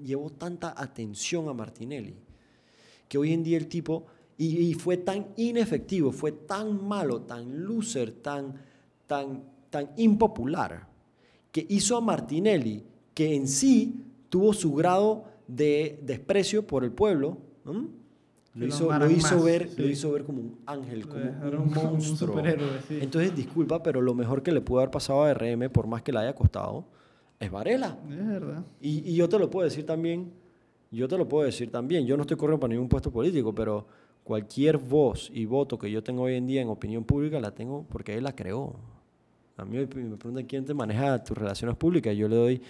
llevó 0.03 0.29
tanta 0.29 0.73
atención 0.77 1.49
a 1.49 1.53
Martinelli, 1.53 2.15
que 3.07 3.17
hoy 3.17 3.33
en 3.33 3.43
día 3.43 3.57
el 3.57 3.67
tipo, 3.67 4.05
y, 4.37 4.57
y 4.57 4.73
fue 4.73 4.97
tan 4.97 5.27
inefectivo, 5.35 6.11
fue 6.11 6.31
tan 6.31 6.87
malo, 6.87 7.21
tan 7.21 7.65
loser, 7.65 8.11
tan, 8.11 8.53
tan, 9.07 9.43
tan 9.69 9.89
impopular, 9.97 10.87
que 11.51 11.65
hizo 11.67 11.97
a 11.97 12.01
Martinelli, 12.01 12.83
que 13.13 13.35
en 13.35 13.47
sí 13.47 14.05
tuvo 14.29 14.53
su 14.53 14.73
grado 14.73 15.25
de 15.47 15.99
desprecio 16.03 16.65
por 16.65 16.83
el 16.83 16.91
pueblo, 16.91 17.37
¿m? 17.65 17.98
Lo 18.55 18.65
hizo, 18.65 18.91
lo, 18.91 19.09
hizo 19.09 19.35
más, 19.35 19.43
ver, 19.43 19.69
sí. 19.69 19.81
lo 19.81 19.87
hizo 19.87 20.11
ver 20.11 20.23
como 20.23 20.39
un 20.39 20.57
ángel, 20.65 21.07
como 21.07 21.23
un 21.23 21.55
un 21.55 21.73
monstruo. 21.73 22.33
superhéroe, 22.33 22.81
sí. 22.87 22.97
Entonces, 22.99 23.35
disculpa, 23.35 23.81
pero 23.83 24.01
lo 24.01 24.13
mejor 24.15 24.41
que 24.41 24.51
le 24.51 24.59
pudo 24.59 24.79
haber 24.79 24.91
pasado 24.91 25.23
a 25.23 25.33
RM, 25.33 25.69
por 25.69 25.85
más 25.85 26.01
que 26.01 26.11
le 26.11 26.19
haya 26.19 26.33
costado, 26.33 26.85
es 27.39 27.51
Varela. 27.51 27.97
Es 28.09 28.27
verdad. 28.27 28.65
Y, 28.81 29.09
y 29.09 29.15
yo 29.15 29.29
te 29.29 29.37
lo 29.37 29.49
puedo 29.49 29.65
decir 29.65 29.85
también, 29.85 30.31
yo 30.91 31.07
te 31.07 31.17
lo 31.17 31.27
puedo 31.27 31.45
decir 31.45 31.71
también, 31.71 32.05
yo 32.05 32.17
no 32.17 32.23
estoy 32.23 32.37
corriendo 32.37 32.59
para 32.59 32.73
ningún 32.73 32.89
puesto 32.89 33.11
político, 33.11 33.53
pero 33.53 33.85
cualquier 34.23 34.77
voz 34.77 35.31
y 35.33 35.45
voto 35.45 35.77
que 35.77 35.89
yo 35.89 36.03
tengo 36.03 36.23
hoy 36.23 36.35
en 36.35 36.47
día 36.47 36.61
en 36.61 36.69
opinión 36.69 37.03
pública 37.03 37.39
la 37.39 37.51
tengo 37.51 37.85
porque 37.89 38.17
él 38.17 38.23
la 38.23 38.35
creó. 38.35 38.75
A 39.57 39.65
mí 39.65 39.77
me 39.77 39.87
preguntan 39.87 40.45
quién 40.45 40.65
te 40.65 40.73
maneja 40.73 41.23
tus 41.23 41.37
relaciones 41.37 41.75
públicas, 41.75 42.15
yo 42.15 42.27
le 42.27 42.35
doy 42.35 42.61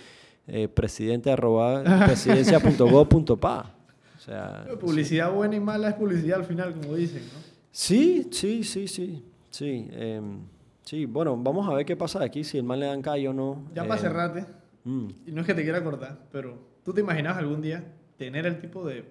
eh, 0.48 0.68
presidente 0.68 1.32
arroba 1.32 1.84
presidencia.gov.pa. 2.06 3.79
O 4.20 4.22
sea, 4.22 4.68
Publicidad 4.82 5.32
buena 5.32 5.56
y 5.56 5.62
mala 5.62 5.90
es 5.90 5.96
publicidad 5.96 6.40
al 6.40 6.46
final, 6.46 6.74
como 6.74 6.94
dicen, 6.94 7.24
¿no? 7.24 7.40
sí, 7.72 8.28
sí, 8.32 8.66
sí, 8.66 8.86
sí, 8.86 9.26
sí. 9.50 9.88
em, 9.94 10.42
sí, 10.84 11.06
bueno, 11.06 11.38
vamos 11.38 11.70
a 11.70 11.74
ver 11.74 11.86
qué 11.86 11.96
pasa 11.96 12.20
de 12.20 12.26
aquí, 12.26 12.44
si 12.44 12.58
el 12.58 12.66
mal 12.66 12.82
le 12.82 12.88
dan 12.88 13.02
callo 13.02 13.30
o 13.30 13.34
no. 13.34 13.64
Ya 13.74 13.84
para 13.84 13.96
em, 13.96 14.02
cerrarte, 14.02 14.46
mm. 14.84 15.08
y 15.28 15.32
no 15.32 15.40
es 15.40 15.48
que 15.48 15.54
te 15.54 15.64
quiera 15.64 15.82
cortar, 15.82 16.20
pero 16.34 16.60
¿tú 16.84 16.94
te 16.94 17.00
imaginas 17.00 17.38
algún 17.38 17.62
día 17.62 17.94
tener 18.18 18.46
el 18.46 18.60
tipo 18.60 18.86
de 18.86 19.10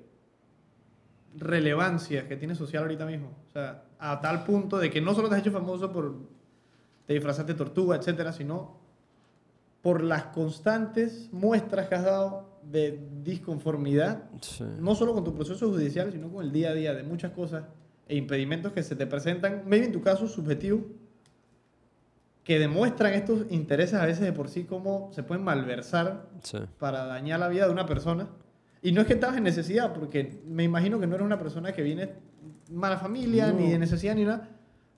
relevancia 1.37 2.29
que 2.29 2.37
tiene 2.37 2.55
social 2.55 2.83
ahorita 2.83 3.07
mismo? 3.07 3.31
O 3.49 3.51
sea, 3.51 3.85
a 3.99 4.21
tal 4.21 4.45
punto 4.45 4.77
de 4.77 4.91
que 4.91 5.01
no 5.01 5.15
solo 5.15 5.31
te 5.31 5.37
has 5.37 5.41
hecho 5.41 5.53
famoso 5.53 5.91
por 5.91 6.17
te 7.07 7.15
disfrazaste 7.15 7.55
de 7.55 7.59
tortuga, 7.59 7.97
etcétera, 7.97 8.35
sino 8.35 8.77
por 9.81 10.03
las 10.03 10.25
constantes 10.25 11.31
muestras 11.33 11.89
que 11.89 11.95
has 11.95 12.05
dado 12.05 12.48
de 12.63 13.01
disconformidad, 13.23 14.25
Sí. 14.41 14.65
no 14.81 14.95
solo 14.95 15.15
con 15.15 15.25
tu 15.25 15.35
proceso 15.35 15.69
judicial, 15.69 16.13
sino 16.13 16.31
con 16.31 16.45
el 16.45 16.53
día 16.53 16.71
a 16.71 16.75
día 16.75 16.95
de 16.95 17.03
muchas 17.03 17.33
cosas 17.33 17.65
e 18.09 18.17
impedimentos 18.17 18.73
que 18.73 18.83
se 18.83 18.97
te 18.97 19.07
presentan, 19.07 19.63
maybe 19.67 19.87
en 19.87 19.93
tu 19.93 20.01
caso 20.01 20.27
subjetivo, 20.29 20.83
que 22.45 22.59
demuestran 22.59 23.13
estos 23.13 23.45
intereses 23.51 23.95
a 23.95 24.07
veces 24.07 24.25
de 24.25 24.33
por 24.33 24.49
sí 24.49 24.65
cómo 24.65 25.11
se 25.13 25.23
pueden 25.23 25.45
malversar 25.45 26.27
Sí. 26.43 26.59
para 26.79 27.05
dañar 27.05 27.41
la 27.41 27.49
vida 27.49 27.67
de 27.67 27.73
una 27.73 27.85
persona. 27.85 28.29
Y 28.81 28.93
no 28.93 29.03
es 29.03 29.07
que 29.07 29.15
estabas 29.15 29.37
en 29.37 29.43
necesidad, 29.45 29.93
porque 29.93 30.41
me 30.47 30.65
imagino 30.65 30.99
que 30.99 31.07
no 31.07 31.15
eres 31.17 31.27
una 31.27 31.39
persona 31.39 31.73
que 31.73 31.83
viene 31.83 32.11
mala 32.71 32.97
familia, 32.97 33.49
No. 33.53 33.59
ni 33.61 33.71
de 33.71 33.79
necesidad, 33.79 34.15
ni 34.15 34.25
nada, 34.25 34.49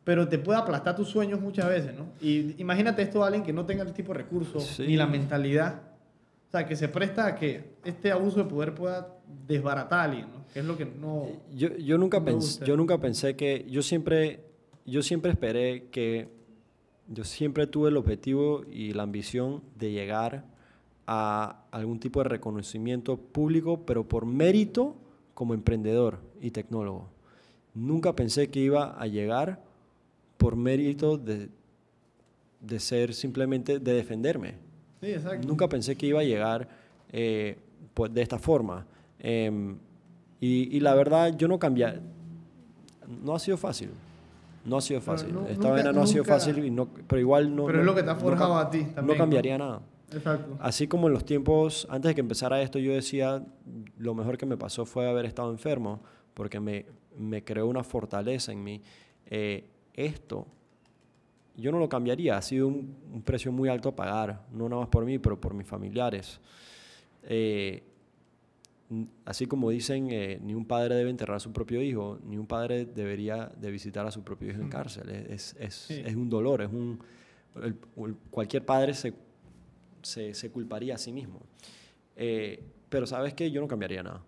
pero 0.04 0.28
te 0.28 0.38
puede 0.38 0.60
aplastar 0.60 0.94
tus 0.94 1.08
sueños 1.08 1.40
muchas 1.40 1.68
veces, 1.68 1.94
¿no? 1.96 2.06
Y 2.20 2.54
imagínate 2.60 3.02
esto 3.02 3.22
a 3.24 3.26
alguien 3.26 3.42
que 3.42 3.52
no 3.52 3.66
tenga 3.66 3.82
el 3.82 3.92
tipo 3.92 4.12
de 4.12 4.18
recursos, 4.18 4.64
Sí. 4.64 4.86
ni 4.86 4.96
la 4.96 5.06
mentalidad. 5.06 5.82
O 6.50 6.52
sea, 6.52 6.66
que 6.66 6.74
se 6.74 6.88
presta 6.88 7.26
a 7.26 7.34
que 7.36 7.74
este 7.84 8.10
abuso 8.10 8.38
de 8.42 8.44
poder 8.50 8.74
pueda 8.74 9.16
desbaratar 9.46 10.00
a 10.00 10.02
alguien, 10.02 10.26
¿no? 10.32 10.44
Que 10.52 10.58
es 10.58 10.64
lo 10.64 10.76
que 10.76 10.84
no... 10.84 11.28
Yo, 11.54 11.76
yo, 11.76 11.96
nunca 11.96 12.18
No 12.18 12.24
me 12.24 12.32
pens- 12.32 12.36
gusta. 12.40 12.64
yo 12.64 12.76
nunca 12.76 12.98
pensé 12.98 13.36
que, 13.36 13.64
yo 13.70 13.82
siempre, 13.82 14.40
yo 14.84 15.00
siempre 15.04 15.30
esperé 15.30 15.84
que, 15.92 16.26
yo 17.06 17.22
siempre 17.22 17.68
tuve 17.68 17.90
el 17.90 17.96
objetivo 17.96 18.64
y 18.68 18.92
la 18.94 19.04
ambición 19.04 19.62
de 19.76 19.92
llegar 19.92 20.44
a 21.06 21.62
algún 21.70 22.00
tipo 22.00 22.20
de 22.20 22.28
reconocimiento 22.28 23.16
público, 23.16 23.86
pero 23.86 24.08
por 24.08 24.26
mérito 24.26 24.96
como 25.34 25.54
emprendedor 25.54 26.18
y 26.40 26.50
tecnólogo. 26.50 27.08
Nunca 27.74 28.16
pensé 28.16 28.50
que 28.50 28.58
iba 28.58 29.00
a 29.00 29.06
llegar 29.06 29.62
por 30.36 30.56
mérito 30.56 31.16
de, 31.16 31.48
de 32.60 32.80
ser 32.80 33.14
simplemente, 33.14 33.78
de 33.78 33.92
defenderme. 33.92 34.54
Sí, 35.00 35.06
exacto. 35.12 35.46
Nunca 35.48 35.68
pensé 35.68 35.96
que 35.96 36.06
iba 36.06 36.20
a 36.20 36.24
llegar 36.24 36.68
eh, 37.12 37.56
pues, 37.94 38.12
de 38.12 38.22
esta 38.22 38.38
forma. 38.38 38.86
Em, 39.18 39.76
y, 40.40 40.76
y 40.76 40.80
la 40.80 40.94
verdad, 40.94 41.34
yo 41.36 41.48
no 41.48 41.58
cambié. 41.58 42.00
No 43.22 43.34
ha 43.34 43.38
sido 43.38 43.56
fácil. 43.56 43.90
No 44.64 44.76
ha 44.76 44.80
sido 44.80 45.00
fácil. 45.00 45.32
no- 45.32 45.46
Esta 45.46 45.70
vaina 45.70 45.92
no 45.92 46.02
ha 46.02 46.06
sido 46.06 46.24
fácil, 46.24 46.64
y 46.64 46.70
no, 46.70 46.86
pero 47.06 47.18
igual 47.20 47.54
no. 47.56 47.64
Pero 47.66 47.78
no- 47.78 47.82
es 47.82 47.86
lo 47.86 47.94
que 47.94 48.02
te 48.02 48.10
ha 48.10 48.14
forjado 48.16 48.56
a 48.58 48.70
ti 48.70 48.84
también, 48.94 49.06
¿no? 49.18 49.22
cambiaría 49.22 49.58
nada. 49.58 49.80
Exacto. 50.12 50.56
Así 50.60 50.86
como 50.88 51.06
en 51.06 51.14
los 51.14 51.24
tiempos, 51.24 51.86
antes 51.90 52.10
de 52.10 52.14
que 52.14 52.20
empezara 52.20 52.60
esto, 52.62 52.78
yo 52.78 52.92
decía, 52.92 53.42
lo 53.96 54.14
mejor 54.14 54.36
que 54.36 54.44
me 54.46 54.56
pasó 54.56 54.84
fue 54.84 55.08
haber 55.08 55.24
estado 55.24 55.50
enfermo, 55.50 56.00
porque 56.34 56.60
me, 56.60 56.84
me 57.18 57.42
creó 57.44 57.66
una 57.66 57.84
fortaleza 57.84 58.52
en 58.52 58.62
mí. 58.62 58.82
Eh, 59.26 59.64
esto, 59.94 60.46
yo 61.56 61.72
no 61.72 61.78
lo 61.78 61.88
cambiaría, 61.88 62.36
ha 62.36 62.42
sido 62.42 62.68
un, 62.68 62.96
un 63.12 63.22
precio 63.22 63.52
muy 63.52 63.68
alto 63.68 63.90
a 63.90 63.96
pagar, 63.96 64.46
no 64.52 64.68
nada 64.68 64.80
más 64.82 64.88
por 64.88 65.04
mí, 65.04 65.18
pero 65.18 65.40
por 65.40 65.54
mis 65.54 65.66
familiares. 65.66 66.40
Eh, 67.24 67.82
así 69.24 69.46
como 69.46 69.70
dicen, 69.70 70.08
eh, 70.10 70.40
ni 70.42 70.54
un 70.54 70.64
padre 70.64 70.94
debe 70.96 71.10
enterrar 71.10 71.36
a 71.36 71.40
su 71.40 71.52
propio 71.52 71.80
hijo, 71.82 72.18
ni 72.24 72.36
un 72.38 72.46
padre 72.46 72.86
debería 72.86 73.50
de 73.56 73.70
visitar 73.70 74.06
a 74.06 74.10
su 74.10 74.22
propio 74.22 74.50
hijo 74.50 74.60
en 74.60 74.68
cárcel. 74.68 75.08
Es, 75.10 75.54
es, 75.60 75.74
Sí. 75.74 76.02
es 76.04 76.14
un 76.16 76.28
dolor, 76.28 76.62
es 76.62 76.68
un... 76.72 76.98
el- 77.62 77.76
el- 78.04 78.16
cualquier 78.30 78.64
padre 78.64 78.94
se, 78.94 79.12
se, 80.02 80.34
se 80.34 80.50
culparía 80.50 80.94
a 80.94 80.98
sí 80.98 81.12
mismo. 81.12 81.40
Eh, 82.16 82.62
pero 82.88 83.06
sabes 83.06 83.34
que 83.34 83.50
yo 83.50 83.60
no 83.60 83.68
cambiaría 83.68 84.02
nada. 84.02 84.22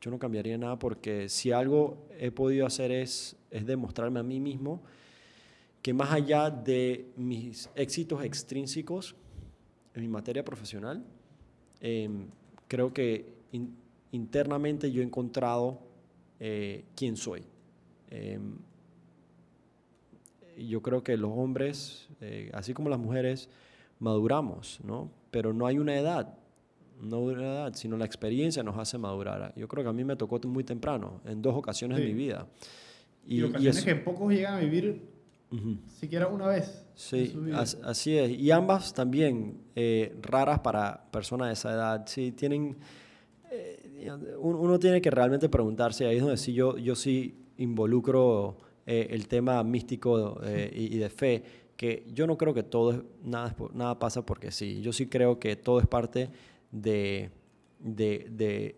Yo 0.00 0.10
no 0.10 0.18
cambiaría 0.18 0.56
nada 0.58 0.78
porque 0.78 1.28
si 1.28 1.52
algo 1.52 2.08
he 2.18 2.30
podido 2.30 2.66
hacer 2.66 2.90
es, 2.90 3.36
es 3.50 3.66
demostrarme 3.66 4.18
a 4.18 4.22
mí 4.22 4.40
mismo 4.40 4.82
que 5.82 5.94
más 5.94 6.10
allá 6.12 6.50
de 6.50 7.10
mis 7.16 7.70
éxitos 7.74 8.22
extrínsecos 8.24 9.14
en 9.94 10.02
mi 10.02 10.08
materia 10.08 10.44
profesional, 10.44 11.04
em, 11.80 12.26
creo 12.68 12.92
que 12.92 13.32
in- 13.52 13.74
internamente 14.12 14.90
yo 14.92 15.00
he 15.02 15.04
encontrado 15.04 15.80
eh, 16.42 16.84
quién 16.96 17.16
soy. 17.16 17.42
Em, 18.08 18.56
y 20.56 20.68
yo 20.68 20.82
creo 20.82 21.02
que 21.02 21.16
los 21.16 21.30
hombres, 21.34 22.08
eh, 22.20 22.50
así 22.54 22.74
como 22.74 22.88
las 22.90 22.98
mujeres, 22.98 23.48
maduramos, 23.98 24.80
¿no? 24.84 25.10
Pero 25.30 25.52
no 25.52 25.66
hay 25.66 25.78
una 25.78 25.98
edad, 25.98 26.38
no 27.00 27.18
hay 27.18 27.34
una 27.34 27.42
edad, 27.42 27.74
sino 27.74 27.96
la 27.96 28.04
experiencia 28.04 28.62
nos 28.62 28.76
hace 28.78 28.98
madurar. 28.98 29.52
Yo 29.56 29.68
creo 29.68 29.84
que 29.84 29.90
a 29.90 29.92
mí 29.92 30.04
me 30.04 30.16
tocó 30.16 30.38
muy 30.46 30.64
temprano, 30.64 31.20
en 31.24 31.40
dos 31.42 31.54
ocasiones 31.54 31.98
Sí. 31.98 32.02
de 32.04 32.08
mi 32.08 32.14
vida. 32.14 32.46
Y, 33.26 33.42
ocasiones 33.42 33.76
eso- 33.78 33.86
que 33.86 33.94
pocos 33.96 34.32
llegan 34.32 34.54
a 34.54 34.60
vivir 34.60 35.02
Siquiera 35.98 36.28
una 36.28 36.46
vez. 36.46 36.86
Sí, 36.94 37.32
así 37.84 38.16
es. 38.16 38.30
Y 38.38 38.50
ambas 38.50 38.92
también 38.94 39.58
eh, 39.74 40.14
raras 40.22 40.60
para 40.60 41.10
personas 41.10 41.48
de 41.48 41.54
esa 41.54 41.72
edad. 41.72 42.04
Sí, 42.06 42.32
tienen... 42.32 42.76
eh, 43.50 44.10
un- 44.38 44.54
uno 44.54 44.78
tiene 44.78 45.00
que 45.00 45.10
realmente 45.10 45.48
preguntarse, 45.48 46.06
ahí 46.06 46.16
es 46.16 46.22
donde 46.22 46.36
sí 46.36 46.52
yo, 46.52 46.78
yo 46.78 46.94
sí 46.94 47.34
involucro 47.58 48.56
eh, 48.86 49.08
el 49.10 49.28
tema 49.28 49.62
místico 49.64 50.40
y, 50.74 50.94
y 50.94 50.98
de 50.98 51.10
fe, 51.10 51.42
que 51.76 52.06
yo 52.12 52.26
no 52.26 52.36
creo 52.36 52.54
que 52.54 52.62
todo 52.62 52.92
es, 52.92 52.98
nada, 53.24 53.54
nada 53.74 53.98
pasa 53.98 54.24
porque 54.24 54.50
sí. 54.50 54.80
Yo 54.82 54.92
sí 54.92 55.06
creo 55.06 55.38
que 55.38 55.56
todo 55.56 55.80
es 55.80 55.86
parte 55.86 56.30
de, 56.70 57.30
de, 57.78 58.26
de- 58.30 58.76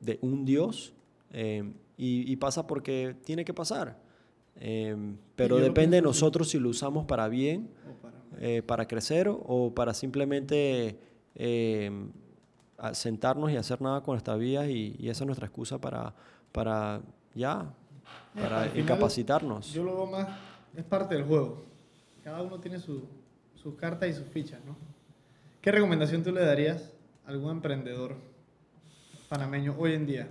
de 0.00 0.18
un 0.22 0.44
Dios 0.44 0.92
y, 1.32 2.32
y 2.32 2.36
pasa 2.36 2.66
porque 2.66 3.14
tiene 3.24 3.44
que 3.44 3.54
pasar. 3.54 3.98
Eh, 4.56 4.94
pero 5.36 5.56
depende 5.58 5.96
de 5.96 6.02
nosotros 6.02 6.48
si 6.50 6.58
lo 6.58 6.68
usamos 6.68 7.06
para 7.06 7.28
bien 7.28 7.70
para- 8.02 8.16
eh, 8.40 8.62
para 8.62 8.86
crecer 8.86 9.28
o 9.30 9.72
para 9.74 9.94
simplemente 9.94 10.98
eh, 11.34 11.90
sentarnos 12.92 13.50
y 13.50 13.56
hacer 13.56 13.80
nada 13.80 14.02
con 14.02 14.14
nuestra 14.14 14.36
vida 14.36 14.66
y, 14.68 14.96
y 14.98 15.08
esa 15.08 15.24
es 15.24 15.26
nuestra 15.26 15.46
excusa 15.46 15.78
para, 15.80 16.14
para 16.52 17.00
ya, 17.34 17.72
Eh, 18.34 18.40
para 18.40 18.62
final, 18.64 18.78
incapacitarnos. 18.78 19.72
Yo 19.72 19.82
lo 19.84 19.94
veo 19.94 20.06
más, 20.06 20.28
es 20.76 20.84
parte 20.84 21.14
del 21.14 21.24
juego. 21.24 21.62
Cada 22.24 22.42
uno 22.42 22.58
tiene 22.60 22.78
su- 22.80 23.04
sus 23.54 23.74
cartas 23.76 24.08
y 24.10 24.12
sus 24.14 24.26
fichas, 24.28 24.60
¿no? 24.66 24.76
¿Qué 25.60 25.70
recomendación 25.72 26.22
tú 26.22 26.32
le 26.32 26.40
darías 26.42 26.90
a 27.26 27.30
algún 27.30 27.50
emprendedor 27.52 28.16
panameño 29.28 29.74
hoy 29.78 29.92
en 29.94 30.06
día? 30.06 30.28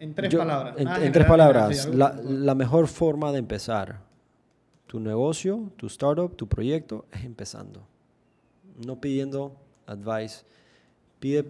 En 0.00 0.14
tres 0.14 0.32
Yo- 0.32 0.38
palabras. 0.38 0.74
En, 0.78 0.88
en 0.88 1.12
tres 1.12 1.26
palabras, 1.26 1.86
la, 1.86 2.54
mejor 2.54 2.86
forma 2.88 3.32
de 3.32 3.38
empezar 3.38 4.00
tu 4.86 5.00
negocio, 5.00 5.72
tu 5.76 5.86
startup, 5.86 6.34
tu 6.36 6.48
proyecto 6.48 7.06
es 7.12 7.24
empezando. 7.24 7.86
No 8.86 9.00
pidiendo 9.00 9.56
advice. 9.86 10.44
Pide, 11.18 11.44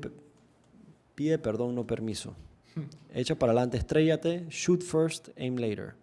pide 1.14 1.38
perdón, 1.38 1.74
no 1.74 1.86
permiso. 1.86 2.34
Echa 3.12 3.38
para 3.38 3.52
adelante, 3.52 3.76
estrellate, 3.76 4.46
shoot 4.48 4.82
first, 4.82 5.28
aim 5.38 5.56
later. 5.56 5.94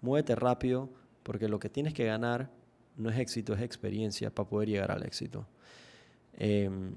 Muévete 0.00 0.36
rápido, 0.36 0.88
porque 1.24 1.48
lo 1.48 1.58
que 1.58 1.68
tienes 1.68 1.92
que 1.94 2.04
ganar 2.04 2.50
no 2.96 3.10
es 3.10 3.18
éxito, 3.18 3.54
es 3.54 3.60
experiencia 3.62 4.30
para 4.30 4.48
poder 4.48 4.68
llegar 4.68 4.92
al 4.92 5.04
éxito. 5.04 5.46
Em, 6.36 6.92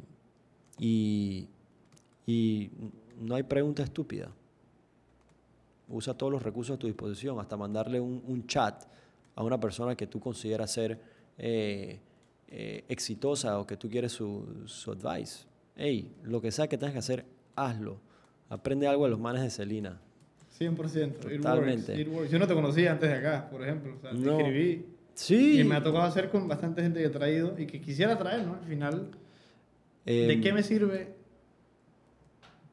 y, 0.77 1.47
y 2.27 2.69
no 3.19 3.35
hay 3.35 3.43
pregunta 3.43 3.81
estúpida. 3.83 4.31
Usa 5.91 6.13
todos 6.17 6.31
los 6.31 6.41
recursos 6.41 6.75
a 6.75 6.79
tu 6.79 6.87
disposición, 6.87 7.39
hasta 7.39 7.57
mandarle 7.57 7.99
un, 7.99 8.23
un 8.27 8.47
chat 8.47 8.83
a 9.35 9.43
una 9.43 9.59
persona 9.59 9.95
que 9.95 10.07
tú 10.07 10.19
consideras 10.19 10.71
ser 10.71 10.99
eh, 11.37 11.99
eh, 12.47 12.83
exitosa 12.89 13.59
o 13.59 13.65
que 13.67 13.77
tú 13.77 13.89
quieres 13.89 14.11
su, 14.11 14.63
su 14.65 14.91
advice. 14.91 15.45
Hey, 15.75 16.11
lo 16.23 16.41
que 16.41 16.51
sea 16.51 16.67
que 16.67 16.77
tengas 16.77 16.93
que 16.93 16.99
hacer, 16.99 17.25
hazlo. 17.55 17.99
Aprende 18.49 18.87
algo 18.87 19.05
de 19.05 19.11
los 19.11 19.19
manes 19.19 19.41
de 19.41 19.49
Celina. 19.49 19.99
100%. 20.59 21.31
It 21.31 21.37
Totalmente. 21.41 21.91
works, 21.93 21.99
it 21.99 22.07
works. 22.09 22.31
Yo 22.31 22.39
no 22.39 22.47
te 22.47 22.53
conocía 22.53 22.91
antes 22.91 23.09
de 23.09 23.15
acá, 23.15 23.49
por 23.49 23.63
ejemplo. 23.63 23.95
O 23.97 24.01
sea, 24.01 24.11
te 24.11 24.17
No. 24.17 24.37
escribí. 24.39 24.85
Sí. 25.13 25.59
Y 25.59 25.63
me 25.63 25.75
ha 25.75 25.83
tocado 25.83 26.03
hacer 26.03 26.29
con 26.29 26.47
bastante 26.47 26.81
gente 26.81 26.99
que 26.99 27.05
he 27.05 27.09
traído 27.09 27.57
y 27.57 27.65
que 27.65 27.81
quisiera 27.81 28.17
traer, 28.17 28.45
¿no? 28.45 28.55
Al 28.55 28.66
final, 28.66 29.11
¿de 30.05 30.33
Em, 30.33 30.41
qué 30.41 30.51
me 30.53 30.63
sirve 30.63 31.16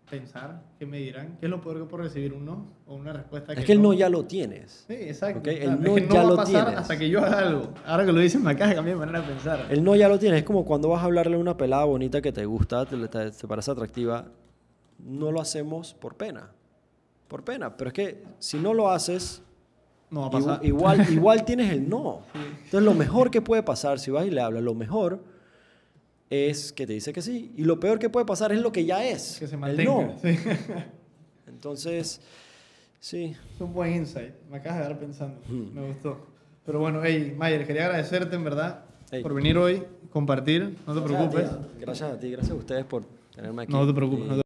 pensar? 0.09 0.63
¿Qué 0.79 0.87
me 0.87 0.99
dirán? 0.99 1.37
¿Qué 1.39 1.47
es 1.47 1.51
lo 1.51 1.61
peor 1.61 1.79
que 1.79 1.85
puedo 1.85 2.05
recibir? 2.05 2.33
¿Un 2.33 2.45
no? 2.45 2.67
¿O 2.87 2.95
una 2.95 3.13
respuesta 3.13 3.53
Es 3.53 3.65
que 3.65 3.73
el 3.73 3.83
no 3.83 3.93
ya 3.93 4.09
lo 4.09 4.25
tienes. 4.25 4.85
Sí, 4.89 4.95
exacto. 4.95 5.41
Ok, 5.41 5.49
O 5.49 5.51
sea, 5.51 5.63
el 5.65 5.71
es 5.73 5.81
no 5.81 5.95
que 5.95 6.01
no 6.03 6.15
ya 6.15 6.21
va 6.23 6.27
a 6.27 6.31
lo 6.31 6.37
pasar 6.37 6.65
tienes. 6.65 6.81
hasta 6.81 6.99
que 6.99 7.09
yo 7.09 7.25
haga 7.25 7.39
algo. 7.39 7.75
Ahora 7.87 8.07
que 8.07 8.13
lo 8.13 8.21
dices 8.21 8.41
me 8.41 8.51
acaba 8.51 8.71
de 8.71 8.77
cambiar 8.77 8.97
mi 8.97 9.01
manera 9.01 9.21
de 9.21 9.27
pensar. 9.29 9.67
El 9.71 9.85
no 9.85 9.95
ya 9.97 10.09
lo 10.09 10.19
tienes. 10.19 10.39
Es 10.41 10.45
como 10.45 10.65
cuando 10.65 10.89
vas 10.89 11.03
a 11.03 11.05
hablarle 11.05 11.37
a 11.37 11.39
una 11.39 11.57
pelada 11.57 11.85
bonita 11.85 12.21
que 12.21 12.33
te 12.33 12.45
gusta, 12.47 12.87
te, 12.87 12.97
te- 13.09 13.31
te 13.31 13.47
parece 13.49 13.71
atractiva. 13.71 14.25
No 14.99 15.31
lo 15.31 15.41
hacemos 15.41 15.95
por 15.95 16.17
pena. 16.17 16.51
Por 17.29 17.45
pena. 17.45 17.77
Pero 17.77 17.89
es 17.89 17.95
que 17.95 18.25
si 18.39 18.59
no 18.59 18.75
lo 18.75 18.91
haces, 18.91 19.43
No 20.11 20.23
va 20.23 20.27
a 20.29 20.31
pasar. 20.31 20.65
Igual, 20.65 21.13
igual 21.13 21.45
tienes 21.45 21.71
el 21.73 21.89
no. 21.89 22.21
Entonces 22.35 22.83
lo 22.83 22.95
mejor 22.95 23.31
que 23.31 23.43
puede 23.43 23.63
pasar, 23.63 23.99
si 23.99 24.11
vas 24.11 24.27
y 24.27 24.31
le 24.31 24.41
hablas, 24.41 24.63
lo 24.63 24.75
mejor 24.75 25.21
es 26.31 26.73
que 26.73 26.87
te 26.87 26.93
dice 26.93 27.13
que 27.13 27.23
sí. 27.23 27.53
Y 27.57 27.65
lo 27.65 27.81
peor 27.81 27.99
que 27.99 28.11
puede 28.11 28.27
pasar 28.27 28.53
es 28.53 28.61
lo 28.61 28.71
que 28.73 28.85
ya 28.85 29.05
es. 29.07 29.39
que 29.39 29.47
se 29.47 29.55
el 29.55 29.61
mantenga. 29.61 29.91
no. 29.93 30.15
Sí. 30.23 30.37
Entonces, 31.47 32.21
sí. 33.01 33.35
Es 33.55 33.61
un 33.61 33.73
buen 33.73 33.95
insight. 33.95 34.33
Me 34.51 34.59
acabas 34.59 34.79
de 34.81 34.85
dar 34.85 34.99
pensando. 34.99 35.41
Hmm. 35.49 35.75
Me 35.75 35.87
gustó. 35.87 36.27
Pero 36.65 36.81
bueno, 36.81 37.01
hey, 37.03 37.35
Mayer, 37.37 37.67
quería 37.67 37.87
agradecerte 37.87 38.37
en 38.37 38.45
verdad 38.45 38.85
Hey. 39.11 39.23
por 39.23 39.33
venir 39.33 39.57
hoy, 39.57 39.83
compartir. 40.11 40.77
No 40.87 40.95
te 40.95 41.01
preocupes. 41.01 41.49
Gracias 41.81 42.13
a 42.13 42.19
ti, 42.21 42.31
gracias 42.31 42.53
a 42.53 42.59
ustedes 42.59 42.85
por 42.85 43.05
tenerme 43.35 43.63
aquí. 43.63 43.73
No 43.73 43.87
te 43.87 43.95
preocupes. 43.95 44.25
Y- 44.27 44.29
no 44.29 44.35
te 44.35 44.37